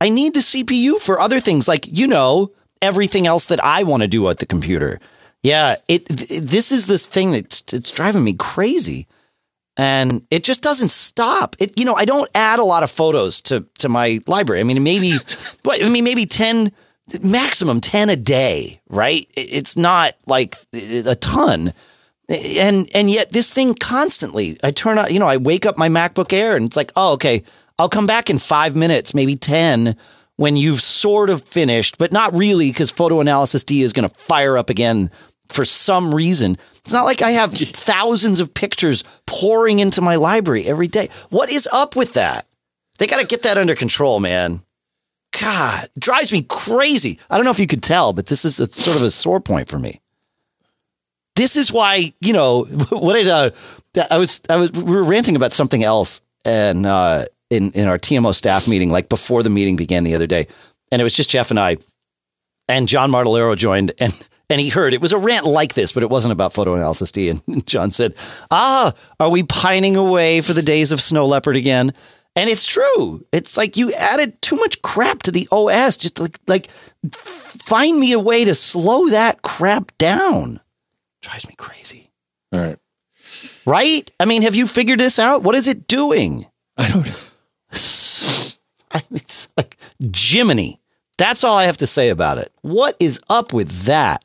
I 0.00 0.08
need 0.10 0.34
the 0.34 0.40
CPU 0.40 1.00
for 1.00 1.20
other 1.20 1.40
things, 1.40 1.68
like 1.68 1.86
you 1.86 2.06
know 2.06 2.52
everything 2.82 3.26
else 3.26 3.46
that 3.46 3.62
I 3.64 3.82
want 3.82 4.02
to 4.02 4.08
do 4.08 4.28
at 4.28 4.38
the 4.38 4.46
computer. 4.46 5.00
Yeah, 5.42 5.76
it. 5.88 6.06
th- 6.08 6.40
This 6.42 6.72
is 6.72 6.86
the 6.86 6.98
thing 6.98 7.32
that's 7.32 7.62
it's 7.72 7.90
driving 7.90 8.24
me 8.24 8.32
crazy 8.34 9.06
and 9.76 10.26
it 10.30 10.44
just 10.44 10.62
doesn't 10.62 10.90
stop. 10.90 11.56
It 11.58 11.78
you 11.78 11.84
know 11.84 11.94
I 11.94 12.04
don't 12.04 12.30
add 12.34 12.58
a 12.58 12.64
lot 12.64 12.82
of 12.82 12.90
photos 12.90 13.40
to 13.42 13.66
to 13.78 13.88
my 13.88 14.20
library. 14.26 14.60
I 14.60 14.64
mean 14.64 14.82
maybe, 14.82 15.12
what 15.62 15.82
I 15.82 15.88
mean 15.88 16.04
maybe 16.04 16.26
ten 16.26 16.72
maximum 17.22 17.80
ten 17.80 18.08
a 18.08 18.16
day, 18.16 18.80
right? 18.88 19.26
It's 19.36 19.76
not 19.76 20.14
like 20.26 20.56
a 20.72 21.14
ton, 21.14 21.72
and 22.28 22.90
and 22.94 23.10
yet 23.10 23.32
this 23.32 23.50
thing 23.50 23.74
constantly. 23.74 24.58
I 24.62 24.70
turn 24.70 24.98
on 24.98 25.12
you 25.12 25.18
know 25.18 25.28
I 25.28 25.36
wake 25.36 25.66
up 25.66 25.76
my 25.76 25.88
MacBook 25.88 26.32
Air 26.32 26.56
and 26.56 26.66
it's 26.66 26.76
like 26.76 26.92
oh 26.96 27.12
okay 27.12 27.42
I'll 27.78 27.90
come 27.90 28.06
back 28.06 28.30
in 28.30 28.38
five 28.38 28.74
minutes 28.74 29.14
maybe 29.14 29.36
ten 29.36 29.96
when 30.36 30.56
you've 30.56 30.82
sort 30.82 31.30
of 31.30 31.42
finished, 31.42 31.98
but 31.98 32.12
not 32.12 32.34
really 32.34 32.70
because 32.70 32.90
Photo 32.90 33.20
Analysis 33.20 33.64
D 33.64 33.82
is 33.82 33.92
going 33.92 34.08
to 34.08 34.14
fire 34.14 34.58
up 34.58 34.70
again 34.70 35.10
for 35.48 35.64
some 35.64 36.14
reason. 36.14 36.58
It's 36.86 36.92
not 36.92 37.04
like 37.04 37.20
I 37.20 37.32
have 37.32 37.52
thousands 37.52 38.38
of 38.38 38.54
pictures 38.54 39.02
pouring 39.26 39.80
into 39.80 40.00
my 40.00 40.14
library 40.14 40.64
every 40.66 40.86
day. 40.86 41.08
What 41.30 41.50
is 41.50 41.68
up 41.72 41.96
with 41.96 42.12
that? 42.12 42.46
They 43.00 43.08
got 43.08 43.20
to 43.20 43.26
get 43.26 43.42
that 43.42 43.58
under 43.58 43.74
control, 43.74 44.20
man. 44.20 44.62
God, 45.36 45.90
drives 45.98 46.30
me 46.30 46.42
crazy. 46.42 47.18
I 47.28 47.36
don't 47.36 47.44
know 47.44 47.50
if 47.50 47.58
you 47.58 47.66
could 47.66 47.82
tell, 47.82 48.12
but 48.12 48.26
this 48.26 48.44
is 48.44 48.60
a 48.60 48.70
sort 48.72 48.96
of 48.98 49.02
a 49.02 49.10
sore 49.10 49.40
point 49.40 49.66
for 49.66 49.80
me. 49.80 50.00
This 51.34 51.56
is 51.56 51.72
why, 51.72 52.14
you 52.20 52.32
know, 52.32 52.62
what 52.90 53.14
did 53.14 53.26
uh, 53.26 53.50
I 54.08 54.18
was 54.18 54.40
I 54.48 54.54
was 54.54 54.70
we 54.70 54.84
were 54.84 55.02
ranting 55.02 55.34
about 55.34 55.52
something 55.52 55.82
else 55.82 56.20
and 56.44 56.86
uh 56.86 57.26
in 57.50 57.72
in 57.72 57.88
our 57.88 57.98
TMO 57.98 58.32
staff 58.32 58.68
meeting 58.68 58.90
like 58.90 59.08
before 59.08 59.42
the 59.42 59.50
meeting 59.50 59.74
began 59.74 60.04
the 60.04 60.14
other 60.14 60.28
day. 60.28 60.46
And 60.92 61.00
it 61.00 61.04
was 61.04 61.14
just 61.14 61.30
Jeff 61.30 61.50
and 61.50 61.58
I 61.58 61.78
and 62.68 62.86
John 62.86 63.10
Martellaro 63.10 63.56
joined 63.56 63.92
and 63.98 64.14
and 64.48 64.60
he 64.60 64.68
heard 64.68 64.94
it 64.94 65.00
was 65.00 65.12
a 65.12 65.18
rant 65.18 65.46
like 65.46 65.74
this, 65.74 65.92
but 65.92 66.02
it 66.02 66.10
wasn't 66.10 66.32
about 66.32 66.52
photo 66.52 66.74
analysis 66.74 67.12
D. 67.12 67.28
And 67.28 67.42
John 67.66 67.90
said, 67.90 68.14
"Ah, 68.50 68.94
are 69.20 69.30
we 69.30 69.42
pining 69.42 69.96
away 69.96 70.40
for 70.40 70.52
the 70.52 70.62
days 70.62 70.92
of 70.92 71.00
Snow 71.00 71.26
Leopard 71.26 71.56
again?" 71.56 71.92
And 72.34 72.50
it's 72.50 72.66
true. 72.66 73.24
It's 73.32 73.56
like 73.56 73.78
you 73.78 73.92
added 73.94 74.40
too 74.42 74.56
much 74.56 74.82
crap 74.82 75.22
to 75.22 75.30
the 75.30 75.48
OS. 75.50 75.96
Just 75.96 76.20
like 76.20 76.38
like 76.46 76.68
find 77.12 77.98
me 77.98 78.12
a 78.12 78.18
way 78.18 78.44
to 78.44 78.54
slow 78.54 79.08
that 79.08 79.42
crap 79.42 79.96
down. 79.98 80.60
Drives 81.22 81.48
me 81.48 81.54
crazy. 81.56 82.12
All 82.52 82.60
right. 82.60 82.78
Right? 83.64 84.10
I 84.20 84.26
mean, 84.26 84.42
have 84.42 84.54
you 84.54 84.68
figured 84.68 85.00
this 85.00 85.18
out? 85.18 85.42
What 85.42 85.54
is 85.54 85.66
it 85.66 85.88
doing? 85.88 86.46
I 86.76 86.88
don't. 86.88 87.06
Know. 87.06 87.14
It's 89.10 89.48
like 89.56 89.76
Jiminy. 90.14 90.80
That's 91.18 91.44
all 91.44 91.56
I 91.56 91.64
have 91.64 91.76
to 91.78 91.86
say 91.86 92.08
about 92.08 92.38
it. 92.38 92.52
What 92.62 92.96
is 93.00 93.20
up 93.28 93.52
with 93.52 93.70
that? 93.82 94.24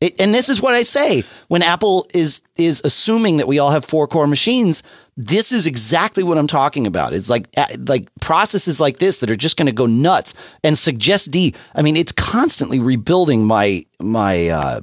It, 0.00 0.20
and 0.20 0.34
this 0.34 0.50
is 0.50 0.60
what 0.60 0.74
I 0.74 0.82
say 0.82 1.24
when 1.48 1.62
Apple 1.62 2.06
is 2.12 2.42
is 2.56 2.82
assuming 2.84 3.38
that 3.38 3.48
we 3.48 3.58
all 3.58 3.70
have 3.70 3.86
four 3.86 4.06
core 4.06 4.26
machines. 4.26 4.82
This 5.16 5.50
is 5.50 5.66
exactly 5.66 6.22
what 6.22 6.36
I'm 6.36 6.46
talking 6.46 6.86
about. 6.86 7.14
It's 7.14 7.30
like 7.30 7.48
like 7.88 8.10
processes 8.20 8.80
like 8.80 8.98
this 8.98 9.18
that 9.18 9.30
are 9.30 9.36
just 9.36 9.56
going 9.56 9.66
to 9.66 9.72
go 9.72 9.86
nuts 9.86 10.34
and 10.62 10.76
suggest 10.76 11.30
D. 11.30 11.54
I 11.74 11.80
mean, 11.80 11.96
it's 11.96 12.12
constantly 12.12 12.80
rebuilding 12.80 13.46
my 13.46 13.86
my 13.98 14.48
uh, 14.48 14.80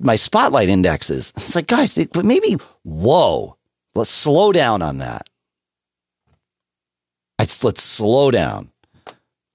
my 0.00 0.16
spotlight 0.16 0.68
indexes. 0.68 1.32
It's 1.36 1.54
like 1.54 1.68
guys, 1.68 1.94
but 2.12 2.24
maybe 2.24 2.56
whoa, 2.82 3.56
let's 3.94 4.10
slow 4.10 4.50
down 4.50 4.82
on 4.82 4.98
that. 4.98 5.28
Let's 7.38 7.62
let's 7.62 7.82
slow 7.82 8.32
down. 8.32 8.71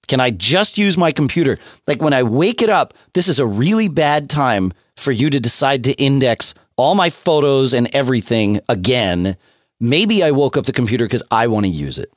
Can 0.07 0.19
I 0.19 0.31
just 0.31 0.77
use 0.77 0.97
my 0.97 1.11
computer? 1.11 1.57
Like 1.85 2.01
when 2.01 2.13
I 2.13 2.23
wake 2.23 2.61
it 2.61 2.69
up, 2.69 2.93
this 3.13 3.27
is 3.27 3.39
a 3.39 3.45
really 3.45 3.87
bad 3.87 4.29
time 4.29 4.73
for 4.95 5.11
you 5.11 5.29
to 5.29 5.39
decide 5.39 5.83
to 5.83 5.93
index 5.93 6.53
all 6.77 6.95
my 6.95 7.09
photos 7.09 7.73
and 7.73 7.93
everything 7.93 8.61
again. 8.69 9.35
Maybe 9.79 10.23
I 10.23 10.31
woke 10.31 10.57
up 10.57 10.65
the 10.65 10.73
computer 10.73 11.05
because 11.05 11.23
I 11.29 11.47
want 11.47 11.65
to 11.65 11.71
use 11.71 11.97
it. 11.97 12.11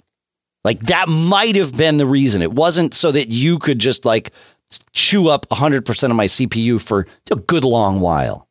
Like 0.65 0.81
that 0.81 1.09
might 1.09 1.57
have 1.57 1.77
been 1.77 1.97
the 1.97 2.07
reason. 2.07 2.43
It 2.43 2.53
wasn't 2.53 2.95
so 2.95 3.11
that 3.13 3.29
you 3.29 3.59
could 3.59 3.79
just 3.79 4.05
like 4.05 4.33
chew 4.93 5.29
up 5.29 5.49
100% 5.49 6.11
of 6.11 6.17
my 6.17 6.27
CPU 6.27 6.81
for 6.81 7.07
a 7.31 7.37
good 7.37 7.65
long 7.65 8.01
while. 8.01 8.47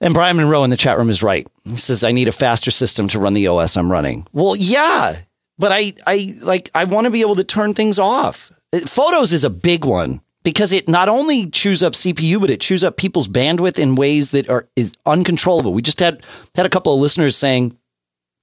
And 0.00 0.12
Brian 0.12 0.36
Monroe 0.36 0.64
in 0.64 0.70
the 0.70 0.76
chat 0.76 0.98
room 0.98 1.08
is 1.08 1.22
right. 1.22 1.46
He 1.64 1.76
says, 1.76 2.04
I 2.04 2.12
need 2.12 2.28
a 2.28 2.32
faster 2.32 2.70
system 2.70 3.08
to 3.08 3.18
run 3.18 3.34
the 3.34 3.46
OS 3.46 3.76
I'm 3.76 3.90
running. 3.90 4.26
Well, 4.32 4.54
yeah, 4.54 5.16
but 5.58 5.72
I, 5.72 5.92
I 6.06 6.34
like, 6.42 6.70
I 6.74 6.84
want 6.84 7.06
to 7.06 7.10
be 7.10 7.20
able 7.20 7.36
to 7.36 7.44
turn 7.44 7.74
things 7.74 7.98
off. 7.98 8.52
It- 8.72 8.88
Photos 8.88 9.32
is 9.32 9.44
a 9.44 9.50
big 9.50 9.84
one 9.84 10.20
because 10.44 10.72
it 10.72 10.88
not 10.88 11.08
only 11.08 11.48
chews 11.50 11.82
up 11.82 11.94
CPU, 11.94 12.40
but 12.40 12.50
it 12.50 12.60
chews 12.60 12.84
up 12.84 12.96
people's 12.96 13.28
bandwidth 13.28 13.78
in 13.78 13.94
ways 13.96 14.30
that 14.30 14.48
are 14.48 14.68
is 14.76 14.92
uncontrollable. 15.06 15.72
We 15.74 15.82
just 15.82 16.00
had 16.00 16.22
had 16.54 16.66
a 16.66 16.70
couple 16.70 16.94
of 16.94 17.00
listeners 17.00 17.36
saying 17.36 17.76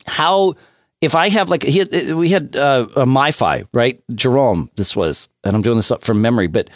how 0.05 0.55
if 1.01 1.15
I 1.15 1.29
have 1.29 1.49
like 1.49 1.63
had, 1.63 1.91
we 2.13 2.29
had 2.29 2.55
uh, 2.55 2.87
a 2.95 3.05
MiFi 3.05 3.67
right, 3.73 4.01
Jerome. 4.15 4.69
This 4.75 4.95
was, 4.95 5.29
and 5.43 5.55
I'm 5.55 5.61
doing 5.61 5.75
this 5.77 5.91
up 5.91 6.01
from 6.03 6.21
memory, 6.21 6.47
but 6.47 6.69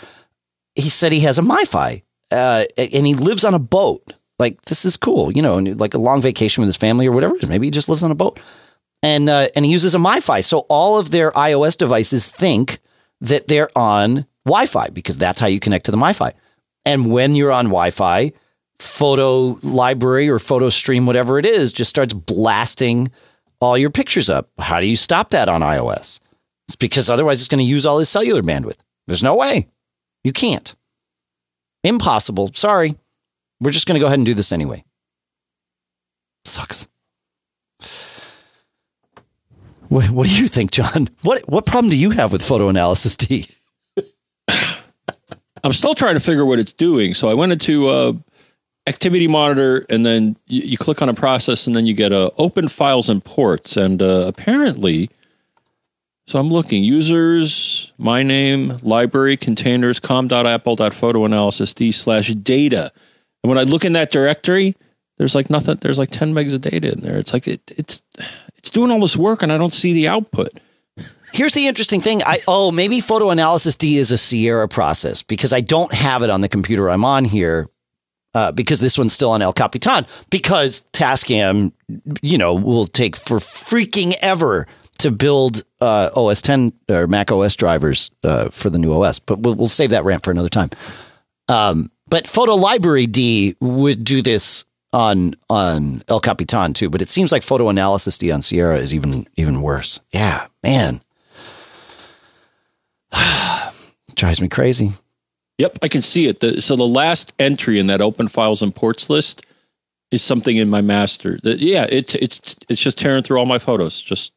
he 0.75 0.89
said 0.89 1.11
he 1.11 1.21
has 1.21 1.39
a 1.39 1.41
MiFi 1.41 2.03
uh, 2.31 2.65
and 2.77 3.07
he 3.07 3.15
lives 3.15 3.43
on 3.45 3.53
a 3.53 3.59
boat. 3.59 4.13
Like 4.39 4.61
this 4.65 4.85
is 4.85 4.97
cool, 4.97 5.31
you 5.31 5.41
know, 5.41 5.57
and 5.57 5.79
like 5.79 5.93
a 5.93 5.97
long 5.97 6.21
vacation 6.21 6.61
with 6.61 6.67
his 6.67 6.77
family 6.77 7.07
or 7.07 7.11
whatever. 7.11 7.35
Maybe 7.47 7.67
he 7.67 7.71
just 7.71 7.89
lives 7.89 8.03
on 8.03 8.11
a 8.11 8.15
boat, 8.15 8.39
and 9.03 9.29
uh, 9.29 9.49
and 9.55 9.65
he 9.65 9.71
uses 9.71 9.95
a 9.95 9.99
MiFi. 9.99 10.43
So 10.43 10.59
all 10.69 10.97
of 10.97 11.11
their 11.11 11.31
iOS 11.31 11.77
devices 11.77 12.27
think 12.27 12.79
that 13.21 13.47
they're 13.47 13.69
on 13.75 14.25
Wi-Fi 14.45 14.89
because 14.89 15.17
that's 15.17 15.39
how 15.39 15.47
you 15.47 15.59
connect 15.59 15.85
to 15.85 15.91
the 15.91 15.97
MiFi. 15.97 16.33
And 16.85 17.11
when 17.11 17.35
you're 17.35 17.51
on 17.51 17.65
Wi-Fi, 17.65 18.31
photo 18.79 19.57
library 19.61 20.29
or 20.29 20.39
photo 20.39 20.69
stream, 20.69 21.05
whatever 21.05 21.37
it 21.39 21.45
is, 21.45 21.73
just 21.73 21.89
starts 21.89 22.13
blasting 22.13 23.11
all 23.59 23.77
your 23.77 23.89
pictures 23.89 24.29
up. 24.29 24.49
How 24.59 24.79
do 24.79 24.87
you 24.87 24.95
stop 24.95 25.31
that 25.31 25.49
on 25.49 25.61
iOS? 25.61 26.19
It's 26.67 26.75
because 26.75 27.09
otherwise 27.09 27.39
it's 27.39 27.47
going 27.47 27.59
to 27.59 27.65
use 27.65 27.85
all 27.85 27.99
his 27.99 28.09
cellular 28.09 28.41
bandwidth. 28.41 28.77
There's 29.07 29.23
no 29.23 29.35
way. 29.35 29.67
You 30.23 30.33
can't. 30.33 30.75
Impossible. 31.83 32.51
Sorry. 32.53 32.95
We're 33.59 33.71
just 33.71 33.87
going 33.87 33.95
to 33.95 33.99
go 33.99 34.07
ahead 34.07 34.19
and 34.19 34.25
do 34.25 34.33
this 34.33 34.51
anyway. 34.51 34.83
Sucks. 36.45 36.87
What, 39.89 40.09
what 40.09 40.27
do 40.27 40.35
you 40.35 40.47
think, 40.47 40.71
John? 40.71 41.09
What 41.23 41.47
what 41.49 41.65
problem 41.65 41.89
do 41.89 41.97
you 41.97 42.11
have 42.11 42.31
with 42.31 42.41
photo 42.41 42.69
analysis 42.69 43.15
D? 43.15 43.47
I'm 45.63 45.73
still 45.73 45.95
trying 45.95 46.15
to 46.15 46.19
figure 46.19 46.45
what 46.45 46.59
it's 46.59 46.73
doing. 46.73 47.13
So 47.13 47.29
I 47.29 47.33
went 47.33 47.51
into 47.51 47.87
uh, 47.87 48.13
activity 48.85 49.27
monitor, 49.27 49.85
and 49.89 50.05
then 50.05 50.37
you, 50.47 50.61
you, 50.61 50.77
click 50.77 51.01
on 51.01 51.09
a 51.09 51.13
process, 51.13 51.67
and 51.67 51.75
then 51.75 51.85
you 51.85 51.93
get 51.93 52.11
a 52.11 52.27
uh, 52.27 52.29
open 52.37 52.67
files 52.67 53.09
and 53.09 53.23
ports, 53.23 53.77
and 53.77 54.01
uh, 54.01 54.25
apparently. 54.27 55.09
So 56.27 56.39
I'm 56.39 56.49
looking 56.49 56.83
users, 56.83 57.93
my 57.97 58.21
name, 58.21 58.77
library, 58.81 59.37
containers, 59.37 59.99
com.apple.photoanalysis 59.99 61.25
analysis 61.25 61.73
d 61.73 61.91
slash 61.93 62.33
data. 62.33 62.91
And 63.43 63.49
when 63.49 63.57
I 63.57 63.63
look 63.63 63.85
in 63.85 63.93
that 63.93 64.11
directory, 64.11 64.75
there's 65.17 65.35
like 65.35 65.49
nothing. 65.49 65.77
There's 65.81 65.99
like 65.99 66.11
10 66.11 66.33
megs 66.33 66.53
of 66.53 66.61
data 66.61 66.91
in 66.91 67.01
there. 67.01 67.17
It's 67.17 67.33
like 67.33 67.47
it, 67.47 67.61
it's 67.77 68.03
it's 68.57 68.69
doing 68.69 68.91
all 68.91 68.99
this 68.99 69.17
work, 69.17 69.43
and 69.43 69.51
I 69.51 69.57
don't 69.57 69.73
see 69.73 69.93
the 69.93 70.07
output. 70.07 70.49
Here's 71.33 71.53
the 71.53 71.67
interesting 71.67 72.01
thing. 72.01 72.23
I 72.23 72.39
oh 72.47 72.71
maybe 72.71 73.01
photo 73.01 73.29
analysis 73.29 73.75
D 73.75 73.97
is 73.97 74.11
a 74.11 74.17
Sierra 74.17 74.67
process 74.67 75.23
because 75.23 75.53
I 75.53 75.61
don't 75.61 75.93
have 75.93 76.23
it 76.23 76.29
on 76.29 76.41
the 76.41 76.49
computer 76.49 76.89
I'm 76.89 77.05
on 77.05 77.25
here. 77.25 77.69
Uh, 78.33 78.51
because 78.51 78.79
this 78.79 78.99
one's 78.99 79.13
still 79.13 79.31
on 79.31 79.41
El 79.41 79.53
Capitan. 79.53 80.05
Because 80.29 80.83
Tascam, 80.93 81.71
you 82.21 82.37
know, 82.37 82.53
will 82.53 82.85
take 82.85 83.15
for 83.15 83.39
freaking 83.39 84.13
ever 84.21 84.67
to 84.99 85.09
build 85.09 85.63
uh, 85.81 86.11
OS 86.15 86.43
10 86.43 86.71
or 86.89 87.07
Mac 87.07 87.31
OS 87.31 87.55
drivers 87.55 88.11
uh, 88.23 88.49
for 88.49 88.69
the 88.69 88.77
new 88.77 88.93
OS. 88.93 89.17
But 89.17 89.39
we'll, 89.39 89.55
we'll 89.55 89.67
save 89.67 89.89
that 89.89 90.03
rant 90.03 90.23
for 90.23 90.29
another 90.29 90.49
time. 90.49 90.69
Um, 91.47 91.89
but 92.09 92.27
Photo 92.27 92.53
Library 92.53 93.07
D 93.07 93.55
would 93.59 94.03
do 94.03 94.21
this 94.21 94.65
on 94.93 95.35
on 95.49 96.03
El 96.07 96.19
Capitan 96.19 96.73
too, 96.73 96.89
but 96.89 97.01
it 97.01 97.09
seems 97.09 97.31
like 97.31 97.43
photo 97.43 97.69
analysis 97.69 98.17
D 98.17 98.31
on 98.31 98.41
Sierra 98.41 98.77
is 98.77 98.93
even 98.93 99.27
even 99.35 99.61
worse. 99.61 99.99
Yeah, 100.11 100.47
man. 100.63 101.01
Drives 104.15 104.41
me 104.41 104.47
crazy. 104.47 104.93
Yep, 105.57 105.79
I 105.81 105.87
can 105.87 106.01
see 106.01 106.27
it. 106.27 106.39
The, 106.39 106.61
so 106.61 106.75
the 106.75 106.87
last 106.87 107.33
entry 107.39 107.79
in 107.79 107.87
that 107.87 108.01
open 108.01 108.27
files 108.27 108.61
and 108.61 108.75
ports 108.75 109.09
list 109.09 109.43
is 110.11 110.23
something 110.23 110.55
in 110.55 110.69
my 110.69 110.81
master. 110.81 111.39
The, 111.41 111.57
yeah, 111.57 111.85
it's 111.89 112.15
it's 112.15 112.55
it's 112.69 112.81
just 112.81 112.97
tearing 112.97 113.23
through 113.23 113.39
all 113.39 113.45
my 113.45 113.59
photos. 113.59 114.01
Just 114.01 114.33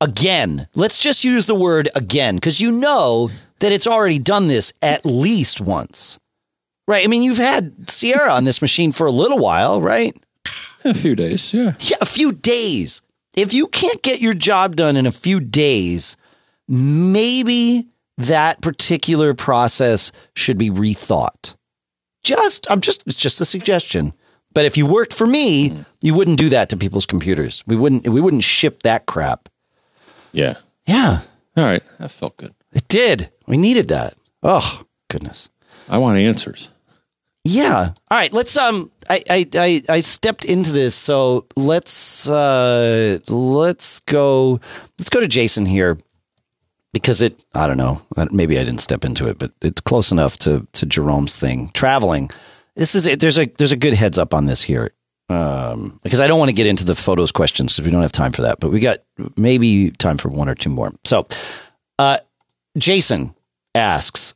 again. 0.00 0.68
Let's 0.74 0.98
just 0.98 1.24
use 1.24 1.46
the 1.46 1.54
word 1.54 1.88
again 1.94 2.36
because 2.36 2.60
you 2.60 2.70
know 2.70 3.30
that 3.58 3.72
it's 3.72 3.86
already 3.86 4.18
done 4.18 4.48
this 4.48 4.72
at 4.80 5.04
least 5.04 5.60
once. 5.60 6.18
Right. 6.86 7.04
I 7.04 7.06
mean, 7.06 7.22
you've 7.22 7.38
had 7.38 7.88
Sierra 7.88 8.30
on 8.30 8.44
this 8.44 8.60
machine 8.60 8.92
for 8.92 9.06
a 9.06 9.12
little 9.12 9.38
while, 9.38 9.80
right? 9.80 10.16
A 10.84 10.92
few 10.92 11.14
days, 11.14 11.54
yeah. 11.54 11.72
Yeah, 11.80 11.96
a 12.00 12.06
few 12.06 12.32
days. 12.32 13.00
If 13.34 13.52
you 13.52 13.66
can't 13.68 14.02
get 14.02 14.20
your 14.20 14.34
job 14.34 14.76
done 14.76 14.96
in 14.96 15.06
a 15.06 15.12
few 15.12 15.40
days, 15.40 16.16
maybe 16.68 17.88
that 18.18 18.60
particular 18.60 19.34
process 19.34 20.12
should 20.34 20.58
be 20.58 20.70
rethought. 20.70 21.54
Just, 22.22 22.70
I'm 22.70 22.80
just, 22.80 23.02
it's 23.06 23.16
just 23.16 23.40
a 23.40 23.44
suggestion. 23.44 24.12
But 24.52 24.66
if 24.66 24.76
you 24.76 24.86
worked 24.86 25.12
for 25.12 25.26
me, 25.26 25.84
you 26.00 26.14
wouldn't 26.14 26.38
do 26.38 26.48
that 26.50 26.68
to 26.68 26.76
people's 26.76 27.06
computers. 27.06 27.64
We 27.66 27.76
wouldn't, 27.76 28.06
we 28.06 28.20
wouldn't 28.20 28.44
ship 28.44 28.82
that 28.82 29.06
crap. 29.06 29.48
Yeah. 30.32 30.58
Yeah. 30.86 31.22
All 31.56 31.64
right. 31.64 31.82
That 31.98 32.10
felt 32.10 32.36
good. 32.36 32.54
It 32.72 32.86
did. 32.88 33.30
We 33.46 33.56
needed 33.56 33.88
that. 33.88 34.14
Oh, 34.42 34.82
goodness. 35.08 35.48
I 35.88 35.98
want 35.98 36.18
answers. 36.18 36.68
Yeah. 37.44 37.92
All 38.10 38.18
right. 38.18 38.32
Let's 38.32 38.56
um. 38.56 38.90
I 39.08 39.22
I 39.28 39.46
I, 39.54 39.82
I 39.88 40.00
stepped 40.00 40.46
into 40.46 40.72
this, 40.72 40.94
so 40.94 41.46
let's 41.56 42.26
uh 42.28 43.18
let's 43.28 44.00
go 44.00 44.60
let's 44.98 45.10
go 45.10 45.20
to 45.20 45.28
Jason 45.28 45.66
here 45.66 45.98
because 46.94 47.20
it 47.20 47.44
I 47.54 47.66
don't 47.66 47.76
know 47.76 48.00
maybe 48.30 48.58
I 48.58 48.64
didn't 48.64 48.80
step 48.80 49.04
into 49.04 49.28
it, 49.28 49.38
but 49.38 49.52
it's 49.60 49.82
close 49.82 50.10
enough 50.10 50.38
to 50.38 50.66
to 50.72 50.86
Jerome's 50.86 51.36
thing 51.36 51.70
traveling. 51.74 52.30
This 52.76 52.94
is 52.94 53.04
there's 53.18 53.38
a 53.38 53.44
there's 53.58 53.72
a 53.72 53.76
good 53.76 53.92
heads 53.92 54.18
up 54.18 54.32
on 54.32 54.46
this 54.46 54.62
here. 54.62 54.92
Um, 55.30 56.00
because 56.02 56.20
I 56.20 56.26
don't 56.26 56.38
want 56.38 56.50
to 56.50 56.54
get 56.54 56.66
into 56.66 56.84
the 56.84 56.94
photos 56.94 57.32
questions 57.32 57.72
because 57.72 57.86
we 57.86 57.90
don't 57.90 58.02
have 58.02 58.12
time 58.12 58.32
for 58.32 58.42
that, 58.42 58.60
but 58.60 58.70
we 58.70 58.78
got 58.78 58.98
maybe 59.38 59.90
time 59.92 60.18
for 60.18 60.28
one 60.28 60.50
or 60.50 60.54
two 60.54 60.68
more. 60.68 60.92
So, 61.04 61.26
uh, 61.98 62.18
Jason 62.76 63.34
asks, 63.74 64.34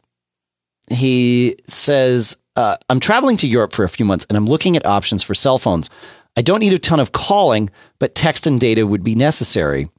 he 0.90 1.56
says, 1.66 2.36
uh, 2.56 2.76
I'm 2.88 3.00
traveling 3.00 3.36
to 3.38 3.48
Europe 3.48 3.72
for 3.72 3.84
a 3.84 3.88
few 3.88 4.04
months 4.04 4.26
and 4.28 4.36
I'm 4.36 4.46
looking 4.46 4.76
at 4.76 4.84
options 4.84 5.22
for 5.22 5.34
cell 5.34 5.58
phones. 5.58 5.90
I 6.36 6.42
don't 6.42 6.60
need 6.60 6.72
a 6.72 6.78
ton 6.78 7.00
of 7.00 7.12
calling, 7.12 7.70
but 7.98 8.14
text 8.14 8.46
and 8.46 8.60
data 8.60 8.86
would 8.86 9.02
be 9.02 9.14
necessary. 9.14 9.90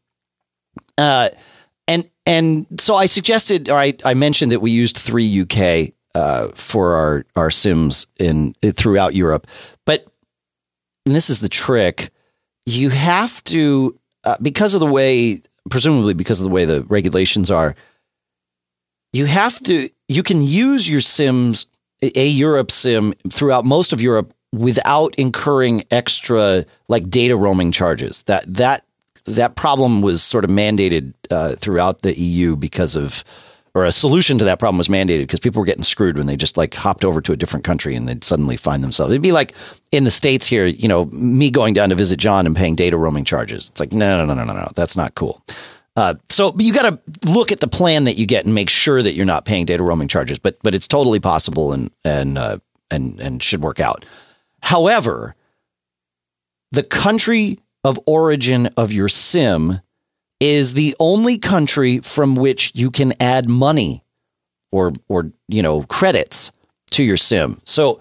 Uh, 0.97 1.29
and 1.87 2.09
and 2.25 2.65
so 2.79 2.95
I 2.95 3.07
suggested, 3.07 3.69
or 3.69 3.77
I, 3.77 3.93
I 4.05 4.13
mentioned 4.13 4.51
that 4.51 4.59
we 4.59 4.71
used 4.71 4.97
three 4.97 5.41
UK 5.41 5.93
uh, 6.15 6.49
for 6.53 6.93
our 6.95 7.25
our 7.35 7.49
sims 7.49 8.05
in 8.19 8.53
throughout 8.73 9.15
Europe, 9.15 9.47
but 9.85 10.05
this 11.05 11.29
is 11.29 11.39
the 11.39 11.49
trick. 11.49 12.11
You 12.65 12.89
have 12.89 13.43
to 13.45 13.99
uh, 14.23 14.37
because 14.41 14.75
of 14.75 14.79
the 14.79 14.85
way, 14.85 15.39
presumably 15.69 16.13
because 16.13 16.39
of 16.39 16.43
the 16.43 16.51
way 16.51 16.65
the 16.65 16.83
regulations 16.83 17.49
are. 17.49 17.75
You 19.13 19.25
have 19.25 19.61
to. 19.63 19.89
You 20.07 20.23
can 20.23 20.41
use 20.41 20.87
your 20.89 21.01
sims 21.01 21.65
a 22.01 22.27
Europe 22.27 22.71
sim 22.71 23.13
throughout 23.31 23.65
most 23.65 23.93
of 23.93 24.01
Europe 24.01 24.33
without 24.51 25.13
incurring 25.15 25.83
extra 25.91 26.65
like 26.87 27.09
data 27.09 27.35
roaming 27.35 27.71
charges. 27.71 28.23
That 28.23 28.51
that 28.53 28.85
that 29.25 29.55
problem 29.55 30.01
was 30.01 30.23
sort 30.23 30.43
of 30.43 30.49
mandated 30.49 31.13
uh, 31.29 31.55
throughout 31.55 32.01
the 32.01 32.17
EU 32.19 32.55
because 32.55 32.95
of 32.95 33.23
or 33.75 33.85
a 33.85 33.91
solution 33.91 34.39
to 34.39 34.45
that 34.45 34.57
problem 34.57 34.77
was 34.77 34.87
mandated 34.87 35.21
because 35.21 35.39
people 35.39 35.59
were 35.59 35.65
getting 35.65 35.83
screwed 35.83 36.17
when 36.17 36.25
they 36.25 36.35
just 36.35 36.57
like 36.57 36.73
hopped 36.73 37.05
over 37.05 37.21
to 37.21 37.31
a 37.31 37.37
different 37.37 37.63
country 37.63 37.95
and 37.95 38.07
they'd 38.07 38.23
suddenly 38.23 38.57
find 38.57 38.83
themselves. 38.83 39.11
It'd 39.11 39.21
be 39.21 39.31
like 39.31 39.53
in 39.91 40.05
the 40.05 40.11
states 40.11 40.47
here, 40.47 40.65
you 40.65 40.87
know, 40.87 41.05
me 41.05 41.51
going 41.51 41.75
down 41.75 41.89
to 41.89 41.95
visit 41.95 42.17
John 42.17 42.47
and 42.47 42.55
paying 42.55 42.75
data 42.75 42.97
roaming 42.97 43.25
charges. 43.25 43.69
It's 43.69 43.79
like 43.79 43.91
no, 43.91 44.25
no, 44.25 44.33
no, 44.33 44.43
no, 44.43 44.51
no, 44.51 44.59
no. 44.59 44.71
that's 44.75 44.97
not 44.97 45.15
cool. 45.15 45.43
Uh, 45.99 46.15
so 46.29 46.55
you 46.57 46.73
got 46.73 46.83
to 46.83 47.29
look 47.29 47.51
at 47.51 47.59
the 47.59 47.67
plan 47.67 48.05
that 48.05 48.13
you 48.13 48.25
get 48.25 48.45
and 48.45 48.55
make 48.55 48.69
sure 48.69 49.03
that 49.03 49.15
you're 49.15 49.25
not 49.25 49.43
paying 49.43 49.65
data 49.65 49.83
roaming 49.83 50.07
charges. 50.07 50.39
But 50.39 50.57
but 50.63 50.73
it's 50.73 50.87
totally 50.87 51.19
possible 51.19 51.73
and 51.73 51.91
and 52.05 52.37
uh, 52.37 52.59
and 52.89 53.19
and 53.19 53.43
should 53.43 53.61
work 53.61 53.81
out. 53.81 54.05
However, 54.61 55.35
the 56.71 56.83
country 56.83 57.59
of 57.83 57.99
origin 58.05 58.67
of 58.77 58.93
your 58.93 59.09
sim 59.09 59.81
is 60.39 60.73
the 60.73 60.95
only 61.01 61.37
country 61.37 61.99
from 61.99 62.35
which 62.35 62.71
you 62.73 62.91
can 62.91 63.13
add 63.19 63.49
money 63.49 64.05
or 64.71 64.93
or 65.09 65.33
you 65.49 65.61
know 65.61 65.83
credits 65.83 66.53
to 66.91 67.03
your 67.03 67.17
sim. 67.17 67.59
So 67.65 67.99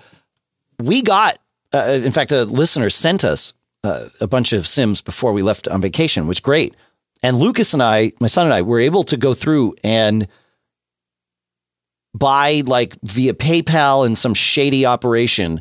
we 0.79 1.03
got, 1.03 1.37
uh, 1.73 1.99
in 2.05 2.13
fact, 2.13 2.31
a 2.31 2.45
listener 2.45 2.91
sent 2.91 3.25
us 3.25 3.53
uh, 3.83 4.09
a 4.21 4.29
bunch 4.29 4.53
of 4.53 4.69
sims 4.69 5.01
before 5.01 5.33
we 5.33 5.43
left 5.43 5.67
on 5.67 5.81
vacation, 5.81 6.29
which 6.29 6.45
great. 6.45 6.77
And 7.23 7.39
Lucas 7.39 7.73
and 7.73 7.83
I, 7.83 8.13
my 8.21 8.27
son 8.27 8.47
and 8.47 8.55
I, 8.55 8.63
were 8.63 8.81
able 8.81 9.05
to 9.05 9.17
go 9.17 9.35
through 9.35 9.75
and 9.83 10.29
buy 12.15 12.63
like 12.67 12.97
via 13.03 13.35
PayPal 13.35 14.07
and 14.07 14.17
some 14.17 14.35
shady 14.35 14.87
operation 14.87 15.61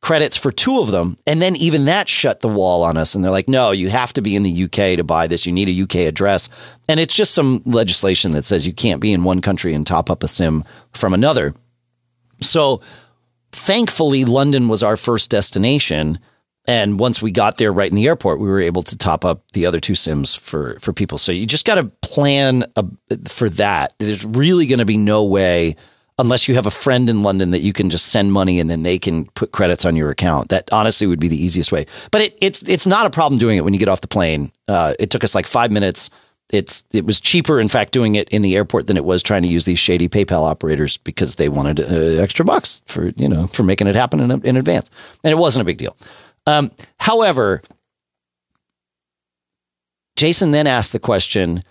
credits 0.00 0.36
for 0.36 0.52
two 0.52 0.78
of 0.80 0.90
them. 0.90 1.18
And 1.26 1.42
then 1.42 1.56
even 1.56 1.86
that 1.86 2.08
shut 2.08 2.40
the 2.40 2.48
wall 2.48 2.84
on 2.84 2.96
us. 2.96 3.14
And 3.14 3.24
they're 3.24 3.32
like, 3.32 3.48
no, 3.48 3.72
you 3.72 3.88
have 3.88 4.12
to 4.12 4.22
be 4.22 4.36
in 4.36 4.42
the 4.42 4.64
UK 4.64 4.96
to 4.96 5.02
buy 5.02 5.26
this. 5.26 5.46
You 5.46 5.52
need 5.52 5.68
a 5.68 5.82
UK 5.82 6.06
address. 6.06 6.48
And 6.88 7.00
it's 7.00 7.14
just 7.14 7.34
some 7.34 7.62
legislation 7.64 8.32
that 8.32 8.44
says 8.44 8.66
you 8.66 8.72
can't 8.72 9.00
be 9.00 9.12
in 9.12 9.24
one 9.24 9.40
country 9.40 9.74
and 9.74 9.86
top 9.86 10.10
up 10.10 10.22
a 10.22 10.28
SIM 10.28 10.64
from 10.92 11.12
another. 11.12 11.54
So 12.40 12.80
thankfully, 13.52 14.24
London 14.24 14.68
was 14.68 14.82
our 14.82 14.96
first 14.96 15.30
destination. 15.30 16.18
And 16.68 16.98
once 16.98 17.22
we 17.22 17.30
got 17.30 17.58
there 17.58 17.72
right 17.72 17.90
in 17.90 17.96
the 17.96 18.06
airport, 18.06 18.40
we 18.40 18.48
were 18.48 18.60
able 18.60 18.82
to 18.82 18.96
top 18.96 19.24
up 19.24 19.42
the 19.52 19.66
other 19.66 19.80
two 19.80 19.94
sims 19.94 20.34
for 20.34 20.78
for 20.80 20.92
people. 20.92 21.18
So 21.18 21.32
you 21.32 21.46
just 21.46 21.64
got 21.64 21.76
to 21.76 21.84
plan 22.02 22.64
a, 22.76 22.84
for 23.28 23.48
that. 23.50 23.94
There's 23.98 24.24
really 24.24 24.66
going 24.66 24.80
to 24.80 24.84
be 24.84 24.96
no 24.96 25.24
way 25.24 25.76
unless 26.18 26.48
you 26.48 26.54
have 26.54 26.66
a 26.66 26.70
friend 26.70 27.10
in 27.10 27.22
London 27.22 27.50
that 27.50 27.60
you 27.60 27.72
can 27.72 27.90
just 27.90 28.06
send 28.06 28.32
money 28.32 28.58
and 28.58 28.70
then 28.70 28.82
they 28.82 28.98
can 28.98 29.26
put 29.26 29.52
credits 29.52 29.84
on 29.84 29.96
your 29.96 30.10
account. 30.10 30.48
That 30.48 30.68
honestly 30.72 31.06
would 31.06 31.20
be 31.20 31.28
the 31.28 31.42
easiest 31.42 31.72
way. 31.72 31.86
But 32.10 32.22
it, 32.22 32.38
it's 32.40 32.62
it's 32.62 32.86
not 32.86 33.06
a 33.06 33.10
problem 33.10 33.38
doing 33.38 33.58
it 33.58 33.62
when 33.62 33.74
you 33.74 33.78
get 33.78 33.88
off 33.88 34.00
the 34.00 34.08
plane. 34.08 34.50
Uh, 34.68 34.94
it 34.98 35.10
took 35.10 35.24
us 35.24 35.34
like 35.34 35.46
five 35.46 35.70
minutes. 35.70 36.10
It's 36.50 36.84
it 36.92 37.04
was 37.04 37.20
cheaper, 37.20 37.60
in 37.60 37.68
fact, 37.68 37.92
doing 37.92 38.14
it 38.14 38.28
in 38.28 38.42
the 38.42 38.54
airport 38.54 38.86
than 38.86 38.96
it 38.96 39.04
was 39.04 39.22
trying 39.22 39.42
to 39.42 39.48
use 39.48 39.64
these 39.64 39.80
shady 39.80 40.08
PayPal 40.08 40.42
operators 40.42 40.96
because 40.96 41.34
they 41.34 41.48
wanted 41.48 41.80
uh, 41.80 42.22
extra 42.22 42.44
bucks 42.44 42.82
for 42.86 43.12
you 43.16 43.28
know 43.28 43.48
for 43.48 43.64
making 43.64 43.88
it 43.88 43.96
happen 43.96 44.20
in, 44.20 44.30
in 44.44 44.56
advance, 44.56 44.88
and 45.24 45.32
it 45.32 45.36
wasn't 45.36 45.60
a 45.62 45.64
big 45.64 45.78
deal. 45.78 45.96
Um, 46.46 46.70
however, 46.98 47.62
Jason 50.16 50.50
then 50.50 50.66
asked 50.66 50.92
the 50.92 50.98
question 50.98 51.62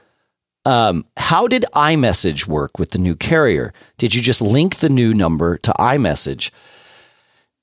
um, 0.66 1.06
How 1.18 1.48
did 1.48 1.66
iMessage 1.74 2.48
work 2.48 2.78
with 2.78 2.92
the 2.92 2.98
new 2.98 3.16
carrier? 3.16 3.74
Did 3.98 4.14
you 4.14 4.22
just 4.22 4.42
link 4.42 4.78
the 4.78 4.90
new 4.90 5.14
number 5.14 5.58
to 5.60 5.74
iMessage? 5.80 6.52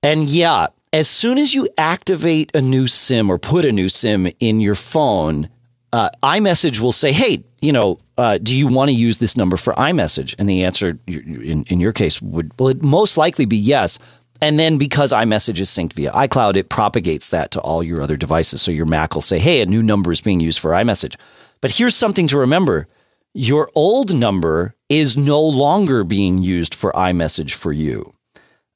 And 0.03 0.25
yeah, 0.25 0.69
as 0.93 1.09
soon 1.09 1.39
as 1.39 1.55
you 1.55 1.69
activate 1.79 2.51
a 2.55 2.61
new 2.61 2.87
SIM 2.87 3.31
or 3.31 3.39
put 3.39 3.65
a 3.65 3.73
new 3.73 3.89
SIM 3.89 4.29
in 4.41 4.61
your 4.61 4.75
phone, 4.75 5.49
uh, 5.93 6.11
iMessage 6.23 6.81
will 6.81 6.93
say, 6.93 7.13
"Hey, 7.13 7.45
you 7.61 7.73
know, 7.73 7.99
uh, 8.19 8.39
do 8.39 8.57
you 8.57 8.67
want 8.67 8.89
to 8.89 8.95
use 8.95 9.19
this 9.19 9.37
number 9.37 9.57
for 9.57 9.75
iMessage?" 9.75 10.35
And 10.39 10.49
the 10.49 10.65
answer, 10.65 10.99
in, 11.07 11.65
in 11.65 11.81
your 11.81 11.93
case, 11.93 12.21
would 12.21 12.53
well, 12.59 12.75
most 12.83 13.17
likely 13.17 13.45
be 13.45 13.57
yes. 13.57 13.99
And 14.43 14.59
then 14.59 14.77
because 14.77 15.13
iMessage 15.13 15.61
is 15.61 15.71
synced 15.71 15.93
via 15.93 16.11
iCloud, 16.11 16.57
it 16.57 16.69
propagates 16.69 17.29
that 17.29 17.53
to 17.53 17.61
all 17.61 17.81
your 17.83 18.03
other 18.03 18.17
devices. 18.17 18.61
So 18.61 18.73
your 18.73 18.87
Mac 18.87 19.15
will 19.15 19.23
say, 19.23 19.39
"Hey, 19.39 19.61
a 19.61 19.67
new 19.67 19.85
number 19.85 20.11
is 20.11 20.21
being 20.21 20.41
used 20.41 20.59
for 20.59 20.73
iMessage." 20.73 21.15
But 21.61 21.71
here's 21.71 21.95
something 21.95 22.27
to 22.27 22.37
remember: 22.37 22.89
your 23.33 23.71
old 23.77 24.13
number 24.13 24.75
is 24.89 25.17
no 25.17 25.41
longer 25.41 26.03
being 26.03 26.43
used 26.43 26.75
for 26.75 26.91
iMessage 26.93 27.53
for 27.53 27.73
you. 27.73 28.13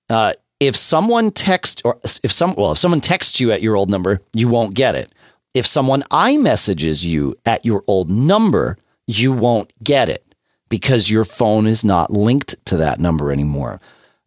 Uh, 0.08 0.34
if 0.60 0.76
someone 0.76 1.32
texts 1.32 1.82
or 1.84 1.98
if 2.22 2.30
some 2.30 2.54
well, 2.54 2.72
if 2.72 2.78
someone 2.78 3.00
texts 3.00 3.40
you 3.40 3.50
at 3.50 3.60
your 3.60 3.74
old 3.74 3.90
number, 3.90 4.22
you 4.34 4.46
won't 4.46 4.74
get 4.74 4.94
it. 4.94 5.12
If 5.52 5.66
someone 5.66 6.02
iMessages 6.12 7.04
you 7.04 7.34
at 7.44 7.64
your 7.64 7.82
old 7.88 8.08
number, 8.08 8.78
you 9.08 9.32
won't 9.32 9.72
get 9.82 10.08
it 10.08 10.34
because 10.68 11.10
your 11.10 11.24
phone 11.24 11.66
is 11.66 11.84
not 11.84 12.12
linked 12.12 12.54
to 12.66 12.76
that 12.76 13.00
number 13.00 13.32
anymore. 13.32 13.80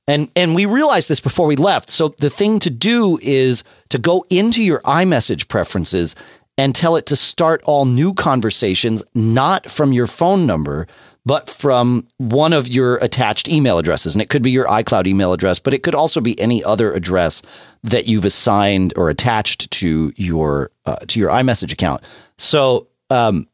And 0.09 0.31
and 0.35 0.55
we 0.55 0.65
realized 0.65 1.07
this 1.07 1.19
before 1.19 1.45
we 1.45 1.55
left. 1.55 1.91
So 1.91 2.09
the 2.17 2.31
thing 2.31 2.57
to 2.59 2.71
do 2.71 3.19
is 3.21 3.63
to 3.89 3.99
go 3.99 4.25
into 4.31 4.63
your 4.63 4.81
iMessage 4.81 5.47
preferences 5.47 6.15
and 6.57 6.75
tell 6.75 6.95
it 6.95 7.05
to 7.05 7.15
start 7.15 7.61
all 7.65 7.85
new 7.85 8.13
conversations 8.13 9.03
not 9.13 9.69
from 9.69 9.93
your 9.93 10.07
phone 10.07 10.45
number 10.47 10.87
but 11.25 11.47
from 11.47 12.07
one 12.17 12.53
of 12.53 12.67
your 12.67 12.95
attached 12.97 13.47
email 13.47 13.77
addresses. 13.77 14.15
And 14.15 14.21
it 14.21 14.29
could 14.29 14.41
be 14.41 14.49
your 14.49 14.65
iCloud 14.65 15.05
email 15.05 15.31
address, 15.31 15.59
but 15.59 15.75
it 15.75 15.83
could 15.83 15.93
also 15.93 16.21
be 16.21 16.39
any 16.39 16.63
other 16.63 16.91
address 16.91 17.43
that 17.83 18.07
you've 18.07 18.25
assigned 18.25 18.93
or 18.95 19.11
attached 19.11 19.69
to 19.69 20.11
your 20.15 20.71
uh, 20.87 20.95
to 21.07 21.19
your 21.19 21.29
iMessage 21.29 21.71
account. 21.71 22.03
So, 22.39 22.87
um, 23.11 23.47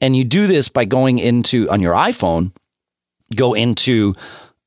and 0.00 0.16
you 0.16 0.22
do 0.22 0.46
this 0.46 0.68
by 0.68 0.84
going 0.84 1.18
into 1.18 1.68
on 1.68 1.80
your 1.80 1.94
iPhone, 1.94 2.52
go 3.34 3.54
into 3.54 4.14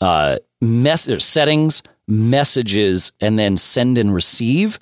uh, 0.01 0.39
message 0.61 1.21
settings, 1.21 1.83
messages, 2.07 3.11
and 3.21 3.37
then 3.37 3.57
send 3.57 3.97
and 3.97 4.13
receive, 4.13 4.79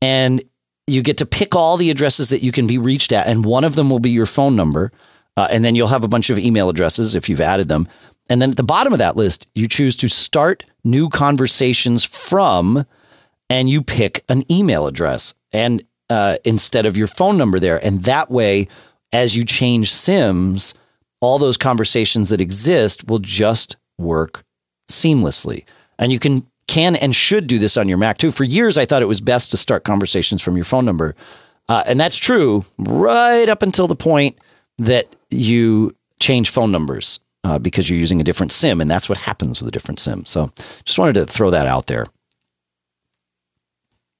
and 0.00 0.42
you 0.86 1.02
get 1.02 1.18
to 1.18 1.26
pick 1.26 1.54
all 1.54 1.76
the 1.76 1.90
addresses 1.90 2.28
that 2.30 2.42
you 2.42 2.52
can 2.52 2.66
be 2.66 2.78
reached 2.78 3.12
at, 3.12 3.26
and 3.26 3.44
one 3.44 3.64
of 3.64 3.74
them 3.74 3.90
will 3.90 4.00
be 4.00 4.10
your 4.10 4.26
phone 4.26 4.56
number. 4.56 4.92
Uh, 5.36 5.46
and 5.50 5.64
then 5.64 5.74
you'll 5.74 5.88
have 5.88 6.04
a 6.04 6.08
bunch 6.08 6.28
of 6.28 6.38
email 6.38 6.68
addresses 6.68 7.14
if 7.14 7.28
you've 7.28 7.40
added 7.40 7.68
them. 7.68 7.88
And 8.28 8.42
then 8.42 8.50
at 8.50 8.56
the 8.56 8.62
bottom 8.62 8.92
of 8.92 8.98
that 8.98 9.16
list, 9.16 9.48
you 9.54 9.68
choose 9.68 9.96
to 9.96 10.08
start 10.08 10.64
new 10.84 11.08
conversations 11.08 12.04
from, 12.04 12.84
and 13.48 13.70
you 13.70 13.80
pick 13.80 14.24
an 14.28 14.44
email 14.50 14.86
address 14.86 15.34
and 15.52 15.82
uh, 16.08 16.36
instead 16.44 16.84
of 16.84 16.96
your 16.96 17.06
phone 17.06 17.38
number 17.38 17.58
there. 17.58 17.84
And 17.84 18.02
that 18.02 18.30
way, 18.30 18.68
as 19.12 19.36
you 19.36 19.44
change 19.44 19.92
SIMs, 19.92 20.74
all 21.20 21.38
those 21.38 21.56
conversations 21.56 22.28
that 22.28 22.40
exist 22.40 23.08
will 23.08 23.18
just 23.18 23.76
work 23.98 24.44
seamlessly. 24.90 25.64
And 25.98 26.12
you 26.12 26.18
can 26.18 26.46
can 26.66 26.94
and 26.96 27.16
should 27.16 27.46
do 27.46 27.58
this 27.58 27.76
on 27.76 27.88
your 27.88 27.98
Mac 27.98 28.18
too. 28.18 28.30
For 28.30 28.44
years, 28.44 28.78
I 28.78 28.86
thought 28.86 29.02
it 29.02 29.06
was 29.06 29.20
best 29.20 29.50
to 29.50 29.56
start 29.56 29.84
conversations 29.84 30.40
from 30.40 30.56
your 30.56 30.64
phone 30.64 30.84
number, 30.84 31.16
uh, 31.68 31.82
and 31.86 31.98
that's 31.98 32.16
true 32.16 32.64
right 32.78 33.48
up 33.48 33.62
until 33.62 33.88
the 33.88 33.96
point 33.96 34.38
that 34.78 35.14
you 35.30 35.94
change 36.20 36.50
phone 36.50 36.70
numbers 36.70 37.18
uh, 37.44 37.58
because 37.58 37.90
you're 37.90 37.98
using 37.98 38.20
a 38.20 38.24
different 38.24 38.52
SIM, 38.52 38.80
and 38.80 38.90
that's 38.90 39.08
what 39.08 39.18
happens 39.18 39.60
with 39.60 39.68
a 39.68 39.72
different 39.72 39.98
SIM. 39.98 40.26
So, 40.26 40.52
just 40.84 40.98
wanted 40.98 41.14
to 41.14 41.26
throw 41.26 41.50
that 41.50 41.66
out 41.66 41.86
there. 41.86 42.06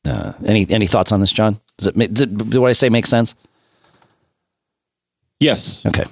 Uh, 0.05 0.33
any 0.45 0.67
any 0.71 0.87
thoughts 0.87 1.13
on 1.13 1.21
this, 1.21 1.33
John? 1.33 1.61
Does 1.79 1.87
it, 1.89 2.15
does 2.15 2.23
it 2.23 2.51
do 2.51 2.61
what 2.61 2.71
I 2.71 2.73
say 2.73 2.89
make 2.89 3.07
sense? 3.07 3.35
Yes. 5.39 5.85
Okay. 5.87 6.05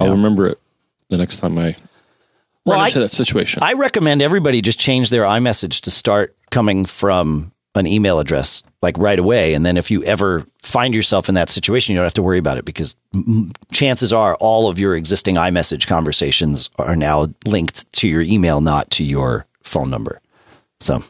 I'll 0.00 0.08
yeah. 0.08 0.12
remember 0.12 0.46
it 0.46 0.58
the 1.08 1.16
next 1.16 1.38
time 1.38 1.56
I 1.58 1.76
well, 2.68 2.78
run 2.78 2.86
into 2.86 3.00
I, 3.00 3.02
that 3.02 3.12
situation. 3.12 3.62
I 3.62 3.72
recommend 3.74 4.22
everybody 4.22 4.60
just 4.60 4.78
change 4.78 5.10
their 5.10 5.24
iMessage 5.24 5.80
to 5.82 5.90
start 5.90 6.36
coming 6.50 6.84
from 6.84 7.52
an 7.74 7.86
email 7.86 8.18
address 8.18 8.62
like 8.82 8.96
right 8.98 9.18
away. 9.18 9.54
And 9.54 9.64
then 9.64 9.76
if 9.76 9.90
you 9.90 10.02
ever 10.04 10.44
find 10.62 10.94
yourself 10.94 11.28
in 11.28 11.34
that 11.34 11.50
situation, 11.50 11.92
you 11.92 11.98
don't 11.98 12.06
have 12.06 12.14
to 12.14 12.22
worry 12.22 12.38
about 12.38 12.58
it 12.58 12.64
because 12.64 12.96
m- 13.14 13.52
chances 13.72 14.12
are 14.12 14.36
all 14.36 14.68
of 14.68 14.78
your 14.78 14.96
existing 14.96 15.36
iMessage 15.36 15.86
conversations 15.86 16.70
are 16.78 16.96
now 16.96 17.28
linked 17.46 17.90
to 17.94 18.08
your 18.08 18.22
email, 18.22 18.60
not 18.60 18.90
to 18.92 19.04
your 19.04 19.46
phone 19.62 19.90
number. 19.90 20.20
So 20.80 21.02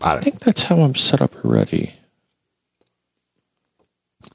I, 0.00 0.16
I 0.16 0.20
think 0.20 0.40
that's 0.40 0.62
how 0.62 0.76
I'm 0.76 0.94
set 0.94 1.22
up 1.22 1.44
already. 1.44 1.92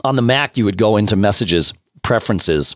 On 0.04 0.16
the 0.16 0.22
Mac, 0.22 0.56
you 0.56 0.66
would 0.66 0.78
go 0.78 0.98
into 0.98 1.16
messages, 1.16 1.74
preferences, 2.02 2.76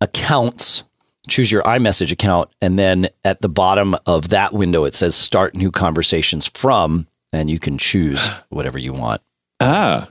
accounts, 0.00 0.82
choose 1.28 1.50
your 1.50 1.62
iMessage 1.62 2.12
account, 2.12 2.50
and 2.60 2.78
then 2.78 3.08
at 3.24 3.40
the 3.40 3.48
bottom 3.48 3.96
of 4.06 4.28
that 4.30 4.52
window, 4.52 4.84
it 4.84 4.94
says 4.94 5.14
start 5.14 5.54
new 5.54 5.70
conversations 5.70 6.46
from 6.46 7.06
and 7.32 7.50
you 7.50 7.58
can 7.58 7.78
choose 7.78 8.28
whatever 8.50 8.78
you 8.78 8.92
want. 8.92 9.22
Ah, 9.60 10.08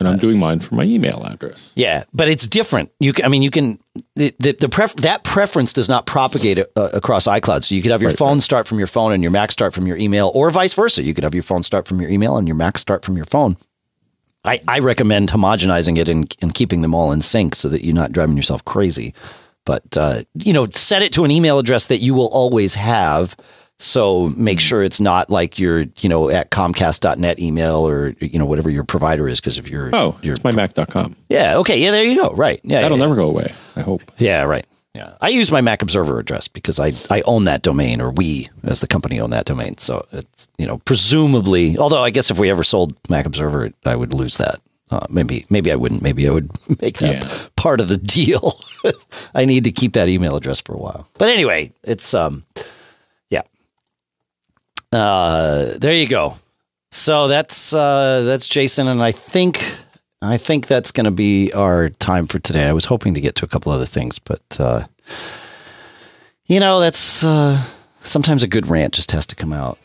and 0.00 0.08
I'm 0.08 0.18
doing 0.18 0.38
mine 0.38 0.58
from 0.58 0.76
my 0.76 0.84
email 0.84 1.22
address. 1.24 1.72
Yeah, 1.76 2.04
but 2.12 2.28
it's 2.28 2.46
different. 2.46 2.90
You 2.98 3.12
can, 3.12 3.24
I 3.24 3.28
mean, 3.28 3.42
you 3.42 3.50
can 3.50 3.78
the 4.16 4.34
the, 4.38 4.52
the 4.52 4.68
pref, 4.68 4.94
that 4.96 5.22
preference 5.24 5.72
does 5.72 5.88
not 5.88 6.04
propagate 6.04 6.58
uh, 6.58 6.90
across 6.92 7.26
iCloud. 7.26 7.64
So 7.64 7.74
you 7.74 7.82
could 7.82 7.92
have 7.92 8.02
your 8.02 8.10
right, 8.10 8.18
phone 8.18 8.34
right. 8.34 8.42
start 8.42 8.66
from 8.66 8.78
your 8.78 8.86
phone 8.86 9.12
and 9.12 9.22
your 9.22 9.30
Mac 9.30 9.52
start 9.52 9.72
from 9.72 9.86
your 9.86 9.96
email, 9.96 10.30
or 10.34 10.50
vice 10.50 10.74
versa. 10.74 11.02
You 11.02 11.14
could 11.14 11.24
have 11.24 11.34
your 11.34 11.42
phone 11.42 11.62
start 11.62 11.86
from 11.86 12.00
your 12.00 12.10
email 12.10 12.36
and 12.36 12.48
your 12.48 12.56
Mac 12.56 12.78
start 12.78 13.04
from 13.04 13.16
your 13.16 13.26
phone. 13.26 13.56
I, 14.44 14.60
I 14.68 14.80
recommend 14.80 15.30
homogenizing 15.30 15.96
it 15.96 16.08
and, 16.08 16.36
and 16.42 16.52
keeping 16.52 16.82
them 16.82 16.94
all 16.94 17.12
in 17.12 17.22
sync 17.22 17.54
so 17.54 17.68
that 17.70 17.82
you're 17.82 17.94
not 17.94 18.12
driving 18.12 18.36
yourself 18.36 18.62
crazy. 18.64 19.14
But 19.64 19.96
uh, 19.96 20.24
you 20.34 20.52
know, 20.52 20.66
set 20.72 21.02
it 21.02 21.12
to 21.14 21.24
an 21.24 21.30
email 21.30 21.58
address 21.58 21.86
that 21.86 21.98
you 21.98 22.14
will 22.14 22.28
always 22.28 22.74
have 22.74 23.36
so 23.78 24.32
make 24.36 24.60
sure 24.60 24.82
it's 24.82 25.00
not 25.00 25.30
like 25.30 25.58
you're, 25.58 25.86
you 25.98 26.08
know, 26.08 26.30
at 26.30 26.50
comcast.net 26.50 27.40
email 27.40 27.86
or, 27.86 28.14
you 28.20 28.38
know, 28.38 28.46
whatever 28.46 28.70
your 28.70 28.84
provider 28.84 29.28
is 29.28 29.40
because 29.40 29.58
if 29.58 29.68
you're. 29.68 29.90
Oh, 29.92 30.16
you're, 30.22 30.34
it's 30.34 30.44
mymac.com. 30.44 31.16
Yeah. 31.28 31.56
Okay. 31.58 31.78
Yeah. 31.78 31.90
There 31.90 32.04
you 32.04 32.14
go. 32.14 32.30
Right. 32.30 32.60
Yeah. 32.62 32.82
That'll 32.82 32.98
yeah, 32.98 33.04
never 33.04 33.16
go 33.16 33.28
away. 33.28 33.52
I 33.74 33.82
hope. 33.82 34.02
Yeah. 34.18 34.44
Right. 34.44 34.66
Yeah. 34.94 35.14
I 35.20 35.28
use 35.28 35.50
my 35.50 35.60
Mac 35.60 35.82
Observer 35.82 36.20
address 36.20 36.46
because 36.46 36.78
I, 36.78 36.92
I 37.10 37.22
own 37.22 37.46
that 37.46 37.62
domain 37.62 38.00
or 38.00 38.12
we 38.12 38.48
as 38.62 38.80
the 38.80 38.86
company 38.86 39.18
own 39.18 39.30
that 39.30 39.44
domain. 39.44 39.76
So 39.78 40.06
it's, 40.12 40.46
you 40.56 40.68
know, 40.68 40.78
presumably, 40.78 41.76
although 41.76 42.02
I 42.02 42.10
guess 42.10 42.30
if 42.30 42.38
we 42.38 42.50
ever 42.50 42.62
sold 42.62 42.96
Mac 43.08 43.26
Observer, 43.26 43.70
I 43.84 43.96
would 43.96 44.14
lose 44.14 44.36
that. 44.36 44.60
Uh, 44.94 45.06
maybe 45.10 45.44
maybe 45.50 45.72
I 45.72 45.74
wouldn't. 45.74 46.02
Maybe 46.02 46.28
I 46.28 46.30
would 46.30 46.50
make 46.80 46.98
that 46.98 47.22
yeah. 47.22 47.46
part 47.56 47.80
of 47.80 47.88
the 47.88 47.96
deal. 47.96 48.60
I 49.34 49.44
need 49.44 49.64
to 49.64 49.72
keep 49.72 49.94
that 49.94 50.08
email 50.08 50.36
address 50.36 50.60
for 50.60 50.72
a 50.72 50.78
while. 50.78 51.08
But 51.18 51.30
anyway, 51.30 51.72
it's 51.82 52.14
um 52.14 52.44
yeah. 53.28 53.42
uh, 54.92 55.76
there 55.78 55.94
you 55.94 56.06
go. 56.06 56.38
So 56.92 57.26
that's 57.26 57.74
uh, 57.74 58.22
that's 58.24 58.46
Jason, 58.46 58.86
and 58.86 59.02
I 59.02 59.10
think 59.10 59.64
I 60.22 60.36
think 60.36 60.68
that's 60.68 60.92
going 60.92 61.06
to 61.06 61.10
be 61.10 61.52
our 61.52 61.88
time 61.90 62.28
for 62.28 62.38
today. 62.38 62.68
I 62.68 62.72
was 62.72 62.84
hoping 62.84 63.14
to 63.14 63.20
get 63.20 63.34
to 63.36 63.44
a 63.44 63.48
couple 63.48 63.72
other 63.72 63.86
things, 63.86 64.20
but 64.20 64.42
uh, 64.60 64.86
you 66.46 66.60
know 66.60 66.78
that's 66.78 67.24
uh, 67.24 67.60
sometimes 68.04 68.44
a 68.44 68.48
good 68.48 68.68
rant 68.68 68.94
just 68.94 69.10
has 69.10 69.26
to 69.26 69.34
come 69.34 69.52
out. 69.52 69.76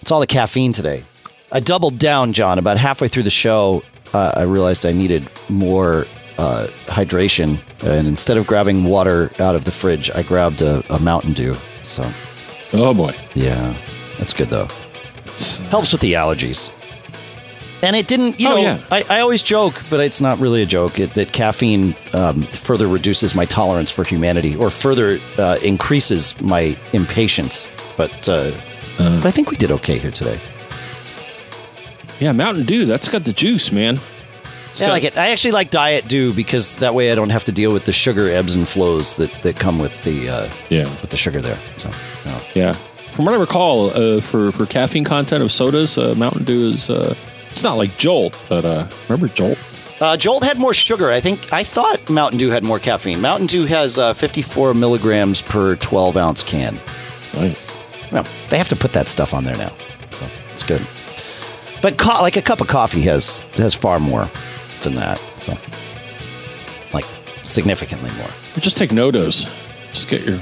It's 0.00 0.10
all 0.10 0.18
the 0.18 0.26
caffeine 0.26 0.72
today. 0.72 1.04
I 1.52 1.60
doubled 1.60 1.98
down, 1.98 2.32
John. 2.32 2.58
About 2.58 2.78
halfway 2.78 3.06
through 3.06 3.22
the 3.22 3.30
show, 3.30 3.84
uh, 4.16 4.32
I 4.40 4.42
realized 4.42 4.86
I 4.86 4.92
needed 4.92 5.28
more 5.48 6.06
uh, 6.38 6.68
hydration, 6.86 7.58
and 7.84 8.06
instead 8.06 8.36
of 8.38 8.46
grabbing 8.46 8.84
water 8.84 9.30
out 9.38 9.54
of 9.54 9.64
the 9.64 9.70
fridge, 9.70 10.10
I 10.10 10.22
grabbed 10.22 10.62
a, 10.62 10.82
a 10.92 10.98
Mountain 11.00 11.34
Dew. 11.34 11.54
So, 11.82 12.02
oh 12.72 12.94
boy, 12.94 13.14
yeah. 13.34 13.74
That's 14.18 14.32
good 14.32 14.48
though. 14.48 14.68
Helps 15.68 15.92
with 15.92 16.00
the 16.00 16.14
allergies. 16.14 16.72
And 17.82 17.94
it 17.94 18.08
didn't, 18.08 18.40
you 18.40 18.48
oh, 18.48 18.54
know, 18.54 18.62
yeah. 18.62 18.80
I, 18.90 19.04
I 19.10 19.20
always 19.20 19.42
joke, 19.42 19.82
but 19.90 20.00
it's 20.00 20.20
not 20.20 20.38
really 20.38 20.62
a 20.62 20.66
joke, 20.66 20.98
it, 20.98 21.12
that 21.14 21.32
caffeine 21.32 21.94
um, 22.14 22.42
further 22.42 22.88
reduces 22.88 23.34
my 23.34 23.44
tolerance 23.44 23.90
for 23.90 24.02
humanity 24.02 24.56
or 24.56 24.70
further 24.70 25.18
uh, 25.36 25.58
increases 25.62 26.34
my 26.40 26.74
impatience. 26.94 27.68
But, 27.98 28.28
uh, 28.28 28.52
uh, 28.98 29.20
but 29.20 29.26
I 29.26 29.30
think 29.30 29.50
we 29.50 29.58
did 29.58 29.70
okay 29.70 29.98
here 29.98 30.10
today. 30.10 30.40
Yeah, 32.20 32.32
Mountain 32.32 32.64
Dew, 32.64 32.86
that's 32.86 33.08
got 33.08 33.24
the 33.24 33.32
juice, 33.32 33.70
man. 33.72 33.98
It's 34.70 34.80
yeah, 34.80 34.88
I 34.88 34.90
like 34.90 35.04
it. 35.04 35.16
I 35.16 35.28
actually 35.28 35.52
like 35.52 35.70
Diet 35.70 36.06
Dew 36.06 36.32
because 36.32 36.76
that 36.76 36.94
way 36.94 37.10
I 37.10 37.14
don't 37.14 37.30
have 37.30 37.44
to 37.44 37.52
deal 37.52 37.72
with 37.72 37.86
the 37.86 37.92
sugar 37.92 38.28
ebbs 38.28 38.54
and 38.54 38.68
flows 38.68 39.14
that, 39.14 39.32
that 39.42 39.56
come 39.56 39.78
with 39.78 40.02
the 40.02 40.28
uh, 40.28 40.50
yeah 40.68 40.84
with 41.00 41.10
the 41.10 41.16
sugar 41.16 41.40
there. 41.40 41.58
So 41.78 41.88
know. 42.26 42.38
yeah, 42.54 42.74
from 43.12 43.24
what 43.24 43.34
I 43.34 43.38
recall, 43.38 43.90
uh, 43.90 44.20
for 44.20 44.52
for 44.52 44.66
caffeine 44.66 45.04
content 45.04 45.42
of 45.42 45.50
sodas, 45.50 45.96
uh, 45.96 46.14
Mountain 46.18 46.44
Dew 46.44 46.72
is 46.72 46.90
uh, 46.90 47.14
it's 47.50 47.62
not 47.62 47.78
like 47.78 47.96
Jolt, 47.96 48.38
but 48.50 48.66
uh, 48.66 48.86
remember 49.08 49.28
Jolt? 49.28 49.58
Uh, 49.98 50.16
Jolt 50.18 50.44
had 50.44 50.58
more 50.58 50.74
sugar. 50.74 51.10
I 51.10 51.20
think 51.20 51.50
I 51.52 51.64
thought 51.64 52.10
Mountain 52.10 52.38
Dew 52.38 52.50
had 52.50 52.62
more 52.62 52.78
caffeine. 52.78 53.22
Mountain 53.22 53.46
Dew 53.46 53.64
has 53.64 53.98
uh, 53.98 54.12
54 54.12 54.74
milligrams 54.74 55.40
per 55.40 55.76
12 55.76 56.18
ounce 56.18 56.42
can. 56.42 56.78
Nice. 57.32 57.66
Well, 58.12 58.26
they 58.50 58.58
have 58.58 58.68
to 58.68 58.76
put 58.76 58.92
that 58.92 59.08
stuff 59.08 59.32
on 59.32 59.44
there 59.44 59.56
now, 59.56 59.72
so 60.10 60.26
it's 60.52 60.62
good. 60.62 60.86
But 61.86 61.98
co- 61.98 62.20
like 62.20 62.36
a 62.36 62.42
cup 62.42 62.60
of 62.60 62.66
coffee 62.66 63.02
has 63.02 63.42
has 63.58 63.72
far 63.72 64.00
more 64.00 64.28
than 64.82 64.96
that. 64.96 65.18
So 65.36 65.56
like 66.92 67.04
significantly 67.44 68.10
more. 68.18 68.26
Just 68.58 68.76
take 68.76 68.90
NoDoz. 68.90 69.48
Just 69.92 70.08
get 70.08 70.22
your 70.22 70.40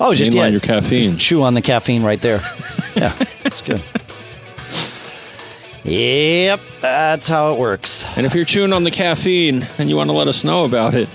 Oh, 0.00 0.14
just 0.14 0.32
yeah, 0.32 0.46
your 0.46 0.60
caffeine. 0.60 1.10
just 1.12 1.20
chew 1.20 1.42
on 1.42 1.52
the 1.52 1.60
caffeine 1.60 2.02
right 2.02 2.18
there. 2.22 2.40
yeah, 2.96 3.14
that's 3.42 3.60
good. 3.60 3.82
Yep, 5.84 6.60
that's 6.80 7.28
how 7.28 7.52
it 7.52 7.58
works. 7.58 8.06
And 8.16 8.24
if 8.24 8.34
you're 8.34 8.46
chewing 8.46 8.72
on 8.72 8.84
the 8.84 8.90
caffeine 8.90 9.66
and 9.76 9.90
you 9.90 9.96
want 9.98 10.08
to 10.08 10.16
let 10.16 10.26
us 10.26 10.42
know 10.42 10.64
about 10.64 10.94
it, 10.94 11.10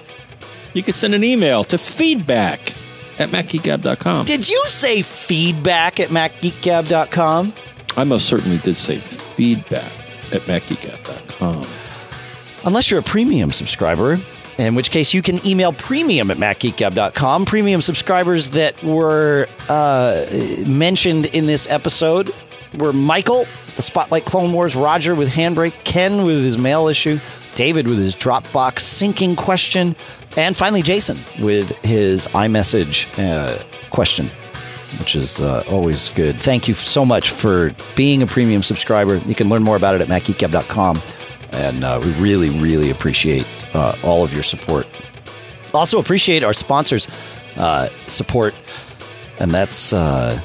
you 0.76 0.84
could 0.84 0.95
send 0.95 1.16
an 1.16 1.24
email 1.24 1.64
to 1.64 1.80
feedback 1.80 2.76
at 3.18 3.30
macgeekgab.com. 3.30 4.26
Did 4.28 4.48
you 4.48 4.64
say 4.68 5.02
feedback 5.02 6.00
at 6.00 6.10
macgeekgab.com? 6.10 7.54
I 7.98 8.04
most 8.04 8.28
certainly 8.28 8.60
did 8.60 8.78
say 8.78 9.00
feedback 9.36 9.92
at 10.34 10.42
macgeekgab.com. 10.42 11.66
Unless 12.66 12.90
you're 12.90 13.00
a 13.00 13.04
premium 13.04 13.52
subscriber, 13.52 14.18
in 14.58 14.76
which 14.76 14.92
case 14.92 15.14
you 15.14 15.22
can 15.22 15.46
email 15.46 15.74
premium 15.74 16.32
at 16.32 16.38
macgeekgab.com. 16.38 17.46
Premium 17.46 17.82
subscribers 17.82 18.50
that 18.50 18.82
were 18.84 19.48
uh, 19.70 20.26
mentioned 20.66 21.26
in 21.28 21.46
this 21.46 21.70
episode 21.70 22.32
were 22.78 22.94
Michael, 22.94 23.46
the 23.76 23.82
Spotlight 23.82 24.26
Clone 24.26 24.54
Wars, 24.54 24.76
Roger 24.76 25.16
with 25.16 25.30
Handbrake, 25.30 25.84
Ken 25.84 26.24
with 26.24 26.44
his 26.44 26.58
mail 26.58 26.88
issue, 26.88 27.20
David 27.56 27.88
with 27.88 27.98
his 28.00 28.16
Dropbox 28.16 28.80
syncing 28.80 29.36
question, 29.36 29.96
and 30.38 30.56
finally 30.56 30.82
Jason 30.82 31.18
with 31.44 31.76
his 31.84 32.28
iMessage 32.28 33.08
uh, 33.20 33.62
question 33.90 34.30
which 34.99 35.15
is 35.15 35.40
uh, 35.40 35.64
always 35.70 36.10
good. 36.10 36.36
Thank 36.36 36.68
you 36.68 36.74
so 36.74 37.06
much 37.06 37.32
for 37.32 37.74
being 37.95 38.22
a 38.22 38.28
premium 38.28 38.64
subscriber. 38.64 39.18
You 39.18 39.36
can 39.36 39.49
learn 39.49 39.64
more 39.64 39.76
about 39.76 39.95
it 39.95 40.02
at 40.02 40.07
macgeekgab.com. 40.07 40.99
And 41.52 41.84
uh, 41.84 41.99
we 42.03 42.11
really, 42.14 42.49
really 42.60 42.90
appreciate 42.90 43.48
uh, 43.76 43.95
all 44.03 44.24
of 44.24 44.34
your 44.34 44.44
support. 44.44 44.88
Also, 45.74 45.99
appreciate 45.99 46.44
our 46.44 46.53
sponsors' 46.53 47.07
uh, 47.57 47.90
support. 48.07 48.56
And 49.40 49.52
that's, 49.52 49.94
uh, 49.94 50.40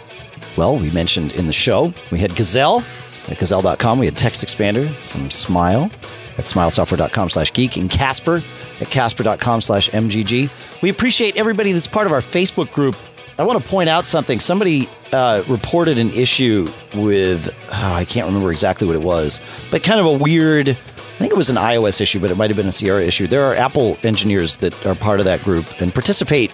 well, 0.56 0.76
we 0.76 0.90
mentioned 0.90 1.32
in 1.32 1.46
the 1.46 1.52
show, 1.52 1.92
we 2.10 2.18
had 2.18 2.34
Gazelle 2.34 2.82
at 3.30 3.38
gazelle.com. 3.38 3.98
We 3.98 4.06
had 4.06 4.14
TextExpander 4.14 4.88
from 4.94 5.30
Smile 5.30 5.90
at 6.38 6.44
smilesoftware.com 6.44 7.30
slash 7.30 7.52
geek 7.52 7.76
and 7.76 7.90
Casper 7.90 8.42
at 8.80 8.88
casper.com 8.90 9.60
slash 9.60 9.90
mgg. 9.90 10.82
We 10.82 10.88
appreciate 10.88 11.36
everybody 11.36 11.72
that's 11.72 11.88
part 11.88 12.06
of 12.06 12.12
our 12.12 12.20
Facebook 12.20 12.72
group. 12.72 12.96
I 13.38 13.44
want 13.44 13.62
to 13.62 13.68
point 13.68 13.88
out 13.88 14.04
something. 14.06 14.40
Somebody 14.40 14.88
uh, 15.12 15.44
reported 15.46 15.96
an 15.96 16.10
issue 16.10 16.66
with, 16.96 17.54
oh, 17.72 17.92
I 17.92 18.04
can't 18.04 18.26
remember 18.26 18.50
exactly 18.50 18.84
what 18.84 18.96
it 18.96 19.02
was, 19.02 19.38
but 19.70 19.84
kind 19.84 20.00
of 20.00 20.06
a 20.06 20.12
weird, 20.18 20.70
I 20.70 20.72
think 20.72 21.30
it 21.30 21.36
was 21.36 21.48
an 21.48 21.56
iOS 21.56 22.00
issue, 22.00 22.18
but 22.18 22.32
it 22.32 22.36
might 22.36 22.50
have 22.50 22.56
been 22.56 22.66
a 22.66 22.72
Sierra 22.72 23.02
issue. 23.02 23.28
There 23.28 23.44
are 23.44 23.54
Apple 23.54 23.96
engineers 24.02 24.56
that 24.56 24.84
are 24.84 24.96
part 24.96 25.20
of 25.20 25.24
that 25.26 25.40
group 25.44 25.66
and 25.80 25.94
participate 25.94 26.52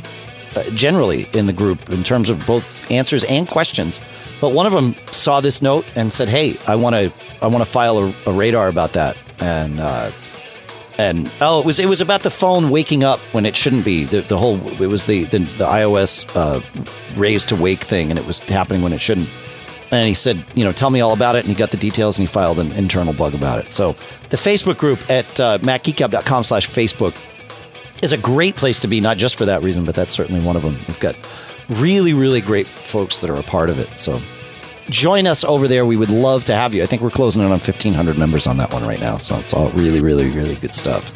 uh, 0.56 0.62
generally 0.74 1.26
in 1.32 1.46
the 1.46 1.54
group 1.54 1.88
in 1.88 2.04
terms 2.04 2.28
of 2.28 2.46
both 2.46 2.90
answers 2.90 3.24
and 3.24 3.48
questions. 3.48 3.98
But 4.40 4.52
one 4.52 4.66
of 4.66 4.72
them 4.72 4.94
saw 5.10 5.40
this 5.40 5.62
note 5.62 5.86
and 5.96 6.12
said, 6.12 6.28
"Hey, 6.28 6.56
I 6.68 6.76
want 6.76 6.94
to, 6.96 7.10
I 7.40 7.46
want 7.46 7.64
to 7.64 7.70
file 7.70 7.98
a, 7.98 8.14
a 8.26 8.32
radar 8.32 8.68
about 8.68 8.92
that." 8.92 9.16
And 9.40 9.80
uh, 9.80 10.10
and 10.98 11.30
oh, 11.40 11.60
it 11.60 11.66
was 11.66 11.78
it 11.78 11.86
was 11.86 12.00
about 12.00 12.22
the 12.22 12.30
phone 12.30 12.70
waking 12.70 13.04
up 13.04 13.18
when 13.32 13.46
it 13.46 13.56
shouldn't 13.56 13.84
be. 13.84 14.04
The, 14.04 14.20
the 14.22 14.38
whole 14.38 14.56
it 14.80 14.86
was 14.86 15.06
the 15.06 15.24
the, 15.24 15.38
the 15.38 15.66
iOS 15.66 16.26
uh, 16.36 16.60
raise 17.18 17.44
to 17.46 17.56
wake 17.56 17.80
thing, 17.80 18.10
and 18.10 18.18
it 18.18 18.26
was 18.26 18.40
happening 18.40 18.82
when 18.82 18.92
it 18.92 18.98
shouldn't. 18.98 19.28
And 19.90 20.08
he 20.08 20.14
said, 20.14 20.42
you 20.54 20.64
know, 20.64 20.72
tell 20.72 20.90
me 20.90 21.00
all 21.00 21.12
about 21.12 21.36
it, 21.36 21.40
and 21.40 21.48
he 21.48 21.54
got 21.54 21.70
the 21.70 21.76
details, 21.76 22.18
and 22.18 22.26
he 22.26 22.32
filed 22.32 22.58
an 22.58 22.72
internal 22.72 23.12
bug 23.12 23.34
about 23.34 23.58
it. 23.64 23.72
So 23.72 23.92
the 24.30 24.36
Facebook 24.36 24.76
group 24.76 24.98
at 25.10 25.38
uh, 25.38 25.58
slash 25.58 26.68
Facebook 26.68 27.14
is 28.02 28.12
a 28.12 28.18
great 28.18 28.56
place 28.56 28.80
to 28.80 28.88
be, 28.88 29.00
not 29.00 29.18
just 29.18 29.36
for 29.36 29.44
that 29.44 29.62
reason, 29.62 29.84
but 29.84 29.94
that's 29.94 30.12
certainly 30.12 30.44
one 30.44 30.56
of 30.56 30.62
them. 30.62 30.76
We've 30.88 31.00
got 31.00 31.16
really, 31.68 32.12
really 32.12 32.40
great 32.40 32.66
folks 32.66 33.20
that 33.20 33.30
are 33.30 33.36
a 33.36 33.42
part 33.42 33.70
of 33.70 33.78
it. 33.78 33.98
So 33.98 34.20
join 34.90 35.26
us 35.26 35.44
over 35.44 35.68
there. 35.68 35.86
We 35.86 35.96
would 35.96 36.10
love 36.10 36.44
to 36.44 36.54
have 36.54 36.74
you. 36.74 36.82
I 36.82 36.86
think 36.86 37.02
we're 37.02 37.10
closing 37.10 37.40
in 37.42 37.46
on 37.46 37.52
1,500 37.52 38.18
members 38.18 38.46
on 38.46 38.56
that 38.58 38.72
one 38.72 38.86
right 38.86 39.00
now. 39.00 39.18
So 39.18 39.38
it's 39.38 39.52
all 39.52 39.70
really, 39.70 40.00
really, 40.00 40.30
really 40.30 40.54
good 40.56 40.74
stuff. 40.74 41.12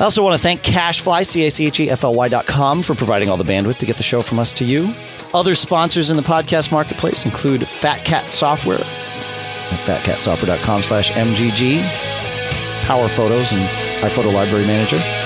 I 0.00 0.04
also 0.04 0.22
want 0.24 0.36
to 0.36 0.42
thank 0.42 0.62
CacheFly, 0.62 1.26
C 1.26 1.46
A 1.46 1.50
C 1.50 1.66
H 1.66 1.80
E 1.80 1.90
F 1.90 2.02
L 2.02 2.14
Y.com, 2.14 2.82
for 2.82 2.94
providing 2.94 3.28
all 3.28 3.36
the 3.36 3.44
bandwidth 3.44 3.78
to 3.78 3.86
get 3.86 3.96
the 3.96 4.02
show 4.02 4.20
from 4.20 4.38
us 4.38 4.52
to 4.54 4.64
you. 4.64 4.92
Other 5.34 5.54
sponsors 5.54 6.10
in 6.10 6.16
the 6.16 6.22
podcast 6.22 6.72
marketplace 6.72 7.24
include 7.24 7.66
Fat 7.66 8.04
Cat 8.04 8.28
Software 8.28 8.78
at 8.78 9.78
fatcatsoftware.com 9.86 10.82
slash 10.82 11.10
MGG, 11.12 11.80
PowerPhotos, 12.84 13.52
and 13.52 13.62
iPhoto 14.04 14.32
Library 14.34 14.66
Manager. 14.66 15.21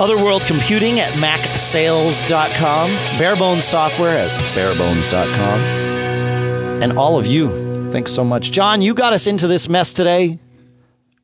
Otherworld 0.00 0.42
Computing 0.42 1.00
at 1.00 1.12
macsales.com, 1.14 2.90
Barebones 3.18 3.62
Software 3.62 4.16
at 4.16 4.30
barebones.com. 4.54 5.60
And 6.82 6.92
all 6.96 7.18
of 7.18 7.26
you, 7.26 7.90
thanks 7.90 8.12
so 8.12 8.22
much. 8.22 8.52
John, 8.52 8.80
you 8.80 8.94
got 8.94 9.12
us 9.12 9.26
into 9.26 9.48
this 9.48 9.68
mess 9.68 9.92
today. 9.92 10.38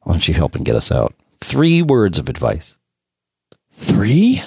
Why 0.02 0.14
don't 0.14 0.26
you 0.26 0.34
help 0.34 0.56
and 0.56 0.64
get 0.64 0.74
us 0.74 0.90
out? 0.90 1.14
Three 1.40 1.82
words 1.82 2.18
of 2.18 2.28
advice. 2.28 2.76
Three? 3.76 4.42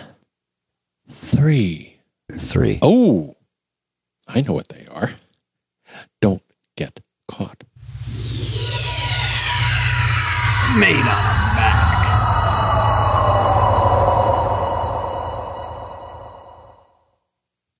Three. 1.09 1.97
Three. 2.37 2.79
Oh, 2.81 3.35
I 4.27 4.41
know 4.41 4.53
what 4.53 4.67
they 4.67 4.85
are. 4.91 5.11
Don't 6.21 6.43
get 6.75 6.99
caught. 7.29 7.63
Made 10.77 10.95
on 10.95 11.05
a 11.05 11.55
Mac. 11.55 11.56